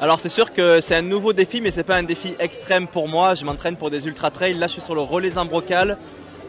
Alors 0.00 0.18
c'est 0.18 0.28
sûr 0.28 0.52
que 0.52 0.80
c'est 0.80 0.96
un 0.96 1.02
nouveau 1.02 1.32
défi, 1.32 1.60
mais 1.60 1.70
c'est 1.70 1.84
pas 1.84 1.96
un 1.96 2.02
défi 2.02 2.34
extrême 2.40 2.88
pour 2.88 3.08
moi. 3.08 3.34
Je 3.34 3.44
m'entraîne 3.44 3.76
pour 3.76 3.90
des 3.90 4.06
ultra 4.06 4.30
trails. 4.30 4.54
Là, 4.54 4.66
je 4.66 4.72
suis 4.72 4.80
sur 4.80 4.94
le 4.94 5.00
relais 5.00 5.30
Zambrocal. 5.30 5.98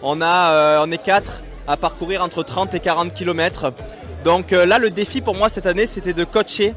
On 0.01 0.19
a, 0.21 0.51
euh, 0.51 0.79
on 0.83 0.91
est 0.91 1.01
quatre 1.01 1.41
à 1.67 1.77
parcourir 1.77 2.23
entre 2.23 2.41
30 2.43 2.73
et 2.73 2.79
40 2.79 3.13
km. 3.13 3.71
Donc 4.23 4.51
euh, 4.51 4.65
là, 4.65 4.79
le 4.79 4.89
défi 4.89 5.21
pour 5.21 5.35
moi 5.35 5.49
cette 5.49 5.67
année, 5.67 5.85
c'était 5.85 6.13
de 6.13 6.23
coacher 6.23 6.73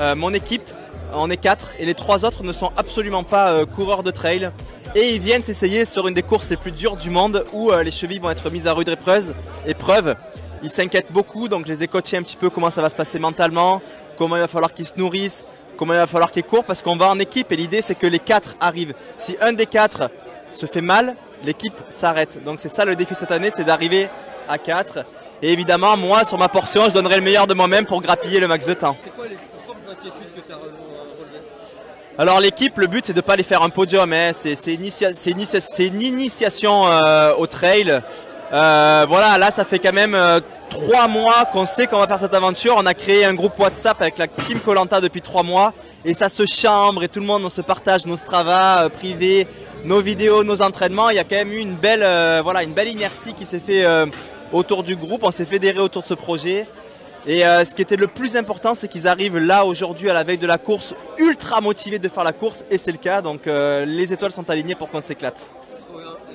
euh, 0.00 0.16
mon 0.16 0.34
équipe. 0.34 0.68
On 1.14 1.30
est 1.30 1.36
quatre 1.36 1.76
et 1.78 1.86
les 1.86 1.94
trois 1.94 2.24
autres 2.24 2.42
ne 2.42 2.52
sont 2.52 2.72
absolument 2.76 3.22
pas 3.22 3.64
coureurs 3.64 4.02
de 4.02 4.10
trail. 4.10 4.50
Et 4.94 5.14
ils 5.14 5.20
viennent 5.20 5.44
s'essayer 5.44 5.84
sur 5.84 6.08
une 6.08 6.14
des 6.14 6.22
courses 6.22 6.50
les 6.50 6.56
plus 6.56 6.72
dures 6.72 6.96
du 6.96 7.10
monde 7.10 7.44
où 7.52 7.70
les 7.72 7.90
chevilles 7.90 8.18
vont 8.18 8.30
être 8.30 8.50
mises 8.50 8.66
à 8.66 8.74
rude 8.74 8.88
épreuve. 8.88 9.34
épreuve. 9.66 10.16
Ils 10.62 10.70
s'inquiètent 10.70 11.12
beaucoup, 11.12 11.48
donc 11.48 11.66
je 11.66 11.72
les 11.72 11.84
ai 11.84 11.88
coachés 11.88 12.16
un 12.16 12.22
petit 12.22 12.36
peu 12.36 12.50
comment 12.50 12.70
ça 12.70 12.82
va 12.82 12.90
se 12.90 12.96
passer 12.96 13.18
mentalement, 13.18 13.80
comment 14.18 14.36
il 14.36 14.40
va 14.40 14.48
falloir 14.48 14.74
qu'ils 14.74 14.86
se 14.86 14.98
nourrissent, 14.98 15.46
comment 15.78 15.94
il 15.94 15.98
va 15.98 16.06
falloir 16.06 16.30
qu'ils 16.30 16.44
courent, 16.44 16.64
parce 16.64 16.82
qu'on 16.82 16.96
va 16.96 17.08
en 17.08 17.18
équipe 17.18 17.50
et 17.52 17.56
l'idée 17.56 17.80
c'est 17.80 17.94
que 17.94 18.06
les 18.06 18.18
quatre 18.18 18.56
arrivent. 18.60 18.92
Si 19.16 19.36
un 19.40 19.52
des 19.54 19.66
quatre 19.66 20.10
se 20.52 20.66
fait 20.66 20.80
mal, 20.82 21.16
l'équipe 21.44 21.80
s'arrête. 21.88 22.42
Donc 22.44 22.58
c'est 22.60 22.68
ça 22.68 22.84
le 22.84 22.96
défi 22.96 23.14
cette 23.14 23.30
année, 23.30 23.50
c'est 23.56 23.64
d'arriver 23.64 24.10
à 24.48 24.58
4. 24.58 25.04
Et 25.40 25.52
évidemment, 25.52 25.96
moi, 25.96 26.24
sur 26.24 26.36
ma 26.36 26.48
portion, 26.48 26.88
je 26.88 26.94
donnerai 26.94 27.16
le 27.16 27.22
meilleur 27.22 27.46
de 27.46 27.54
moi-même 27.54 27.86
pour 27.86 28.02
grappiller 28.02 28.40
le 28.40 28.48
max 28.48 28.66
de 28.66 28.74
temps. 28.74 28.96
C'est 29.04 29.10
quoi 29.14 29.26
les 29.28 29.36
propres 29.64 29.78
inquiétudes 29.90 30.34
que 30.34 30.40
tu 30.46 30.52
as 30.52 30.56
relevées? 30.56 30.74
Alors 32.18 32.40
l'équipe, 32.40 32.76
le 32.78 32.88
but 32.88 33.04
c'est 33.06 33.12
de 33.12 33.20
pas 33.20 33.36
les 33.36 33.44
faire 33.44 33.62
un 33.62 33.68
podium, 33.70 34.12
hein. 34.12 34.30
c'est 34.32 34.56
c'est 34.56 34.72
initia- 34.74 35.14
c'est 35.14 35.30
initia- 35.30 35.60
c'est 35.60 35.86
une 35.86 36.02
initiation 36.02 36.88
euh, 36.90 37.32
au 37.36 37.46
trail. 37.46 38.00
Euh, 38.52 39.06
voilà, 39.08 39.38
là 39.38 39.52
ça 39.52 39.64
fait 39.64 39.78
quand 39.78 39.92
même 39.92 40.16
euh, 40.16 40.40
trois 40.68 41.08
mois 41.08 41.44
qu'on 41.52 41.66
sait 41.66 41.86
qu'on 41.86 41.98
va 41.98 42.06
faire 42.06 42.18
cette 42.18 42.34
aventure. 42.34 42.74
On 42.76 42.86
a 42.86 42.94
créé 42.94 43.24
un 43.24 43.34
groupe 43.34 43.58
WhatsApp 43.58 44.00
avec 44.00 44.18
la 44.18 44.28
team 44.28 44.60
Colanta 44.60 45.00
depuis 45.00 45.22
trois 45.22 45.42
mois 45.42 45.72
et 46.04 46.14
ça 46.14 46.28
se 46.28 46.46
chambre 46.46 47.02
et 47.02 47.08
tout 47.08 47.20
le 47.20 47.26
monde 47.26 47.42
on 47.44 47.50
se 47.50 47.60
partage 47.60 48.06
nos 48.06 48.16
Strava 48.16 48.84
euh, 48.84 48.88
privés, 48.88 49.46
nos 49.84 50.00
vidéos, 50.00 50.44
nos 50.44 50.62
entraînements. 50.62 51.10
Il 51.10 51.16
y 51.16 51.18
a 51.18 51.24
quand 51.24 51.36
même 51.36 51.52
eu 51.52 51.58
une 51.58 51.76
belle, 51.76 52.02
euh, 52.02 52.40
voilà, 52.42 52.62
une 52.62 52.72
belle 52.72 52.88
inertie 52.88 53.34
qui 53.34 53.46
s'est 53.46 53.60
fait 53.60 53.84
euh, 53.84 54.06
autour 54.52 54.82
du 54.82 54.96
groupe. 54.96 55.22
On 55.22 55.30
s'est 55.30 55.44
fédéré 55.44 55.80
autour 55.80 56.02
de 56.02 56.08
ce 56.08 56.14
projet. 56.14 56.66
Et 57.26 57.42
ce 57.42 57.74
qui 57.74 57.82
était 57.82 57.96
le 57.96 58.06
plus 58.06 58.36
important, 58.36 58.74
c'est 58.74 58.88
qu'ils 58.88 59.06
arrivent 59.06 59.36
là 59.36 59.66
aujourd'hui 59.66 60.08
à 60.08 60.14
la 60.14 60.24
veille 60.24 60.38
de 60.38 60.46
la 60.46 60.56
course, 60.56 60.94
ultra 61.18 61.60
motivés 61.60 61.98
de 61.98 62.08
faire 62.08 62.24
la 62.24 62.32
course, 62.32 62.64
et 62.70 62.78
c'est 62.78 62.92
le 62.92 62.96
cas. 62.96 63.20
Donc 63.20 63.42
les 63.46 64.12
étoiles 64.14 64.32
sont 64.32 64.48
alignées 64.48 64.76
pour 64.76 64.88
qu'on 64.88 65.02
s'éclate. 65.02 65.50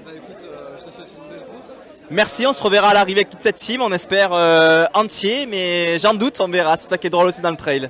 Bah 0.03 0.11
écoute, 0.13 0.43
euh, 0.43 0.75
je 0.77 0.83
te 0.83 0.95
souhaite 0.95 1.07
une 1.15 1.29
belle 1.29 1.45
course. 1.47 1.77
Merci, 2.13 2.45
on 2.45 2.53
se 2.53 2.61
reverra 2.61 2.89
à 2.89 2.93
l'arrivée 2.93 3.21
avec 3.21 3.31
toute 3.31 3.39
cette 3.39 3.55
team, 3.55 3.81
on 3.81 3.91
espère 3.91 4.33
euh, 4.33 4.85
entier, 4.93 5.47
mais 5.47 5.97
j'en 5.97 6.13
doute, 6.13 6.39
on 6.41 6.47
verra. 6.47 6.77
C'est 6.79 6.87
ça 6.87 6.99
qui 6.99 7.07
est 7.07 7.09
drôle 7.09 7.25
aussi 7.25 7.41
dans 7.41 7.49
le 7.49 7.57
trail. 7.57 7.89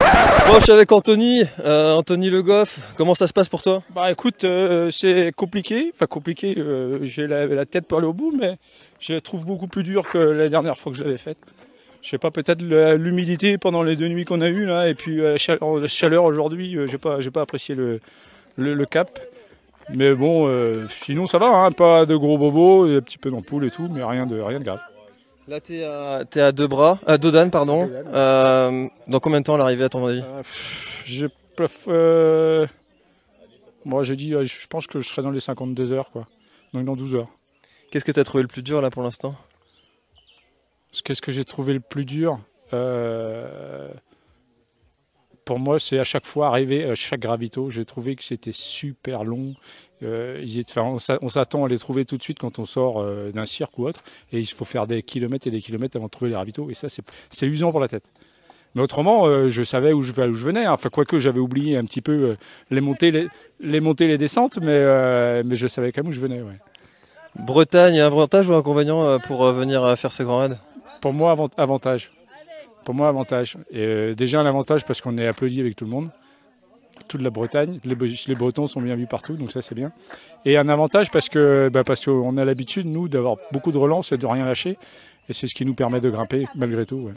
Bon, 0.00 0.54
je 0.58 0.60
suis 0.62 0.72
avec 0.72 0.90
Anthony, 0.90 1.42
euh, 1.60 1.92
Anthony 1.92 2.30
Le 2.30 2.42
Goff. 2.42 2.78
Comment 2.96 3.14
ça 3.14 3.26
se 3.26 3.34
passe 3.34 3.50
pour 3.50 3.60
toi? 3.60 3.82
Bah 3.94 4.10
écoute, 4.10 4.44
euh, 4.44 4.90
c'est 4.90 5.32
compliqué. 5.36 5.92
Enfin 5.94 6.06
compliqué, 6.06 6.54
euh, 6.56 6.98
j'ai 7.02 7.26
la, 7.26 7.44
la 7.46 7.66
tête 7.66 7.86
pour 7.86 7.98
aller 7.98 8.06
au 8.06 8.14
bout, 8.14 8.34
mais 8.34 8.56
je 9.00 9.12
la 9.12 9.20
trouve 9.20 9.44
beaucoup 9.44 9.66
plus 9.66 9.82
dur 9.82 10.08
que 10.08 10.16
la 10.16 10.48
dernière 10.48 10.78
fois 10.78 10.92
que 10.92 10.96
je 10.98 11.04
l'avais 11.04 11.18
faite. 11.18 11.38
Je 12.00 12.08
sais 12.08 12.18
pas, 12.18 12.30
peut-être 12.30 12.62
l'humidité 12.62 13.58
pendant 13.58 13.82
les 13.82 13.96
deux 13.96 14.08
nuits 14.08 14.24
qu'on 14.24 14.40
a 14.40 14.48
eues 14.48 14.64
là, 14.64 14.88
et 14.88 14.94
puis 14.94 15.20
euh, 15.20 15.36
la 15.60 15.88
chaleur, 15.88 16.24
aujourd'hui, 16.24 16.74
euh, 16.76 16.86
j'ai 16.86 16.98
pas, 16.98 17.20
j'ai 17.20 17.30
pas 17.30 17.42
apprécié 17.42 17.74
le, 17.74 18.00
le, 18.56 18.72
le 18.72 18.86
cap. 18.86 19.18
Mais 19.90 20.14
bon, 20.14 20.48
euh, 20.48 20.86
sinon 20.88 21.26
ça 21.26 21.38
va, 21.38 21.46
hein, 21.48 21.70
pas 21.70 22.06
de 22.06 22.16
gros 22.16 22.38
bobos, 22.38 22.86
un 22.86 23.00
petit 23.00 23.18
peu 23.18 23.30
d'ampoule 23.30 23.66
et 23.66 23.70
tout, 23.70 23.88
mais 23.90 24.02
rien 24.02 24.26
de, 24.26 24.40
rien 24.40 24.58
de 24.58 24.64
grave. 24.64 24.80
Là, 25.46 25.60
t'es 25.60 25.84
à, 25.84 26.24
t'es 26.24 26.40
à 26.40 26.52
deux 26.52 26.66
bras, 26.66 26.98
à 27.06 27.18
Dodane, 27.18 27.50
pardon. 27.50 27.90
Euh, 27.92 28.88
dans 29.08 29.20
combien 29.20 29.40
de 29.40 29.44
temps 29.44 29.58
l'arrivée 29.58 29.84
à 29.84 29.88
ton 29.90 30.06
avis? 30.06 30.22
Euh, 30.22 30.42
je 31.04 31.26
euh, 31.88 32.66
Moi 33.84 34.02
j'ai 34.02 34.16
dit, 34.16 34.34
euh, 34.34 34.44
je 34.44 34.66
pense 34.66 34.86
que 34.86 35.00
je 35.00 35.08
serai 35.08 35.22
dans 35.22 35.30
les 35.30 35.40
52 35.40 35.92
heures, 35.92 36.10
quoi. 36.10 36.26
Donc 36.72 36.84
dans 36.84 36.96
12 36.96 37.14
heures. 37.14 37.28
Qu'est-ce 37.90 38.04
que 38.04 38.12
t'as 38.12 38.24
trouvé 38.24 38.42
le 38.42 38.48
plus 38.48 38.62
dur 38.62 38.80
là 38.80 38.90
pour 38.90 39.02
l'instant? 39.02 39.34
Qu'est-ce 41.04 41.22
que 41.22 41.32
j'ai 41.32 41.44
trouvé 41.44 41.74
le 41.74 41.80
plus 41.80 42.04
dur? 42.04 42.38
Euh, 42.72 43.88
Pour 45.44 45.58
moi, 45.58 45.78
c'est 45.78 45.98
à 45.98 46.04
chaque 46.04 46.24
fois 46.26 46.46
arriver 46.46 46.84
à 46.84 46.94
chaque 46.94 47.20
gravito. 47.20 47.68
J'ai 47.70 47.84
trouvé 47.84 48.16
que 48.16 48.24
c'était 48.24 48.52
super 48.52 49.24
long. 49.24 49.54
Euh, 50.02 50.40
ils 50.42 50.58
étaient- 50.58 50.70
enfin, 50.72 50.82
on 50.88 50.98
s'a- 50.98 51.18
on 51.22 51.28
s'attend 51.28 51.64
à 51.64 51.68
les 51.68 51.78
trouver 51.78 52.04
tout 52.06 52.16
de 52.16 52.22
suite 52.22 52.38
quand 52.38 52.58
on 52.58 52.64
sort 52.64 53.00
euh, 53.00 53.30
d'un 53.30 53.44
cirque 53.46 53.78
ou 53.78 53.86
autre. 53.86 54.02
Et 54.32 54.38
il 54.38 54.46
faut 54.46 54.64
faire 54.64 54.86
des 54.86 55.02
kilomètres 55.02 55.46
et 55.46 55.50
des 55.50 55.60
kilomètres 55.60 55.96
avant 55.96 56.06
de 56.06 56.10
trouver 56.10 56.30
les 56.30 56.36
ravitaux. 56.36 56.70
Et 56.70 56.74
ça, 56.74 56.88
c'est- 56.88 57.46
usant 57.46 57.70
pour 57.72 57.80
la 57.80 57.88
tête. 57.88 58.04
Mais 58.74 58.82
autrement, 58.82 59.26
euh, 59.26 59.50
je 59.50 59.62
savais 59.62 59.92
où 59.92 60.00
je, 60.02 60.12
où 60.12 60.34
je 60.34 60.44
venais. 60.44 60.64
hein. 60.64 60.72
Enfin, 60.72 60.88
quoique 60.88 61.18
j'avais 61.18 61.38
oublié 61.40 61.76
un 61.76 61.84
petit 61.84 62.00
peu 62.00 62.12
euh, 62.12 62.36
les 62.70 62.80
montées, 62.80 63.10
les, 63.10 63.28
les 63.60 63.80
montées, 63.80 64.06
les 64.08 64.18
descentes, 64.18 64.58
mais, 64.60 64.66
euh, 64.70 65.42
mais 65.44 65.56
je 65.56 65.66
savais 65.66 65.92
quand 65.92 66.02
même 66.02 66.10
où 66.10 66.12
je 66.14 66.20
venais. 66.20 66.40
ouais. 66.42 66.58
Bretagne, 67.38 68.00
avantage 68.00 68.48
ou 68.48 68.54
inconvénient 68.54 69.04
euh, 69.04 69.18
pour 69.18 69.44
euh, 69.44 69.52
venir 69.52 69.82
euh, 69.84 69.94
faire 69.96 70.10
ce 70.12 70.22
grand 70.22 70.38
raid? 70.38 70.58
Pour 71.00 71.12
moi, 71.12 71.32
avant- 71.32 71.50
avantage. 71.56 72.12
Pour 72.84 72.94
moi, 72.94 73.08
avantage. 73.08 73.56
Et 73.70 73.78
euh, 73.84 74.14
déjà 74.14 74.40
un 74.40 74.46
avantage 74.46 74.84
parce 74.84 75.00
qu'on 75.00 75.16
est 75.18 75.26
applaudi 75.26 75.60
avec 75.60 75.74
tout 75.76 75.84
le 75.84 75.90
monde. 75.90 76.10
Toute 77.08 77.22
la 77.22 77.30
Bretagne, 77.30 77.80
les, 77.84 77.96
Bre- 77.96 78.28
les 78.28 78.34
Bretons 78.34 78.66
sont 78.68 78.80
bien 78.80 78.94
vus 78.94 79.06
partout, 79.06 79.34
donc 79.34 79.50
ça 79.52 79.60
c'est 79.62 79.74
bien. 79.74 79.90
Et 80.44 80.56
un 80.56 80.68
avantage 80.68 81.10
parce 81.10 81.28
que 81.28 81.68
bah, 81.72 81.82
parce 81.84 82.04
qu'on 82.04 82.36
a 82.36 82.44
l'habitude 82.44 82.86
nous 82.86 83.08
d'avoir 83.08 83.36
beaucoup 83.52 83.72
de 83.72 83.78
relance 83.78 84.12
et 84.12 84.16
de 84.16 84.24
rien 84.26 84.44
lâcher, 84.44 84.78
et 85.28 85.32
c'est 85.32 85.46
ce 85.48 85.54
qui 85.54 85.66
nous 85.66 85.74
permet 85.74 86.00
de 86.00 86.08
grimper 86.08 86.46
malgré 86.54 86.86
tout. 86.86 86.96
ouais. 86.96 87.12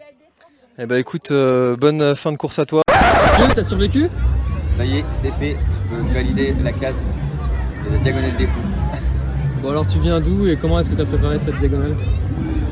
Eh 0.80 0.86
ben 0.88 0.95
écoute, 0.97 1.30
euh, 1.32 1.76
bonne 1.76 2.15
fin 2.15 2.32
de 2.32 2.38
course 2.38 2.57
à 2.59 2.65
toi. 2.65 2.82
T'as 3.55 3.63
survécu? 3.63 4.07
Ça 4.72 4.84
y 4.84 4.97
est, 4.97 5.05
c'est 5.11 5.32
fait. 5.32 5.55
Je 5.55 5.95
peux 5.95 6.13
valider 6.13 6.53
la 6.63 6.72
case 6.74 7.01
de 7.88 7.93
la 7.93 7.97
diagonale 7.99 8.36
des 8.36 8.47
fous. 8.47 8.59
Bon 9.61 9.70
alors 9.70 9.86
tu 9.86 9.99
viens 9.99 10.20
d'où 10.20 10.47
et 10.47 10.57
comment 10.57 10.80
est-ce 10.80 10.89
que 10.89 10.95
tu 10.95 11.01
as 11.01 11.05
préparé 11.05 11.38
cette 11.39 11.57
diagonale? 11.57 11.95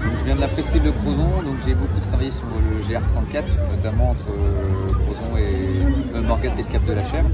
Donc, 0.03 0.13
je 0.19 0.25
viens 0.25 0.35
de 0.35 0.41
la 0.41 0.47
presqu'île 0.47 0.83
de 0.83 0.91
Crozon, 0.91 1.43
donc 1.43 1.55
j'ai 1.65 1.73
beaucoup 1.73 1.99
travaillé 1.99 2.31
sur 2.31 2.45
le 2.45 2.81
GR34, 2.81 3.43
notamment 3.75 4.11
entre 4.11 4.25
euh, 4.29 4.91
Crozon 4.91 5.37
et 5.37 6.15
euh, 6.15 6.21
Morgat 6.21 6.49
et 6.57 6.63
le 6.63 6.71
Cap 6.71 6.85
de 6.85 6.93
la 6.93 7.03
Chèvre. 7.03 7.29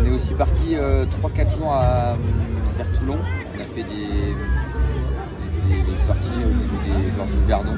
On 0.00 0.04
est 0.06 0.10
aussi 0.10 0.34
parti 0.34 0.74
3-4 0.74 1.56
jours 1.56 1.72
à, 1.72 2.12
euh, 2.12 2.16
vers 2.76 2.92
Toulon. 2.92 3.18
On 3.18 3.60
a 3.60 3.64
fait 3.64 3.82
des, 3.82 4.34
les, 5.68 5.98
sorties 5.98 6.30
au 6.44 6.54
niveau 6.54 6.76
des 6.84 7.16
gorges 7.16 7.30
du 7.30 7.46
Verdon, 7.46 7.76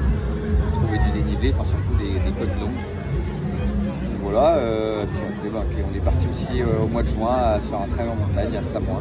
pour 0.63 0.81
trouver 0.81 0.99
du 0.99 1.11
dénivelé, 1.11 1.53
enfin 1.57 1.69
surtout 1.69 1.97
des, 1.97 2.13
des 2.13 2.31
côtes. 2.37 2.49
Voilà, 4.25 4.55
euh, 4.55 5.05
puis 5.05 5.19
après, 5.21 5.49
bah, 5.49 5.63
on 5.91 5.95
est 5.95 5.99
parti 5.99 6.27
aussi 6.27 6.59
euh, 6.59 6.83
au 6.83 6.87
mois 6.87 7.03
de 7.03 7.07
juin 7.07 7.31
à 7.31 7.59
faire 7.59 7.81
un 7.81 7.87
trail 7.87 8.07
en 8.09 8.15
montagne 8.15 8.57
à 8.57 8.63
Samoa. 8.63 8.99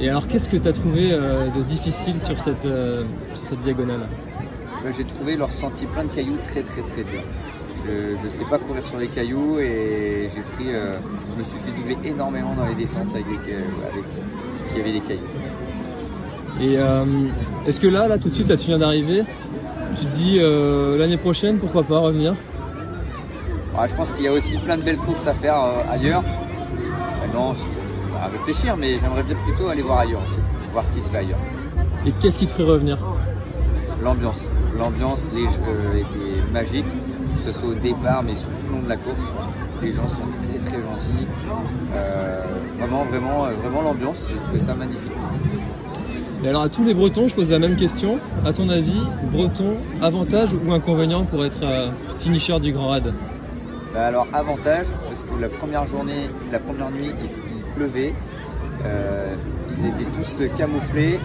Et 0.00 0.08
alors, 0.08 0.26
qu'est-ce 0.26 0.48
que 0.48 0.56
tu 0.56 0.66
as 0.68 0.72
trouvé 0.72 1.10
euh, 1.12 1.48
de 1.50 1.62
difficile 1.62 2.18
sur 2.20 2.38
cette, 2.40 2.64
euh, 2.66 3.04
sur 3.34 3.46
cette 3.46 3.60
diagonale? 3.60 4.00
Bah, 4.82 4.90
J'ai 4.96 5.04
trouvé 5.04 5.36
leur 5.36 5.52
sentier 5.52 5.86
plein 5.86 6.04
de 6.04 6.10
cailloux 6.10 6.36
très 6.42 6.62
très 6.62 6.82
très 6.82 7.04
dur. 7.04 7.22
Je 7.86 8.24
ne 8.24 8.30
sais 8.30 8.44
pas 8.44 8.58
courir 8.58 8.84
sur 8.86 8.98
les 8.98 9.08
cailloux 9.08 9.58
et 9.60 10.30
j'ai 10.34 10.40
pris, 10.40 10.74
euh, 10.74 10.96
je 11.34 11.38
me 11.38 11.44
suis 11.44 11.58
fait 11.58 11.70
doubler 11.78 12.08
énormément 12.08 12.54
dans 12.54 12.66
les 12.66 12.74
descentes 12.74 13.10
avec, 13.14 13.26
des 13.28 13.36
ca- 13.46 13.58
avec 13.92 14.04
qui 14.74 14.80
avait 14.80 14.92
des 14.92 15.00
cailloux. 15.00 15.20
Et 16.60 16.78
euh, 16.78 17.04
est-ce 17.66 17.78
que 17.80 17.86
là, 17.86 18.08
là, 18.08 18.18
tout 18.18 18.30
de 18.30 18.34
suite, 18.34 18.48
là, 18.48 18.56
tu 18.56 18.66
viens 18.66 18.78
d'arriver, 18.78 19.22
tu 19.98 20.06
te 20.06 20.14
dis 20.14 20.38
euh, 20.40 20.96
l'année 20.96 21.18
prochaine, 21.18 21.58
pourquoi 21.58 21.82
pas 21.82 21.98
revenir? 21.98 22.34
Ouais, 23.78 23.88
je 23.88 23.94
pense 23.94 24.12
qu'il 24.12 24.24
y 24.24 24.28
a 24.28 24.32
aussi 24.32 24.56
plein 24.56 24.78
de 24.78 24.82
belles 24.82 24.96
courses 24.98 25.26
à 25.26 25.34
faire 25.34 25.56
euh, 25.60 25.82
ailleurs. 25.92 26.22
Maintenant, 27.20 27.54
c'est 27.54 27.64
à 28.24 28.28
réfléchir, 28.28 28.76
mais 28.76 28.98
j'aimerais 28.98 29.22
bien 29.22 29.36
plutôt 29.36 29.68
aller 29.68 29.82
voir 29.82 29.98
ailleurs 30.00 30.22
aussi, 30.26 30.38
voir 30.72 30.86
ce 30.86 30.92
qui 30.92 31.00
se 31.00 31.10
fait 31.10 31.18
ailleurs. 31.18 31.38
Et 32.06 32.12
qu'est-ce 32.12 32.38
qui 32.38 32.46
te 32.46 32.52
ferait 32.52 32.70
revenir? 32.72 32.98
L'ambiance, 34.02 34.48
l'ambiance 34.78 35.28
les, 35.34 35.44
euh, 35.44 35.98
était 35.98 36.52
magique, 36.52 36.86
que 37.36 37.52
ce 37.52 37.58
soit 37.58 37.68
au 37.68 37.74
départ, 37.74 38.22
mais 38.22 38.36
sur 38.36 38.48
tout 38.48 38.66
le 38.68 38.76
long 38.76 38.82
de 38.82 38.88
la 38.88 38.96
course. 38.96 39.32
Les 39.82 39.92
gens 39.92 40.08
sont 40.08 40.22
très 40.30 40.58
très 40.58 40.82
gentils. 40.82 41.26
Euh, 41.94 42.40
vraiment, 42.78 43.04
vraiment, 43.04 43.44
euh, 43.44 43.50
vraiment 43.62 43.82
l'ambiance. 43.82 44.26
J'ai 44.30 44.38
trouvé 44.42 44.58
ça 44.58 44.74
magnifique. 44.74 45.12
Et 46.42 46.48
alors, 46.48 46.62
à 46.62 46.68
tous 46.68 46.84
les 46.84 46.94
Bretons, 46.94 47.28
je 47.28 47.34
pose 47.34 47.50
la 47.50 47.58
même 47.58 47.76
question. 47.76 48.18
À 48.44 48.52
ton 48.52 48.68
avis, 48.68 49.02
Breton, 49.32 49.76
avantage 50.02 50.54
ou 50.54 50.72
inconvénient 50.72 51.24
pour 51.24 51.44
être 51.44 51.62
euh, 51.62 51.90
finisher 52.20 52.58
du 52.60 52.72
Grand 52.72 52.90
Raid 52.90 53.14
Bah 53.94 54.06
alors 54.06 54.26
avantage 54.32 54.86
parce 55.08 55.24
que 55.24 55.40
la 55.40 55.48
première 55.48 55.86
journée, 55.86 56.28
la 56.52 56.58
première 56.58 56.90
nuit, 56.90 57.10
il, 57.18 57.30
il 57.53 57.53
pleuvait. 57.74 58.14
Euh, 58.84 59.34
ils 59.76 59.86
étaient 59.86 60.10
tous 60.16 60.42
camouflés. 60.56 61.20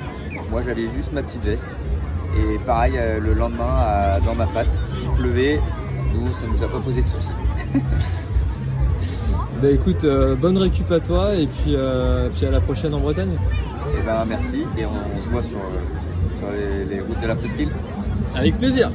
Moi 0.52 0.62
j'avais 0.64 0.88
juste 0.96 1.12
ma 1.14 1.24
petite 1.24 1.44
veste. 1.44 1.68
Et 2.38 2.58
pareil 2.66 2.94
euh, 2.98 3.20
le 3.20 3.34
lendemain 3.34 3.76
à- 3.78 4.20
dans 4.20 4.36
ma 4.36 4.46
fat, 4.48 4.66
il 5.02 5.10
pleuvait. 5.22 5.60
Nous 6.14 6.34
ça 6.34 6.46
nous 6.48 6.64
a 6.64 6.68
pas 6.68 6.80
posé 6.80 7.02
de 7.02 7.08
soucis. 7.08 7.32
Bah 9.62 9.70
écoute, 9.70 10.06
euh, 10.06 10.36
bonne 10.36 10.58
récup 10.58 10.90
à 10.90 11.02
toi 11.02 11.36
et 11.36 11.46
puis, 11.46 11.76
euh, 11.76 12.30
puis 12.30 12.46
à 12.46 12.50
la 12.52 12.62
prochaine 12.62 12.94
en 12.94 13.00
Bretagne. 13.02 13.38
Et 13.98 14.02
ben 14.06 14.24
merci 14.26 14.64
et 14.78 14.86
on, 14.86 14.92
on 14.92 15.22
se 15.22 15.28
voit 15.28 15.44
sur, 15.44 15.58
euh, 15.58 16.38
sur 16.38 16.50
les, 16.52 16.86
les 16.86 17.02
routes 17.02 17.20
de 17.20 17.28
la 17.28 17.36
presqu'île. 17.36 17.70
Avec 18.34 18.58
plaisir. 18.58 18.90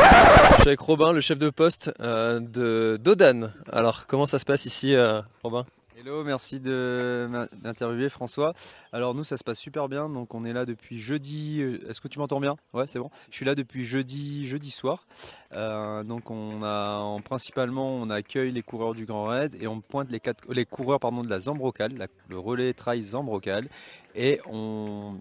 Je 0.00 0.60
suis 0.62 0.68
avec 0.68 0.80
Robin, 0.80 1.12
le 1.12 1.20
chef 1.20 1.38
de 1.38 1.50
poste 1.50 1.92
euh, 2.00 2.40
de 2.40 2.98
d'Odan. 3.02 3.50
Alors, 3.70 4.06
comment 4.06 4.24
ça 4.24 4.38
se 4.38 4.46
passe 4.46 4.64
ici, 4.64 4.94
euh, 4.94 5.20
Robin? 5.44 5.66
Hello, 6.06 6.22
merci 6.22 6.60
d'interviewer 6.60 8.08
François. 8.10 8.54
Alors 8.92 9.12
nous 9.12 9.24
ça 9.24 9.36
se 9.36 9.42
passe 9.42 9.58
super 9.58 9.88
bien, 9.88 10.08
donc 10.08 10.34
on 10.36 10.44
est 10.44 10.52
là 10.52 10.64
depuis 10.64 11.00
jeudi. 11.00 11.60
euh, 11.60 11.80
Est-ce 11.90 12.00
que 12.00 12.06
tu 12.06 12.20
m'entends 12.20 12.38
bien? 12.38 12.54
Ouais, 12.72 12.86
c'est 12.86 13.00
bon. 13.00 13.10
Je 13.28 13.34
suis 13.34 13.44
là 13.44 13.56
depuis 13.56 13.84
jeudi, 13.84 14.46
jeudi 14.46 14.70
soir. 14.70 15.04
Euh, 15.50 16.04
donc 16.04 16.30
on 16.30 16.62
a, 16.62 16.98
en- 16.98 17.20
principalement 17.20 17.88
on 17.96 18.08
accueille 18.08 18.52
les 18.52 18.62
coureurs 18.62 18.94
du 18.94 19.04
Grand 19.04 19.24
Raid 19.24 19.56
et 19.60 19.66
on 19.66 19.80
pointe 19.80 20.08
les, 20.08 20.20
quatre, 20.20 20.44
les 20.48 20.64
coureurs 20.64 21.00
pardon 21.00 21.24
de 21.24 21.28
la 21.28 21.40
Zambrocal, 21.40 21.92
la- 21.96 22.06
le 22.28 22.38
relais 22.38 22.72
trail 22.72 23.02
Zambrocal, 23.02 23.68
et 24.14 24.40
on 24.48 25.20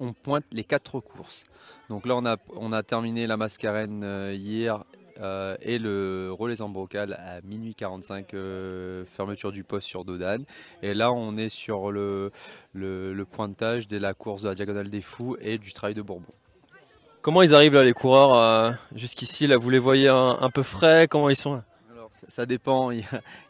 on 0.00 0.14
pointe 0.14 0.44
les 0.50 0.64
quatre 0.64 0.98
courses. 1.00 1.44
Donc 1.90 2.06
là, 2.06 2.16
on 2.16 2.24
a, 2.24 2.36
on 2.56 2.72
a 2.72 2.82
terminé 2.82 3.26
la 3.26 3.36
Mascarène 3.36 4.02
euh, 4.02 4.32
hier 4.32 4.84
euh, 5.20 5.56
et 5.62 5.78
le 5.78 6.30
relais 6.30 6.56
Zambrocal 6.56 7.14
à 7.14 7.40
minuit 7.42 7.74
45, 7.74 8.34
euh, 8.34 9.04
fermeture 9.16 9.52
du 9.52 9.64
poste 9.64 9.86
sur 9.86 10.04
Dodane. 10.04 10.44
Et 10.82 10.94
là, 10.94 11.12
on 11.12 11.36
est 11.36 11.48
sur 11.48 11.90
le, 11.90 12.30
pointage 13.30 13.88
de 13.88 13.98
la 13.98 14.14
course 14.14 14.42
de 14.42 14.48
la 14.48 14.54
Diagonale 14.54 14.90
des 14.90 15.02
Fous 15.02 15.36
et 15.40 15.58
du 15.58 15.72
Trail 15.72 15.94
de 15.94 16.02
Bourbon. 16.02 16.32
Comment 17.22 17.42
ils 17.42 17.54
arrivent 17.54 17.74
là, 17.74 17.82
les 17.82 17.92
coureurs, 17.92 18.34
euh, 18.34 18.72
jusqu'ici? 18.94 19.46
Là, 19.46 19.56
vous 19.56 19.70
les 19.70 19.78
voyez 19.78 20.08
un, 20.08 20.38
un 20.40 20.50
peu 20.50 20.62
frais? 20.62 21.08
Comment 21.08 21.28
ils 21.28 21.36
sont 21.36 21.54
là? 21.54 21.64
Ça, 22.28 22.46
dépend. 22.46 22.90
Il 22.90 23.04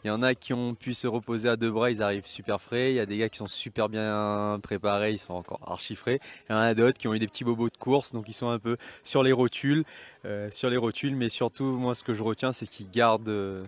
y, 0.05 0.09
en 0.09 0.21
a 0.21 0.35
qui 0.35 0.53
ont 0.53 0.75
pu 0.75 0.93
se 0.93 1.07
reposer 1.07 1.49
à 1.49 1.55
deux 1.55 1.71
bras, 1.71 1.91
ils 1.91 2.01
arrivent 2.01 2.27
super 2.27 2.61
frais. 2.61 2.91
Il 2.91 2.95
y 2.95 2.99
a 2.99 3.05
des 3.05 3.17
gars 3.17 3.29
qui 3.29 3.37
sont 3.37 3.47
super 3.47 3.89
bien 3.89 4.59
préparés, 4.61 5.13
ils 5.13 5.19
sont 5.19 5.33
encore 5.33 5.59
archi 5.65 5.95
frais. 5.95 6.19
Il 6.49 6.53
y 6.53 6.55
en 6.55 6.59
a 6.59 6.73
d'autres 6.73 6.97
qui 6.97 7.07
ont 7.07 7.13
eu 7.13 7.19
des 7.19 7.27
petits 7.27 7.43
bobos 7.43 7.69
de 7.69 7.77
course, 7.77 8.11
donc 8.11 8.25
ils 8.27 8.33
sont 8.33 8.49
un 8.49 8.59
peu 8.59 8.77
sur 9.03 9.23
les 9.23 9.31
rotules, 9.31 9.83
euh, 10.25 10.49
sur 10.51 10.69
les 10.69 10.77
rotules. 10.77 11.15
Mais 11.15 11.29
surtout, 11.29 11.65
moi, 11.65 11.95
ce 11.95 12.03
que 12.03 12.13
je 12.13 12.23
retiens, 12.23 12.51
c'est 12.51 12.67
qu'ils 12.67 12.89
gardent, 12.89 13.29
euh, 13.29 13.63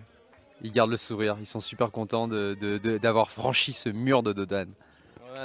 gardent 0.64 0.90
le 0.90 0.96
sourire. 0.96 1.36
Ils 1.40 1.46
sont 1.46 1.60
super 1.60 1.90
contents 1.90 2.28
d'avoir 2.28 3.30
franchi 3.30 3.72
ce 3.72 3.88
mur 3.88 4.22
de 4.22 4.32
Dodane. 4.32 4.72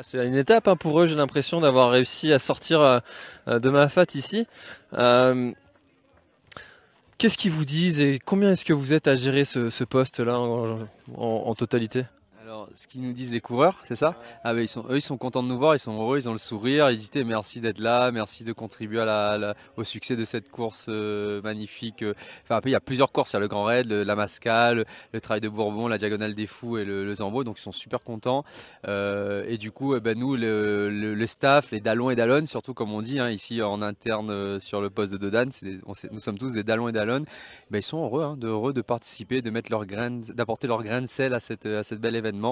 C'est 0.02 0.26
une 0.28 0.36
étape 0.36 0.68
hein, 0.68 0.76
pour 0.76 1.00
eux, 1.00 1.06
j'ai 1.06 1.16
l'impression 1.16 1.62
d'avoir 1.62 1.90
réussi 1.90 2.34
à 2.34 2.40
sortir 2.40 2.82
euh, 2.82 3.00
de 3.48 3.70
ma 3.70 3.88
fat 3.88 4.06
ici. 4.16 4.46
Qu'est-ce 7.18 7.38
qu'ils 7.38 7.52
vous 7.52 7.66
disent 7.66 8.02
et 8.02 8.20
combien 8.24 8.52
est-ce 8.52 8.64
que 8.64 8.74
vous 8.74 8.94
êtes 8.94 9.08
à 9.08 9.16
gérer 9.16 9.44
ce, 9.44 9.84
poste-là 9.84 10.40
en 10.40 11.56
totalité? 11.56 12.04
Alors, 12.58 12.70
ce 12.74 12.88
qu'ils 12.88 13.02
nous 13.04 13.14
disent 13.14 13.32
les 13.32 13.40
coureurs, 13.40 13.78
c'est 13.84 13.94
ça 13.96 14.16
Ah 14.44 14.56
ben 14.56 14.62
ils 14.62 14.68
sont, 14.68 14.84
eux, 14.90 14.98
ils 14.98 15.02
sont 15.02 15.16
contents 15.20 15.44
de 15.44 15.48
nous 15.48 15.60
voir, 15.60 15.76
ils 15.76 15.80
sont 15.80 15.94
heureux, 15.94 16.18
ils 16.18 16.28
ont 16.28 16.32
le 16.32 16.40
sourire, 16.40 16.90
ils 16.90 16.98
disent 16.98 17.12
eh, 17.14 17.24
merci 17.24 17.62
d'être 17.62 17.78
là, 17.78 18.10
merci 18.12 18.44
de 18.44 18.52
contribuer 18.52 19.00
à 19.02 19.06
la, 19.06 19.30
à 19.34 19.38
la- 19.38 19.56
au 19.76 19.84
succès 19.84 20.16
de 20.16 20.26
cette 20.26 20.50
course 20.50 20.88
euh, 20.90 21.40
magnifique. 21.44 22.04
Enfin, 22.44 22.56
après, 22.56 22.72
il 22.72 22.74
y 22.74 22.76
a 22.76 22.80
plusieurs 22.80 23.12
courses, 23.12 23.34
il 23.34 23.36
y 23.36 23.38
a 23.38 23.42
le 23.42 23.48
Grand 23.48 23.64
Raid, 23.64 23.86
le- 23.86 24.02
la 24.02 24.16
Mascale, 24.16 24.86
le 25.14 25.22
Trail 25.22 25.40
de 25.40 25.50
Bourbon, 25.50 25.88
la 25.88 26.00
Diagonale 26.00 26.34
des 26.34 26.48
Fous 26.48 26.80
et 26.80 26.84
le, 26.84 27.06
le 27.06 27.14
Zambo, 27.14 27.44
donc 27.44 27.60
ils 27.60 27.62
sont 27.62 27.72
super 27.72 28.02
contents. 28.02 28.44
Euh, 28.88 29.44
et 29.48 29.60
du 29.60 29.70
coup, 29.70 29.96
eh 29.96 30.00
ben, 30.00 30.18
nous, 30.18 30.36
le, 30.36 31.24
staff, 31.28 31.70
les 31.70 31.80
Dallons 31.80 32.10
et 32.10 32.16
Dallonnes, 32.16 32.48
surtout 32.48 32.74
comme 32.74 32.92
on 32.92 33.04
dit 33.04 33.20
hein, 33.20 33.30
ici 33.30 33.62
en 33.62 33.84
interne 33.84 34.32
euh, 34.32 34.60
sur 34.60 34.82
le 34.82 34.90
poste 34.90 35.12
de 35.12 35.18
Dodane, 35.18 35.52
nous 36.12 36.20
sommes 36.20 36.40
tous 36.40 36.54
des 36.54 36.64
Dallons 36.64 36.88
et 36.88 36.92
Dallonnes, 36.92 37.26
ben, 37.70 37.78
ils 37.78 37.84
sont 37.84 38.04
heureux, 38.04 38.24
hein, 38.24 38.36
de, 38.36 38.48
heureux 38.48 38.74
de 38.74 38.82
participer, 38.82 39.44
de 39.44 39.52
mettre 39.52 39.70
leur 39.70 39.86
grain, 39.86 40.10
d'apporter 40.10 40.66
leur 40.66 40.82
grain 40.82 41.02
de 41.04 41.08
sel 41.08 41.36
à, 41.36 41.40
cette, 41.40 41.68
à 41.68 41.84
cet 41.84 42.00
bel 42.00 42.16
événement. 42.16 42.47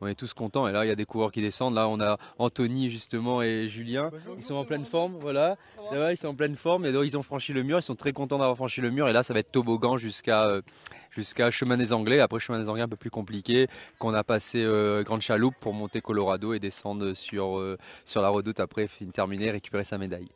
On 0.00 0.06
est 0.06 0.14
tous 0.14 0.32
contents. 0.32 0.66
Et 0.68 0.72
là, 0.72 0.84
il 0.84 0.88
y 0.88 0.90
a 0.90 0.94
des 0.94 1.04
coureurs 1.04 1.32
qui 1.32 1.42
descendent. 1.42 1.74
Là, 1.74 1.88
on 1.88 2.00
a 2.00 2.16
Anthony 2.38 2.90
justement 2.90 3.42
et 3.42 3.68
Julien. 3.68 4.10
Ils 4.38 4.44
sont 4.44 4.54
en 4.54 4.64
pleine 4.64 4.84
forme, 4.84 5.16
voilà. 5.20 5.56
Là, 5.92 6.12
ils 6.12 6.16
sont 6.16 6.28
en 6.28 6.34
pleine 6.34 6.56
forme. 6.56 6.86
Et 6.86 6.92
donc, 6.92 7.04
ils 7.04 7.16
ont 7.18 7.22
franchi 7.22 7.52
le 7.52 7.62
mur. 7.62 7.78
Ils 7.78 7.82
sont 7.82 7.96
très 7.96 8.12
contents 8.12 8.38
d'avoir 8.38 8.56
franchi 8.56 8.80
le 8.80 8.90
mur. 8.90 9.08
Et 9.08 9.12
là, 9.12 9.22
ça 9.22 9.34
va 9.34 9.40
être 9.40 9.52
toboggan 9.52 9.96
jusqu'à 9.96 10.46
euh, 10.46 10.62
jusqu'à 11.10 11.50
Chemin 11.50 11.76
des 11.76 11.92
Anglais. 11.92 12.20
Après, 12.20 12.38
Chemin 12.38 12.60
des 12.60 12.68
Anglais 12.68 12.82
un 12.82 12.88
peu 12.88 12.96
plus 12.96 13.10
compliqué. 13.10 13.66
Qu'on 13.98 14.14
a 14.14 14.24
passé 14.24 14.62
euh, 14.62 15.02
Grande 15.02 15.22
Chaloupe 15.22 15.56
pour 15.60 15.74
monter 15.74 16.00
Colorado 16.00 16.54
et 16.54 16.58
descendre 16.60 17.12
sur 17.14 17.58
euh, 17.58 17.76
sur 18.04 18.22
la 18.22 18.28
redoute. 18.28 18.60
Après, 18.60 18.86
fin- 18.86 19.10
terminer, 19.10 19.50
récupérer 19.50 19.84
sa 19.84 19.98
médaille. 19.98 20.28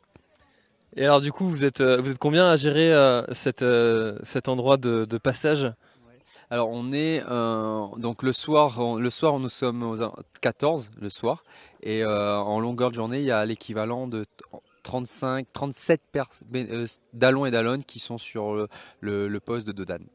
Et 0.97 1.03
alors 1.03 1.19
du 1.19 1.33
coup, 1.33 1.49
vous 1.49 1.65
êtes, 1.65 1.81
vous 1.81 2.09
êtes 2.11 2.19
combien 2.19 2.49
à 2.49 2.55
gérer 2.55 2.93
euh, 2.93 3.21
cette, 3.33 3.63
euh, 3.63 4.17
cet 4.23 4.47
endroit 4.47 4.77
de, 4.77 5.03
de 5.03 5.17
passage? 5.17 5.69
Alors 6.51 6.69
on 6.69 6.91
est 6.91 7.23
euh, 7.27 7.87
donc 7.97 8.21
le 8.21 8.31
soir, 8.31 8.97
le 8.97 9.09
soir 9.09 9.39
nous 9.39 9.49
sommes 9.49 9.81
aux 9.83 9.97
14 10.41 10.91
le 11.01 11.09
soir 11.09 11.43
et 11.81 12.03
euh, 12.03 12.37
en 12.37 12.59
longueur 12.59 12.91
de 12.91 12.95
journée 12.95 13.19
il 13.19 13.25
y 13.25 13.31
a 13.31 13.43
l'équivalent 13.45 14.07
de 14.07 14.23
t- 14.25 14.45
35, 14.83 15.47
37 15.51 16.01
pers- 16.11 16.29
bé- 16.47 16.67
euh, 16.69 16.85
dallons 17.13 17.47
et 17.47 17.51
dallonnes 17.51 17.83
qui 17.83 17.99
sont 17.99 18.19
sur 18.19 18.67
le, 18.99 19.39
poste 19.39 19.65
de 19.65 19.71
Dodane. 19.71 20.05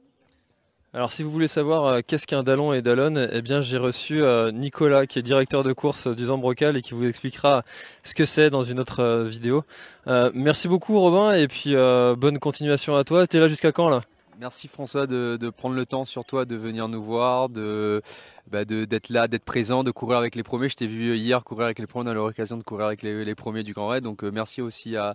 Alors 0.94 1.10
si 1.10 1.24
vous 1.24 1.30
voulez 1.30 1.48
savoir 1.48 1.84
euh, 1.86 2.00
qu'est-ce 2.06 2.28
qu'un 2.28 2.44
dallon 2.44 2.72
et 2.72 2.80
dallon, 2.80 3.16
eh 3.16 3.42
bien 3.42 3.60
j'ai 3.60 3.78
reçu 3.78 4.22
Nicolas 4.52 5.06
qui 5.06 5.18
est 5.18 5.22
directeur 5.22 5.64
de 5.64 5.72
course 5.72 6.06
du 6.06 6.26
Zambrocal 6.26 6.76
et 6.76 6.82
qui 6.82 6.94
vous 6.94 7.06
expliquera 7.06 7.64
ce 8.04 8.14
que 8.14 8.24
c'est 8.24 8.50
dans 8.50 8.62
une 8.62 8.78
autre 8.78 9.24
vidéo. 9.24 9.64
Merci 10.06 10.68
beaucoup 10.68 11.00
Robin 11.00 11.32
et 11.32 11.48
puis 11.48 11.74
bonne 11.74 12.38
continuation 12.38 12.94
à 12.94 13.02
toi. 13.02 13.26
T'es 13.26 13.40
là 13.40 13.48
jusqu'à 13.48 13.72
quand 13.72 13.88
là? 13.88 14.02
Merci 14.40 14.68
François 14.68 15.06
de, 15.06 15.50
prendre 15.50 15.74
le 15.74 15.84
temps 15.84 16.06
sur 16.06 16.24
toi 16.24 16.46
de 16.46 16.56
venir 16.56 16.88
nous 16.88 17.02
voir, 17.02 17.50
bah, 17.50 18.64
de- 18.64 18.86
d'être 18.86 19.10
là, 19.10 19.28
d'être 19.28 19.44
présent, 19.44 19.84
de 19.84 19.90
courir 19.90 20.16
avec 20.16 20.34
les 20.34 20.42
premiers. 20.42 20.70
Je 20.70 20.76
t'ai 20.76 20.86
vu 20.86 21.14
hier 21.14 21.44
courir 21.44 21.66
avec 21.66 21.78
les 21.78 21.86
premiers, 21.86 22.08
on 22.08 22.12
a 22.12 22.14
l'occasion 22.14 22.56
de 22.56 22.62
courir 22.62 22.86
avec 22.86 23.02
les, 23.02 23.34
premiers 23.34 23.64
du 23.64 23.74
Grand 23.74 23.88
Raid. 23.88 24.02
Donc 24.02 24.24
euh, 24.24 24.30
merci 24.32 24.62
aussi 24.62 24.96
à, 24.96 25.14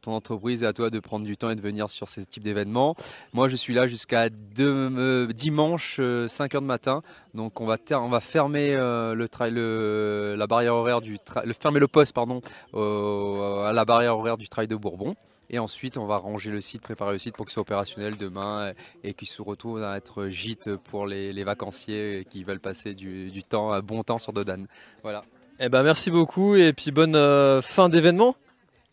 ton 0.00 0.12
entreprise 0.12 0.62
et 0.62 0.66
à 0.66 0.72
toi 0.72 0.88
de 0.88 0.98
prendre 1.00 1.26
du 1.26 1.36
temps 1.36 1.50
et 1.50 1.54
de 1.54 1.60
venir 1.60 1.90
sur 1.90 2.08
ce 2.08 2.22
type 2.22 2.42
d'événements. 2.42 2.96
Moi 3.34 3.48
je 3.48 3.56
suis 3.56 3.74
là 3.74 3.86
jusqu'à 3.86 4.30
euh, 4.58 5.26
dimanche 5.34 6.00
5h 6.00 6.54
de 6.54 6.60
matin. 6.60 7.02
Donc 7.34 7.60
on 7.60 7.66
va, 7.66 7.76
fermer 8.20 8.74
euh, 8.74 9.14
le, 9.14 10.34
la 10.34 10.46
barrière 10.46 10.76
horaire 10.76 11.02
du 11.02 11.18
fermer 11.60 11.78
le 11.78 11.88
poste 11.88 12.14
pardon, 12.14 12.40
à 12.72 13.72
la 13.74 13.84
barrière 13.84 14.16
horaire 14.16 14.38
du 14.38 14.48
trail 14.48 14.66
de 14.66 14.76
Bourbon. 14.76 15.14
Et 15.50 15.58
ensuite, 15.58 15.96
on 15.96 16.06
va 16.06 16.16
ranger 16.16 16.50
le 16.50 16.60
site, 16.60 16.82
préparer 16.82 17.12
le 17.12 17.18
site 17.18 17.36
pour 17.36 17.46
qu'il 17.46 17.52
soit 17.52 17.62
opérationnel 17.62 18.16
demain 18.16 18.72
et 19.04 19.14
qu'il 19.14 19.28
se 19.28 19.42
retrouve 19.42 19.82
à 19.82 19.96
être 19.96 20.26
gîte 20.28 20.74
pour 20.76 21.06
les, 21.06 21.32
les 21.32 21.44
vacanciers 21.44 22.26
qui 22.28 22.42
veulent 22.44 22.60
passer 22.60 22.94
du, 22.94 23.30
du 23.30 23.44
temps, 23.44 23.72
un 23.72 23.80
bon 23.80 24.02
temps 24.02 24.18
sur 24.18 24.32
Dodane. 24.32 24.66
Voilà. 25.02 25.24
Eh 25.58 25.70
ben 25.70 25.82
merci 25.82 26.10
beaucoup 26.10 26.54
et 26.54 26.74
puis 26.74 26.90
bonne 26.90 27.16
euh, 27.16 27.62
fin 27.62 27.88
d'événement. 27.88 28.36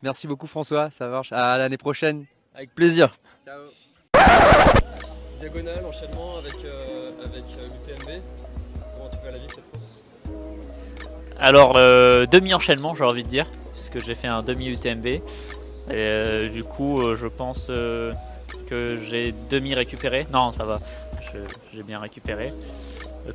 Merci 0.01 0.27
beaucoup 0.27 0.47
François, 0.47 0.91
ça 0.91 1.07
marche. 1.07 1.31
À 1.33 1.57
l'année 1.57 1.77
prochaine. 1.77 2.25
Avec 2.55 2.73
plaisir. 2.73 3.17
Ciao. 3.45 3.63
Diagonale, 5.35 5.85
enchaînement 5.85 6.37
avec, 6.37 6.55
euh, 6.63 7.11
avec 7.25 7.43
l'UTMB. 7.43 8.21
Comment 8.95 9.09
tu 9.09 9.17
vas 9.25 9.31
la 9.31 9.37
vivre 9.37 9.51
cette 9.53 9.69
course 9.71 9.95
Alors, 11.39 11.75
euh, 11.75 12.25
demi-enchaînement, 12.25 12.95
j'ai 12.95 13.03
envie 13.03 13.23
de 13.23 13.27
dire, 13.27 13.51
puisque 13.73 14.05
j'ai 14.05 14.15
fait 14.15 14.27
un 14.27 14.41
demi-UTMB. 14.41 15.21
Et 15.89 15.93
euh, 15.95 16.49
du 16.49 16.63
coup, 16.63 16.99
euh, 16.99 17.15
je 17.15 17.27
pense 17.27 17.67
euh, 17.69 18.11
que 18.67 18.97
j'ai 18.97 19.33
demi-récupéré. 19.49 20.25
Non, 20.31 20.51
ça 20.51 20.63
va, 20.63 20.79
j'ai 21.73 21.83
bien 21.83 21.99
récupéré. 21.99 22.53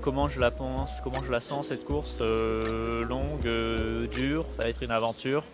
Comment 0.02 0.28
je 0.28 0.38
la 0.40 0.50
pense, 0.50 1.00
comment 1.02 1.22
je 1.22 1.30
la 1.30 1.40
sens 1.40 1.68
cette 1.68 1.84
course 1.84 2.20
Longue, 2.20 3.48
dure, 4.10 4.44
ça 4.56 4.62
va 4.64 4.68
être 4.68 4.82
une 4.82 4.90
aventure. 4.90 5.44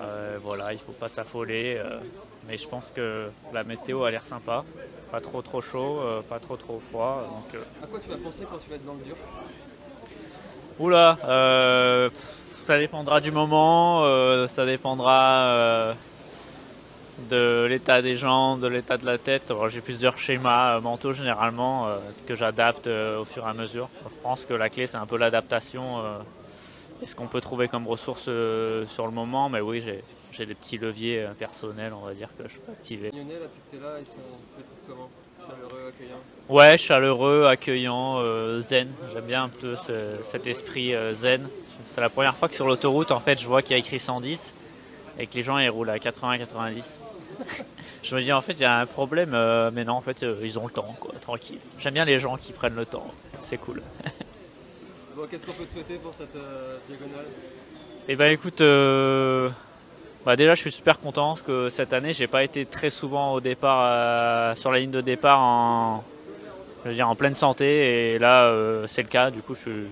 Euh, 0.00 0.38
voilà, 0.42 0.72
il 0.72 0.78
faut 0.78 0.92
pas 0.92 1.08
s'affoler. 1.08 1.76
euh, 1.78 1.98
mais 2.48 2.58
je 2.58 2.66
pense 2.68 2.90
que 2.94 3.28
la 3.52 3.64
météo 3.64 4.04
a 4.04 4.10
l'air 4.10 4.24
sympa. 4.24 4.64
Pas 5.10 5.20
trop 5.20 5.42
trop 5.42 5.60
chaud, 5.60 6.00
euh, 6.00 6.20
pas 6.22 6.40
trop 6.40 6.56
trop 6.56 6.80
froid. 6.90 7.24
Donc, 7.30 7.62
À 7.82 7.86
quoi 7.86 8.00
tu 8.00 8.08
vas 8.10 8.16
penser 8.16 8.44
quand 8.50 8.58
tu 8.58 8.68
vas 8.70 8.76
être 8.76 8.84
dans 8.84 8.94
le 8.94 9.04
dur? 9.04 9.16
Oula, 10.80 11.18
ça 12.66 12.78
dépendra 12.78 13.20
du 13.20 13.30
moment, 13.30 14.04
euh, 14.04 14.46
ça 14.46 14.64
dépendra 14.64 15.48
euh, 15.48 15.94
de 17.30 17.66
l'état 17.68 18.00
des 18.02 18.16
jambes, 18.16 18.60
de 18.60 18.66
l'état 18.68 18.96
de 18.96 19.04
la 19.06 19.18
tête. 19.18 19.50
Alors, 19.50 19.68
J'ai 19.68 19.80
plusieurs 19.80 20.18
schémas 20.18 20.76
euh, 20.76 20.80
mentaux 20.80 21.12
généralement 21.12 21.88
euh, 21.88 21.98
que 22.26 22.34
j'adapte 22.34 22.86
au 22.86 23.24
fur 23.24 23.44
et 23.46 23.50
à 23.50 23.54
mesure. 23.54 23.88
Je 24.04 24.14
pense 24.22 24.44
que 24.46 24.54
la 24.54 24.70
clé 24.70 24.86
c'est 24.86 24.96
un 24.96 25.06
peu 25.06 25.16
l'adaptation 25.18 26.02
et 27.02 27.06
ce 27.06 27.14
qu'on 27.14 27.26
peut 27.26 27.40
trouver 27.40 27.68
comme 27.68 27.86
ressources 27.86 28.24
sur 28.24 29.06
le 29.06 29.10
moment. 29.12 29.48
Mais 29.48 29.60
oui, 29.60 29.82
j'ai- 29.84 30.02
j'ai 30.32 30.46
des 30.46 30.54
petits 30.54 30.78
leviers 30.78 31.26
personnels, 31.38 31.92
on 31.92 32.04
va 32.06 32.14
dire, 32.14 32.28
que 32.38 32.48
je 32.48 32.54
peux 32.58 32.72
activer. 32.72 33.10
Lyonnais, 33.12 33.34
là, 33.34 33.78
là, 33.80 33.96
ils 34.00 34.06
sont, 34.06 34.20
comment? 34.88 35.10
Chaleureux, 35.46 35.88
accueillants? 35.88 36.22
Ouais, 36.48 36.76
chaleureux, 36.78 37.44
accueillant, 37.46 38.60
zen. 38.60 38.88
J'aime 39.12 39.24
bien 39.26 39.44
un 39.44 39.48
peu 39.50 39.76
ce- 39.76 40.16
cet 40.22 40.46
esprit 40.46 40.94
zen. 41.12 41.48
C'est 41.94 42.00
la 42.00 42.08
première 42.08 42.36
fois 42.36 42.48
que 42.48 42.56
sur 42.56 42.66
l'autoroute, 42.66 43.12
en 43.12 43.20
fait, 43.20 43.40
je 43.40 43.46
vois 43.46 43.62
qu'il 43.62 43.70
y 43.72 43.74
a 43.74 43.78
écrit 43.78 44.00
110 44.00 44.52
et 45.18 45.28
que 45.28 45.34
les 45.34 45.42
gens 45.42 45.58
ils 45.58 45.70
roulent 45.70 45.90
à 45.90 45.98
80-90. 45.98 46.98
je 48.02 48.16
me 48.16 48.20
dis 48.20 48.32
en 48.32 48.40
fait 48.42 48.54
il 48.54 48.60
y 48.60 48.64
a 48.64 48.78
un 48.80 48.86
problème, 48.86 49.30
euh, 49.32 49.70
mais 49.72 49.84
non 49.84 49.94
en 49.94 50.00
fait 50.00 50.22
euh, 50.24 50.36
ils 50.42 50.58
ont 50.58 50.66
le 50.66 50.72
temps, 50.72 50.94
quoi, 50.98 51.14
tranquille. 51.20 51.58
J'aime 51.78 51.94
bien 51.94 52.04
les 52.04 52.18
gens 52.18 52.36
qui 52.36 52.52
prennent 52.52 52.74
le 52.74 52.84
temps, 52.84 53.06
c'est 53.40 53.58
cool. 53.58 53.80
Bon, 55.16 55.22
qu'est-ce 55.30 55.46
qu'on 55.46 55.52
peut 55.52 55.64
te 55.66 55.72
souhaiter 55.72 55.94
pour 55.96 56.12
cette 56.14 56.34
euh, 56.34 56.78
diagonale? 56.88 57.26
Et 58.08 58.16
ben 58.16 58.30
écoute, 58.32 58.58
bah 60.26 60.34
déjà 60.36 60.54
je 60.56 60.60
suis 60.60 60.72
super 60.72 60.98
content 60.98 61.28
parce 61.28 61.42
que 61.42 61.68
cette 61.70 61.92
année 61.92 62.12
j'ai 62.12 62.26
pas 62.26 62.42
été 62.42 62.66
très 62.66 62.90
souvent 62.90 63.32
au 63.34 63.40
départ 63.40 64.56
sur 64.56 64.70
la 64.72 64.80
ligne 64.80 64.90
de 64.90 65.00
départ 65.00 65.40
en, 65.40 66.04
je 66.84 66.90
veux 66.90 66.94
dire, 66.96 67.08
en 67.08 67.14
pleine 67.14 67.34
santé 67.34 68.14
et 68.14 68.18
là 68.18 68.52
c'est 68.88 69.02
le 69.02 69.08
cas. 69.08 69.30
Du 69.30 69.40
coup 69.42 69.54
je 69.54 69.60
suis 69.60 69.86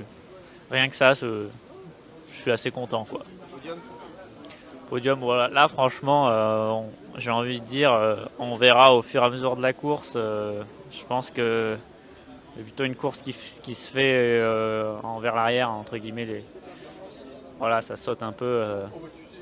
rien 0.71 0.89
que 0.89 0.97
ça, 0.97 1.15
ce- 1.15 1.47
je 2.33 2.41
suis 2.41 2.51
assez 2.51 2.71
content 2.71 3.05
quoi. 3.05 3.23
Podium. 4.89 5.21
Là 5.53 5.69
franchement, 5.69 6.29
euh, 6.29 6.81
j'ai 7.17 7.31
envie 7.31 7.61
de 7.61 7.65
dire, 7.65 7.93
euh, 7.93 8.17
on 8.39 8.55
verra 8.55 8.95
au 8.95 9.03
fur 9.03 9.23
et 9.23 9.27
à 9.27 9.31
mesure 9.31 9.57
de 9.57 9.63
la 9.63 9.73
course. 9.73 10.15
euh, 10.17 10.63
je 10.91 11.03
pense 11.05 11.31
que 11.31 11.79
c'est 12.55 12.63
plutôt 12.63 12.85
une 12.85 12.95
course 12.95 13.23
qui, 13.23 13.75
se 13.75 13.91
fait 13.91 14.43
envers 15.03 15.35
l'arrière 15.35 15.71
entre 15.71 15.97
guillemets. 15.97 16.45
Voilà, 17.59 17.81
ça 17.81 17.97
saute 17.97 18.23
un 18.23 18.33
peu 18.33 18.63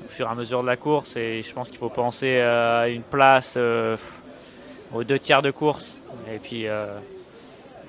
au 0.05 0.09
fur 0.09 0.27
et 0.27 0.29
à 0.29 0.35
mesure 0.35 0.61
de 0.61 0.67
la 0.67 0.77
course 0.77 1.17
et 1.17 1.41
je 1.41 1.53
pense 1.53 1.69
qu'il 1.69 1.79
faut 1.79 1.89
penser 1.89 2.39
à 2.39 2.87
une 2.87 3.03
place 3.03 3.57
aux 4.93 5.03
deux 5.03 5.19
tiers 5.19 5.41
de 5.41 5.51
course 5.51 5.97
et 6.33 6.39
puis, 6.39 6.67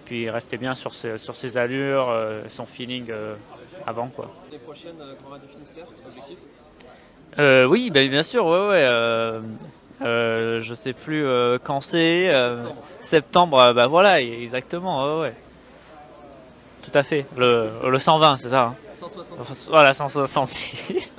puis 0.05 0.29
rester 0.29 0.57
bien 0.57 0.75
sur 0.75 0.93
ses, 0.93 1.19
sur 1.19 1.37
ses 1.37 1.57
allures, 1.57 2.13
son 2.49 2.67
feeling 2.67 3.13
avant 3.87 4.09
quoi. 4.09 4.27
Euh, 4.53 5.15
Grand 5.23 5.33
Raid 5.33 5.43
du 5.43 5.49
Finistère, 5.49 5.85
objectif? 6.07 6.39
Euh, 7.39 7.65
oui, 7.65 7.91
bah, 7.91 8.07
bien 8.07 8.23
sûr, 8.23 8.45
ouais, 8.47 8.69
ouais. 8.69 8.87
Euh, 8.89 9.41
euh, 10.03 10.61
je 10.61 10.75
sais 10.75 10.93
plus 10.93 11.25
quand 11.65 11.81
c'est. 11.81 12.33
septembre, 13.01 13.59
euh, 13.59 13.73
bah 13.73 13.87
voilà, 13.87 14.21
exactement, 14.21 15.17
ouais, 15.17 15.21
ouais. 15.23 15.35
Tout 16.83 16.91
à 16.99 17.03
fait. 17.03 17.27
Le, 17.37 17.71
le 17.89 17.99
120, 17.99 18.37
c'est 18.37 18.51
ça. 18.51 18.63
hein 18.63 18.75
166. 18.99 19.69
Voilà, 19.71 19.95
166. 19.95 21.15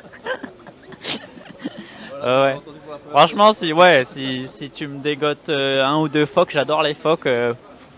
Euh, 2.21 2.53
ouais. 2.53 2.59
Franchement, 3.09 3.53
si, 3.53 3.73
ouais, 3.73 4.03
si, 4.03 4.47
si 4.47 4.69
tu 4.69 4.87
me 4.87 4.99
dégotes 4.99 5.49
un 5.49 5.97
ou 5.97 6.07
deux 6.09 6.25
phoques, 6.25 6.51
j'adore 6.51 6.83
les 6.83 6.93
phoques, 6.93 7.27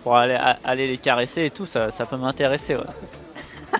pour 0.04 0.16
aller, 0.16 0.38
aller 0.64 0.88
les 0.88 0.98
caresser 0.98 1.46
et 1.46 1.50
tout, 1.50 1.66
ça, 1.66 1.90
ça 1.92 2.06
peut 2.06 2.18
m'intéresser, 2.18 2.76
ouais. 2.76 2.84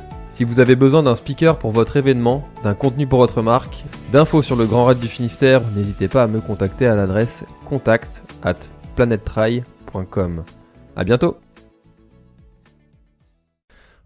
Si 0.31 0.45
vous 0.45 0.61
avez 0.61 0.77
besoin 0.77 1.03
d'un 1.03 1.13
speaker 1.13 1.59
pour 1.59 1.71
votre 1.71 1.97
événement, 1.97 2.47
d'un 2.63 2.73
contenu 2.73 3.05
pour 3.05 3.19
votre 3.19 3.41
marque, 3.41 3.83
d'infos 4.13 4.41
sur 4.41 4.55
le 4.55 4.65
Grand 4.65 4.85
Raid 4.85 4.97
du 4.97 5.09
Finistère, 5.09 5.61
n'hésitez 5.75 6.07
pas 6.07 6.23
à 6.23 6.27
me 6.27 6.39
contacter 6.39 6.87
à 6.87 6.95
l'adresse 6.95 7.43
contact 7.65 8.23
at 8.41 8.55
planettry.com. 8.95 10.45
A 10.95 11.03
bientôt 11.03 11.35